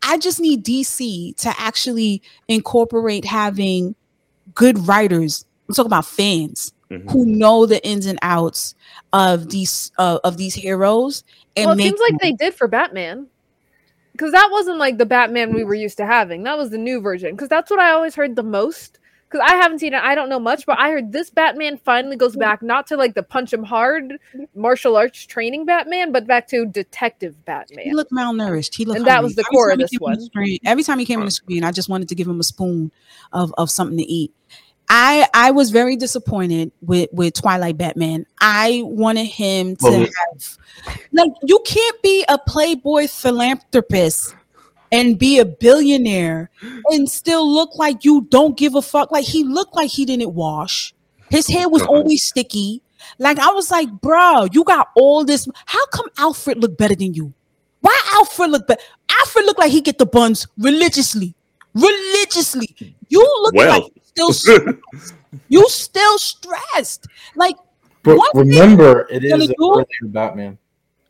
I 0.04 0.18
just 0.18 0.40
need 0.40 0.64
DC 0.64 1.36
to 1.38 1.54
actually 1.60 2.22
incorporate 2.48 3.26
having 3.26 3.94
good 4.56 4.88
writers. 4.88 5.46
I'm 5.68 5.76
talking 5.76 5.88
about 5.90 6.06
fans 6.06 6.74
Mhm. 6.90 7.12
who 7.12 7.26
know 7.26 7.66
the 7.66 7.86
ins 7.86 8.06
and 8.06 8.20
outs 8.22 8.74
of 9.14 9.50
these 9.50 9.92
uh, 9.98 10.20
of 10.24 10.38
these 10.38 10.54
heroes 10.56 11.24
and 11.58 11.68
well, 11.68 11.78
it 11.78 11.82
seems 11.84 12.00
like 12.00 12.12
them- 12.12 12.20
they 12.22 12.34
did 12.34 12.54
for 12.54 12.68
Batman. 12.68 13.28
Because 14.14 14.32
that 14.34 14.50
wasn't 14.52 14.78
like 14.78 14.98
the 14.98 15.06
Batman 15.06 15.54
we 15.54 15.64
were 15.64 15.74
used 15.74 15.98
to 15.98 16.06
having. 16.06 16.44
That 16.44 16.58
was 16.58 16.70
the 16.70 16.78
new 16.78 17.00
version. 17.02 17.32
Because 17.32 17.48
that's 17.50 17.70
what 17.72 17.80
I 17.80 17.92
always 17.92 18.14
heard 18.16 18.36
the 18.36 18.44
most. 18.44 19.00
Because 19.32 19.48
I 19.50 19.56
haven't 19.56 19.80
seen 19.80 19.94
it, 19.94 20.02
I 20.04 20.14
don't 20.14 20.28
know 20.28 20.40
much, 20.40 20.66
but 20.66 20.78
I 20.78 20.92
heard 20.92 21.14
this 21.14 21.30
Batman 21.30 21.78
finally 21.78 22.18
goes 22.18 22.36
back 22.36 22.62
not 22.62 22.88
to 22.88 22.98
like 22.98 23.14
the 23.16 23.24
punch 23.24 23.54
him 23.54 23.64
hard 23.64 24.18
martial 24.56 24.98
arts 24.98 25.26
training 25.26 25.66
Batman, 25.66 26.12
but 26.12 26.28
back 26.28 26.48
to 26.50 26.66
detective 26.66 27.46
Batman. 27.46 27.86
he 27.86 27.94
looked 27.94 28.12
malnourished. 28.12 28.76
He 28.76 28.84
looked 28.84 28.98
And 28.98 29.08
that 29.08 29.24
was 29.24 29.36
the 29.36 29.42
Every 29.44 29.56
core 29.56 29.72
of 29.72 29.80
this 29.80 29.92
came 29.92 30.00
on 30.04 30.12
one. 30.12 30.22
screen- 30.22 30.60
every 30.66 30.84
time 30.84 31.00
he 31.00 31.06
came 31.06 31.20
on 31.20 31.26
the 31.26 31.32
screen, 31.32 31.64
I 31.64 31.72
just 31.72 31.88
wanted 31.88 32.10
to 32.10 32.16
give 32.16 32.28
him 32.28 32.40
a 32.42 32.44
spoon 32.44 32.92
of, 33.32 33.54
of 33.58 33.70
something 33.72 33.98
to 33.98 34.04
eat. 34.04 34.34
I 34.90 35.30
I 35.34 35.52
was 35.52 35.72
very 35.72 35.96
disappointed 35.96 36.74
with 36.82 37.08
with 37.14 37.34
Twilight 37.34 37.78
Batman. 37.78 38.26
I 38.42 38.82
wanted 38.84 39.24
him 39.28 39.78
to 39.78 39.86
Well, 39.86 40.00
have 40.02 40.58
like 41.14 41.32
you 41.44 41.60
can't 41.66 42.02
be 42.02 42.26
a 42.28 42.38
playboy 42.38 43.08
philanthropist 43.08 44.36
and 44.92 45.18
be 45.18 45.40
a 45.40 45.46
billionaire 45.46 46.50
and 46.90 47.10
still 47.10 47.50
look 47.50 47.76
like 47.76 48.04
you 48.04 48.22
don't 48.30 48.58
give 48.58 48.76
a 48.76 48.82
fuck. 48.82 49.12
Like 49.12 49.26
he 49.26 49.44
looked 49.44 49.76
like 49.76 49.90
he 49.90 50.06
didn't 50.06 50.34
wash. 50.34 50.94
His 51.30 51.48
hair 51.48 51.70
was 51.70 51.82
always 51.84 52.24
sticky. 52.24 52.82
Like 53.18 53.40
I 53.40 53.52
was 53.52 53.72
like, 53.72 53.90
bro, 54.02 54.48
you 54.52 54.64
got 54.64 54.90
all 54.96 55.24
this. 55.24 55.48
How 55.66 55.86
come 55.88 56.08
Alfred 56.18 56.58
look 56.58 56.78
better 56.78 56.96
than 56.96 57.14
you? 57.14 57.34
Why 57.80 57.98
Alfred 58.16 58.52
look 58.52 58.68
better? 58.68 58.82
Alfred 59.10 59.46
look 59.46 59.58
like 59.58 59.72
he 59.72 59.82
get 59.82 59.98
the 59.98 60.06
buns 60.06 60.46
religiously, 60.58 61.34
religiously. 61.74 62.76
You 63.10 63.20
look 63.42 63.54
Well. 63.56 63.70
like 63.82 63.92
you 64.16 64.34
still 64.34 64.74
you 65.50 65.70
still 65.70 66.18
stressed. 66.18 67.08
Like 67.36 67.56
But 68.04 68.20
remember, 68.34 69.08
it 69.10 69.24
is 69.24 69.32
gonna 69.32 69.46
an 69.46 69.54
earlier 69.60 69.86
Batman. 70.04 70.58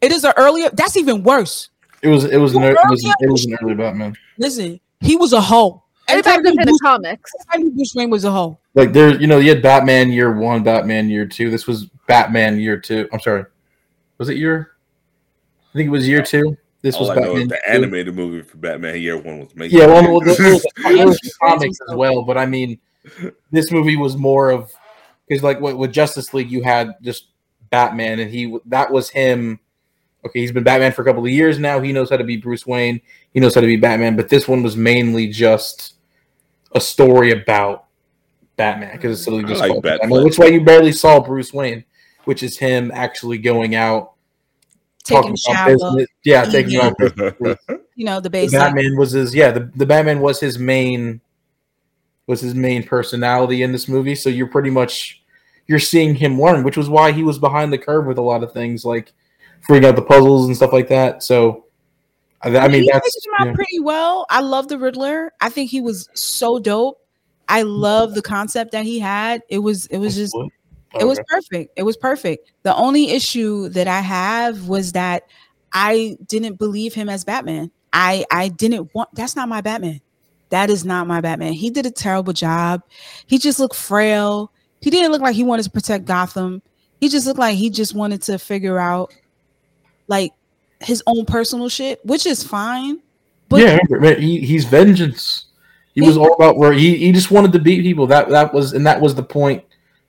it 0.02 0.12
is 0.12 0.24
an 0.24 0.34
earlier. 0.38 0.70
That's 0.72 0.96
even 0.98 1.24
worse. 1.24 1.71
It 2.02 2.08
was 2.08 2.24
it 2.26 2.38
was 2.38 2.54
an, 2.56 2.62
Well, 2.62 2.72
it 2.72 2.78
was, 2.90 3.04
it 3.22 3.30
was 3.30 3.46
an 3.46 3.58
early 3.62 3.76
Batman. 3.76 4.16
Listen, 4.38 4.80
he 5.00 5.16
was 5.16 5.34
a 5.34 5.42
hoe. 5.42 5.84
Everybody 6.08 6.30
Everybody 6.38 6.50
in 6.50 6.66
knew 6.66 6.74
the 6.74 6.80
comics. 6.82 7.32
everybody 7.54 7.64
knew 7.70 7.76
Bruce 7.76 7.96
Wayne 7.96 8.10
was 8.10 8.26
a 8.26 8.32
hoe. 8.32 8.58
Like 8.74 8.92
there, 8.92 9.20
you 9.22 9.28
know, 9.28 9.38
you 9.38 9.50
had 9.50 9.62
Batman 9.62 10.12
year 10.12 10.36
one, 10.38 10.64
Batman 10.64 11.10
year 11.10 11.26
two. 11.26 11.50
This 11.50 11.68
was 11.68 11.86
Batman 12.08 12.60
year 12.60 12.78
two. 12.78 13.08
I'm 13.14 13.20
sorry, 13.20 13.46
was 14.18 14.30
it 14.30 14.38
year? 14.38 14.72
I 15.74 15.78
think 15.78 15.88
it 15.88 15.92
was 15.92 16.08
year 16.08 16.22
two. 16.24 16.58
This 16.82 17.00
was 17.00 17.10
All 17.10 17.20
I 17.20 17.22
know 17.22 17.34
Batman. 17.36 17.42
is 17.44 17.48
the 17.50 17.56
two. 17.56 17.72
animated 17.72 18.16
movie 18.16 18.42
for 18.42 18.58
Batman 18.58 19.00
Year 19.00 19.18
One 19.18 19.40
was 19.40 19.56
made. 19.56 19.72
Yeah, 19.72 19.86
well, 19.86 20.04
well 20.04 20.14
was, 20.22 20.40
was 20.84 21.20
Yeah. 21.24 21.30
comics 21.48 21.78
as 21.88 21.96
well, 21.96 22.24
but 22.24 22.38
I 22.38 22.46
mean, 22.48 22.80
this 23.52 23.72
movie 23.72 23.96
was 23.96 24.18
more 24.18 24.50
of 24.50 24.74
because 25.28 25.44
like 25.44 25.62
with, 25.62 25.76
with 25.76 25.94
Justice 25.94 26.34
League, 26.34 26.52
you 26.52 26.64
had 26.64 26.96
just 27.04 27.28
Batman, 27.70 28.20
and 28.20 28.30
he 28.32 28.58
that 28.66 28.92
was 28.92 29.10
him. 29.12 29.60
Okay, 30.26 30.40
he's 30.40 30.52
been 30.52 30.64
Batman 30.64 30.92
for 30.92 31.02
a 31.02 31.06
couple 31.06 31.24
of 31.24 31.32
years 31.32 31.58
now. 31.58 31.80
He 31.80 31.92
knows 31.92 32.10
how 32.10 32.18
to 32.18 32.24
be 32.24 32.38
Bruce 32.38 32.66
Wayne. 32.68 33.02
He 33.34 33.40
knows 33.40 33.56
how 33.56 33.62
to 33.62 33.68
be 33.68 33.76
Batman, 33.76 34.16
but 34.16 34.30
this 34.30 34.48
one 34.48 34.62
was 34.62 34.78
mainly 34.78 35.28
just 35.28 35.96
a 36.74 36.82
story 36.82 37.32
about 37.32 37.86
Batman 38.56 38.92
because 38.96 39.20
it's 39.20 39.28
literally 39.28 39.46
I 39.46 39.48
just 39.50 39.62
like 39.62 39.72
called 39.72 39.84
Batfleck. 39.84 40.00
Batman, 40.02 40.24
which 40.24 40.34
is 40.34 40.40
why 40.40 40.46
you 40.48 40.64
barely 40.64 40.92
saw 40.92 41.20
Bruce 41.20 41.54
Wayne, 41.54 41.84
which 42.26 42.44
is 42.44 42.58
him 42.58 42.92
actually 42.94 43.40
going 43.40 43.76
out 43.76 44.12
Taking 45.04 45.34
a 45.34 45.36
talking 45.38 45.76
about 45.76 45.96
business. 45.96 46.08
Yeah, 46.24 46.46
taking 46.46 46.74
eating. 46.74 46.82
out 46.82 47.60
you 47.96 48.06
know, 48.06 48.18
the 48.18 48.24
The 48.24 48.30
basic. 48.30 48.60
Batman 48.60 48.98
was 48.98 49.12
his 49.12 49.34
yeah, 49.34 49.52
the, 49.52 49.72
the 49.76 49.86
Batman 49.86 50.22
was 50.22 50.40
his 50.40 50.60
main 50.60 51.22
was 52.28 52.42
his 52.42 52.54
main 52.54 52.84
personality 52.84 53.64
in 53.64 53.72
this 53.72 53.88
movie. 53.88 54.16
So 54.16 54.30
you're 54.30 54.48
pretty 54.48 54.70
much 54.70 55.24
you're 55.68 55.80
seeing 55.80 56.16
him 56.16 56.40
learn, 56.40 56.64
which 56.64 56.78
was 56.78 56.90
why 56.90 57.12
he 57.12 57.24
was 57.24 57.40
behind 57.40 57.74
the 57.74 57.78
curve 57.78 58.06
with 58.06 58.18
a 58.18 58.22
lot 58.22 58.44
of 58.44 58.54
things 58.54 58.86
like 58.86 59.12
figuring 59.62 59.86
out 59.86 59.96
the 59.96 60.02
puzzles 60.02 60.48
and 60.48 60.56
stuff 60.56 60.74
like 60.74 60.88
that. 60.90 61.24
So 61.24 61.66
I, 62.42 62.56
I 62.58 62.68
mean 62.68 62.84
he 62.84 62.92
that's 62.92 63.26
him 63.26 63.34
out 63.40 63.48
yeah. 63.48 63.54
pretty 63.54 63.80
well. 63.80 64.26
I 64.30 64.42
love 64.42 64.68
the 64.68 64.78
Riddler. 64.78 65.32
I 65.42 65.50
think 65.50 65.70
he 65.70 65.82
was 65.82 66.10
so 66.14 66.60
dope. 66.60 67.00
I 67.48 67.64
love 67.64 68.16
the 68.16 68.22
concept 68.22 68.72
that 68.72 68.86
he 68.86 69.00
had. 69.00 69.42
It 69.50 69.60
was 69.60 69.86
it 69.88 69.98
was 69.98 70.16
just 70.16 70.36
it 71.00 71.06
was 71.06 71.20
perfect. 71.28 71.74
It 71.78 71.84
was 71.84 71.98
perfect. 71.98 72.52
The 72.64 72.76
only 72.76 73.12
issue 73.12 73.70
that 73.70 73.88
I 73.88 74.00
have 74.00 74.68
was 74.68 74.94
that 74.94 75.24
I 75.74 76.18
didn't 76.28 76.56
believe 76.56 76.94
him 76.94 77.10
as 77.10 77.24
Batman. 77.24 77.72
I 77.94 78.26
I 78.32 78.50
didn't 78.50 78.94
want 78.94 79.10
that's 79.14 79.36
not 79.36 79.50
my 79.50 79.62
Batman. 79.62 80.02
That 80.50 80.70
is 80.70 80.84
not 80.84 81.08
my 81.08 81.22
Batman. 81.22 81.54
He 81.54 81.70
did 81.70 81.86
a 81.86 81.92
terrible 81.92 82.34
job. 82.34 82.82
He 83.26 83.38
just 83.38 83.60
looked 83.60 83.76
frail. 83.76 84.52
He 84.82 84.90
didn't 84.90 85.12
look 85.12 85.22
like 85.22 85.36
he 85.36 85.44
wanted 85.44 85.64
to 85.64 85.72
protect 85.72 86.06
Gotham. 86.06 86.62
He 87.00 87.08
just 87.08 87.26
looked 87.26 87.40
like 87.40 87.56
he 87.56 87.70
just 87.70 87.96
wanted 87.96 88.22
to 88.24 88.38
figure 88.38 88.78
out 88.78 89.14
like 90.12 90.34
his 90.82 91.02
own 91.08 91.26
personal 91.26 91.70
shit, 91.70 92.06
which 92.06 92.28
is 92.28 92.44
fine. 92.44 93.00
But 93.50 93.62
yeah, 93.62 93.80
man, 93.90 94.22
he, 94.22 94.40
he's 94.42 94.66
vengeance. 94.66 95.46
He 95.96 96.02
was 96.02 96.16
all 96.16 96.34
about 96.34 96.58
where 96.58 96.72
he, 96.72 96.96
he 96.98 97.12
just 97.12 97.32
wanted 97.32 97.52
to 97.54 97.60
beat 97.60 97.82
people. 97.82 98.06
That 98.08 98.30
that 98.30 98.54
was 98.54 98.74
and 98.74 98.86
that 98.86 99.02
was 99.02 99.16
the 99.16 99.24
point 99.24 99.64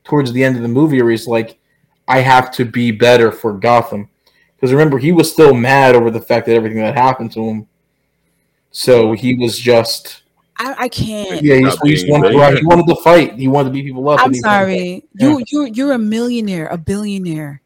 towards 0.04 0.32
the 0.32 0.44
end 0.44 0.56
of 0.56 0.62
the 0.62 0.68
movie 0.68 1.00
where 1.00 1.10
he's 1.10 1.26
like, 1.26 1.58
I 2.06 2.18
have 2.20 2.50
to 2.52 2.64
be 2.64 2.90
better 2.90 3.32
for 3.32 3.54
Gotham. 3.54 4.08
Because 4.56 4.72
remember, 4.72 4.98
he 4.98 5.10
was 5.10 5.32
still 5.32 5.54
mad 5.54 5.94
over 5.94 6.10
the 6.10 6.20
fact 6.20 6.46
that 6.46 6.54
everything 6.54 6.78
that 6.78 6.94
happened 6.94 7.32
to 7.32 7.48
him. 7.48 7.68
So 8.70 9.12
he 9.12 9.34
was 9.34 9.58
just 9.58 10.22
I, 10.56 10.74
I 10.78 10.88
can't. 10.88 11.42
yeah, 11.42 11.56
he 11.56 11.60
Not 11.62 11.78
just, 11.84 12.04
he 12.04 12.10
wanted 12.10 12.32
to, 12.32 12.58
he 12.58 12.64
wanted 12.64 12.86
to 12.86 12.96
fight. 13.02 13.34
He 13.34 13.48
wanted 13.48 13.70
to 13.70 13.72
beat 13.74 13.86
people 13.86 14.08
up. 14.08 14.20
I'm 14.20 14.26
and 14.26 14.34
he- 14.34 14.40
sorry. 14.40 15.04
Yeah. 15.14 15.28
You 15.28 15.44
you 15.48 15.64
you're 15.64 15.92
a 15.92 15.98
millionaire, 15.98 16.68
a 16.68 16.78
billionaire. 16.78 17.60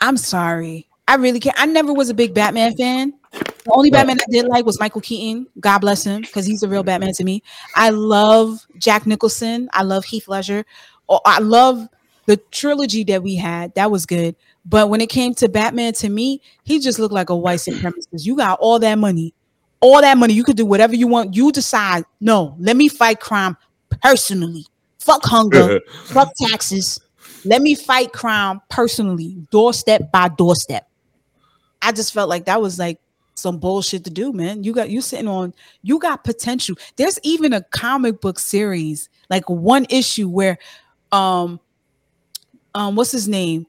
I'm 0.00 0.16
sorry. 0.16 0.88
I 1.06 1.16
really 1.16 1.40
can't. 1.40 1.58
I 1.58 1.66
never 1.66 1.92
was 1.92 2.08
a 2.08 2.14
big 2.14 2.34
Batman 2.34 2.76
fan. 2.76 3.14
The 3.32 3.72
only. 3.72 3.90
Batman 3.90 4.18
I 4.20 4.24
did 4.30 4.46
like 4.46 4.64
was 4.64 4.80
Michael 4.80 5.00
Keaton. 5.00 5.46
God 5.60 5.78
bless 5.80 6.04
him, 6.04 6.22
because 6.22 6.46
he's 6.46 6.62
a 6.62 6.68
real 6.68 6.82
Batman 6.82 7.12
to 7.14 7.24
me. 7.24 7.42
I 7.74 7.90
love 7.90 8.66
Jack 8.78 9.06
Nicholson. 9.06 9.68
I 9.72 9.82
love 9.82 10.04
Heath 10.04 10.28
Ledger. 10.28 10.64
Oh, 11.08 11.20
I 11.24 11.40
love 11.40 11.88
the 12.26 12.36
trilogy 12.36 13.04
that 13.04 13.22
we 13.22 13.36
had. 13.36 13.74
That 13.74 13.90
was 13.90 14.06
good. 14.06 14.34
But 14.64 14.88
when 14.88 15.02
it 15.02 15.10
came 15.10 15.34
to 15.34 15.48
Batman, 15.48 15.92
to 15.94 16.08
me, 16.08 16.40
he 16.62 16.80
just 16.80 16.98
looked 16.98 17.12
like 17.12 17.28
a 17.28 17.36
white 17.36 17.58
supremacist. 17.58 18.24
You 18.24 18.36
got 18.36 18.58
all 18.60 18.78
that 18.78 18.98
money, 18.98 19.34
all 19.80 20.00
that 20.00 20.16
money. 20.16 20.32
You 20.32 20.44
could 20.44 20.56
do 20.56 20.64
whatever 20.64 20.94
you 20.94 21.06
want. 21.06 21.36
You 21.36 21.52
decide. 21.52 22.04
No, 22.20 22.56
let 22.58 22.76
me 22.76 22.88
fight 22.88 23.20
crime 23.20 23.58
personally. 24.02 24.66
Fuck 25.00 25.22
hunger. 25.24 25.80
Fuck 26.04 26.32
taxes. 26.36 26.98
Let 27.44 27.60
me 27.60 27.74
fight 27.74 28.12
crime 28.12 28.62
personally, 28.70 29.36
doorstep 29.50 30.10
by 30.10 30.28
doorstep. 30.28 30.88
I 31.84 31.92
just 31.92 32.12
felt 32.12 32.28
like 32.28 32.46
that 32.46 32.60
was 32.60 32.78
like 32.78 32.98
some 33.34 33.58
bullshit 33.58 34.04
to 34.04 34.10
do, 34.10 34.32
man. 34.32 34.64
You 34.64 34.72
got 34.72 34.90
you 34.90 35.00
sitting 35.00 35.28
on 35.28 35.54
you 35.82 35.98
got 35.98 36.24
potential. 36.24 36.76
There's 36.96 37.18
even 37.22 37.52
a 37.52 37.62
comic 37.62 38.20
book 38.20 38.38
series, 38.38 39.08
like 39.28 39.48
one 39.50 39.86
issue 39.90 40.28
where 40.28 40.58
um 41.12 41.60
um 42.74 42.96
what's 42.96 43.12
his 43.12 43.28
name? 43.28 43.66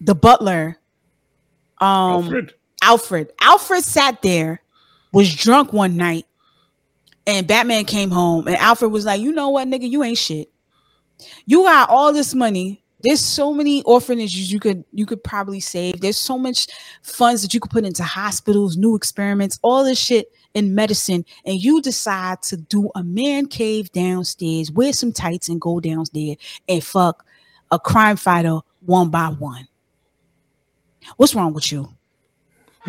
The 0.00 0.14
butler. 0.14 0.78
Um 1.78 2.24
Alfred. 2.24 2.54
Alfred. 2.82 3.32
Alfred 3.40 3.84
sat 3.84 4.22
there, 4.22 4.62
was 5.12 5.34
drunk 5.34 5.72
one 5.72 5.96
night, 5.96 6.26
and 7.26 7.46
Batman 7.46 7.84
came 7.84 8.10
home, 8.10 8.46
and 8.46 8.56
Alfred 8.56 8.90
was 8.90 9.04
like, 9.04 9.20
"You 9.20 9.32
know 9.32 9.50
what, 9.50 9.68
nigga? 9.68 9.88
You 9.88 10.02
ain't 10.02 10.18
shit. 10.18 10.50
You 11.44 11.64
got 11.64 11.90
all 11.90 12.12
this 12.12 12.34
money. 12.34 12.82
There's 13.02 13.20
so 13.20 13.54
many 13.54 13.82
orphanages 13.82 14.52
you 14.52 14.60
could 14.60 14.84
you 14.92 15.06
could 15.06 15.22
probably 15.24 15.60
save. 15.60 16.00
There's 16.00 16.18
so 16.18 16.36
much 16.38 16.66
funds 17.02 17.42
that 17.42 17.54
you 17.54 17.60
could 17.60 17.70
put 17.70 17.84
into 17.84 18.02
hospitals, 18.02 18.76
new 18.76 18.94
experiments, 18.94 19.58
all 19.62 19.84
this 19.84 19.98
shit 19.98 20.32
in 20.54 20.74
medicine, 20.74 21.24
and 21.44 21.62
you 21.62 21.80
decide 21.80 22.42
to 22.42 22.56
do 22.56 22.90
a 22.94 23.02
man 23.02 23.46
cave 23.46 23.90
downstairs, 23.92 24.70
wear 24.70 24.92
some 24.92 25.12
tights, 25.12 25.48
and 25.48 25.60
go 25.60 25.80
downstairs 25.80 26.36
and 26.68 26.82
fuck 26.84 27.24
a 27.70 27.78
crime 27.78 28.16
fighter 28.16 28.60
one 28.80 29.10
by 29.10 29.28
one. 29.28 29.66
What's 31.16 31.34
wrong 31.34 31.54
with 31.54 31.70
you? 31.70 31.88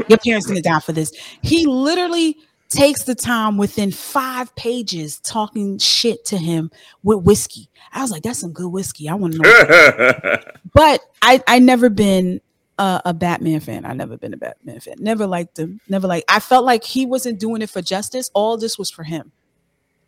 Your 0.07 0.17
parents 0.17 0.47
didn't 0.47 0.63
die 0.63 0.79
for 0.79 0.93
this. 0.93 1.11
He 1.41 1.65
literally 1.65 2.37
takes 2.71 3.03
the 3.03 3.15
time 3.15 3.57
within 3.57 3.91
five 3.91 4.53
pages 4.55 5.19
talking 5.19 5.77
shit 5.77 6.25
to 6.25 6.37
him 6.37 6.71
with 7.03 7.19
whiskey. 7.19 7.69
I 7.93 8.01
was 8.01 8.11
like, 8.11 8.23
that's 8.23 8.39
some 8.39 8.53
good 8.53 8.69
whiskey. 8.69 9.09
I 9.09 9.15
want 9.15 9.33
to 9.33 9.39
know. 9.39 10.35
but 10.73 11.01
I 11.21 11.43
I 11.47 11.59
never 11.59 11.89
been 11.89 12.41
a, 12.77 13.01
a 13.05 13.13
Batman 13.13 13.59
fan. 13.59 13.85
I 13.85 13.93
never 13.93 14.17
been 14.17 14.33
a 14.33 14.37
Batman 14.37 14.79
fan. 14.79 14.95
Never 14.99 15.27
liked 15.27 15.59
him. 15.59 15.79
Never 15.89 16.07
like. 16.07 16.23
I 16.29 16.39
felt 16.39 16.65
like 16.65 16.83
he 16.83 17.05
wasn't 17.05 17.39
doing 17.39 17.61
it 17.61 17.69
for 17.69 17.81
justice. 17.81 18.31
All 18.33 18.57
this 18.57 18.77
was 18.79 18.89
for 18.89 19.03
him. 19.03 19.31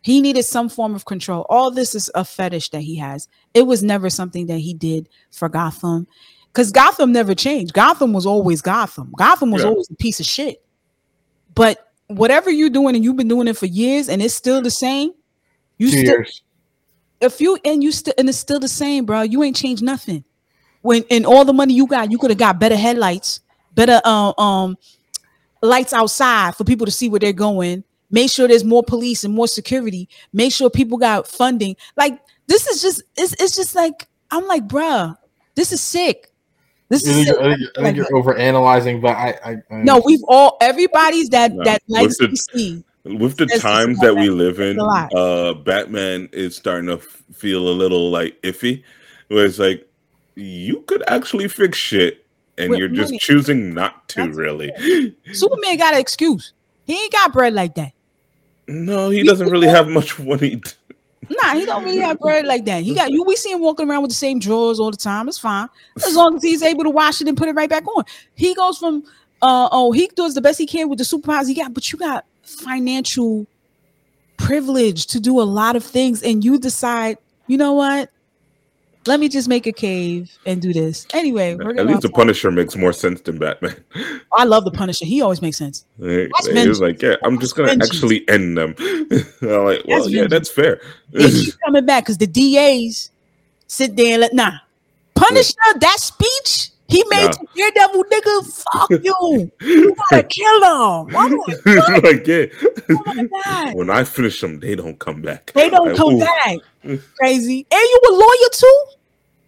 He 0.00 0.20
needed 0.20 0.44
some 0.44 0.68
form 0.68 0.94
of 0.94 1.06
control. 1.06 1.46
All 1.48 1.70
this 1.70 1.94
is 1.94 2.10
a 2.14 2.24
fetish 2.24 2.70
that 2.70 2.82
he 2.82 2.96
has. 2.96 3.26
It 3.54 3.62
was 3.62 3.82
never 3.82 4.10
something 4.10 4.46
that 4.48 4.58
he 4.58 4.74
did 4.74 5.08
for 5.30 5.48
Gotham. 5.48 6.06
Because 6.52 6.70
Gotham 6.70 7.10
never 7.10 7.34
changed. 7.34 7.72
Gotham 7.72 8.12
was 8.12 8.26
always 8.26 8.60
Gotham. 8.60 9.12
Gotham 9.16 9.50
was 9.50 9.62
Yeah. 9.62 9.70
always 9.70 9.88
a 9.90 9.94
piece 9.94 10.20
of 10.20 10.26
shit. 10.26 10.62
But 11.54 11.90
whatever 12.08 12.50
you're 12.50 12.70
doing, 12.70 12.94
and 12.94 13.04
you've 13.04 13.16
been 13.16 13.28
doing 13.28 13.48
it 13.48 13.56
for 13.56 13.66
years, 13.66 14.08
and 14.08 14.22
it's 14.22 14.34
still 14.34 14.62
the 14.62 14.70
same. 14.70 15.12
You 15.78 15.90
Two 15.90 15.98
still 15.98 16.04
years. 16.18 16.42
if 17.20 17.40
you 17.40 17.58
and 17.64 17.82
you 17.82 17.92
still 17.92 18.14
and 18.18 18.28
it's 18.28 18.38
still 18.38 18.60
the 18.60 18.68
same, 18.68 19.04
bro. 19.06 19.22
You 19.22 19.42
ain't 19.42 19.56
changed 19.56 19.82
nothing. 19.82 20.24
When 20.82 21.04
and 21.10 21.26
all 21.26 21.44
the 21.44 21.52
money 21.52 21.74
you 21.74 21.86
got, 21.86 22.10
you 22.10 22.18
could 22.18 22.30
have 22.30 22.38
got 22.38 22.58
better 22.60 22.76
headlights, 22.76 23.40
better 23.74 24.00
um 24.04 24.34
um 24.38 24.76
lights 25.62 25.92
outside 25.92 26.54
for 26.56 26.64
people 26.64 26.86
to 26.86 26.92
see 26.92 27.08
where 27.08 27.20
they're 27.20 27.32
going. 27.32 27.84
Make 28.10 28.30
sure 28.30 28.46
there's 28.46 28.64
more 28.64 28.82
police 28.82 29.24
and 29.24 29.34
more 29.34 29.48
security. 29.48 30.08
Make 30.32 30.52
sure 30.52 30.70
people 30.70 30.98
got 30.98 31.26
funding. 31.26 31.76
Like 31.96 32.20
this 32.46 32.66
is 32.66 32.82
just 32.82 33.02
it's 33.16 33.32
it's 33.40 33.56
just 33.56 33.74
like 33.74 34.06
I'm 34.30 34.46
like, 34.46 34.68
bruh, 34.68 35.16
this 35.54 35.72
is 35.72 35.80
sick. 35.80 36.30
This 37.02 37.06
I 37.06 37.10
is 37.10 37.14
think, 37.16 37.26
sick. 37.28 37.36
you're, 37.36 37.44
I 37.52 37.56
think, 37.56 37.78
I 37.78 37.82
think 37.82 37.96
you're 37.96 38.16
over 38.16 38.36
analyzing, 38.36 39.00
but 39.00 39.16
I, 39.16 39.38
I, 39.44 39.50
I 39.70 39.82
no. 39.82 40.02
We've 40.04 40.22
all 40.28 40.56
everybody's 40.60 41.28
that 41.30 41.52
No, 41.52 41.64
that 41.64 41.82
likes 41.88 42.20
look 42.20 42.30
at- 42.30 42.36
DC. 42.36 42.84
With 43.04 43.36
the 43.36 43.44
It's- 43.44 43.56
it's 43.56 43.62
times 43.62 43.98
that 44.00 44.16
we 44.16 44.30
live 44.30 44.60
in, 44.60 44.78
uh, 44.80 45.52
Batman 45.54 46.28
is 46.32 46.56
starting 46.56 46.86
to 46.86 46.94
f- 46.94 47.22
feel 47.34 47.68
a 47.68 47.74
little 47.74 48.10
like 48.10 48.40
iffy. 48.42 48.82
Where 49.28 49.44
it's 49.44 49.58
like 49.58 49.86
you 50.36 50.82
could 50.86 51.02
actually 51.06 51.48
fix 51.48 51.76
shit, 51.76 52.24
and 52.56 52.70
With 52.70 52.78
you're 52.78 52.88
just 52.88 53.10
money. 53.10 53.18
choosing 53.18 53.74
not 53.74 54.08
to. 54.10 54.24
That's 54.24 54.36
Really, 54.36 54.72
Superman 55.32 55.76
got 55.76 55.92
an 55.94 56.00
excuse. 56.00 56.52
He 56.86 56.94
ain't 56.94 57.12
got 57.12 57.32
bread 57.32 57.52
like 57.54 57.74
that. 57.74 57.92
no, 58.68 59.10
he 59.10 59.22
doesn't 59.22 59.50
really 59.50 59.68
have 59.68 59.88
much 59.88 60.18
money. 60.32 60.62
Nah, 61.30 61.54
he 61.54 61.64
don't 61.64 61.84
really 61.84 61.98
have 61.98 62.18
bread 62.18 62.46
like 62.46 62.64
that. 62.66 62.82
He 62.82 62.94
got 62.94 63.10
you. 63.10 63.22
We 63.24 63.36
see 63.36 63.52
him 63.52 63.60
walking 63.60 63.88
around 63.88 64.02
with 64.02 64.10
the 64.10 64.16
same 64.16 64.38
drawers 64.38 64.80
all 64.80 64.90
the 64.90 64.96
time. 64.96 65.28
It's 65.28 65.38
fine 65.38 65.68
as 65.96 66.14
long 66.14 66.36
as 66.36 66.42
he's 66.42 66.62
able 66.62 66.84
to 66.84 66.90
wash 66.90 67.20
it 67.20 67.28
and 67.28 67.36
put 67.36 67.48
it 67.48 67.54
right 67.54 67.70
back 67.70 67.86
on. 67.86 68.04
He 68.34 68.54
goes 68.54 68.78
from 68.78 69.04
uh 69.42 69.68
oh, 69.72 69.92
he 69.92 70.08
does 70.14 70.34
the 70.34 70.40
best 70.40 70.58
he 70.58 70.66
can 70.66 70.88
with 70.88 70.98
the 70.98 71.04
superpowers 71.04 71.48
he 71.48 71.54
got, 71.54 71.74
but 71.74 71.92
you 71.92 71.98
got 71.98 72.24
financial 72.42 73.46
privilege 74.36 75.06
to 75.06 75.20
do 75.20 75.40
a 75.40 75.44
lot 75.44 75.76
of 75.76 75.84
things, 75.84 76.22
and 76.22 76.44
you 76.44 76.58
decide, 76.58 77.18
you 77.46 77.56
know 77.56 77.72
what? 77.72 78.10
Let 79.06 79.20
me 79.20 79.28
just 79.28 79.48
make 79.48 79.66
a 79.66 79.72
cave 79.72 80.36
and 80.46 80.62
do 80.62 80.72
this. 80.72 81.06
Anyway, 81.12 81.56
we're 81.56 81.76
At 81.76 81.86
least 81.86 82.02
the 82.02 82.08
Punisher 82.08 82.50
makes 82.50 82.74
more 82.74 82.92
sense 82.92 83.20
than 83.20 83.38
Batman. 83.38 83.76
I 84.32 84.44
love 84.44 84.64
the 84.64 84.70
Punisher. 84.70 85.04
He 85.04 85.20
always 85.20 85.42
makes 85.42 85.58
sense. 85.58 85.84
He 85.98 86.68
was 86.68 86.80
like, 86.80 87.02
yeah, 87.02 87.16
I'm 87.22 87.38
just 87.38 87.54
gonna 87.54 87.68
vengeance. 87.68 87.90
actually 87.90 88.26
end 88.28 88.56
them. 88.56 88.74
I'm 88.78 89.64
like, 89.64 89.84
well, 89.86 90.00
That's 90.00 90.10
yeah, 90.10 90.22
vengeance. 90.22 90.30
that's 90.30 90.50
fair. 90.50 90.80
Keep 91.12 91.54
coming 91.64 91.84
back 91.84 92.04
because 92.04 92.18
the 92.18 92.26
DAs 92.26 93.10
sit 93.66 93.96
there 93.96 94.12
and 94.12 94.20
let 94.22 94.32
nah. 94.34 94.52
Punisher, 95.14 95.54
that 95.80 95.98
speech 96.00 96.70
he 96.94 97.04
made 97.08 97.24
Nah. 97.26 97.32
to 97.32 97.46
Daredevil, 97.56 98.04
nigga, 98.04 98.64
fuck 98.72 98.90
you. 98.90 99.50
You 99.60 99.96
gotta 100.10 100.22
kill 100.22 100.62
him. 101.06 101.16
I'm 101.16 101.32
like, 101.38 101.66
like, 102.04 102.26
yeah. 102.26 102.46
oh 102.90 103.02
my 103.06 103.28
God. 103.44 103.74
When 103.74 103.90
I 103.90 104.04
finish 104.04 104.40
them, 104.40 104.60
they 104.60 104.74
don't 104.76 104.98
come 104.98 105.22
back. 105.22 105.52
They 105.54 105.70
don't 105.70 105.88
Like, 105.88 105.96
come 105.96 106.14
ooh. 106.14 106.20
back. 106.20 106.58
Crazy. 107.18 107.66
And 107.70 107.80
you 107.82 108.00
a 108.10 108.12
lawyer 108.12 108.48
too? 108.52 108.84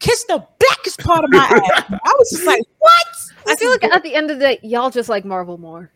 Kiss 0.01 0.25
the 0.25 0.45
blackest 0.59 1.01
part 1.01 1.25
of 1.25 1.31
my 1.31 1.39
ass. 1.39 1.85
I 1.91 2.15
was 2.19 2.31
just 2.31 2.45
like, 2.47 2.63
what? 2.79 3.07
I 3.49 3.57
feel 3.57 3.71
like 3.71 3.85
at 3.85 4.03
the 4.03 4.15
end 4.15 4.31
of 4.31 4.39
the 4.39 4.45
day, 4.45 4.59
y'all 4.63 4.91
just 4.91 5.09
like 5.09 5.25
Marvel 5.25 5.57
more. 5.59 5.91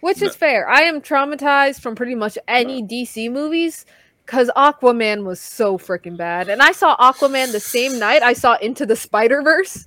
Which 0.00 0.22
is 0.22 0.36
fair. 0.36 0.68
I 0.68 0.82
am 0.82 1.00
traumatized 1.00 1.80
from 1.80 1.94
pretty 1.94 2.14
much 2.14 2.36
any 2.48 2.82
DC 2.82 3.30
movies 3.30 3.86
because 4.24 4.50
Aquaman 4.56 5.24
was 5.24 5.40
so 5.40 5.78
freaking 5.78 6.16
bad. 6.16 6.48
And 6.48 6.60
I 6.62 6.72
saw 6.72 6.96
Aquaman 6.96 7.50
the 7.52 7.60
same 7.60 7.98
night 7.98 8.22
I 8.22 8.32
saw 8.34 8.56
Into 8.56 8.84
the 8.86 8.96
Spider 8.96 9.40
Verse. 9.42 9.86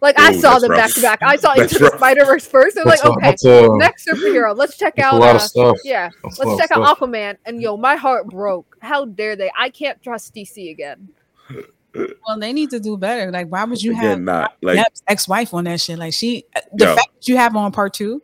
Like 0.00 0.18
I 0.18 0.32
saw 0.32 0.58
that's 0.58 0.62
them 0.62 0.70
back 0.76 0.90
to 0.94 1.00
back. 1.02 1.22
I 1.22 1.36
saw 1.36 1.54
That's 1.54 1.72
Into 1.74 1.84
the. 1.90 1.96
Spider 1.96 2.24
Verse 2.24 2.46
first. 2.46 2.76
And 2.78 2.86
like, 2.86 3.00
a- 3.04 3.10
okay, 3.10 3.64
a- 3.66 3.76
next 3.76 4.06
superhero. 4.06 4.56
Let's 4.56 4.78
check 4.78 4.96
that's 4.96 5.12
a 5.12 5.14
out. 5.14 5.20
lot 5.20 5.32
uh, 5.32 5.34
of 5.36 5.42
stuff. 5.42 5.76
yeah, 5.84 6.08
That's 6.22 6.38
let's 6.38 6.52
of 6.52 6.58
check 6.58 6.70
out. 6.72 6.98
Aquaman. 6.98 7.36
And 7.44 7.60
yo, 7.60 7.76
my 7.76 7.96
heart 7.96 8.26
broke. 8.28 8.76
How 8.80 9.04
dare 9.04 9.36
they? 9.36 9.50
I 9.58 9.68
can't 9.68 10.02
trust 10.02 10.34
DC 10.34 10.70
again. 10.70 11.08
Well, 11.92 12.38
they 12.38 12.52
need 12.52 12.70
to 12.70 12.78
do 12.78 12.96
better. 12.96 13.32
Like, 13.32 13.48
why 13.48 13.64
would 13.64 13.82
you 13.82 13.92
have 13.94 14.12
Again, 14.12 14.24
not 14.24 14.56
like 14.62 14.78
Depp's 14.78 15.02
ex-wife 15.08 15.52
on 15.52 15.64
that 15.64 15.80
shit? 15.80 15.98
Like, 15.98 16.12
she 16.12 16.44
the 16.72 16.84
Yo. 16.84 16.94
fact 16.94 17.08
that 17.16 17.26
you 17.26 17.36
have 17.36 17.56
on 17.56 17.72
part 17.72 17.94
two, 17.94 18.22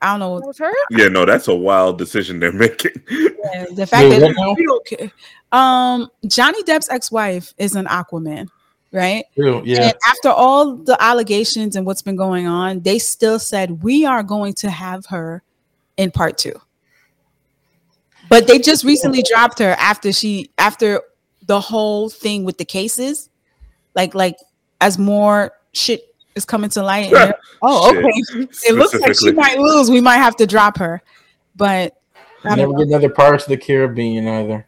I 0.00 0.12
don't 0.12 0.20
know. 0.20 0.30
What 0.34 0.46
was 0.46 0.58
her? 0.58 0.70
yeah, 0.92 1.08
no, 1.08 1.24
that's 1.26 1.48
a 1.48 1.54
wild 1.54 1.98
decision 1.98 2.38
they're 2.38 2.52
making. 2.52 2.92
Yeah, 3.10 3.66
the 3.74 3.86
fact 3.90 4.08
Wait, 4.08 4.20
that 4.20 4.36
what 4.36 4.36
now? 4.36 4.54
we 4.54 4.64
don't 4.64 4.86
care. 4.86 5.10
Um, 5.50 6.08
Johnny 6.28 6.62
Depp's 6.62 6.88
ex-wife 6.90 7.52
is 7.58 7.74
an 7.74 7.86
Aquaman, 7.86 8.46
right? 8.98 9.24
True, 9.34 9.62
Yeah. 9.64 9.84
And 9.84 9.94
after 10.06 10.28
all 10.28 10.74
the 10.76 10.96
allegations 11.02 11.76
and 11.76 11.86
what's 11.86 12.02
been 12.02 12.16
going 12.16 12.46
on, 12.46 12.80
they 12.80 12.98
still 12.98 13.38
said 13.38 13.82
we 13.82 14.04
are 14.04 14.22
going 14.22 14.52
to 14.54 14.70
have 14.70 15.06
her 15.06 15.42
in 15.96 16.10
part 16.10 16.36
two. 16.36 16.54
But 18.28 18.46
they 18.46 18.58
just 18.58 18.84
recently 18.84 19.22
dropped 19.22 19.58
her 19.60 19.74
after 19.78 20.12
she 20.12 20.50
after 20.58 21.00
the 21.46 21.60
whole 21.60 22.10
thing 22.10 22.44
with 22.44 22.58
the 22.58 22.64
cases, 22.64 23.30
like 23.94 24.14
like 24.14 24.36
as 24.82 24.98
more 24.98 25.52
shit 25.72 26.02
is 26.34 26.44
coming 26.44 26.68
to 26.70 26.82
light. 26.82 27.12
and 27.12 27.32
oh, 27.62 27.92
Shit. 27.94 28.04
okay. 28.04 28.48
It 28.68 28.74
looks 28.74 28.94
like 29.00 29.14
she 29.18 29.32
might 29.32 29.58
lose. 29.58 29.90
We 29.90 30.00
might 30.02 30.18
have 30.18 30.36
to 30.36 30.46
drop 30.46 30.76
her, 30.78 31.00
but 31.56 31.94
I 32.44 32.54
Never 32.56 32.72
get 32.74 32.88
another 32.88 33.08
Pirates 33.08 33.44
of 33.44 33.50
the 33.50 33.56
Caribbean 33.56 34.28
either. 34.28 34.66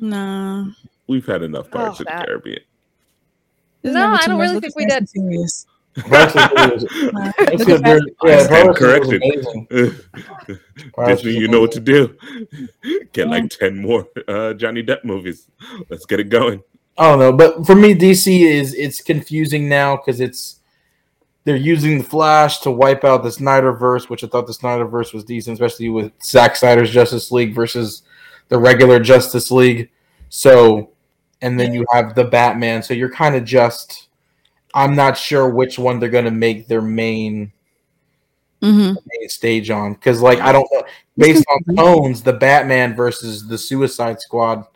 know. 0.00 0.64
Nah. 0.64 0.72
We've 1.06 1.24
had 1.26 1.42
enough 1.42 1.70
Pirates 1.70 2.00
Oh, 2.00 2.02
of 2.02 2.06
the 2.18 2.24
Caribbean. 2.26 2.60
There's 3.82 3.94
No, 3.94 4.06
I 4.12 4.26
don't 4.26 4.38
really 4.40 4.60
think 4.60 4.76
we 4.76 4.86
Fast 4.88 5.12
did. 5.14 5.22
and 5.22 5.30
Furious. 5.30 5.66
Pirates 6.08 6.34
of 6.34 6.40
the 6.42 6.48
Caribbean- 6.48 7.12
Nah, 7.12 7.32
That's 7.38 7.58
look 7.58 7.66
good. 7.66 7.70
at 7.70 7.84
They're- 7.84 7.98
Fast- 7.98 8.14
Yeah, 8.24 8.42
stand 8.42 8.48
Pirates 8.50 8.68
of 8.68 8.74
the 8.74 8.74
corrected. 8.74 9.22
Caribbean 9.22 9.38
was 9.38 9.46
amazing. 9.70 10.92
Pirates 10.94 11.22
Disney, 11.22 11.40
you 11.40 11.48
know 11.48 11.60
what 11.60 11.72
to 11.72 11.80
do. 11.80 12.16
Get 13.12 13.28
like 13.28 13.50
ten 13.50 13.78
more 13.80 14.06
uh, 14.28 14.54
Johnny 14.54 14.82
Depp 14.82 15.04
movies. 15.04 15.48
Let's 15.88 16.06
get 16.06 16.20
it 16.20 16.28
going. 16.30 16.62
I 16.98 17.08
don't 17.10 17.18
know, 17.18 17.32
but 17.32 17.66
for 17.66 17.74
me, 17.74 17.94
DC 17.94 18.40
is 18.42 18.74
it's 18.74 19.00
confusing 19.00 19.68
now 19.68 19.96
because 19.96 20.20
it's 20.20 20.60
they're 21.44 21.56
using 21.56 21.98
the 21.98 22.04
Flash 22.04 22.60
to 22.60 22.70
wipe 22.70 23.02
out 23.04 23.22
the 23.22 23.30
Snyderverse, 23.30 24.08
which 24.10 24.22
I 24.22 24.26
thought 24.26 24.46
the 24.46 24.52
Snyderverse 24.52 25.14
was 25.14 25.24
decent, 25.24 25.54
especially 25.54 25.88
with 25.88 26.12
Zack 26.22 26.56
Snyder's 26.56 26.90
Justice 26.90 27.32
League 27.32 27.54
versus 27.54 28.02
the 28.48 28.58
regular 28.58 29.00
Justice 29.00 29.50
League. 29.50 29.90
So, 30.28 30.90
and 31.42 31.58
then 31.58 31.72
you 31.74 31.86
have 31.92 32.14
the 32.14 32.24
Batman. 32.24 32.82
So 32.82 32.94
you're 32.94 33.10
kind 33.10 33.34
of 33.34 33.44
just, 33.44 34.08
I'm 34.74 34.94
not 34.94 35.16
sure 35.16 35.48
which 35.48 35.78
one 35.78 35.98
they're 35.98 36.08
going 36.08 36.24
to 36.24 36.30
make 36.30 36.68
their 36.68 36.82
main 36.82 37.52
Mhm. 38.62 38.94
main 38.94 39.28
stage 39.30 39.70
on 39.70 39.94
because, 39.94 40.20
like, 40.20 40.38
I 40.40 40.52
don't 40.52 40.68
know. 40.70 40.82
Based 41.16 41.44
on 41.48 41.76
tones, 41.76 42.22
the 42.22 42.34
Batman 42.34 42.94
versus 42.94 43.48
the 43.48 43.56
Suicide 43.56 44.20
Squad 44.20 44.66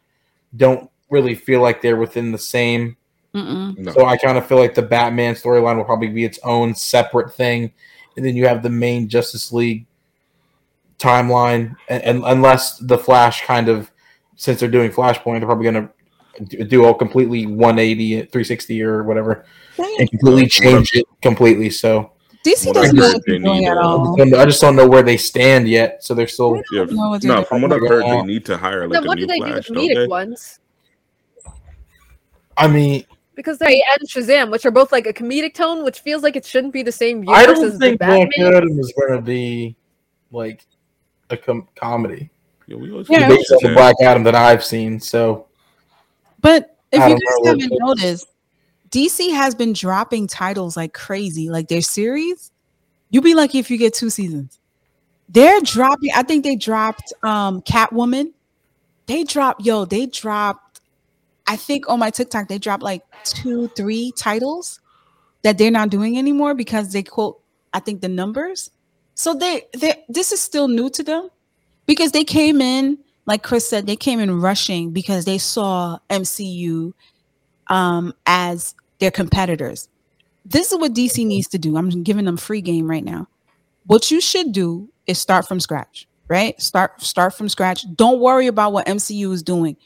don't 0.56 0.90
really 1.10 1.34
feel 1.34 1.60
like 1.60 1.82
they're 1.82 1.96
within 1.96 2.32
the 2.32 2.38
same. 2.38 2.96
No. 3.34 3.92
So 3.92 4.06
I 4.06 4.16
kind 4.16 4.38
of 4.38 4.46
feel 4.46 4.58
like 4.58 4.74
the 4.74 4.80
Batman 4.82 5.34
storyline 5.34 5.76
will 5.76 5.84
probably 5.84 6.08
be 6.08 6.24
its 6.24 6.38
own 6.44 6.74
separate 6.74 7.34
thing, 7.34 7.72
and 8.16 8.24
then 8.24 8.36
you 8.36 8.46
have 8.46 8.62
the 8.62 8.70
main 8.70 9.06
Justice 9.08 9.52
League 9.52 9.86
timeline, 10.98 11.76
and, 11.88 12.02
and 12.04 12.22
unless 12.24 12.78
the 12.78 12.96
Flash 12.96 13.44
kind 13.44 13.68
of, 13.68 13.90
since 14.36 14.60
they're 14.60 14.68
doing 14.70 14.90
Flashpoint, 14.90 15.40
they're 15.40 15.46
probably 15.46 15.70
going 15.70 15.86
to 15.86 15.92
do 16.68 16.84
a 16.86 16.94
completely 16.94 17.46
180, 17.46 18.16
360 18.22 18.82
or 18.82 19.02
whatever, 19.04 19.44
and 19.78 20.08
completely 20.10 20.46
change 20.46 20.92
it 20.94 21.06
completely. 21.22 21.70
So 21.70 22.12
DC 22.44 22.72
doesn't 22.72 22.98
I 22.98 23.00
know 23.00 23.12
what 23.14 23.22
they're 23.26 23.38
doing 23.38 23.60
need, 23.60 23.66
at 23.68 23.76
uh, 23.76 23.80
I 23.80 23.84
all. 23.84 24.04
just 24.06 24.18
don't 24.18 24.30
know- 24.30 24.38
I 24.38 24.44
just 24.44 24.60
don't 24.60 24.76
know 24.76 24.86
where 24.88 25.02
they 25.02 25.16
stand 25.16 25.68
yet. 25.68 26.04
So 26.04 26.14
they're 26.14 26.28
still. 26.28 26.56
Yeah, 26.72 26.84
know 26.84 27.12
no, 27.12 27.18
doing. 27.18 27.44
from 27.46 27.62
what 27.62 27.72
I've 27.72 27.80
heard, 27.80 28.04
they 28.04 28.22
need 28.22 28.44
to 28.46 28.56
hire 28.56 28.82
like 28.86 28.92
then 28.92 29.04
a 29.04 29.06
what 29.06 29.14
new 29.18 29.22
do 29.22 29.26
they 29.28 29.38
do 29.38 29.44
the 29.46 29.50
Flash, 29.52 29.66
don't 29.68 29.76
comedic 29.76 29.94
they? 29.94 30.06
ones? 30.06 30.60
I 32.56 32.68
mean, 32.68 33.04
because 33.34 33.58
they 33.58 33.82
and 33.98 34.08
Shazam, 34.08 34.50
which 34.50 34.64
are 34.64 34.70
both 34.70 34.92
like 34.92 35.06
a 35.06 35.12
comedic 35.12 35.54
tone, 35.54 35.84
which 35.84 36.00
feels 36.00 36.22
like 36.22 36.36
it 36.36 36.44
shouldn't 36.44 36.72
be 36.72 36.82
the 36.82 36.92
same 36.92 37.24
universe 37.24 37.36
I 37.38 37.46
don't 37.46 37.64
as 37.64 37.78
think 37.78 37.98
Batman. 37.98 38.30
Black 38.36 38.54
Adam 38.54 38.78
is 38.78 38.92
going 38.96 39.12
to 39.14 39.22
be 39.22 39.74
like 40.30 40.64
a 41.30 41.36
com- 41.36 41.66
comedy 41.74 42.30
Yeah, 42.66 42.76
we 42.76 42.90
always 42.92 43.08
Yeah. 43.08 43.24
forget 43.24 43.38
based 43.38 43.52
on 43.52 43.58
the 43.62 43.74
Black 43.74 43.96
Adam 44.02 44.22
that 44.24 44.34
I've 44.34 44.64
seen. 44.64 45.00
So 45.00 45.46
But 46.44 46.76
if 46.92 46.98
you 46.98 47.14
guys 47.14 47.20
know 47.40 47.52
haven't 47.52 47.72
noticed, 47.80 48.26
DC 48.90 49.32
has 49.32 49.54
been 49.54 49.72
dropping 49.72 50.26
titles 50.26 50.76
like 50.76 50.92
crazy. 50.92 51.48
Like 51.48 51.68
their 51.68 51.80
series, 51.80 52.52
you'll 53.08 53.22
be 53.22 53.34
lucky 53.34 53.58
if 53.58 53.70
you 53.70 53.78
get 53.78 53.94
two 53.94 54.10
seasons. 54.10 54.60
They're 55.30 55.62
dropping. 55.62 56.10
I 56.14 56.22
think 56.22 56.44
they 56.44 56.54
dropped 56.54 57.14
um 57.22 57.62
Catwoman. 57.62 58.34
They 59.06 59.24
dropped, 59.24 59.64
yo, 59.64 59.86
they 59.86 60.04
dropped. 60.04 60.82
I 61.46 61.56
think 61.56 61.88
on 61.88 61.98
my 61.98 62.10
TikTok 62.10 62.48
they 62.48 62.58
dropped 62.58 62.82
like 62.82 63.02
two, 63.24 63.68
three 63.68 64.12
titles 64.14 64.80
that 65.44 65.56
they're 65.56 65.70
not 65.70 65.88
doing 65.88 66.18
anymore 66.18 66.54
because 66.54 66.92
they 66.92 67.02
quote. 67.02 67.40
I 67.72 67.80
think 67.80 68.02
the 68.02 68.08
numbers. 68.08 68.70
So 69.14 69.32
they, 69.32 69.62
they, 69.72 70.04
this 70.10 70.30
is 70.30 70.42
still 70.42 70.68
new 70.68 70.90
to 70.90 71.02
them 71.02 71.30
because 71.86 72.12
they 72.12 72.24
came 72.24 72.60
in 72.60 72.98
like 73.26 73.42
Chris 73.42 73.68
said, 73.68 73.86
they 73.86 73.96
came 73.96 74.20
in 74.20 74.40
rushing 74.40 74.90
because 74.90 75.24
they 75.24 75.38
saw 75.38 75.98
MCU 76.10 76.92
um, 77.68 78.14
as 78.26 78.74
their 78.98 79.10
competitors. 79.10 79.88
This 80.44 80.72
is 80.72 80.78
what 80.78 80.92
DC 80.92 81.24
needs 81.26 81.48
to 81.48 81.58
do. 81.58 81.76
I'm 81.76 82.02
giving 82.02 82.26
them 82.26 82.36
free 82.36 82.60
game 82.60 82.88
right 82.88 83.04
now. 83.04 83.28
What 83.86 84.10
you 84.10 84.20
should 84.20 84.52
do 84.52 84.88
is 85.06 85.18
start 85.18 85.48
from 85.48 85.60
scratch, 85.60 86.06
right? 86.28 86.60
Start 86.60 87.02
start 87.02 87.34
from 87.34 87.48
scratch. 87.48 87.84
Don't 87.96 88.20
worry 88.20 88.46
about 88.46 88.72
what 88.72 88.86
MCU 88.86 89.32
is 89.32 89.42
doing. 89.42 89.76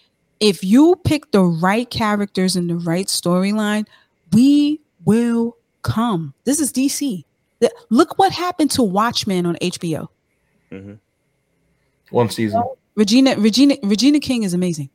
If 0.40 0.62
you 0.62 0.96
pick 1.04 1.30
the 1.30 1.42
right 1.42 1.88
characters 1.88 2.56
and 2.56 2.70
the 2.70 2.76
right 2.76 3.06
storyline, 3.06 3.86
we 4.32 4.80
will 5.04 5.56
come. 5.82 6.34
This 6.44 6.60
is 6.60 6.72
DC. 6.72 7.24
Look 7.90 8.18
what 8.18 8.32
happened 8.32 8.70
to 8.72 8.82
Watchmen 8.82 9.46
on 9.46 9.56
HBO. 9.60 10.08
Mhm. 10.70 10.98
one 12.10 12.30
season. 12.30 12.62
Regina 12.98 13.36
Regina 13.38 13.76
Regina 13.84 14.18
King 14.18 14.42
is 14.42 14.54
amazing. 14.54 14.90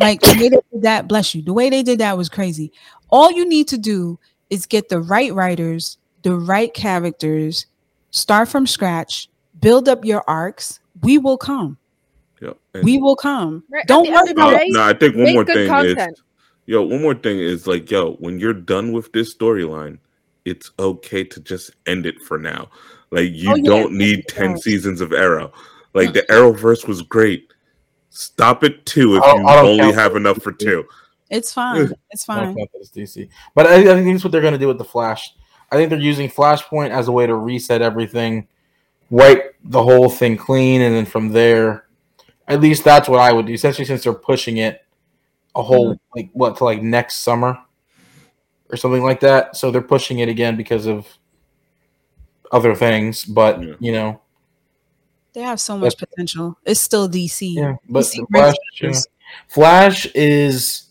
Like 0.00 0.20
the 0.22 0.28
way 0.40 0.48
they 0.48 0.60
did 0.72 0.82
that, 0.82 1.06
bless 1.06 1.34
you. 1.34 1.42
The 1.42 1.52
way 1.52 1.68
they 1.68 1.82
did 1.82 1.98
that 1.98 2.16
was 2.16 2.28
crazy. 2.30 2.72
All 3.10 3.30
you 3.30 3.46
need 3.46 3.68
to 3.68 3.76
do 3.78 4.18
is 4.48 4.64
get 4.64 4.88
the 4.88 5.00
right 5.00 5.32
writers, 5.34 5.98
the 6.22 6.34
right 6.34 6.72
characters, 6.72 7.66
start 8.10 8.48
from 8.48 8.66
scratch, 8.66 9.28
build 9.60 9.86
up 9.88 10.04
your 10.04 10.24
arcs. 10.26 10.80
We 11.02 11.18
will 11.18 11.36
come. 11.36 11.76
Yeah. 12.40 12.52
And- 12.72 12.84
We 12.84 12.96
will 12.98 13.16
come. 13.16 13.64
Right, 13.68 13.86
Don't 13.86 14.06
worry 14.08 14.16
end 14.16 14.28
of 14.30 14.36
the 14.36 14.42
about 14.42 14.58
day, 14.58 14.66
no, 14.68 14.82
I 14.82 14.94
think 14.94 15.14
one 15.16 15.34
more 15.34 15.44
thing 15.44 15.68
content. 15.68 16.12
is, 16.12 16.22
yo, 16.66 16.82
one 16.82 17.02
more 17.02 17.14
thing 17.14 17.38
is 17.38 17.66
like, 17.66 17.90
yo, 17.90 18.12
when 18.14 18.38
you're 18.38 18.54
done 18.54 18.92
with 18.92 19.12
this 19.12 19.34
storyline, 19.34 19.98
it's 20.46 20.70
okay 20.78 21.22
to 21.24 21.40
just 21.40 21.72
end 21.86 22.06
it 22.06 22.14
for 22.22 22.38
now. 22.38 22.70
Like, 23.10 23.30
you 23.32 23.50
Oh, 23.50 23.56
yeah, 23.56 23.62
don't 23.64 23.92
need 23.92 24.26
10 24.28 24.52
yes. 24.52 24.62
seasons 24.62 25.00
of 25.02 25.12
Arrow. 25.12 25.52
Like, 26.06 26.14
the 26.14 26.22
Arrowverse 26.32 26.86
was 26.86 27.02
great. 27.02 27.52
Stop 28.10 28.64
it 28.64 28.84
two 28.86 29.16
if 29.16 29.22
you 29.24 29.46
only 29.48 29.92
have 29.92 30.16
enough 30.16 30.42
for 30.42 30.52
two. 30.52 30.84
It's 31.30 31.52
fine. 31.52 31.92
It's 32.10 32.24
fine. 32.24 32.56
count 32.56 32.70
that 32.72 32.80
as 32.80 32.90
DC. 32.90 33.28
But 33.54 33.66
I, 33.66 33.74
I 33.74 33.84
think 33.84 34.06
that's 34.12 34.24
what 34.24 34.32
they're 34.32 34.40
going 34.40 34.54
to 34.54 34.58
do 34.58 34.68
with 34.68 34.78
the 34.78 34.84
Flash. 34.84 35.34
I 35.70 35.76
think 35.76 35.90
they're 35.90 35.98
using 35.98 36.28
Flashpoint 36.30 36.90
as 36.90 37.08
a 37.08 37.12
way 37.12 37.26
to 37.26 37.34
reset 37.34 37.82
everything, 37.82 38.48
wipe 39.10 39.54
the 39.64 39.82
whole 39.82 40.08
thing 40.08 40.38
clean, 40.38 40.80
and 40.80 40.94
then 40.94 41.04
from 41.04 41.28
there, 41.28 41.84
at 42.48 42.62
least 42.62 42.82
that's 42.84 43.08
what 43.10 43.20
I 43.20 43.30
would 43.32 43.44
do. 43.44 43.52
Essentially, 43.52 43.84
since 43.84 44.02
they're 44.04 44.14
pushing 44.14 44.56
it 44.56 44.84
a 45.54 45.62
whole 45.62 45.94
Mm-hmm. 45.94 46.18
like 46.18 46.30
what 46.32 46.56
to 46.58 46.64
like 46.64 46.82
next 46.82 47.18
summer 47.18 47.58
or 48.70 48.76
something 48.78 49.02
like 49.02 49.20
that. 49.20 49.56
So 49.56 49.70
they're 49.70 49.82
pushing 49.82 50.20
it 50.20 50.28
again 50.30 50.56
because 50.56 50.86
of 50.86 51.06
other 52.52 52.74
things. 52.74 53.24
But 53.24 53.62
Yeah. 53.62 53.74
you 53.80 53.92
know, 53.92 54.20
They 55.38 55.44
have 55.44 55.60
so 55.60 55.78
much 55.78 55.96
potential. 55.96 56.58
It's 56.64 56.80
still 56.80 57.08
DC. 57.08 57.54
yeah. 57.54 57.76
But 57.88 58.00
DC 58.00 58.16
the 58.16 58.26
Flash, 58.32 58.54
yeah. 58.82 58.92
Flash 59.46 60.06
is 60.16 60.86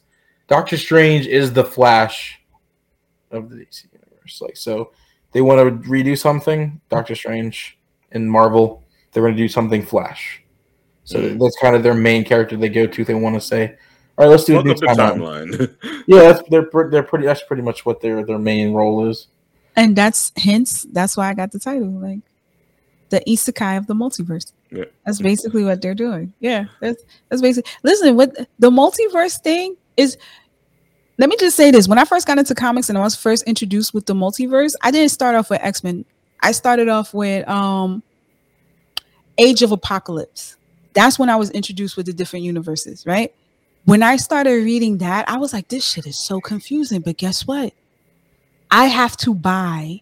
Doctor 0.47 0.77
Strange 0.77 1.27
is 1.27 1.51
the 1.51 1.65
Flash 1.65 2.39
of 3.29 3.49
the 3.49 3.57
DC 3.57 3.83
universe. 3.91 4.39
Like 4.41 4.55
so, 4.55 4.91
they 5.33 5.41
want 5.41 5.59
to 5.83 5.89
redo 5.89 6.17
something. 6.17 6.79
Doctor 6.87 7.13
Strange 7.13 7.77
in 8.13 8.29
Marvel, 8.29 8.83
they're 9.11 9.21
going 9.21 9.35
to 9.35 9.37
do 9.37 9.49
something 9.49 9.81
Flash. 9.83 10.41
So 11.03 11.19
Mm. 11.19 11.39
that's 11.41 11.59
kind 11.59 11.75
of 11.75 11.83
their 11.83 11.93
main 11.93 12.23
character 12.23 12.55
they 12.55 12.69
go 12.69 12.87
to. 12.87 13.03
They 13.03 13.15
want 13.15 13.35
to 13.35 13.41
say, 13.41 13.75
"All 14.17 14.23
right, 14.25 14.31
let's 14.31 14.45
do 14.45 14.57
a 14.57 14.63
new 14.63 14.71
up 14.71 14.77
the 14.77 14.85
timeline." 14.85 15.51
timeline. 15.51 16.03
Yeah, 16.07 16.19
that's 16.31 16.47
they're 16.47 16.69
they're 16.89 17.03
pretty. 17.03 17.25
That's 17.25 17.43
pretty 17.43 17.63
much 17.63 17.85
what 17.85 17.99
their 17.99 18.23
their 18.23 18.39
main 18.39 18.71
role 18.73 19.09
is. 19.09 19.27
And 19.75 19.93
that's 19.93 20.31
hence 20.37 20.85
that's 20.93 21.17
why 21.17 21.27
I 21.27 21.33
got 21.33 21.51
the 21.51 21.59
title. 21.59 21.89
Like 21.89 22.19
the 23.09 23.21
isekai 23.27 23.77
of 23.77 23.87
the 23.87 23.93
multiverse. 23.93 24.51
Yeah. 24.71 24.85
That's 25.05 25.21
basically 25.21 25.63
what 25.63 25.81
they're 25.81 25.95
doing. 25.95 26.33
Yeah, 26.39 26.65
that's 26.81 27.03
that's 27.29 27.41
basically. 27.41 27.71
Listen, 27.83 28.15
what 28.15 28.35
the 28.59 28.69
multiverse 28.69 29.41
thing 29.41 29.75
is. 29.95 30.17
Let 31.19 31.29
me 31.29 31.35
just 31.39 31.57
say 31.57 31.71
this: 31.71 31.87
when 31.87 31.97
I 31.97 32.05
first 32.05 32.27
got 32.27 32.37
into 32.37 32.53
comics 32.53 32.89
and 32.89 32.97
I 32.97 33.01
was 33.01 33.15
first 33.15 33.43
introduced 33.43 33.93
with 33.93 34.05
the 34.05 34.13
multiverse, 34.13 34.75
I 34.81 34.91
didn't 34.91 35.09
start 35.09 35.35
off 35.35 35.49
with 35.49 35.61
X 35.63 35.83
Men. 35.83 36.05
I 36.41 36.51
started 36.51 36.89
off 36.89 37.13
with 37.13 37.47
um 37.47 38.03
Age 39.37 39.61
of 39.61 39.71
Apocalypse. 39.71 40.57
That's 40.93 41.17
when 41.17 41.29
I 41.29 41.35
was 41.35 41.51
introduced 41.51 41.97
with 41.97 42.07
the 42.07 42.13
different 42.13 42.45
universes, 42.45 43.05
right? 43.05 43.33
When 43.85 44.03
I 44.03 44.17
started 44.17 44.63
reading 44.63 44.97
that, 44.97 45.29
I 45.29 45.37
was 45.37 45.53
like, 45.53 45.69
this 45.69 45.85
shit 45.85 46.05
is 46.05 46.19
so 46.19 46.41
confusing. 46.41 47.01
But 47.01 47.17
guess 47.17 47.47
what? 47.47 47.73
I 48.69 48.85
have 48.85 49.15
to 49.17 49.33
buy 49.33 50.01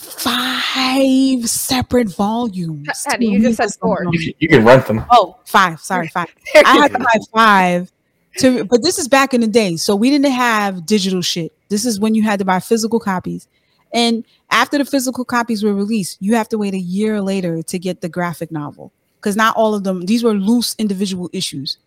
five 0.00 1.48
separate 1.48 2.08
volumes. 2.08 2.88
H- 2.88 2.96
Hattie, 3.06 3.26
to 3.26 3.32
you 3.32 3.40
just 3.40 3.56
said 3.58 3.70
four. 3.80 4.04
You 4.10 4.18
can, 4.18 4.34
you 4.38 4.48
can 4.48 4.64
rent 4.64 4.86
them. 4.86 5.04
Oh, 5.10 5.36
five. 5.44 5.80
Sorry, 5.80 6.08
five. 6.14 6.28
I 6.54 6.76
had 6.76 6.92
to 6.92 6.98
buy 6.98 7.18
five 7.32 7.92
to 8.38 8.64
but 8.64 8.82
this 8.82 8.98
is 8.98 9.08
back 9.08 9.34
in 9.34 9.40
the 9.40 9.46
day. 9.46 9.76
So 9.76 9.94
we 9.94 10.10
didn't 10.10 10.30
have 10.32 10.86
digital 10.86 11.22
shit. 11.22 11.52
This 11.68 11.84
is 11.84 12.00
when 12.00 12.14
you 12.14 12.22
had 12.22 12.38
to 12.38 12.44
buy 12.44 12.60
physical 12.60 13.00
copies. 13.00 13.48
And 13.92 14.24
after 14.50 14.78
the 14.78 14.84
physical 14.84 15.24
copies 15.24 15.64
were 15.64 15.74
released, 15.74 16.18
you 16.20 16.34
have 16.34 16.48
to 16.50 16.58
wait 16.58 16.74
a 16.74 16.78
year 16.78 17.20
later 17.20 17.62
to 17.62 17.78
get 17.78 18.00
the 18.00 18.08
graphic 18.08 18.50
novel. 18.50 18.92
Because 19.16 19.36
not 19.36 19.56
all 19.56 19.74
of 19.74 19.84
them, 19.84 20.06
these 20.06 20.24
were 20.24 20.32
loose 20.32 20.74
individual 20.78 21.28
issues. 21.32 21.78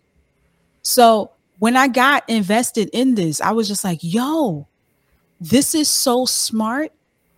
So 0.82 1.30
when 1.58 1.76
I 1.76 1.88
got 1.88 2.28
invested 2.28 2.90
in 2.92 3.14
this, 3.14 3.40
I 3.40 3.52
was 3.52 3.66
just 3.66 3.82
like, 3.84 3.98
yo, 4.02 4.68
this 5.40 5.74
is 5.74 5.88
so 5.88 6.26
smart 6.26 6.92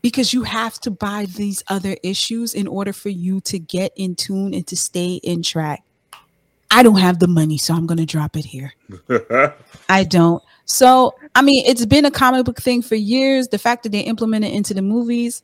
because 0.07 0.33
you 0.33 0.45
have 0.45 0.79
to 0.79 0.89
buy 0.89 1.27
these 1.35 1.65
other 1.67 1.97
issues 2.05 2.55
in 2.55 2.69
order 2.69 2.93
for 2.93 3.09
you 3.09 3.41
to 3.41 3.59
get 3.59 3.91
in 3.97 4.15
tune 4.15 4.55
and 4.55 4.65
to 4.65 4.77
stay 4.77 5.15
in 5.25 5.43
track. 5.43 5.83
I 6.71 6.85
don't 6.85 7.01
have 7.01 7.19
the 7.19 7.27
money, 7.27 7.59
so 7.59 7.75
I'm 7.75 7.87
going 7.87 7.99
to 7.99 8.07
drop 8.07 8.37
it 8.37 8.45
here. 8.45 8.73
I 9.89 10.05
don't. 10.05 10.41
So, 10.65 11.17
I 11.35 11.43
mean, 11.43 11.67
it's 11.67 11.85
been 11.87 12.05
a 12.05 12.13
comic 12.13 12.45
book 12.45 12.63
thing 12.63 12.83
for 12.83 12.95
years. 12.95 13.49
The 13.49 13.59
fact 13.59 13.83
that 13.83 13.91
they 13.91 13.99
implement 13.99 14.45
it 14.45 14.53
into 14.53 14.75
the 14.75 14.81
movies, 14.81 15.43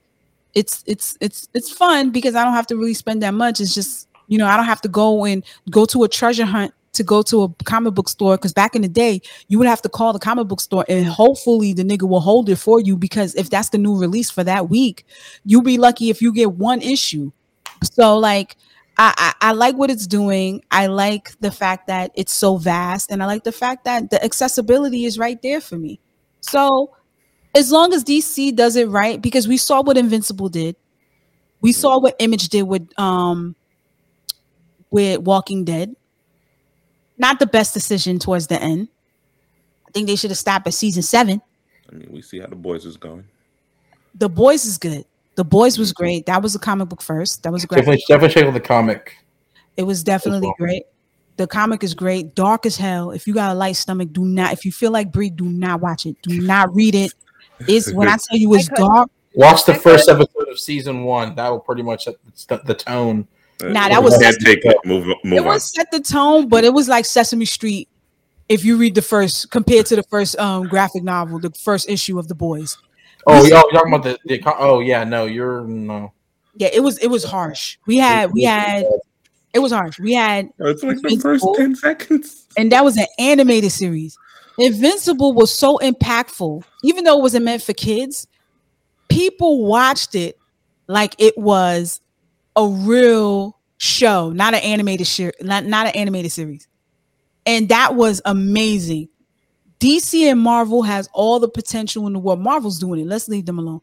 it's 0.55 0.85
it's 0.87 1.19
it's 1.21 1.49
it's 1.55 1.73
fun 1.73 2.11
because 2.11 2.37
I 2.37 2.45
don't 2.45 2.55
have 2.55 2.69
to 2.69 2.77
really 2.77 2.95
spend 2.95 3.21
that 3.25 3.35
much. 3.35 3.61
It's 3.61 3.75
just, 3.75 4.07
you 4.29 4.39
know, 4.39 4.47
I 4.47 4.57
don't 4.57 4.67
have 4.67 4.83
to 4.83 4.89
go 4.89 5.25
and 5.25 5.43
go 5.71 5.87
to 5.87 6.05
a 6.05 6.09
treasure 6.09 6.45
hunt 6.45 6.73
to 6.93 7.03
go 7.03 7.23
to 7.23 7.43
a 7.43 7.49
comic 7.65 7.95
book 7.95 8.09
store 8.09 8.37
because 8.37 8.53
back 8.53 8.75
in 8.75 8.83
the 8.83 8.89
day, 8.89 9.21
you 9.49 9.59
would 9.59 9.67
have 9.67 9.83
to 9.83 9.89
call 9.89 10.13
the 10.13 10.19
comic 10.19 10.49
book 10.49 10.61
store 10.61 10.85
and 10.89 11.07
hopefully 11.07 11.73
the 11.73 11.83
nigga 11.83 12.09
will 12.09 12.21
hold 12.21 12.49
it 12.49 12.57
for 12.57 12.81
you 12.81 12.97
because 12.97 13.35
if 13.35 13.51
that's 13.51 13.71
the 13.71 13.79
new 13.79 13.99
release 13.99 14.31
for 14.31 14.45
that 14.45 14.69
week, 14.69 15.07
you'll 15.45 15.63
be 15.63 15.79
lucky 15.79 16.11
if 16.11 16.21
you 16.21 16.33
get 16.33 16.53
one 16.53 16.83
issue. 16.83 17.33
So 17.83 18.19
like 18.19 18.57
I, 18.99 19.35
I, 19.41 19.49
I 19.49 19.53
like 19.53 19.77
what 19.77 19.91
it's 19.91 20.07
doing. 20.07 20.63
I 20.71 20.87
like 20.87 21.39
the 21.41 21.51
fact 21.51 21.87
that 21.87 22.13
it's 22.15 22.33
so 22.33 22.57
vast, 22.57 23.11
and 23.11 23.23
I 23.23 23.27
like 23.27 23.45
the 23.45 23.53
fact 23.53 23.85
that 23.85 24.11
the 24.11 24.23
accessibility 24.23 25.05
is 25.05 25.19
right 25.19 25.41
there 25.43 25.61
for 25.61 25.79
me. 25.79 25.99
So, 26.41 26.95
as 27.55 27.73
long 27.73 27.93
as 27.95 28.05
DC 28.05 28.55
does 28.55 28.77
it 28.77 28.89
right, 28.89 29.21
because 29.21 29.49
we 29.49 29.57
saw 29.57 29.83
what 29.83 29.97
Invincible 29.97 30.49
did, 30.49 30.77
we 31.61 31.73
saw 31.73 31.99
what 31.99 32.17
Image 32.19 32.49
did 32.49 32.65
with 32.65 32.87
um 32.99 33.57
with 34.91 35.21
Walking 35.21 35.65
Dead. 35.65 35.97
Not 37.23 37.39
the 37.39 37.47
best 37.47 37.73
decision 37.73 38.19
towards 38.19 38.49
the 38.49 38.61
end. 38.61 38.89
I 39.89 39.93
think 39.93 40.09
they 40.09 40.17
should 40.17 40.31
have 40.33 40.39
stopped 40.39 40.67
at 40.67 40.75
season 40.75 41.03
seven. 41.03 41.41
I 41.91 41.95
mean, 41.95 42.09
we 42.11 42.21
see 42.21 42.41
how 42.41 42.49
the 42.49 42.57
boys 42.57 42.85
is 42.85 42.97
going. 42.97 43.25
The 44.17 44.29
Boys 44.29 44.65
is 44.65 44.77
good. 44.77 45.05
The 45.37 45.45
Boys 45.45 45.79
was 45.79 45.93
mm-hmm. 45.93 46.03
great. 46.03 46.27
That 46.27 46.43
was 46.43 46.57
a 46.57 46.59
comic 46.59 46.89
book 46.89 47.01
first. 47.01 47.45
That 47.45 47.53
was 47.53 47.63
a 47.63 47.69
great. 47.69 47.79
Definitely, 47.79 48.05
definitely 48.09 48.35
check 48.35 48.45
out 48.45 48.55
the 48.55 48.61
comic. 48.61 49.17
It 49.77 49.85
was 49.85 50.03
definitely 50.03 50.49
well. 50.49 50.57
great. 50.59 50.83
The 51.37 51.47
comic 51.47 51.85
is 51.85 51.95
great, 51.95 52.35
dark 52.35 52.67
as 52.67 52.77
hell. 52.77 53.13
If 53.13 53.27
you 53.29 53.33
got 53.33 53.53
a 53.53 53.55
light 53.55 53.77
stomach, 53.77 54.13
do 54.13 54.25
not. 54.25 54.53
If 54.53 54.67
you 54.67 54.73
feel 54.73 54.91
like 54.91 55.13
Bree, 55.13 55.31
do 55.31 55.45
not 55.45 55.81
watch 55.81 56.05
it. 56.05 56.21
Do 56.23 56.41
not 56.41 56.75
read 56.75 56.95
it. 56.95 57.15
It's 57.69 57.93
when 57.93 58.09
I 58.09 58.17
tell 58.17 58.37
you 58.37 58.53
it's 58.55 58.67
dark. 58.67 59.09
Watch 59.35 59.65
the 59.67 59.75
I 59.75 59.79
first 59.79 60.09
could- 60.09 60.21
episode 60.21 60.49
of 60.49 60.59
season 60.59 61.05
one. 61.05 61.37
That 61.37 61.49
will 61.49 61.61
pretty 61.61 61.83
much 61.83 62.07
set 62.07 62.17
the, 62.49 62.61
the 62.65 62.75
tone. 62.75 63.29
Nah, 63.63 63.89
that 63.89 64.03
was- 64.03 64.17
can't 64.19 64.37
take 64.41 64.65
it. 64.65 64.77
Move, 64.85 65.07
move 65.25 65.33
It 65.33 65.39
on. 65.41 65.45
was 65.47 65.75
set 65.75 65.91
the 65.91 66.01
tone, 66.01 66.49
but 66.49 66.65
it 66.65 66.73
was 66.73 66.89
like 66.89 67.05
Sesame 67.05 67.45
Street 67.45 67.89
If 68.49 68.65
you 68.65 68.77
read 68.77 68.95
the 68.95 69.03
first 69.03 69.51
compared 69.51 69.87
to 69.87 69.97
the 69.97 70.03
first 70.05 70.39
um 70.39 70.67
graphic 70.69 71.03
novel, 71.05 71.39
the 71.39 71.51
first 71.51 71.89
issue 71.89 72.19
of 72.19 72.29
the 72.29 72.35
boys. 72.35 72.77
Oh, 73.27 73.45
y'all 73.47 73.63
talking 73.71 73.95
about 73.95 74.03
the, 74.03 74.19
the 74.27 74.43
oh 74.59 74.81
yeah, 74.81 75.05
no, 75.05 75.25
you're 75.27 75.63
no. 75.63 76.13
Yeah, 76.57 76.69
it 76.73 76.81
was 76.81 76.99
it 76.99 77.07
was 77.07 77.25
harsh. 77.25 77.79
We 77.87 77.97
had 77.99 78.33
we 78.33 78.43
had 78.43 78.85
it 79.55 79.61
was 79.61 79.73
harsh. 79.73 79.99
We 79.99 80.13
had 80.13 80.51
It's 80.59 80.83
like 80.83 81.01
the 81.01 81.17
first 81.17 81.47
10 81.57 81.77
seconds. 81.77 82.47
and 82.59 82.71
that 82.73 82.85
was 82.85 82.97
an 82.99 83.07
animated 83.19 83.71
series. 83.73 84.19
Invincible 84.59 85.33
was 85.33 85.51
so 85.55 85.79
impactful, 85.79 86.63
even 86.83 87.05
though 87.05 87.19
it 87.19 87.23
wasn't 87.23 87.45
meant 87.47 87.63
for 87.63 87.73
kids. 87.73 88.27
People 89.09 89.65
watched 89.65 90.15
it 90.15 90.37
like 90.89 91.15
it 91.19 91.39
was 91.39 92.01
a 92.57 92.67
real 92.67 93.59
show, 93.79 94.31
not 94.31 94.55
an 94.55 94.61
animated 94.61 95.07
show, 95.07 95.31
not, 95.41 95.65
not 95.65 95.87
an 95.87 95.93
animated 95.95 96.33
series. 96.33 96.69
And 97.47 97.69
that 97.69 97.97
was 97.97 98.23
amazing. 98.25 99.09
DC 99.81 100.31
and 100.31 100.39
Marvel 100.39 100.83
has 100.83 101.09
all 101.13 101.41
the 101.41 101.49
potential 101.49 102.07
in 102.07 102.13
the 102.13 102.19
world. 102.19 102.41
Marvel's 102.41 102.79
doing 102.79 103.01
it. 103.01 103.07
Let's 103.07 103.29
leave 103.29 103.47
them 103.47 103.59
alone. 103.59 103.81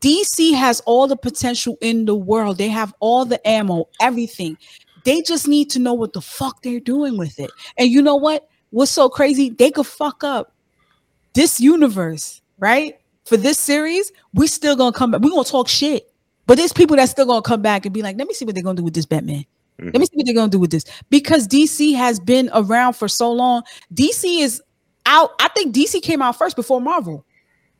DC 0.00 0.54
has 0.54 0.80
all 0.80 1.06
the 1.06 1.16
potential 1.16 1.76
in 1.80 2.06
the 2.06 2.14
world. 2.14 2.58
They 2.58 2.68
have 2.68 2.94
all 3.00 3.24
the 3.24 3.46
ammo, 3.46 3.88
everything. 4.00 4.56
They 5.04 5.20
just 5.22 5.46
need 5.46 5.70
to 5.70 5.78
know 5.78 5.94
what 5.94 6.12
the 6.12 6.20
fuck 6.20 6.62
they're 6.62 6.80
doing 6.80 7.16
with 7.16 7.38
it. 7.38 7.50
And 7.76 7.90
you 7.90 8.02
know 8.02 8.16
what? 8.16 8.48
What's 8.70 8.90
so 8.90 9.08
crazy? 9.08 9.50
They 9.50 9.70
could 9.70 9.86
fuck 9.86 10.24
up 10.24 10.54
this 11.34 11.60
universe, 11.60 12.40
right? 12.58 12.98
For 13.26 13.36
this 13.36 13.58
series, 13.58 14.10
we're 14.34 14.48
still 14.48 14.74
gonna 14.74 14.92
come 14.92 15.10
back. 15.10 15.20
We're 15.20 15.30
gonna 15.30 15.44
talk 15.44 15.68
shit. 15.68 16.11
But 16.46 16.58
there's 16.58 16.72
people 16.72 16.96
that 16.96 17.08
still 17.08 17.26
gonna 17.26 17.42
come 17.42 17.62
back 17.62 17.86
and 17.86 17.94
be 17.94 18.02
like, 18.02 18.16
let 18.16 18.26
me 18.26 18.34
see 18.34 18.44
what 18.44 18.54
they're 18.54 18.64
gonna 18.64 18.76
do 18.76 18.84
with 18.84 18.94
this 18.94 19.06
Batman. 19.06 19.44
Let 19.78 19.86
me 19.86 19.92
mm-hmm. 19.92 20.02
see 20.02 20.16
what 20.16 20.26
they're 20.26 20.34
gonna 20.34 20.50
do 20.50 20.58
with 20.58 20.70
this. 20.70 20.84
Because 21.10 21.48
DC 21.48 21.94
has 21.94 22.20
been 22.20 22.50
around 22.54 22.94
for 22.94 23.08
so 23.08 23.32
long. 23.32 23.62
DC 23.94 24.40
is 24.40 24.62
out. 25.06 25.30
I 25.40 25.48
think 25.48 25.74
DC 25.74 26.02
came 26.02 26.22
out 26.22 26.36
first 26.36 26.56
before 26.56 26.80
Marvel. 26.80 27.24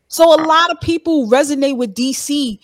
So 0.08 0.34
a 0.34 0.40
lot 0.44 0.70
of 0.70 0.80
people 0.80 1.26
resonate 1.28 1.76
with 1.76 1.94
DC 1.94 2.58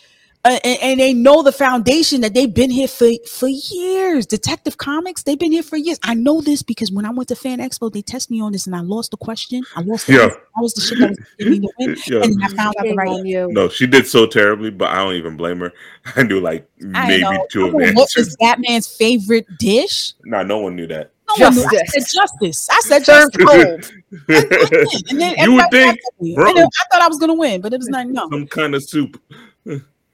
Uh, 0.44 0.58
and, 0.64 0.78
and 0.82 1.00
they 1.00 1.12
know 1.12 1.42
the 1.42 1.50
foundation 1.52 2.20
that 2.20 2.32
they've 2.32 2.54
been 2.54 2.70
here 2.70 2.86
for, 2.88 3.10
for 3.28 3.48
years. 3.48 4.24
Detective 4.24 4.78
Comics, 4.78 5.24
they've 5.24 5.38
been 5.38 5.50
here 5.52 5.64
for 5.64 5.76
years. 5.76 5.98
I 6.04 6.14
know 6.14 6.40
this 6.40 6.62
because 6.62 6.92
when 6.92 7.04
I 7.04 7.10
went 7.10 7.28
to 7.30 7.36
Fan 7.36 7.58
Expo, 7.58 7.92
they 7.92 8.02
test 8.02 8.30
me 8.30 8.40
on 8.40 8.52
this 8.52 8.66
and 8.66 8.74
I 8.74 8.80
lost 8.80 9.10
the 9.10 9.16
question. 9.16 9.62
I 9.76 9.82
lost 9.82 10.06
the 10.06 10.14
Yeah. 10.14 10.22
answer. 10.22 10.40
I 10.56 10.60
was 10.60 10.74
the 10.74 10.80
shit 10.80 10.98
that 11.00 11.08
was 11.10 11.18
getting 11.38 11.52
me 11.52 11.58
to 11.60 11.72
win. 11.78 11.96
Yeah. 12.06 12.22
And 12.22 12.42
I 12.42 12.48
found 12.48 12.74
out 12.78 12.84
the 12.86 12.94
right 12.94 13.24
you. 13.26 13.48
No, 13.52 13.68
she 13.68 13.86
did 13.86 14.06
so 14.06 14.26
terribly, 14.26 14.70
but 14.70 14.88
I 14.90 14.96
don't 14.96 15.14
even 15.14 15.36
blame 15.36 15.58
her. 15.58 15.72
I 16.16 16.22
knew 16.22 16.40
like 16.40 16.68
maybe 16.78 17.22
know. 17.22 17.46
two 17.50 17.64
I 17.64 17.66
of 17.66 17.72
the 17.72 17.78
know 17.78 17.92
what 17.94 18.00
answers. 18.02 18.28
is 18.28 18.36
Batman's 18.36 18.86
favorite 18.86 19.46
dish? 19.58 20.14
Nah, 20.24 20.44
no 20.44 20.58
one 20.58 20.76
knew 20.76 20.86
that. 20.86 21.10
No 21.36 21.44
one 21.46 21.54
knew. 21.56 21.62
I 21.64 21.70
Justice. 21.72 21.92
said 22.12 22.20
justice. 22.20 22.68
I 22.70 22.80
said 22.84 23.04
Served 23.04 23.34
justice. 23.38 23.90
cold. 23.90 23.92
And 25.10 25.20
then 25.20 25.34
You 25.38 25.54
would 25.54 25.70
think, 25.70 25.86
laughed 25.88 26.00
at 26.16 26.22
me. 26.22 26.34
bro. 26.36 26.46
And 26.48 26.56
then 26.58 26.66
I 26.66 26.84
thought 26.94 27.02
I 27.02 27.08
was 27.08 27.18
gonna 27.18 27.34
win, 27.34 27.60
but 27.60 27.72
it 27.74 27.78
was 27.78 27.88
not. 27.88 28.06
No, 28.06 28.28
Some 28.30 28.46
kind 28.46 28.74
of 28.74 28.82
soup 28.84 29.20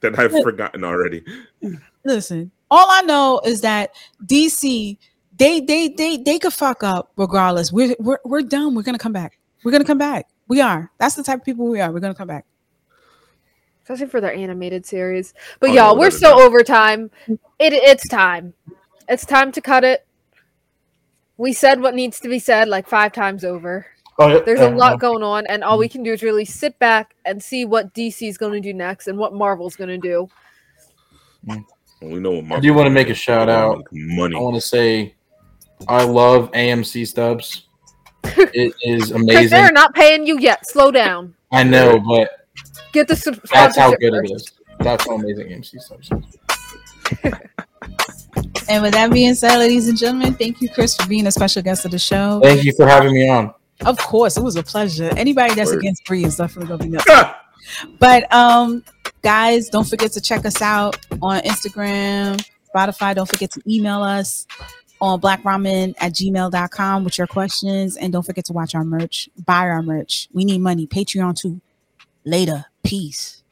that 0.01 0.17
I've 0.19 0.31
forgotten 0.31 0.83
already. 0.83 1.23
listen. 2.03 2.51
All 2.71 2.87
I 2.89 3.01
know 3.03 3.41
is 3.45 3.61
that 3.61 3.91
DC, 4.25 4.97
they 5.37 5.61
they 5.61 5.89
they 5.89 6.17
they 6.17 6.39
could 6.39 6.53
fuck 6.53 6.83
up 6.83 7.11
regardless. 7.15 7.71
We're 7.71 7.95
we're 7.99 8.19
we're 8.25 8.41
done. 8.41 8.75
We're 8.75 8.83
gonna 8.83 8.97
come 8.97 9.13
back. 9.13 9.39
We're 9.63 9.71
gonna 9.71 9.85
come 9.85 9.97
back. 9.97 10.27
We 10.47 10.61
are. 10.61 10.91
That's 10.99 11.15
the 11.15 11.23
type 11.23 11.39
of 11.39 11.45
people 11.45 11.67
we 11.67 11.79
are. 11.81 11.91
We're 11.91 11.99
gonna 11.99 12.15
come 12.15 12.27
back. 12.27 12.45
especially 13.83 14.07
for 14.07 14.19
their 14.21 14.33
animated 14.33 14.85
series. 14.85 15.33
But 15.59 15.69
Oh, 15.71 15.73
y'all, 15.73 15.95
no, 15.95 15.99
we're 16.01 16.07
without 16.07 16.15
a 16.15 16.19
so 16.19 16.29
doubt. 16.37 16.41
over 16.41 16.63
time. 16.63 17.11
It 17.59 17.73
it's 17.73 18.07
time. 18.07 18.53
It's 19.07 19.25
time 19.25 19.51
to 19.51 19.61
cut 19.61 19.83
it. 19.83 20.05
We 21.37 21.53
said 21.53 21.81
what 21.81 21.93
needs 21.95 22.19
to 22.21 22.29
be 22.29 22.39
said 22.39 22.67
like 22.67 22.87
five 22.87 23.11
times 23.11 23.43
over. 23.43 23.85
Oh, 24.17 24.29
yeah, 24.29 24.39
There's 24.45 24.61
a 24.61 24.63
yeah, 24.63 24.75
lot 24.75 24.99
going 24.99 25.23
on, 25.23 25.45
and 25.47 25.63
all 25.63 25.77
we 25.77 25.87
mm-hmm. 25.87 25.91
can 25.91 26.03
do 26.03 26.13
is 26.13 26.23
really 26.23 26.45
sit 26.45 26.79
back 26.79 27.15
and 27.25 27.43
see 27.43 27.65
what 27.65 27.93
DC 27.93 28.27
is 28.27 28.37
going 28.37 28.53
to 28.53 28.61
do 28.61 28.73
next 28.73 29.07
and 29.07 29.17
what 29.17 29.33
Marvel's 29.33 29.75
going 29.75 29.89
to 29.89 29.97
do. 29.97 30.29
Mm. 31.47 31.63
We 32.01 32.19
know 32.19 32.31
what 32.31 32.45
Marvel 32.45 32.57
I 32.57 32.59
do 32.61 32.73
want 32.73 32.87
to 32.87 32.91
make 32.91 33.09
a 33.09 33.13
shout 33.13 33.49
out. 33.49 33.83
Money. 33.91 34.35
I 34.35 34.39
want 34.39 34.55
to 34.55 34.61
say 34.61 35.15
I 35.87 36.03
love 36.03 36.51
AMC 36.51 37.07
stubs. 37.07 37.63
It 38.37 38.73
is 38.81 39.11
amazing. 39.11 39.49
they're 39.49 39.71
not 39.71 39.93
paying 39.93 40.25
you 40.25 40.39
yet. 40.39 40.67
Slow 40.67 40.89
down. 40.89 41.35
I 41.51 41.63
know, 41.63 41.99
but 41.99 42.47
Get 42.91 43.07
the 43.07 43.15
sub- 43.15 43.39
that's 43.53 43.77
how 43.77 43.91
good 43.95 44.13
it 44.13 44.29
first. 44.29 44.33
is. 44.33 44.53
That's 44.79 45.05
how 45.05 45.15
amazing 45.15 45.47
AMC 45.49 45.79
stubs. 45.81 46.09
is. 46.11 47.33
And 48.67 48.81
with 48.81 48.93
that 48.93 49.11
being 49.11 49.35
said, 49.35 49.57
ladies 49.57 49.87
and 49.87 49.97
gentlemen, 49.97 50.33
thank 50.33 50.59
you, 50.61 50.69
Chris, 50.69 50.95
for 50.95 51.07
being 51.07 51.27
a 51.27 51.31
special 51.31 51.61
guest 51.61 51.85
of 51.85 51.91
the 51.91 51.99
show. 51.99 52.39
Thank 52.41 52.63
you 52.63 52.73
for 52.73 52.87
having 52.87 53.13
me 53.13 53.29
on. 53.29 53.53
Of 53.81 53.97
course, 53.97 54.37
it 54.37 54.43
was 54.43 54.55
a 54.55 54.63
pleasure. 54.63 55.11
Anybody 55.17 55.53
that's 55.55 55.71
Word. 55.71 55.79
against 55.79 56.05
Bree 56.05 56.23
is 56.23 56.37
definitely 56.37 56.69
gonna 56.69 56.83
be 56.83 56.89
nuts. 57.05 57.31
But 57.99 58.31
um, 58.33 58.83
guys, 59.21 59.69
don't 59.69 59.87
forget 59.87 60.11
to 60.13 60.21
check 60.21 60.45
us 60.45 60.61
out 60.61 60.97
on 61.21 61.41
Instagram, 61.41 62.43
Spotify. 62.73 63.15
Don't 63.15 63.29
forget 63.29 63.51
to 63.51 63.61
email 63.67 64.01
us 64.01 64.47
on 65.01 65.19
blackramen 65.19 65.93
at 65.99 66.13
gmail.com 66.13 67.03
with 67.03 67.17
your 67.17 67.27
questions. 67.27 67.97
And 67.97 68.13
don't 68.13 68.23
forget 68.23 68.45
to 68.45 68.53
watch 68.53 68.75
our 68.75 68.83
merch, 68.83 69.29
buy 69.45 69.67
our 69.67 69.81
merch. 69.81 70.29
We 70.31 70.45
need 70.45 70.61
money. 70.61 70.87
Patreon 70.87 71.39
too. 71.39 71.59
Later. 72.23 72.65
Peace. 72.83 73.43